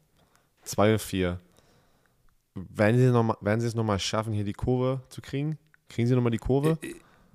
2 0.62 0.92
und 0.92 1.00
4. 1.00 1.40
Werden 2.54 2.98
sie, 2.98 3.06
noch 3.10 3.22
mal, 3.22 3.36
werden 3.40 3.60
sie 3.60 3.66
es 3.66 3.74
nochmal 3.74 3.98
schaffen, 3.98 4.32
hier 4.32 4.44
die 4.44 4.52
Kurve 4.52 5.02
zu 5.08 5.20
kriegen? 5.20 5.58
Kriegen 5.88 6.08
sie 6.08 6.14
nochmal 6.14 6.32
die 6.32 6.38
Kurve? 6.38 6.78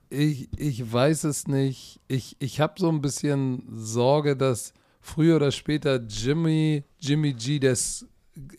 Ich, 0.10 0.50
ich 0.58 0.92
weiß 0.92 1.24
es 1.24 1.48
nicht. 1.48 2.02
Ich, 2.08 2.36
ich 2.40 2.60
habe 2.60 2.74
so 2.78 2.90
ein 2.90 3.02
bisschen 3.02 3.64
Sorge, 3.72 4.36
dass 4.36 4.74
früher 5.02 5.38
oder 5.38 5.52
später 5.52 5.96
Jimmy, 5.96 6.84
Jimmy 7.00 7.34
G 7.34 7.60
das 7.60 8.06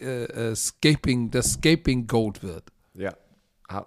äh, 0.01 0.25
äh, 0.25 0.55
Scaping, 0.57 1.31
das 1.31 1.55
Scaping 1.55 2.07
Goat 2.07 2.43
wird. 2.43 2.65
Ja, 2.95 3.15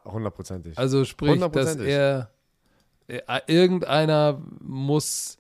hundertprozentig. 0.06 0.78
Also 0.78 1.04
sprich, 1.04 1.40
dass 1.52 1.76
er, 1.78 2.32
er 3.08 3.50
irgendeiner 3.50 4.42
muss 4.60 5.38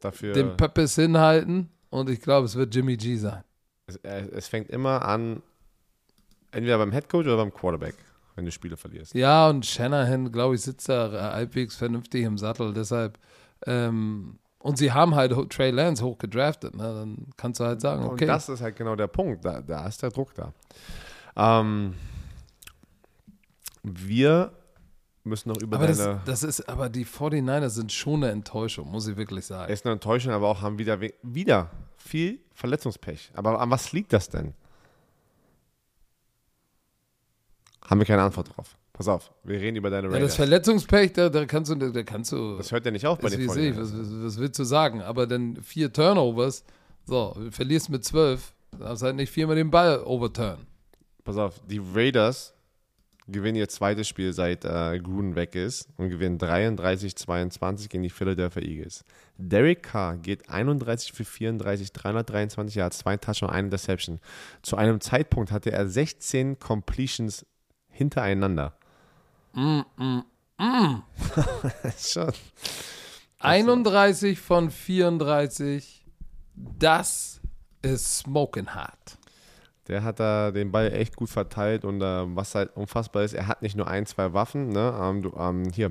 Dafür, 0.00 0.32
den 0.32 0.56
Peppes 0.56 0.96
hinhalten 0.96 1.68
und 1.90 2.08
ich 2.08 2.20
glaube, 2.20 2.46
es 2.46 2.54
wird 2.56 2.74
Jimmy 2.74 2.96
G 2.96 3.16
sein. 3.16 3.44
es, 3.86 3.96
äh, 3.96 4.28
es 4.32 4.48
fängt 4.48 4.70
immer 4.70 5.04
an, 5.04 5.42
entweder 6.52 6.78
beim 6.78 6.92
Headcoach 6.92 7.26
oder 7.26 7.36
beim 7.36 7.52
Quarterback, 7.52 7.94
wenn 8.36 8.44
du 8.44 8.52
Spiele 8.52 8.76
verlierst. 8.76 9.14
Ja, 9.14 9.48
und 9.48 9.66
Shanahan, 9.66 10.32
glaube 10.32 10.54
ich, 10.54 10.62
sitzt 10.62 10.88
da 10.88 11.12
äh, 11.12 11.32
halbwegs 11.34 11.76
vernünftig 11.76 12.24
im 12.24 12.38
Sattel. 12.38 12.72
Deshalb, 12.72 13.18
ähm, 13.66 14.38
und 14.58 14.78
sie 14.78 14.92
haben 14.92 15.14
halt 15.14 15.32
Trey 15.50 15.70
Lance 15.70 16.04
hoch 16.04 16.18
gedraftet. 16.18 16.74
Ne? 16.74 16.82
Dann 16.82 17.26
kannst 17.36 17.60
du 17.60 17.64
halt 17.64 17.80
sagen, 17.80 18.04
okay. 18.04 18.24
Und 18.24 18.28
das 18.28 18.48
ist 18.48 18.60
halt 18.60 18.76
genau 18.76 18.94
der 18.94 19.06
Punkt. 19.06 19.44
Da, 19.44 19.60
da 19.60 19.86
ist 19.86 20.02
der 20.02 20.10
Druck 20.10 20.34
da. 20.34 20.52
Ähm, 21.36 21.94
wir 23.82 24.52
müssen 25.24 25.50
noch 25.50 25.60
über 25.60 25.76
aber 25.76 25.86
das, 25.86 25.98
deine. 25.98 26.20
das 26.24 26.42
ist, 26.42 26.68
aber 26.68 26.88
die 26.88 27.04
49ers 27.04 27.70
sind 27.70 27.92
schon 27.92 28.24
eine 28.24 28.32
Enttäuschung, 28.32 28.90
muss 28.90 29.06
ich 29.06 29.16
wirklich 29.16 29.46
sagen. 29.46 29.72
ist 29.72 29.84
eine 29.84 29.92
Enttäuschung, 29.92 30.32
aber 30.32 30.48
auch 30.48 30.62
haben 30.62 30.78
wieder, 30.78 30.98
wieder 31.22 31.70
viel 31.96 32.40
Verletzungspech. 32.54 33.32
Aber 33.34 33.60
an 33.60 33.70
was 33.70 33.92
liegt 33.92 34.12
das 34.12 34.28
denn? 34.28 34.54
Haben 37.86 38.00
wir 38.00 38.06
keine 38.06 38.22
Antwort 38.22 38.56
drauf. 38.56 38.76
Pass 38.92 39.08
auf, 39.08 39.32
wir 39.44 39.58
reden 39.58 39.76
über 39.76 39.88
deine 39.88 40.08
Ja, 40.08 40.12
das 40.12 40.16
Raiders. 40.16 40.36
Verletzungspech, 40.36 41.12
da, 41.14 41.28
da 41.30 41.46
kannst 41.46 41.70
du, 41.70 41.74
da 41.74 42.02
kannst 42.02 42.32
du, 42.32 42.56
das 42.58 42.70
hört 42.70 42.84
ja 42.84 42.90
nicht 42.90 43.06
auf 43.06 43.18
bei 43.18 43.30
den 43.30 43.48
was, 43.48 43.56
49ers. 43.56 43.76
was, 43.78 44.24
was 44.24 44.38
willst 44.38 44.58
du 44.58 44.64
sagen? 44.64 45.00
Aber 45.00 45.26
dann 45.26 45.56
vier 45.62 45.92
Turnovers, 45.92 46.64
so, 47.06 47.32
du 47.34 47.50
verlierst 47.50 47.88
mit 47.88 48.04
zwölf, 48.04 48.52
darfst 48.78 49.02
halt 49.02 49.16
nicht 49.16 49.30
viermal 49.32 49.56
den 49.56 49.70
Ball 49.70 50.02
overturn. 50.04 50.66
Pass 51.24 51.36
auf, 51.38 51.60
die 51.66 51.80
Raiders 51.94 52.52
gewinnen 53.30 53.56
ihr 53.56 53.68
zweites 53.68 54.08
Spiel 54.08 54.32
seit 54.32 54.64
äh, 54.64 54.98
Gruden 54.98 55.34
weg 55.34 55.54
ist 55.54 55.88
und 55.96 56.10
gewinnen 56.10 56.38
33-22 56.38 57.88
gegen 57.88 58.02
die 58.02 58.10
Philadelphia 58.10 58.62
Eagles. 58.62 59.04
Derek 59.38 59.82
Carr 59.82 60.16
geht 60.16 60.48
31 60.48 61.12
für 61.12 61.24
34, 61.24 61.92
323 61.92 62.74
Yards, 62.74 62.98
zwei 62.98 63.16
Touchdowns, 63.16 63.52
eine 63.52 63.66
Interception. 63.66 64.20
Zu 64.62 64.76
einem 64.76 65.00
Zeitpunkt 65.00 65.50
hatte 65.50 65.72
er 65.72 65.88
16 65.88 66.58
Completions 66.58 67.46
hintereinander. 67.88 68.76
Mm, 69.52 69.80
mm, 69.96 70.22
Schon. 71.98 72.32
31 73.40 74.38
von 74.38 74.70
34, 74.70 76.04
das 76.54 77.40
ist 77.82 78.18
smoking 78.18 78.74
hot. 78.74 79.19
Der 79.88 80.04
hat 80.04 80.20
da 80.20 80.50
den 80.50 80.70
Ball 80.70 80.92
echt 80.92 81.16
gut 81.16 81.30
verteilt 81.30 81.84
und 81.84 82.00
äh, 82.00 82.36
was 82.36 82.54
halt 82.54 82.76
unfassbar 82.76 83.24
ist, 83.24 83.32
er 83.32 83.48
hat 83.48 83.62
nicht 83.62 83.76
nur 83.76 83.88
ein, 83.88 84.06
zwei 84.06 84.32
Waffen. 84.32 84.68
Ne? 84.68 84.94
Ähm, 85.00 85.22
du, 85.22 85.32
ähm, 85.36 85.70
hier, 85.72 85.90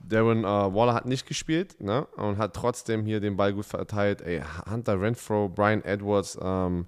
Darren 0.00 0.44
äh, 0.44 0.46
Waller 0.46 0.94
hat 0.94 1.06
nicht 1.06 1.26
gespielt 1.26 1.80
ne? 1.80 2.06
und 2.16 2.38
hat 2.38 2.54
trotzdem 2.54 3.04
hier 3.04 3.20
den 3.20 3.36
Ball 3.36 3.52
gut 3.52 3.66
verteilt. 3.66 4.20
Ey, 4.20 4.42
Hunter 4.70 5.00
Renfro, 5.00 5.48
Brian 5.48 5.82
Edwards, 5.84 6.38
ähm, 6.40 6.86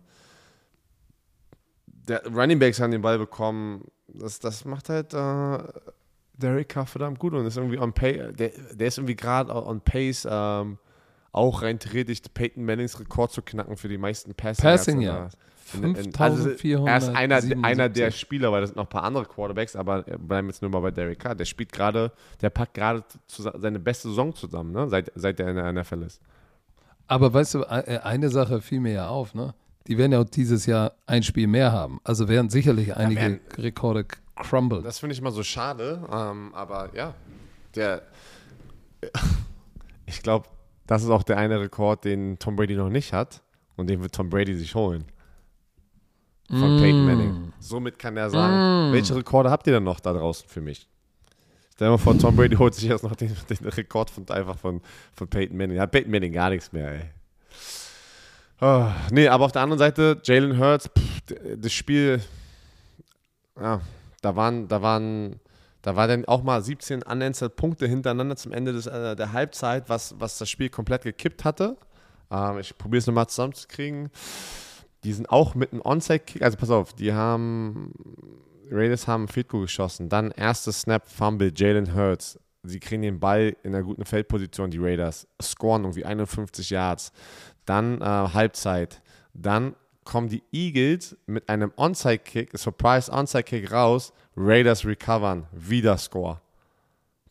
der 1.86 2.26
Running 2.26 2.58
Backs 2.58 2.80
haben 2.80 2.90
den 2.90 3.02
Ball 3.02 3.18
bekommen. 3.18 3.84
Das, 4.08 4.38
das 4.38 4.64
macht 4.64 4.88
halt 4.88 5.12
äh, 5.14 5.58
Derek 6.34 6.68
Carr 6.68 6.86
verdammt 6.86 7.18
gut 7.18 7.34
und 7.34 7.46
ist 7.46 7.56
irgendwie 7.56 7.78
on 7.78 7.92
pace. 7.92 8.34
Der, 8.36 8.50
der 8.72 8.86
ist 8.86 8.98
irgendwie 8.98 9.16
gerade 9.16 9.54
on 9.54 9.80
pace, 9.80 10.26
ähm, 10.30 10.78
auch 11.32 11.62
rein 11.62 11.78
theoretisch 11.78 12.22
Peyton 12.32 12.64
Mannings 12.64 12.98
Rekord 12.98 13.32
zu 13.32 13.42
knacken 13.42 13.76
für 13.76 13.88
die 13.88 13.98
meisten 13.98 14.34
Passing, 14.34 14.62
Passing 14.62 15.00
ja. 15.02 15.28
In- 15.74 15.82
in- 15.94 16.14
also 16.18 16.48
5477. 16.50 16.86
er 16.86 16.96
ist 16.98 17.08
einer, 17.14 17.64
einer 17.64 17.88
der 17.88 18.10
Spieler, 18.10 18.50
weil 18.52 18.60
das 18.62 18.70
sind 18.70 18.76
noch 18.76 18.84
ein 18.86 18.90
paar 18.90 19.04
andere 19.04 19.24
Quarterbacks, 19.26 19.76
aber 19.76 20.06
wir 20.06 20.18
bleiben 20.18 20.48
jetzt 20.48 20.62
nur 20.62 20.70
mal 20.70 20.80
bei 20.80 20.90
Derek 20.90 21.18
Carr. 21.18 21.34
Der 21.34 21.44
spielt 21.44 21.72
gerade, 21.72 22.12
der 22.40 22.50
packt 22.50 22.74
gerade 22.74 23.04
seine 23.28 23.78
beste 23.78 24.08
Saison 24.08 24.34
zusammen, 24.34 24.72
ne? 24.72 24.88
seit, 24.88 25.12
seit 25.14 25.38
er 25.40 25.48
in 25.48 25.56
der 25.56 25.72
NFL 25.72 26.02
ist. 26.02 26.20
Aber 27.06 27.32
weißt 27.32 27.54
du, 27.54 27.60
e- 27.62 27.98
eine 28.02 28.28
Sache 28.28 28.60
fiel 28.60 28.80
mir 28.80 28.92
ja 28.92 29.08
auf, 29.08 29.34
ne? 29.34 29.54
Die 29.86 29.96
werden 29.96 30.12
ja 30.12 30.20
auch 30.20 30.24
dieses 30.28 30.66
Jahr 30.66 30.92
ein 31.06 31.22
Spiel 31.22 31.46
mehr 31.46 31.72
haben. 31.72 32.00
Also 32.04 32.28
werden 32.28 32.50
sicherlich 32.50 32.94
einige 32.96 33.20
werden- 33.20 33.40
Rekorde 33.56 34.04
crumbled. 34.36 34.84
Das 34.84 34.98
finde 34.98 35.14
ich 35.14 35.18
immer 35.20 35.30
so 35.32 35.42
schade, 35.42 36.02
ähm, 36.12 36.54
aber 36.54 36.90
ja, 36.94 37.14
der, 37.74 38.02
ich 40.06 40.22
glaube, 40.22 40.46
das 40.86 41.02
ist 41.02 41.10
auch 41.10 41.22
der 41.22 41.36
eine 41.38 41.60
Rekord, 41.60 42.04
den 42.04 42.38
Tom 42.38 42.56
Brady 42.56 42.74
noch 42.74 42.88
nicht 42.90 43.12
hat 43.12 43.42
und 43.76 43.88
den 43.88 44.00
wird 44.02 44.14
Tom 44.14 44.30
Brady 44.30 44.54
sich 44.54 44.74
holen. 44.74 45.04
Von 46.48 46.78
Peyton 46.78 47.04
Manning. 47.04 47.52
Somit 47.60 47.98
kann 47.98 48.16
er 48.16 48.30
sagen, 48.30 48.92
welche 48.92 49.14
Rekorde 49.14 49.50
habt 49.50 49.66
ihr 49.66 49.74
denn 49.74 49.84
noch 49.84 50.00
da 50.00 50.14
draußen 50.14 50.48
für 50.48 50.62
mich? 50.62 50.88
Stell 51.74 51.88
dir 51.88 51.92
mal 51.92 51.98
vor, 51.98 52.18
Tom 52.18 52.34
Brady 52.34 52.56
holt 52.56 52.74
sich 52.74 52.88
erst 52.88 53.04
noch 53.04 53.14
den, 53.14 53.36
den 53.50 53.68
Rekord 53.68 54.10
von, 54.10 54.28
einfach 54.30 54.58
von, 54.58 54.80
von 55.12 55.28
Peyton 55.28 55.56
Manning. 55.56 55.76
Ja, 55.76 55.86
Peyton 55.86 56.10
Manning 56.10 56.32
gar 56.32 56.50
nichts 56.50 56.72
mehr, 56.72 56.90
ey. 56.90 57.02
Oh, 58.60 58.86
nee, 59.12 59.28
aber 59.28 59.44
auf 59.44 59.52
der 59.52 59.62
anderen 59.62 59.78
Seite, 59.78 60.20
Jalen 60.24 60.58
Hurts, 60.58 60.88
pff, 60.88 61.36
das 61.56 61.72
Spiel, 61.72 62.20
ja, 63.60 63.80
da 64.22 64.34
waren, 64.34 64.66
da 64.66 64.82
waren, 64.82 65.38
da 65.82 65.94
war 65.94 66.08
dann 66.08 66.24
auch 66.24 66.42
mal 66.42 66.60
17 66.62 67.02
unanswered 67.02 67.54
Punkte 67.54 67.86
hintereinander 67.86 68.36
zum 68.36 68.52
Ende 68.52 68.72
des, 68.72 68.86
äh, 68.86 69.14
der 69.14 69.32
Halbzeit, 69.32 69.88
was, 69.88 70.14
was 70.18 70.38
das 70.38 70.50
Spiel 70.50 70.70
komplett 70.70 71.02
gekippt 71.02 71.44
hatte. 71.44 71.76
Ähm, 72.30 72.58
ich 72.58 72.76
probiere 72.76 72.98
es 72.98 73.06
nochmal 73.06 73.28
zusammenzukriegen. 73.28 74.10
Die 75.04 75.12
sind 75.12 75.30
auch 75.30 75.54
mit 75.54 75.72
einem 75.72 75.82
Onside-Kick, 75.82 76.42
also 76.42 76.56
pass 76.56 76.70
auf, 76.70 76.92
die 76.92 77.12
haben, 77.12 77.92
Raiders 78.70 79.06
haben 79.06 79.28
Field 79.28 79.48
Goal 79.48 79.62
geschossen, 79.62 80.08
dann 80.08 80.32
erstes 80.32 80.80
Snap, 80.82 81.08
Fumble, 81.08 81.52
Jalen 81.54 81.94
Hurts. 81.94 82.38
Sie 82.64 82.80
kriegen 82.80 83.02
den 83.02 83.20
Ball 83.20 83.56
in 83.62 83.74
einer 83.74 83.84
guten 83.84 84.04
Feldposition, 84.04 84.70
die 84.70 84.78
Raiders, 84.78 85.28
scoren 85.40 85.84
irgendwie 85.84 86.04
51 86.04 86.70
Yards. 86.70 87.12
Dann 87.64 88.00
äh, 88.00 88.04
Halbzeit. 88.04 89.00
Dann 89.32 89.76
kommen 90.08 90.28
die 90.28 90.42
Eagles 90.52 91.16
mit 91.26 91.48
einem 91.48 91.72
Onside-Kick, 91.76 92.56
Surprise 92.56 93.12
Onside-Kick 93.12 93.70
raus, 93.70 94.12
Raiders 94.36 94.84
recovern, 94.84 95.46
wieder 95.52 95.98
Score. 95.98 96.40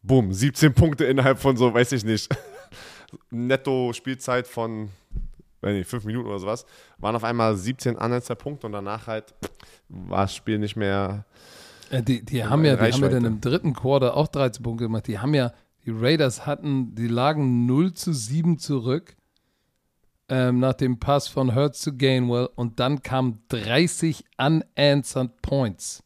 Boom, 0.03 0.31
17 0.31 0.73
Punkte 0.73 1.05
innerhalb 1.05 1.39
von 1.39 1.57
so, 1.57 1.73
weiß 1.73 1.91
ich 1.93 2.05
nicht, 2.05 2.29
Netto-Spielzeit 3.31 4.47
von, 4.47 4.89
weiß 5.61 5.73
nicht, 5.73 5.89
5 5.89 6.05
Minuten 6.05 6.27
oder 6.27 6.39
sowas. 6.39 6.65
Waren 6.97 7.15
auf 7.15 7.23
einmal 7.23 7.55
17 7.55 7.95
unanswered 7.95 8.39
Punkte 8.39 8.67
und 8.67 8.73
danach 8.73 9.07
halt 9.07 9.33
war 9.89 10.23
das 10.23 10.35
Spiel 10.35 10.59
nicht 10.59 10.75
mehr. 10.75 11.25
Äh, 11.89 12.03
Die, 12.03 12.23
die 12.23 12.43
haben 12.45 12.65
ja, 12.65 12.75
die 12.75 12.91
haben 12.91 13.01
ja 13.01 13.09
dann 13.09 13.25
im 13.25 13.41
dritten 13.41 13.73
Quarter 13.73 14.15
auch 14.15 14.27
13 14.27 14.63
Punkte 14.63 14.85
gemacht. 14.85 15.07
Die 15.07 15.19
haben 15.19 15.33
ja, 15.33 15.53
die 15.85 15.91
Raiders 15.91 16.45
hatten, 16.45 16.95
die 16.95 17.07
lagen 17.07 17.65
0 17.65 17.93
zu 17.93 18.13
7 18.13 18.59
zurück 18.59 19.15
ähm, 20.29 20.59
nach 20.59 20.73
dem 20.73 20.99
Pass 20.99 21.27
von 21.27 21.55
Hurts 21.55 21.79
zu 21.79 21.95
Gainwell 21.95 22.49
und 22.55 22.79
dann 22.79 23.01
kamen 23.01 23.41
30 23.49 24.25
unanswered 24.37 25.41
Points. 25.41 26.03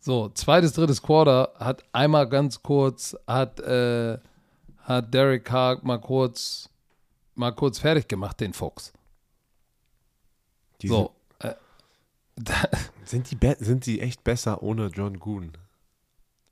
So, 0.00 0.28
zweites, 0.30 0.72
drittes 0.74 1.00
Quarter 1.00 1.52
hat 1.58 1.82
einmal 1.92 2.28
ganz 2.28 2.62
kurz, 2.62 3.16
hat, 3.26 3.60
äh, 3.60 4.18
hat 4.78 5.14
Derek 5.14 5.44
Carr 5.44 5.78
mal 5.82 5.98
kurz, 5.98 6.68
mal 7.34 7.52
kurz 7.52 7.78
fertig 7.78 8.08
gemacht, 8.08 8.40
den 8.40 8.52
Fuchs. 8.52 8.92
Die 10.82 10.88
So. 10.88 11.14
Äh, 11.40 11.54
Sind, 13.04 13.28
sind, 13.28 13.42
die 13.42 13.64
sind 13.64 13.86
die 13.86 14.00
echt 14.00 14.24
besser 14.24 14.62
ohne 14.62 14.86
John 14.88 15.18
Goon? 15.20 15.52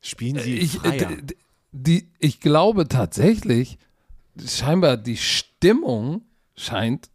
Spielen 0.00 0.38
sie 0.38 0.54
ich, 0.58 0.78
freier? 0.78 1.10
äh, 1.10 1.22
d- 1.22 1.36
die, 1.72 2.10
ich 2.18 2.40
glaube 2.40 2.86
tatsächlich, 2.88 3.78
scheinbar 4.44 4.96
die 4.96 5.16
Stimmung 5.16 6.22
scheint 6.56 7.08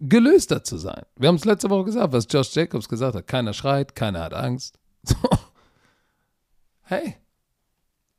gelöster 0.00 0.64
zu 0.64 0.78
sein. 0.78 1.04
Wir 1.16 1.28
haben 1.28 1.36
es 1.36 1.44
letzte 1.44 1.70
Woche 1.70 1.84
gesagt, 1.84 2.12
was 2.12 2.26
Josh 2.28 2.54
Jacobs 2.54 2.88
gesagt 2.88 3.14
hat. 3.14 3.26
Keiner 3.28 3.52
schreit, 3.52 3.94
keiner 3.94 4.24
hat 4.24 4.34
Angst. 4.34 4.78
So. 5.04 5.16
Hey, 6.82 7.16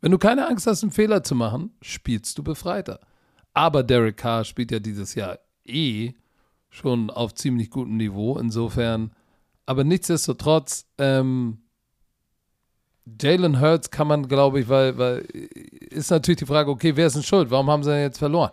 wenn 0.02 0.12
du 0.12 0.18
keine 0.18 0.48
Angst 0.48 0.68
hast, 0.68 0.84
einen 0.84 0.92
Fehler 0.92 1.24
zu 1.24 1.34
machen, 1.36 1.76
spielst 1.82 2.38
du 2.38 2.44
befreiter. 2.44 3.00
Aber 3.54 3.84
Derek 3.84 4.18
Carr 4.18 4.44
spielt 4.46 4.72
ja 4.72 4.80
dieses 4.80 5.16
Jahr 5.16 5.40
eh 5.66 6.14
schon 6.70 7.10
auf 7.10 7.36
ziemlich 7.36 7.70
gutem 7.70 7.98
Niveau. 7.98 8.38
Insofern, 8.40 9.12
aber 9.66 9.84
nichtsdestotrotz, 9.84 10.88
ähm, 10.98 11.60
Jalen 13.22 13.60
Hurts 13.60 13.92
kann 13.92 14.08
man, 14.08 14.28
glaube 14.28 14.62
ich, 14.62 14.70
weil, 14.70 14.98
weil 14.98 15.20
ist 15.90 16.10
natürlich 16.10 16.40
die 16.40 16.46
Frage, 16.46 16.72
okay, 16.72 16.96
wer 16.96 17.08
ist 17.08 17.16
denn 17.16 17.24
schuld? 17.24 17.52
Warum 17.52 17.70
haben 17.70 17.84
sie 17.84 17.92
denn 17.92 18.02
jetzt 18.02 18.18
verloren? 18.18 18.52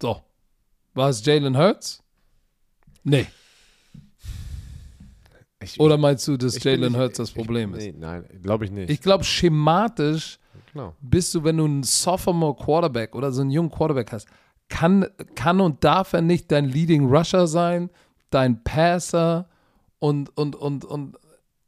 So. 0.00 0.22
War 0.94 1.08
es 1.10 1.24
Jalen 1.24 1.56
Hurts? 1.56 2.02
Nee. 3.02 3.26
Ich- 5.62 5.78
Oder 5.80 5.96
meinst 5.96 6.26
du, 6.28 6.36
dass 6.36 6.56
ich 6.56 6.64
Jalen 6.64 6.96
Hurts 6.96 7.18
das 7.18 7.28
ich- 7.30 7.34
Problem 7.34 7.74
ist? 7.74 7.82
Nee, 7.84 7.94
nein, 7.98 8.24
glaube 8.42 8.64
ich 8.64 8.70
nicht. 8.70 8.90
Ich 8.90 9.00
glaube, 9.00 9.24
schematisch 9.24 10.38
genau. 10.72 10.94
bist 11.00 11.34
du, 11.34 11.44
wenn 11.44 11.56
du 11.56 11.64
einen 11.64 11.82
Sophomore 11.82 12.56
Quarterback 12.56 13.14
oder 13.14 13.32
so 13.32 13.42
einen 13.42 13.50
jungen 13.50 13.70
Quarterback 13.70 14.12
hast, 14.12 14.28
kann, 14.68 15.06
kann 15.34 15.60
und 15.60 15.84
darf 15.84 16.12
er 16.12 16.22
nicht 16.22 16.50
dein 16.50 16.66
Leading 16.66 17.06
Rusher 17.06 17.46
sein, 17.46 17.90
dein 18.30 18.62
Passer 18.64 19.48
und, 19.98 20.36
und, 20.36 20.56
und, 20.56 20.84
und 20.84 21.16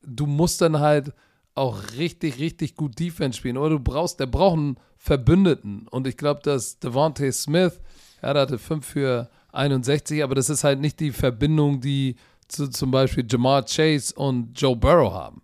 du 0.03 0.27
musst 0.27 0.61
dann 0.61 0.81
halt 0.81 1.13
auch 1.55 1.79
richtig, 1.97 2.39
richtig 2.39 2.75
gut 2.75 2.99
Defense 2.99 3.39
spielen. 3.39 3.57
Oder 3.57 3.71
du 3.71 3.81
brauchst, 3.81 4.19
der 4.21 4.27
braucht 4.27 4.59
einen 4.59 4.77
Verbündeten. 4.97 5.87
Und 5.89 6.07
ich 6.07 6.17
glaube, 6.17 6.41
dass 6.43 6.79
Devontae 6.79 7.31
Smith, 7.31 7.81
der 8.23 8.35
hatte 8.35 8.59
5 8.59 8.85
für 8.85 9.31
61, 9.53 10.23
aber 10.23 10.35
das 10.35 10.51
ist 10.51 10.65
halt 10.65 10.81
nicht 10.81 10.99
die 10.99 11.13
Verbindung, 11.13 11.81
die 11.81 12.17
zu, 12.49 12.69
zum 12.69 12.91
Beispiel 12.91 13.27
Jamar 13.29 13.65
Chase 13.65 14.15
und 14.15 14.59
Joe 14.61 14.77
Burrow 14.77 15.13
haben. 15.13 15.43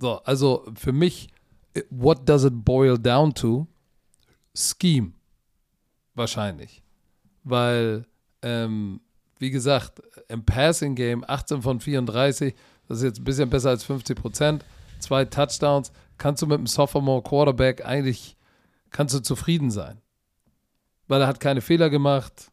So, 0.00 0.20
also 0.24 0.66
für 0.74 0.92
mich, 0.92 1.28
what 1.90 2.28
does 2.28 2.44
it 2.44 2.64
boil 2.64 2.96
down 2.96 3.32
to? 3.34 3.66
Scheme. 4.54 5.12
Wahrscheinlich. 6.14 6.82
Weil, 7.44 8.06
ähm, 8.42 9.00
wie 9.38 9.50
gesagt, 9.50 10.02
im 10.28 10.44
Passing 10.44 10.94
Game 10.94 11.24
18 11.26 11.62
von 11.62 11.80
34, 11.80 12.54
das 12.88 12.98
ist 12.98 13.04
jetzt 13.04 13.20
ein 13.20 13.24
bisschen 13.24 13.50
besser 13.50 13.70
als 13.70 13.84
50 13.84 14.18
Prozent, 14.18 14.64
zwei 14.98 15.24
Touchdowns, 15.24 15.92
kannst 16.16 16.42
du 16.42 16.46
mit 16.46 16.58
dem 16.58 16.66
Sophomore 16.66 17.22
Quarterback 17.22 17.84
eigentlich, 17.84 18.36
kannst 18.90 19.14
du 19.14 19.20
zufrieden 19.20 19.70
sein. 19.70 20.00
Weil 21.06 21.22
er 21.22 21.28
hat 21.28 21.40
keine 21.40 21.60
Fehler 21.60 21.88
gemacht 21.88 22.50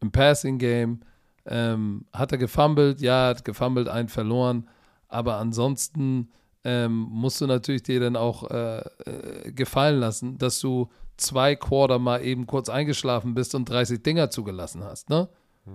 im 0.00 0.10
Passing 0.10 0.58
Game. 0.58 1.00
Ähm, 1.44 2.06
hat 2.12 2.32
er 2.32 2.38
gefummelt? 2.38 3.00
Ja, 3.00 3.28
hat 3.28 3.44
gefummelt, 3.44 3.88
einen 3.88 4.08
verloren. 4.08 4.68
Aber 5.08 5.36
ansonsten 5.36 6.30
ähm, 6.68 7.06
musst 7.10 7.40
du 7.40 7.46
natürlich 7.46 7.84
dir 7.84 8.00
dann 8.00 8.16
auch 8.16 8.50
äh, 8.50 8.78
äh, 8.78 9.52
gefallen 9.52 10.00
lassen, 10.00 10.36
dass 10.36 10.58
du 10.58 10.90
zwei 11.16 11.54
Quarter 11.54 12.00
mal 12.00 12.24
eben 12.24 12.48
kurz 12.48 12.68
eingeschlafen 12.68 13.34
bist 13.34 13.54
und 13.54 13.68
30 13.68 14.02
Dinger 14.02 14.30
zugelassen 14.30 14.82
hast, 14.82 15.08
ne? 15.08 15.28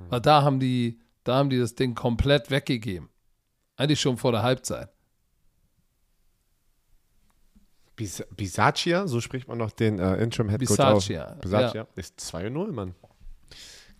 Weil 0.10 0.22
da 0.22 0.42
haben 0.44 0.60
die, 0.60 1.00
da 1.26 1.36
haben 1.36 1.50
die 1.50 1.60
das 1.60 1.76
Ding 1.76 1.96
komplett 1.96 2.50
weggegeben. 2.50 3.10
Eigentlich 3.76 4.00
schon 4.00 4.18
vor 4.18 4.32
der 4.32 4.44
Halbzeit. 4.44 4.90
Bis 7.98 8.24
Bisaccia, 8.36 9.08
so 9.08 9.20
spricht 9.20 9.48
man 9.48 9.58
noch 9.58 9.72
den 9.72 10.00
äh, 10.00 10.16
Interim 10.16 10.50
Head 10.50 10.66
Coach 10.66 10.80
aus. 10.80 11.08
Bisaccia, 11.08 11.38
Bisaccia 11.42 11.88
ist 11.96 12.20
2-0, 12.20 12.72
Mann. 12.72 12.96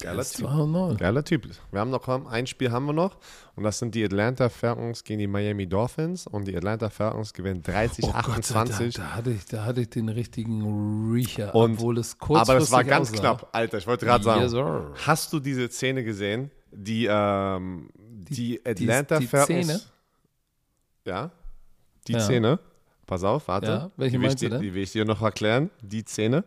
Geiler 0.02 0.24
Typ. 0.24 0.98
Geiler 1.00 1.24
Typ. 1.24 1.48
Wir 1.72 1.80
haben 1.80 1.90
noch 1.92 2.08
ein 2.08 2.48
Spiel 2.48 2.72
haben 2.72 2.86
wir 2.86 2.94
noch 2.94 3.18
und 3.56 3.64
das 3.64 3.80
sind 3.80 3.96
die 3.96 4.04
Atlanta 4.04 4.50
Falcons 4.50 5.04
gegen 5.04 5.20
die 5.20 5.28
Miami 5.28 5.68
Dolphins 5.68 6.28
und 6.28 6.46
die 6.48 6.56
Atlanta 6.56 6.90
Falcons 6.90 7.34
gewinnen 7.34 7.62
30 7.64 8.06
Oh 8.06 8.12
Gott, 8.12 8.26
28. 8.40 8.94
da, 8.96 9.02
da, 9.04 9.10
hatte 9.16 9.32
ich, 9.32 9.46
da 9.46 9.66
hatte 9.66 9.82
ich 9.82 9.90
den 9.90 10.10
richtigen 10.10 11.12
Riecher, 11.12 11.54
Und- 11.56 11.74
obwohl 11.76 11.98
es 11.98 12.18
kurz 12.18 12.42
aber 12.50 12.60
das 12.60 12.72
war 12.72 12.84
ganz 12.84 13.12
knapp, 13.12 13.50
Alter. 13.52 13.78
Ich 13.78 13.88
wollte 13.88 14.06
gerade 14.06 14.24
sagen, 14.24 14.42
Yes, 14.42 15.08
hast 15.08 15.32
du 15.34 15.40
diese 15.40 15.70
Szene 15.70 16.04
gesehen, 16.04 16.52
die 16.72 17.08
ähm, 17.10 17.90
die, 17.96 18.62
Atlanta 18.66 19.20
die 19.20 19.28
Falcons? 19.28 19.66
Szene? 19.66 19.82
Ja, 21.06 21.32
die 22.08 22.14
Ja. 22.14 22.20
Szene. 22.20 22.60
Pass 23.08 23.24
auf, 23.26 23.48
warte. 23.50 23.68
Ja, 23.68 23.92
welche 23.98 24.18
die 24.18 24.22
will 24.22 24.26
ich 24.26 24.30
meinst 24.32 24.44
du 24.44 24.50
denn? 24.50 24.62
Die 24.62 24.74
will 24.74 24.84
ich 24.84 24.92
dir 24.94 25.04
noch 25.04 25.22
erklären. 25.22 25.70
Die 25.82 26.02
Szene. 26.06 26.46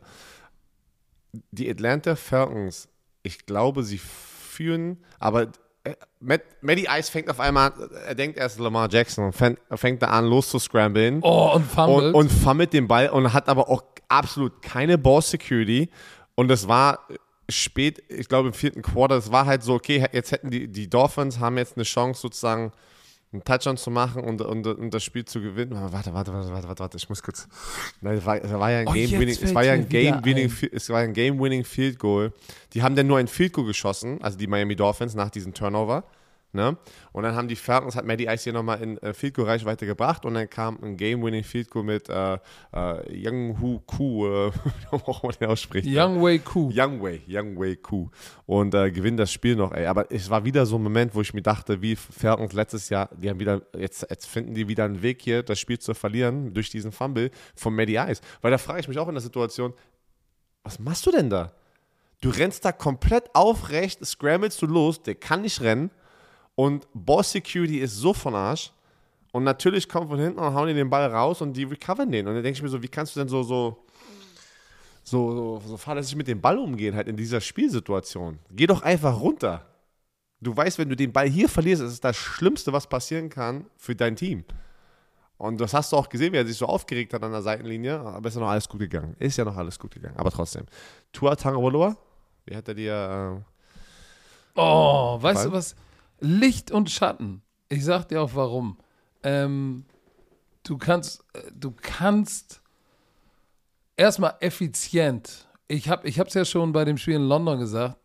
Die 1.50 1.68
Atlanta 1.68 2.16
Falcons, 2.16 2.88
ich 3.24 3.46
glaube, 3.46 3.82
sie 3.82 3.98
führen, 3.98 5.02
aber 5.18 5.48
äh, 5.82 5.94
Matt, 6.20 6.42
Matty 6.60 6.86
Ice 6.88 7.10
fängt 7.10 7.28
auf 7.28 7.40
einmal, 7.40 7.72
er 8.06 8.14
denkt 8.14 8.38
erst 8.38 8.60
Lamar 8.60 8.88
Jackson 8.90 9.24
und 9.24 9.32
fängt, 9.32 9.58
fängt 9.74 10.02
da 10.02 10.08
an 10.08 10.26
loszuscramblen. 10.26 11.20
Oh, 11.22 11.52
und 11.54 11.66
fummelt. 11.66 12.14
Und, 12.14 12.14
und 12.14 12.28
fummelt 12.30 12.72
den 12.72 12.86
Ball 12.86 13.08
und 13.08 13.32
hat 13.32 13.48
aber 13.48 13.68
auch 13.68 13.82
absolut 14.08 14.62
keine 14.62 14.98
Ball 14.98 15.22
Security. 15.22 15.90
Und 16.36 16.50
es 16.50 16.68
war 16.68 17.00
spät, 17.48 18.02
ich 18.08 18.28
glaube 18.28 18.48
im 18.48 18.54
vierten 18.54 18.82
Quarter, 18.82 19.16
es 19.16 19.32
war 19.32 19.46
halt 19.46 19.62
so, 19.62 19.74
okay, 19.74 20.06
jetzt 20.12 20.32
hätten 20.32 20.50
die, 20.50 20.68
die 20.68 20.88
Dolphins 20.88 21.38
haben 21.38 21.58
jetzt 21.58 21.76
eine 21.76 21.84
Chance 21.84 22.20
sozusagen 22.20 22.72
einen 23.34 23.44
Touchdown 23.44 23.76
zu 23.76 23.90
machen 23.90 24.24
und, 24.24 24.40
und, 24.40 24.66
und 24.66 24.94
das 24.94 25.02
Spiel 25.04 25.24
zu 25.24 25.40
gewinnen. 25.40 25.72
Warte, 25.74 26.14
warte, 26.14 26.32
warte, 26.32 26.50
warte, 26.52 26.80
warte, 26.80 26.96
ich 26.96 27.08
muss 27.08 27.22
kurz. 27.22 27.46
Nein, 28.00 28.16
es 28.18 28.24
war, 28.24 28.42
es 28.42 28.50
war 28.52 28.70
ja 28.70 28.78
ein 28.78 28.88
Oh, 28.88 28.92
Game 28.92 29.10
jetzt 29.10 29.20
Winning, 29.20 29.38
es 29.42 29.54
war 29.54 29.64
ja 29.64 29.72
ein 29.74 29.88
Game 29.88 30.14
wieder 30.14 30.24
Winning, 30.24 30.44
ein. 30.44 30.50
Fi- 30.50 30.70
es 30.72 30.88
war 30.88 31.00
ein 31.00 31.12
Game 31.12 31.38
Winning 31.40 31.64
Field 31.64 31.98
Goal. 31.98 32.32
Die 32.72 32.82
haben 32.82 32.96
dann 32.96 33.06
nur 33.06 33.18
ein 33.18 33.28
Field 33.28 33.52
Goal 33.52 33.66
geschossen, 33.66 34.22
also 34.22 34.38
die 34.38 34.46
Miami 34.46 34.76
Dolphins 34.76 35.14
nach 35.14 35.30
diesem 35.30 35.52
Turnover. 35.52 36.04
Ne? 36.54 36.76
Und 37.10 37.24
dann 37.24 37.34
haben 37.34 37.48
die 37.48 37.56
Falcons, 37.56 37.96
hat 37.96 38.04
Maddie 38.04 38.26
Ice 38.26 38.44
hier 38.44 38.52
nochmal 38.52 38.80
in 38.80 38.96
äh, 38.98 39.12
Field 39.12 39.34
Goal 39.34 39.48
Reichweite 39.48 39.86
gebracht 39.86 40.24
und 40.24 40.34
dann 40.34 40.48
kam 40.48 40.78
ein 40.82 40.96
Game 40.96 41.20
Winning 41.20 41.42
Field 41.42 41.68
Goal 41.68 41.84
mit 41.84 42.08
äh, 42.08 42.34
äh, 42.34 42.38
Young 43.10 43.60
Hu 43.60 43.80
Ku, 43.80 44.24
äh, 44.26 44.52
wie 44.90 44.96
auch 44.96 45.22
man 45.24 45.32
den 45.40 45.48
ausspricht. 45.48 45.88
Young 45.90 46.22
Way 46.22 46.40
Cool. 46.54 46.72
Young 46.72 47.02
Way, 47.02 47.22
Young 47.26 47.58
Way 47.58 47.76
Ku. 47.76 48.08
Und 48.46 48.72
äh, 48.72 48.92
gewinnt 48.92 49.18
das 49.18 49.32
Spiel 49.32 49.56
noch, 49.56 49.72
ey. 49.72 49.86
Aber 49.86 50.10
es 50.12 50.30
war 50.30 50.44
wieder 50.44 50.64
so 50.64 50.76
ein 50.76 50.82
Moment, 50.84 51.12
wo 51.16 51.22
ich 51.22 51.34
mir 51.34 51.42
dachte, 51.42 51.82
wie 51.82 51.96
Falcons 51.96 52.52
letztes 52.52 52.88
Jahr, 52.88 53.10
die 53.16 53.28
haben 53.28 53.40
wieder, 53.40 53.62
jetzt, 53.76 54.06
jetzt 54.08 54.26
finden 54.26 54.54
die 54.54 54.68
wieder 54.68 54.84
einen 54.84 55.02
Weg 55.02 55.22
hier, 55.22 55.42
das 55.42 55.58
Spiel 55.58 55.80
zu 55.80 55.92
verlieren 55.92 56.54
durch 56.54 56.70
diesen 56.70 56.92
Fumble 56.92 57.32
von 57.56 57.74
Maddie 57.74 57.96
Ice. 57.96 58.22
Weil 58.42 58.52
da 58.52 58.58
frage 58.58 58.78
ich 58.78 58.86
mich 58.86 58.98
auch 59.00 59.08
in 59.08 59.14
der 59.14 59.22
Situation, 59.22 59.74
was 60.62 60.78
machst 60.78 61.04
du 61.04 61.10
denn 61.10 61.30
da? 61.30 61.52
Du 62.20 62.30
rennst 62.30 62.64
da 62.64 62.70
komplett 62.70 63.34
aufrecht, 63.34 64.06
scrammelst 64.06 64.62
du 64.62 64.66
los, 64.66 65.02
der 65.02 65.16
kann 65.16 65.42
nicht 65.42 65.60
rennen 65.60 65.90
und 66.54 66.86
Ball 66.94 67.24
Security 67.24 67.78
ist 67.78 67.96
so 67.96 68.12
von 68.14 68.34
Arsch. 68.34 68.72
Und 69.32 69.42
natürlich 69.42 69.88
kommt 69.88 70.08
von 70.08 70.18
hinten 70.18 70.38
und 70.38 70.54
hauen 70.54 70.68
die 70.68 70.74
den 70.74 70.88
Ball 70.88 71.10
raus 71.10 71.42
und 71.42 71.54
die 71.54 71.64
recovern 71.64 72.10
den. 72.10 72.28
Und 72.28 72.34
dann 72.34 72.42
denke 72.44 72.56
ich 72.56 72.62
mir 72.62 72.68
so, 72.68 72.80
wie 72.80 72.88
kannst 72.88 73.16
du 73.16 73.20
denn 73.20 73.28
so, 73.28 73.42
so, 73.42 73.84
so, 75.02 75.34
so, 75.34 75.62
so 75.66 75.76
fahrlässig 75.76 76.14
mit 76.14 76.28
dem 76.28 76.40
Ball 76.40 76.56
umgehen, 76.56 76.94
halt 76.94 77.08
in 77.08 77.16
dieser 77.16 77.40
Spielsituation? 77.40 78.38
Geh 78.52 78.68
doch 78.68 78.82
einfach 78.82 79.20
runter. 79.20 79.66
Du 80.40 80.56
weißt, 80.56 80.78
wenn 80.78 80.88
du 80.88 80.94
den 80.94 81.12
Ball 81.12 81.28
hier 81.28 81.48
verlierst, 81.48 81.82
ist 81.82 81.92
es 81.92 82.00
das 82.00 82.16
Schlimmste, 82.16 82.72
was 82.72 82.86
passieren 82.86 83.28
kann 83.28 83.66
für 83.76 83.96
dein 83.96 84.14
Team. 84.14 84.44
Und 85.36 85.60
das 85.60 85.74
hast 85.74 85.90
du 85.90 85.96
auch 85.96 86.08
gesehen, 86.08 86.32
wie 86.32 86.36
er 86.36 86.46
sich 86.46 86.56
so 86.56 86.66
aufgeregt 86.66 87.12
hat 87.12 87.24
an 87.24 87.32
der 87.32 87.42
Seitenlinie. 87.42 87.98
Aber 87.98 88.28
ist 88.28 88.36
ja 88.36 88.40
noch 88.40 88.48
alles 88.50 88.68
gut 88.68 88.80
gegangen. 88.80 89.16
Ist 89.18 89.36
ja 89.36 89.44
noch 89.44 89.56
alles 89.56 89.80
gut 89.80 89.94
gegangen. 89.94 90.16
Aber 90.16 90.30
trotzdem. 90.30 90.64
Tua 91.12 91.34
Tagovailoa, 91.34 91.96
wie 92.46 92.54
hat 92.54 92.68
er 92.68 92.74
dir... 92.74 93.42
Äh, 93.42 93.54
Oh, 94.56 95.18
weißt 95.20 95.46
du 95.46 95.52
was? 95.52 95.74
Licht 96.24 96.70
und 96.70 96.90
Schatten. 96.90 97.42
Ich 97.68 97.84
sag 97.84 98.08
dir 98.08 98.22
auch 98.22 98.34
warum. 98.34 98.78
Ähm, 99.22 99.84
du 100.62 100.78
kannst, 100.78 101.20
äh, 101.34 101.50
du 101.54 101.70
kannst 101.70 102.60
erstmal 103.96 104.34
effizient. 104.40 105.46
Ich 105.68 105.88
habe 105.88 106.06
ich 106.08 106.16
ja 106.16 106.44
schon 106.44 106.72
bei 106.72 106.84
dem 106.84 106.98
Spiel 106.98 107.14
in 107.14 107.28
London 107.28 107.58
gesagt. 107.58 107.96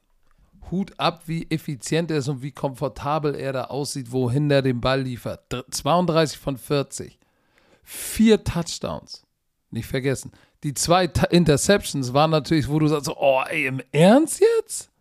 Hut 0.72 0.94
ab, 1.00 1.24
wie 1.26 1.50
effizient 1.50 2.12
er 2.12 2.18
ist 2.18 2.28
und 2.28 2.44
wie 2.44 2.52
komfortabel 2.52 3.34
er 3.36 3.54
da 3.54 3.64
aussieht, 3.66 4.12
wohin 4.12 4.52
er 4.52 4.62
den 4.62 4.82
Ball 4.82 5.02
liefert. 5.02 5.42
Dr- 5.50 5.66
32 5.70 6.38
von 6.38 6.58
40. 6.58 7.18
Vier 7.84 8.44
Touchdowns. 8.44 9.26
Nicht 9.72 9.88
vergessen. 9.88 10.32
Die 10.64 10.74
zwei 10.74 11.06
Interceptions 11.06 12.14
waren 12.14 12.32
natürlich, 12.32 12.68
wo 12.70 12.80
du 12.80 12.88
sagst, 12.88 13.10
oh, 13.10 13.42
ey, 13.48 13.66
im 13.66 13.82
Ernst 13.92 14.42
jetzt? 14.42 14.92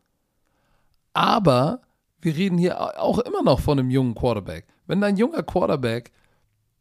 Aber 1.13 1.83
wir 2.21 2.37
reden 2.37 2.59
hier 2.59 3.01
auch 3.01 3.19
immer 3.21 3.43
noch 3.43 3.61
von 3.61 3.79
einem 3.79 3.91
jungen 3.91 4.15
Quarterback. 4.15 4.67
Wenn 4.87 5.03
ein 5.05 5.17
junger 5.17 5.43
Quarterback 5.43 6.11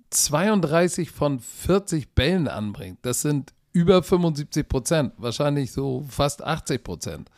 32 0.09 1.11
von 1.11 1.39
40 1.39 2.15
Bällen 2.15 2.47
anbringt, 2.47 2.99
das 3.01 3.21
sind 3.21 3.53
über 3.73 4.01
75 4.01 4.67
Prozent, 4.67 5.13
wahrscheinlich 5.17 5.71
so 5.71 6.05
fast 6.09 6.43
80 6.43 6.83
Prozent. 6.83 7.29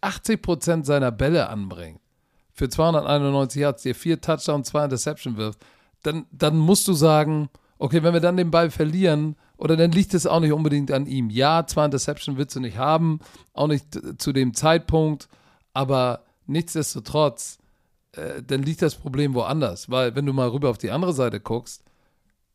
80 0.00 0.40
Prozent 0.40 0.86
seiner 0.86 1.10
Bälle 1.10 1.48
anbringt, 1.48 2.00
für 2.52 2.68
291 2.68 3.60
Yards, 3.60 3.82
dir 3.82 3.94
vier 3.94 4.20
Touchdowns, 4.20 4.68
zwei 4.68 4.84
Interception 4.84 5.36
wirft, 5.36 5.64
dann, 6.02 6.26
dann 6.32 6.56
musst 6.56 6.88
du 6.88 6.92
sagen, 6.92 7.50
okay, 7.78 8.02
wenn 8.02 8.14
wir 8.14 8.20
dann 8.20 8.36
den 8.36 8.50
Ball 8.50 8.70
verlieren, 8.70 9.36
oder 9.56 9.76
dann 9.76 9.92
liegt 9.92 10.14
es 10.14 10.26
auch 10.26 10.40
nicht 10.40 10.52
unbedingt 10.52 10.90
an 10.92 11.06
ihm. 11.06 11.30
Ja, 11.30 11.66
zwei 11.66 11.84
Interception 11.84 12.36
willst 12.36 12.54
du 12.56 12.60
nicht 12.60 12.78
haben, 12.78 13.18
auch 13.52 13.66
nicht 13.66 13.98
zu 14.18 14.32
dem 14.32 14.54
Zeitpunkt, 14.54 15.28
aber 15.74 16.22
nichtsdestotrotz, 16.48 17.58
äh, 18.12 18.42
dann 18.42 18.62
liegt 18.62 18.82
das 18.82 18.94
Problem 18.94 19.34
woanders, 19.34 19.90
weil 19.90 20.14
wenn 20.14 20.26
du 20.26 20.32
mal 20.32 20.48
rüber 20.48 20.70
auf 20.70 20.78
die 20.78 20.90
andere 20.90 21.12
Seite 21.12 21.40
guckst, 21.40 21.84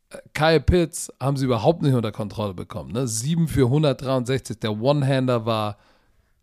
äh, 0.09 0.17
Kyle 0.33 0.59
Pitts 0.59 1.11
haben 1.19 1.37
sie 1.37 1.45
überhaupt 1.45 1.81
nicht 1.81 1.93
unter 1.93 2.11
Kontrolle 2.11 2.53
bekommen. 2.53 2.91
Ne? 2.91 3.07
7 3.07 3.47
für 3.47 3.65
163, 3.65 4.59
der 4.59 4.79
One-Hander 4.79 5.45
war 5.45 5.77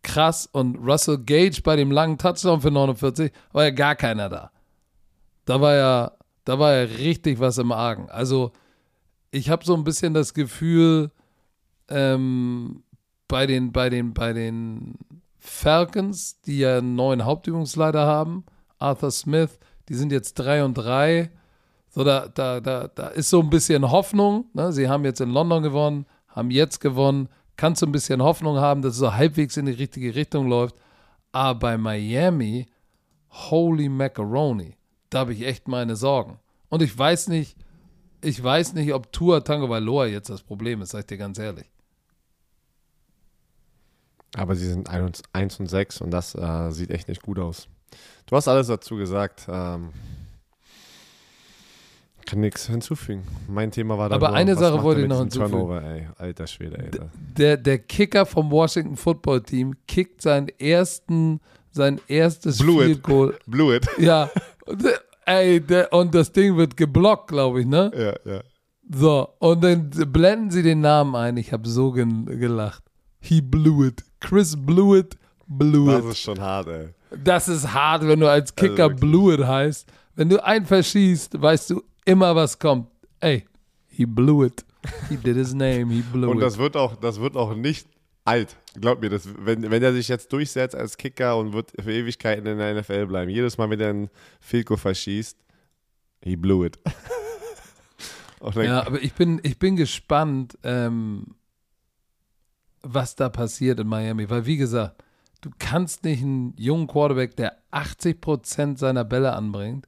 krass 0.03 0.49
und 0.51 0.77
Russell 0.77 1.19
Gage 1.19 1.61
bei 1.63 1.77
dem 1.77 1.91
langen 1.91 2.19
Touchdown 2.19 2.61
für 2.61 2.71
49 2.71 3.33
war 3.53 3.65
ja 3.65 3.71
gar 3.71 3.97
keiner 3.97 4.29
da. 4.29 4.51
Da 5.45 5.61
war 5.61 5.75
ja, 5.75 6.13
da 6.45 6.59
war 6.59 6.73
ja 6.73 6.83
richtig 6.85 7.39
was 7.41 7.59
im 7.59 7.73
Argen. 7.73 8.09
Also 8.09 8.53
ich 9.31 9.51
habe 9.51 9.65
so 9.65 9.75
ein 9.75 9.85
bisschen 9.85 10.15
das 10.15 10.35
Gefühl, 10.35 11.11
ähm, 11.89 12.83
bei 13.29 13.47
den, 13.47 13.73
bei 13.73 13.91
den, 13.91 14.13
bei 14.15 14.33
den 14.33 14.95
Falcons, 15.41 16.41
die 16.43 16.59
ja 16.59 16.79
einen 16.79 16.95
neuen 16.95 17.25
Hauptübungsleiter 17.25 18.07
haben, 18.07 18.45
Arthur 18.79 19.11
Smith, 19.11 19.59
die 19.89 19.95
sind 19.95 20.13
jetzt 20.13 20.35
3 20.35 20.65
und 20.65 20.75
3. 20.75 21.31
So, 21.89 22.05
da, 22.05 22.29
da, 22.29 22.61
da, 22.61 22.89
da 22.89 23.09
ist 23.09 23.31
so 23.31 23.41
ein 23.41 23.51
bisschen 23.51 23.91
Hoffnung. 23.91 24.45
Ne? 24.53 24.73
Sie 24.73 24.89
haben 24.89 25.05
jetzt 25.05 25.21
in 25.21 25.31
London 25.31 25.63
gewonnen, 25.63 26.07
haben 26.29 26.51
jetzt 26.51 26.81
gewonnen. 26.81 27.29
Kannst 27.57 27.83
du 27.83 27.87
ein 27.87 27.93
bisschen 27.93 28.23
Hoffnung 28.23 28.59
haben, 28.59 28.83
dass 28.83 28.93
es 28.93 28.99
so 28.99 29.15
halbwegs 29.15 29.57
in 29.57 29.67
die 29.67 29.73
richtige 29.73 30.15
Richtung 30.15 30.49
läuft. 30.49 30.77
Aber 31.33 31.59
bei 31.59 31.79
Miami, 31.79 32.67
holy 33.31 33.89
macaroni, 33.89 34.77
da 35.09 35.21
habe 35.21 35.33
ich 35.33 35.43
echt 35.43 35.69
meine 35.69 35.97
Sorgen. 35.97 36.39
Und 36.69 36.83
ich 36.83 36.97
weiß 36.97 37.29
nicht, 37.29 37.57
ich 38.23 38.43
weiß 38.43 38.75
nicht, 38.75 38.93
ob 38.93 39.13
Tua 39.13 39.41
Tagovailoa 39.41 40.07
jetzt 40.07 40.31
das 40.31 40.43
Problem 40.43 40.83
ist, 40.83 40.91
sag 40.91 41.01
ich 41.01 41.07
dir 41.07 41.19
ganz 41.19 41.39
ehrlich. 41.39 41.67
Aber 44.37 44.55
sie 44.55 44.69
sind 44.69 44.89
1 44.89 45.61
und 45.61 45.67
6 45.67 46.01
und 46.03 46.11
das 46.11 46.35
äh, 46.35 46.71
sieht 46.71 46.91
echt 46.91 47.09
nicht 47.09 47.23
gut 47.23 47.39
aus. 47.39 47.69
Du 48.27 48.37
hast 48.37 48.47
alles 48.47 48.69
dazu 48.69 48.97
gesagt. 48.97 49.47
Ähm, 49.49 49.91
kann 52.27 52.41
nichts 52.41 52.69
hinzufügen. 52.69 53.25
Mein 53.49 53.73
Thema 53.73 53.99
war 53.99 54.09
da 54.09 54.15
Aber 54.15 54.29
nur, 54.29 54.37
eine 54.37 54.55
Sache 54.55 54.85
wollte 54.85 55.01
ich 55.01 55.09
noch 55.09 55.19
hinzufügen. 55.19 55.51
Turnover, 55.51 55.83
ey. 55.83 56.09
Alter 56.17 56.47
Schwede, 56.47 56.79
ey. 56.79 56.91
Der, 57.37 57.57
der 57.57 57.79
Kicker 57.81 58.25
vom 58.25 58.53
Washington 58.53 58.97
Football 58.97 59.43
Team 59.43 59.75
kickt 59.89 60.23
seinen 60.23 60.49
ersten, 60.61 61.41
sein 61.73 62.01
erstes 62.07 62.59
Blew 62.59 62.83
it. 62.83 62.87
Field 62.87 63.03
Goal. 63.03 63.39
Blew 63.47 63.75
it. 63.75 63.89
Ja, 63.99 64.31
ey, 65.27 65.61
der, 65.61 65.93
und 65.93 66.15
das 66.15 66.31
Ding 66.31 66.57
wird 66.57 66.77
geblockt, 66.77 67.29
glaube 67.29 67.63
ich, 67.63 67.67
ne? 67.67 67.91
ja, 67.97 68.33
ja. 68.33 68.43
So, 68.93 69.29
und 69.39 69.63
dann 69.63 69.91
blenden 69.91 70.51
sie 70.51 70.63
den 70.63 70.81
Namen 70.81 71.15
ein. 71.15 71.37
Ich 71.37 71.53
habe 71.53 71.69
so 71.69 71.93
gelacht. 71.93 72.83
He 73.21 73.41
blew 73.41 73.85
it. 73.87 74.03
Chris 74.21 74.57
blew 74.57 74.97
it, 74.97 75.17
blew 75.47 75.87
Das 75.87 76.05
it. 76.05 76.11
ist 76.13 76.19
schon 76.21 76.41
hart, 76.41 76.69
ey. 76.69 76.89
Das 77.25 77.49
ist 77.49 77.73
hart, 77.73 78.07
wenn 78.07 78.21
du 78.21 78.29
als 78.31 78.55
Kicker 78.55 78.85
Also 78.85 78.97
blew 78.97 79.33
it 79.33 79.41
heißt. 79.47 79.89
Wenn 80.15 80.29
du 80.29 80.43
einen 80.45 80.67
verschießt, 80.67 81.41
weißt 81.41 81.71
du 81.71 81.83
immer, 82.05 82.35
was 82.37 82.59
kommt. 82.59 82.89
Ey, 83.21 83.45
he 83.89 84.07
blew 84.07 84.45
it. 84.45 84.65
He 85.09 85.17
did 85.17 85.37
his 85.37 85.53
name, 85.53 85.93
he 85.93 86.03
blew 86.03 86.31
Und 86.31 86.39
it. 86.39 86.43
das 86.45 86.57
wird 86.59 86.77
auch, 86.77 86.97
das 86.97 87.21
wird 87.21 87.37
auch 87.37 87.55
nicht 87.55 87.87
alt. 88.25 88.57
Glaub 88.81 89.01
mir, 89.01 89.11
das, 89.11 89.29
wenn, 89.45 89.71
wenn 89.71 89.83
er 89.83 89.93
sich 89.93 90.09
jetzt 90.09 90.33
durchsetzt 90.33 90.75
als 90.75 90.97
Kicker 90.97 91.37
und 91.37 91.53
wird 91.53 91.73
für 91.79 91.93
Ewigkeiten 91.93 92.47
in 92.47 92.59
der 92.59 92.81
NFL 92.81 93.07
bleiben, 93.07 93.31
jedes 93.31 93.59
Mal, 93.59 93.69
wenn 93.71 93.81
er 93.81 93.91
einen 93.91 94.11
Goal 94.65 94.79
verschießt, 94.79 95.37
he 96.23 96.37
blew 96.37 96.65
it. 96.65 96.79
Und 98.41 98.57
Ja, 98.57 98.87
aber 98.87 99.03
ich 99.03 99.13
bin, 99.13 99.39
ich 99.43 99.59
bin 99.59 99.77
gespannt, 99.77 100.57
ähm, 100.63 101.27
was 102.83 103.15
da 103.15 103.29
passiert 103.29 103.81
in 103.81 103.87
Miami. 103.87 104.29
Weil, 104.29 104.47
wie 104.47 104.57
gesagt, 104.57 105.03
du 105.41 105.51
kannst 105.59 106.05
nicht 106.05 106.23
einen 106.23 106.55
jungen 106.57 106.87
Quarterback, 106.87 107.37
der 107.37 107.59
80% 107.73 108.79
seiner 108.79 109.05
Bälle 109.05 109.33
anbringt, 109.33 109.87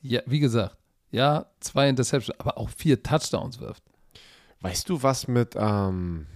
ja, 0.00 0.20
wie 0.26 0.40
gesagt, 0.40 0.76
ja, 1.10 1.46
zwei 1.60 1.88
Interceptions, 1.88 2.38
aber 2.38 2.58
auch 2.58 2.70
vier 2.70 3.02
Touchdowns 3.02 3.60
wirft. 3.60 3.82
Weißt 4.60 4.88
du, 4.88 5.02
was 5.02 5.28
mit 5.28 5.54
ähm, 5.56 6.26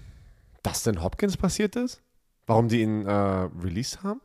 Dustin 0.63 1.03
Hopkins 1.03 1.37
passiert 1.37 1.77
ist? 1.77 2.01
Warum 2.47 2.69
die 2.69 2.83
ihn 2.83 3.07
äh, 3.07 3.13
released 3.13 4.03
haben? 4.03 4.21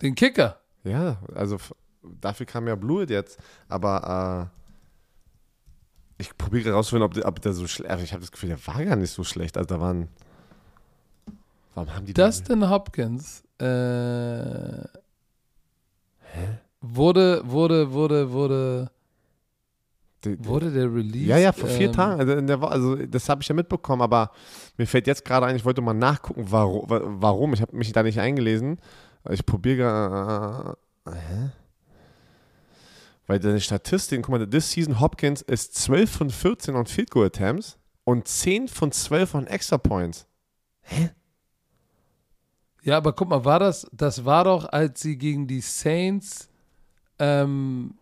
Den 0.00 0.14
Kicker. 0.14 0.60
Ja, 0.84 1.18
also 1.34 1.58
dafür 2.02 2.46
kam 2.46 2.66
ja 2.66 2.74
Blue 2.74 3.04
jetzt. 3.08 3.38
Aber 3.68 4.50
äh, 4.52 4.61
ich 6.52 6.64
probiere 6.64 6.70
herauszufinden, 6.70 7.06
ob, 7.06 7.14
der- 7.14 7.26
ob 7.26 7.40
der 7.40 7.52
so 7.52 7.66
schlecht. 7.66 7.90
Also 7.90 8.04
ich 8.04 8.12
habe 8.12 8.20
das 8.20 8.30
Gefühl, 8.32 8.50
der 8.50 8.66
war 8.66 8.84
gar 8.84 8.96
nicht 8.96 9.10
so 9.10 9.24
schlecht. 9.24 9.56
Also 9.56 9.68
da 9.68 9.80
waren. 9.80 10.08
Warum 11.74 11.94
haben 11.94 12.04
die 12.06 12.12
den- 12.12 12.24
Dustin 12.24 12.68
Hopkins, 12.68 13.42
äh, 13.58 14.84
wurde, 16.80 17.42
wurde, 17.44 17.92
wurde, 17.92 18.30
wurde, 18.32 18.90
Die- 20.24 20.36
die- 20.36 20.44
wurde 20.46 20.70
der 20.70 20.92
Release? 20.92 21.24
Ja, 21.26 21.38
ja, 21.38 21.52
vor 21.52 21.68
vier 21.68 21.86
ähm, 21.88 21.92
Tagen. 21.92 22.20
Also, 22.20 22.40
der 22.40 22.62
also 22.62 22.96
das 22.96 23.28
habe 23.28 23.42
ich 23.42 23.48
ja 23.48 23.54
mitbekommen, 23.54 24.02
aber 24.02 24.30
mir 24.76 24.86
fällt 24.86 25.06
jetzt 25.06 25.24
gerade 25.24 25.46
ein, 25.46 25.56
ich 25.56 25.64
wollte 25.64 25.80
mal 25.80 25.94
nachgucken, 25.94 26.44
warum. 26.48 26.84
warum. 26.88 27.54
Ich 27.54 27.62
habe 27.62 27.76
mich 27.76 27.92
da 27.92 28.02
nicht 28.02 28.18
eingelesen. 28.20 28.78
Ich 29.30 29.46
probiere 29.46 29.76
gerade. 29.76 30.76
Hä? 31.08 31.50
Weil 33.26 33.38
deine 33.38 33.60
Statistiken, 33.60 34.22
guck 34.22 34.32
mal, 34.32 34.46
this 34.46 34.72
season 34.72 35.00
Hopkins 35.00 35.42
ist 35.42 35.74
12 35.74 36.10
von 36.10 36.30
14 36.30 36.74
on 36.74 36.86
Field 36.86 37.10
Goal 37.10 37.26
Attempts 37.26 37.78
und 38.04 38.26
10 38.26 38.68
von 38.68 38.92
12 38.92 39.34
on 39.34 39.46
Extra 39.46 39.78
Points. 39.78 40.26
Ja, 42.82 42.96
aber 42.96 43.12
guck 43.12 43.28
mal, 43.28 43.44
war 43.44 43.60
das, 43.60 43.86
das 43.92 44.24
war 44.24 44.44
doch, 44.44 44.64
als 44.64 45.00
sie 45.00 45.16
gegen 45.16 45.46
die 45.46 45.60
Saints 45.60 46.50
ähm, 47.20 47.94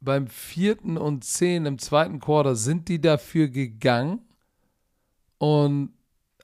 beim 0.00 0.26
vierten 0.26 0.96
und 0.96 1.24
zehn 1.24 1.66
im 1.66 1.78
zweiten 1.78 2.20
Quarter 2.20 2.56
sind 2.56 2.88
die 2.88 3.00
dafür 3.00 3.48
gegangen 3.48 4.20
und 5.38 5.92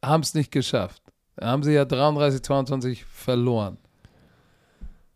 haben 0.03 0.23
es 0.23 0.35
nicht 0.35 0.53
geschafft. 0.53 1.03
Da 1.37 1.47
haben 1.49 1.63
sie 1.63 1.73
ja 1.73 1.85
33, 1.85 2.43
22 2.43 3.05
verloren. 3.05 3.79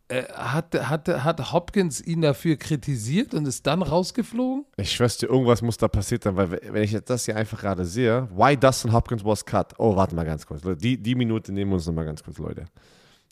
Äh, 0.08 0.22
hat, 0.32 0.72
hat, 0.88 1.08
hat 1.08 1.52
Hopkins 1.52 2.00
ihn 2.00 2.22
dafür 2.22 2.56
kritisiert 2.56 3.34
und 3.34 3.46
ist 3.46 3.66
dann 3.66 3.82
rausgeflogen? 3.82 4.64
Ich 4.76 4.92
schwör's 4.92 5.18
dir, 5.18 5.26
irgendwas 5.26 5.62
muss 5.62 5.78
da 5.78 5.88
passiert 5.88 6.22
sein, 6.22 6.36
weil 6.36 6.52
wenn 6.52 6.82
ich 6.84 6.92
jetzt 6.92 7.10
das 7.10 7.24
hier 7.24 7.34
einfach 7.36 7.60
gerade 7.60 7.84
sehe, 7.84 8.28
why 8.32 8.56
Dustin 8.56 8.92
Hopkins 8.92 9.24
was 9.24 9.44
cut? 9.44 9.74
Oh, 9.78 9.96
warte 9.96 10.14
mal 10.14 10.24
ganz 10.24 10.46
kurz. 10.46 10.62
Die, 10.78 10.96
die 11.02 11.14
Minute 11.16 11.52
nehmen 11.52 11.72
wir 11.72 11.74
uns 11.76 11.86
noch 11.86 11.94
mal 11.94 12.04
ganz 12.04 12.22
kurz, 12.22 12.38
Leute. 12.38 12.66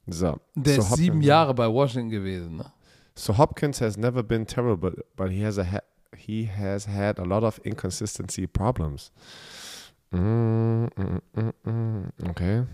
So. 0.08 0.36
Der 0.56 0.74
so 0.74 0.80
ist 0.80 0.96
sieben 0.96 1.16
Hopkins- 1.18 1.26
Jahre 1.26 1.54
bei 1.54 1.68
Washington 1.72 2.10
gewesen. 2.10 2.56
Ne? 2.56 2.66
So 3.14 3.38
Hopkins 3.38 3.80
has 3.80 3.96
never 3.96 4.24
been 4.24 4.44
terrible, 4.44 5.04
but 5.16 5.30
he 5.30 5.44
has 5.44 5.58
a 5.58 5.64
ha 5.64 5.78
he 6.16 6.48
has 6.48 6.88
had 6.88 7.20
a 7.20 7.24
lot 7.24 7.44
of 7.44 7.60
inconsistency 7.64 8.46
problems. 8.48 9.12
Mm, 10.10 10.88
mm, 10.96 11.20
mm, 11.34 11.52
mm. 11.64 12.28
Okay. 12.30 12.64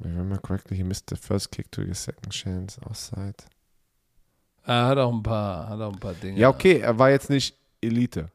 I 0.00 0.08
remember 0.08 0.38
correctly, 0.38 0.76
he 0.76 0.82
missed 0.84 1.08
the 1.10 1.16
first 1.16 1.50
kick 1.50 1.70
to 1.72 1.82
his 1.82 1.98
second 2.02 2.30
chance 2.32 2.78
outside. 2.88 3.34
Er 4.66 4.86
hat 4.86 4.98
auch 4.98 5.12
ein 5.12 5.22
paar, 5.22 5.68
hat 5.68 5.80
auch 5.80 5.92
ein 5.92 5.98
paar 6.00 6.14
Dinge. 6.14 6.38
Ja, 6.38 6.48
okay, 6.48 6.78
er 6.78 6.98
war 6.98 7.10
jetzt 7.10 7.30
nicht 7.30 7.56
Elite. 7.80 8.30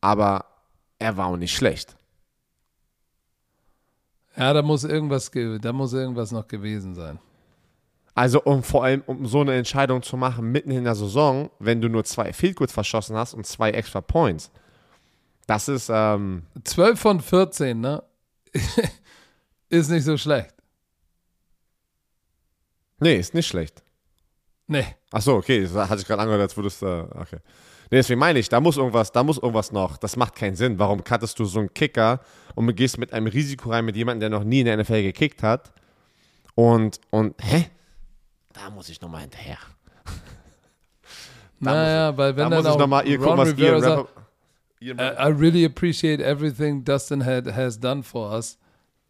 Aber 0.00 0.44
er 0.98 1.16
war 1.16 1.26
auch 1.28 1.36
nicht 1.36 1.54
schlecht. 1.54 1.96
Ja, 4.36 4.52
da 4.52 4.62
muss 4.62 4.84
irgendwas, 4.84 5.30
ge- 5.30 5.58
da 5.58 5.72
muss 5.72 5.92
irgendwas 5.92 6.32
noch 6.32 6.46
gewesen 6.48 6.94
sein. 6.94 7.18
Also 8.14 8.42
um 8.42 8.62
vor 8.62 8.84
allem 8.84 9.02
um 9.06 9.26
so 9.26 9.40
eine 9.40 9.54
Entscheidung 9.54 10.02
zu 10.02 10.16
machen 10.16 10.50
mitten 10.52 10.70
in 10.70 10.84
der 10.84 10.94
Saison, 10.94 11.50
wenn 11.58 11.80
du 11.80 11.88
nur 11.88 12.04
zwei 12.04 12.32
Field 12.32 12.56
Goals 12.56 12.72
verschossen 12.72 13.16
hast 13.16 13.32
und 13.34 13.46
zwei 13.46 13.70
extra 13.70 14.00
Points. 14.00 14.50
Das 15.46 15.68
ist 15.68 15.90
ähm, 15.92 16.42
12 16.64 17.00
von 17.00 17.20
14, 17.20 17.80
ne? 17.80 18.02
ist 19.72 19.90
nicht 19.90 20.04
so 20.04 20.16
schlecht. 20.16 20.54
nee, 23.00 23.16
ist 23.16 23.34
nicht 23.34 23.48
schlecht. 23.48 23.82
Nee. 24.66 24.86
Ach 25.10 25.20
so, 25.20 25.34
okay, 25.34 25.62
das 25.62 25.74
hatte 25.88 26.02
ich 26.02 26.06
gerade 26.06 26.22
angehört, 26.22 26.42
als 26.42 26.56
würdest 26.56 26.82
du 26.82 27.08
okay. 27.14 27.38
Nee, 27.90 27.98
deswegen 27.98 28.20
meine 28.20 28.38
ich, 28.38 28.48
da 28.48 28.60
muss 28.60 28.76
irgendwas, 28.76 29.12
da 29.12 29.22
muss 29.22 29.36
irgendwas 29.38 29.72
noch. 29.72 29.96
Das 29.98 30.16
macht 30.16 30.34
keinen 30.34 30.56
Sinn. 30.56 30.78
Warum 30.78 31.02
cuttest 31.04 31.38
du 31.38 31.44
so 31.44 31.58
einen 31.58 31.74
Kicker 31.74 32.20
und 32.54 32.74
gehst 32.74 32.96
mit 32.96 33.12
einem 33.12 33.26
Risiko 33.26 33.70
rein 33.70 33.84
mit 33.84 33.96
jemandem, 33.96 34.30
der 34.30 34.38
noch 34.38 34.44
nie 34.44 34.60
in 34.60 34.66
der 34.66 34.76
NFL 34.76 35.02
gekickt 35.02 35.42
hat? 35.42 35.72
Und 36.54 37.00
und 37.10 37.34
hä? 37.42 37.66
Da 38.52 38.70
muss 38.70 38.88
ich 38.88 39.00
nochmal 39.00 39.22
hinterher. 39.22 39.58
Da 41.60 41.74
naja, 41.74 42.16
weil 42.18 42.36
wenn 42.36 42.50
da 42.50 42.56
dann 42.56 42.64
muss 42.64 42.72
ich 42.72 42.78
nochmal, 42.78 43.06
ihr 43.06 43.18
guckt, 43.18 43.36
was 43.38 43.48
Rivera 43.50 43.80
sagt, 43.80 44.08
Rapper, 44.82 45.16
I 45.16 45.28
really 45.28 45.64
appreciate 45.64 46.20
everything 46.20 46.82
Dustin 46.82 47.24
had, 47.24 47.46
has 47.46 47.78
done 47.78 48.02
for 48.02 48.32
us. 48.32 48.58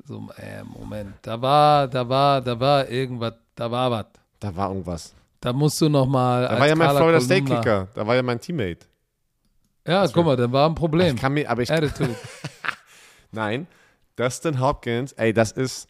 So, 0.05 0.29
äh, 0.37 0.65
Moment, 0.65 1.15
da 1.23 1.41
war, 1.41 1.89
da 1.89 2.09
war, 2.09 2.41
da 2.41 2.59
war 2.59 2.89
irgendwas, 2.89 3.35
da 3.55 3.71
war 3.71 3.91
was. 3.91 4.07
Da 4.41 4.55
war 4.55 4.71
irgendwas. 4.71 5.15
Da 5.41 5.53
musst 5.53 5.81
du 5.81 5.89
noch 5.89 6.07
mal. 6.07 6.43
Da 6.43 6.59
war 6.59 6.69
ja 6.69 6.75
mein 6.75 6.87
Carla 6.87 7.01
Florida 7.01 7.21
State 7.21 7.45
Kicker. 7.45 7.89
Da 7.95 8.07
war 8.07 8.15
ja 8.15 8.23
mein 8.23 8.41
Teammate. 8.41 8.87
Ja, 9.87 10.07
guck 10.07 10.25
mal, 10.25 10.37
dann 10.37 10.53
war 10.53 10.69
ein 10.69 10.75
Problem. 10.75 11.15
Ich 11.15 11.21
kann 11.21 11.35
mir, 11.35 11.49
aber 11.51 11.63
ich, 11.63 11.71
Attitude. 11.71 12.15
Nein, 13.33 13.67
Dustin 14.17 14.61
Hopkins, 14.61 15.13
ey, 15.13 15.33
das 15.33 15.53
ist, 15.53 15.89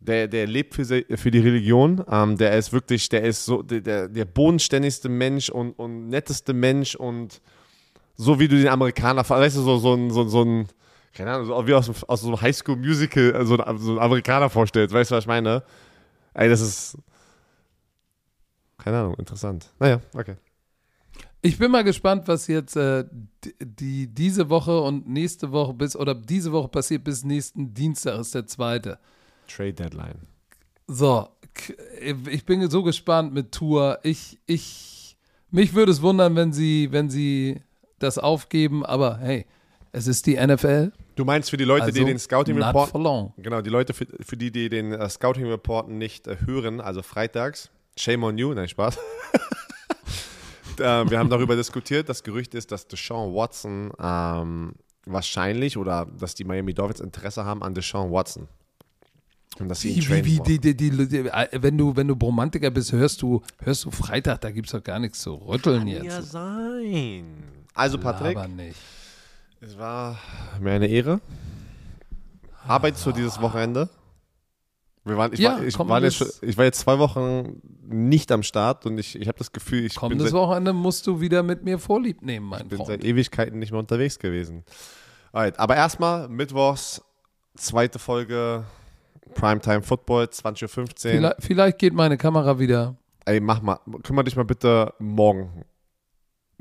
der, 0.00 0.28
der 0.28 0.46
lebt 0.46 0.74
für, 0.74 0.84
für 0.84 1.30
die 1.30 1.38
Religion. 1.38 2.04
Ähm, 2.10 2.36
der 2.36 2.56
ist 2.58 2.72
wirklich, 2.72 3.08
der 3.08 3.22
ist 3.22 3.44
so 3.44 3.62
der, 3.62 4.08
der, 4.08 4.24
bodenständigste 4.24 5.08
Mensch 5.08 5.48
und, 5.48 5.72
und 5.78 6.08
netteste 6.08 6.52
Mensch 6.52 6.94
und 6.94 7.40
so 8.16 8.38
wie 8.38 8.48
du 8.48 8.56
den 8.56 8.68
Amerikaner, 8.68 9.28
weißt 9.28 9.56
du, 9.56 9.62
so, 9.62 9.78
so 9.78 10.10
so, 10.10 10.28
so 10.28 10.42
ein, 10.42 10.68
keine 11.12 11.32
Ahnung, 11.32 11.46
so 11.46 11.66
wie 11.66 11.74
aus, 11.74 11.90
aus 12.04 12.20
so 12.20 12.28
einem 12.28 12.40
Highschool-Musical 12.40 13.34
äh, 13.34 13.44
so, 13.44 13.56
ein- 13.56 13.98
Amerikaner 13.98 14.50
vorstellst. 14.50 14.94
Weißt 14.94 15.10
du, 15.10 15.16
was 15.16 15.24
ich 15.24 15.28
meine? 15.28 15.62
Ey, 16.34 16.48
das 16.48 16.60
ist, 16.60 16.98
keine 18.78 19.00
Ahnung, 19.00 19.14
interessant. 19.14 19.72
Naja, 19.78 20.00
okay. 20.14 20.36
Ich 21.42 21.58
bin 21.58 21.70
mal 21.70 21.84
gespannt, 21.84 22.28
was 22.28 22.46
jetzt 22.48 22.76
äh, 22.76 23.04
die, 23.42 23.54
die 23.60 24.06
diese 24.06 24.50
Woche 24.50 24.78
und 24.80 25.08
nächste 25.08 25.52
Woche 25.52 25.72
bis 25.72 25.96
oder 25.96 26.14
diese 26.14 26.52
Woche 26.52 26.68
passiert 26.68 27.02
bis 27.02 27.24
nächsten 27.24 27.72
Dienstag 27.72 28.20
ist 28.20 28.34
der 28.34 28.46
zweite. 28.46 28.98
Trade 29.48 29.72
Deadline. 29.72 30.18
So, 30.86 31.28
ich 32.30 32.44
bin 32.44 32.68
so 32.68 32.82
gespannt 32.82 33.32
mit 33.32 33.52
Tour. 33.52 33.98
Ich, 34.02 34.38
ich, 34.46 35.16
mich 35.50 35.74
würde 35.74 35.92
es 35.92 36.02
wundern, 36.02 36.36
wenn 36.36 36.52
sie, 36.52 36.92
wenn 36.92 37.08
sie 37.08 37.62
das 37.98 38.18
aufgeben, 38.18 38.84
aber 38.84 39.18
hey, 39.18 39.46
es 39.92 40.06
ist 40.06 40.26
die 40.26 40.36
NFL. 40.36 40.92
Du 41.16 41.24
meinst 41.24 41.50
für 41.50 41.56
die 41.56 41.64
Leute, 41.64 41.84
Also 41.84 41.98
die 41.98 42.04
den 42.04 42.18
Scouting 42.18 42.62
Report. 42.62 42.92
Genau, 43.38 43.60
die 43.60 43.70
Leute, 43.70 43.92
für, 43.92 44.06
für 44.20 44.36
die, 44.36 44.50
die 44.50 44.68
den 44.68 44.92
äh, 44.92 45.08
Scouting 45.08 45.46
Report 45.46 45.88
nicht 45.88 46.26
äh, 46.26 46.36
hören, 46.46 46.80
also 46.80 47.02
freitags, 47.02 47.70
shame 47.96 48.24
on 48.24 48.38
you, 48.38 48.54
nein, 48.54 48.68
Spaß. 48.68 48.96
äh, 50.78 50.82
wir 50.82 51.18
haben 51.18 51.28
darüber 51.28 51.56
diskutiert. 51.56 52.08
Das 52.08 52.22
Gerücht 52.22 52.54
ist, 52.54 52.72
dass 52.72 52.86
Deshaun 52.86 53.34
Watson 53.34 53.92
ähm, 54.00 54.74
wahrscheinlich 55.04 55.76
oder 55.76 56.06
dass 56.18 56.34
die 56.34 56.44
Miami 56.44 56.72
Dolphins 56.72 57.00
Interesse 57.00 57.44
haben 57.44 57.62
an 57.62 57.74
Deshaun 57.74 58.10
Watson. 58.10 58.48
Und 59.58 59.68
dass 59.68 59.80
sie 59.80 59.96
Wie, 59.96 60.08
wie, 60.08 60.24
wie, 60.24 60.58
die, 60.58 60.74
die, 60.74 60.90
die, 60.90 61.16
äh, 61.28 61.48
wenn 61.60 61.76
du, 61.76 61.94
wenn 61.96 62.08
du 62.08 62.14
Romantiker 62.14 62.70
bist, 62.70 62.92
hörst 62.92 63.20
du, 63.20 63.42
hörst 63.58 63.84
du 63.84 63.90
Freitag, 63.90 64.40
da 64.40 64.50
gibt 64.50 64.68
es 64.68 64.72
doch 64.72 64.82
gar 64.82 64.98
nichts 64.98 65.20
zu 65.20 65.34
rütteln 65.34 65.86
Ja 65.86 66.02
jetzt. 66.02 66.30
sein. 66.30 67.24
Also 67.74 67.98
Patrick, 67.98 68.36
Aber 68.36 68.48
nicht. 68.48 68.76
Es 69.60 69.78
war 69.78 70.18
mir 70.60 70.72
eine 70.72 70.86
Ehre. 70.86 71.20
Arbeitest 72.66 73.06
du 73.06 73.12
dieses 73.12 73.40
Wochenende? 73.40 73.88
Wir 75.04 75.16
waren, 75.16 75.32
ich, 75.32 75.40
Ja, 75.40 75.58
war, 75.58 75.62
ich, 75.64 75.78
war 75.78 76.02
jetzt, 76.02 76.42
ich 76.42 76.58
war 76.58 76.64
jetzt 76.66 76.80
zwei 76.80 76.98
Wochen 76.98 77.60
nicht 77.88 78.30
am 78.32 78.42
Start 78.42 78.84
und 78.84 78.98
ich, 78.98 79.18
ich 79.18 79.28
habe 79.28 79.38
das 79.38 79.50
Gefühl, 79.52 79.84
ich 79.84 79.94
bin 79.94 80.00
Kommendes 80.00 80.30
seit, 80.30 80.34
Wochenende 80.40 80.72
musst 80.72 81.06
du 81.06 81.20
wieder 81.20 81.42
mit 81.42 81.64
mir 81.64 81.78
Vorlieb 81.78 82.22
nehmen, 82.22 82.46
mein 82.46 82.68
bin 82.68 82.76
Freund. 82.76 82.88
seit 82.88 83.04
Ewigkeiten 83.04 83.58
nicht 83.58 83.70
mehr 83.70 83.80
unterwegs 83.80 84.18
gewesen. 84.18 84.64
Alright, 85.32 85.58
aber 85.58 85.76
erstmal 85.76 86.28
Mittwochs, 86.28 87.02
zweite 87.56 87.98
Folge 87.98 88.64
Primetime 89.34 89.82
Football, 89.82 90.24
20.15 90.24 90.78
Uhr. 90.78 90.86
Vielleicht, 90.96 91.36
vielleicht 91.40 91.78
geht 91.78 91.94
meine 91.94 92.18
Kamera 92.18 92.58
wieder. 92.58 92.96
Ey, 93.24 93.40
mach 93.40 93.62
mal, 93.62 93.78
kümmere 94.02 94.24
dich 94.24 94.36
mal 94.36 94.44
bitte 94.44 94.92
morgen 94.98 95.64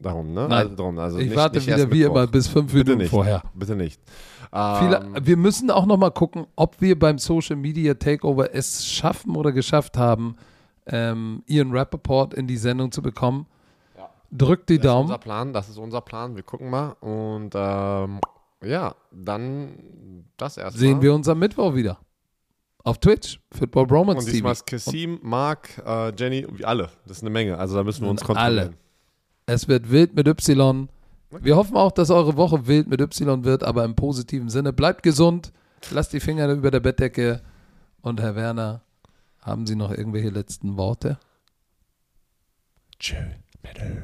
darum, 0.01 0.33
ne? 0.33 0.41
Nein. 0.41 0.51
Also, 0.51 0.75
darum, 0.75 0.97
also 0.99 1.17
Ich 1.19 1.27
nicht, 1.27 1.35
warte 1.37 1.57
nicht 1.57 1.67
wieder 1.67 1.91
wie 1.91 2.03
immer 2.03 2.27
bis 2.27 2.47
fünf 2.47 2.71
Bitte 2.71 2.83
Minuten 2.91 2.97
nicht. 2.99 3.09
vorher. 3.09 3.43
Bitte 3.53 3.75
nicht. 3.75 4.01
Viele, 4.51 5.01
Ähm, 5.15 5.15
wir 5.21 5.37
müssen 5.37 5.69
auch 5.69 5.85
noch 5.85 5.97
mal 5.97 6.09
gucken, 6.11 6.47
ob 6.55 6.81
wir 6.81 6.97
beim 6.97 7.17
Social 7.19 7.55
Media 7.55 7.93
Takeover 7.93 8.53
es 8.53 8.85
schaffen 8.87 9.35
oder 9.35 9.51
geschafft 9.51 9.97
haben, 9.97 10.35
ähm, 10.87 11.43
Ian 11.47 11.71
Rappaport 11.71 12.33
in 12.33 12.47
die 12.47 12.57
Sendung 12.57 12.91
zu 12.91 13.01
bekommen. 13.03 13.45
Ja. 13.95 14.09
Drückt 14.31 14.69
die 14.69 14.77
das 14.77 14.85
ist 14.85 14.89
Daumen. 14.89 15.05
unser 15.09 15.17
Plan, 15.19 15.53
das 15.53 15.69
ist 15.69 15.77
unser 15.77 16.01
Plan. 16.01 16.35
Wir 16.35 16.43
gucken 16.43 16.69
mal. 16.71 16.93
Und 17.01 17.51
ähm, 17.53 18.19
ja, 18.63 18.95
dann 19.11 20.25
das 20.37 20.57
erstmal. 20.57 20.79
Sehen 20.79 21.01
wir 21.01 21.13
uns 21.13 21.27
am 21.27 21.37
Mittwoch 21.39 21.75
wieder. 21.75 21.99
Auf 22.83 22.97
Twitch, 22.97 23.39
Football 23.51 23.85
Bromance 23.85 24.19
Und 24.19 24.25
TV. 24.25 24.31
diesmal 24.31 24.53
ist 24.53 24.65
Kassim, 24.65 25.19
Marc, 25.21 25.69
äh, 25.85 26.11
Jenny, 26.17 26.47
alle. 26.63 26.89
Das 27.05 27.17
ist 27.17 27.23
eine 27.23 27.29
Menge. 27.29 27.57
Also 27.57 27.75
da 27.75 27.83
müssen 27.83 28.03
wir 28.03 28.09
uns 28.09 28.27
Alle. 28.29 28.73
Es 29.49 29.67
wird 29.67 29.89
wild 29.89 30.13
mit 30.13 30.27
Y. 30.27 30.89
Wir 31.31 31.55
hoffen 31.55 31.75
auch, 31.75 31.91
dass 31.91 32.11
eure 32.11 32.37
Woche 32.37 32.67
wild 32.67 32.87
mit 32.87 33.01
Y 33.01 33.45
wird, 33.45 33.63
aber 33.63 33.83
im 33.83 33.95
positiven 33.95 34.47
Sinne. 34.47 34.73
Bleibt 34.73 35.01
gesund, 35.01 35.51
lasst 35.89 36.13
die 36.13 36.19
Finger 36.19 36.47
über 36.51 36.69
der 36.69 36.81
Bettdecke. 36.81 37.41
Und 38.01 38.21
Herr 38.21 38.35
Werner, 38.35 38.83
haben 39.41 39.65
Sie 39.65 39.75
noch 39.75 39.89
irgendwelche 39.89 40.29
letzten 40.29 40.77
Worte? 40.77 41.17
Tschö. 42.99 43.15
Bitte. 43.63 44.03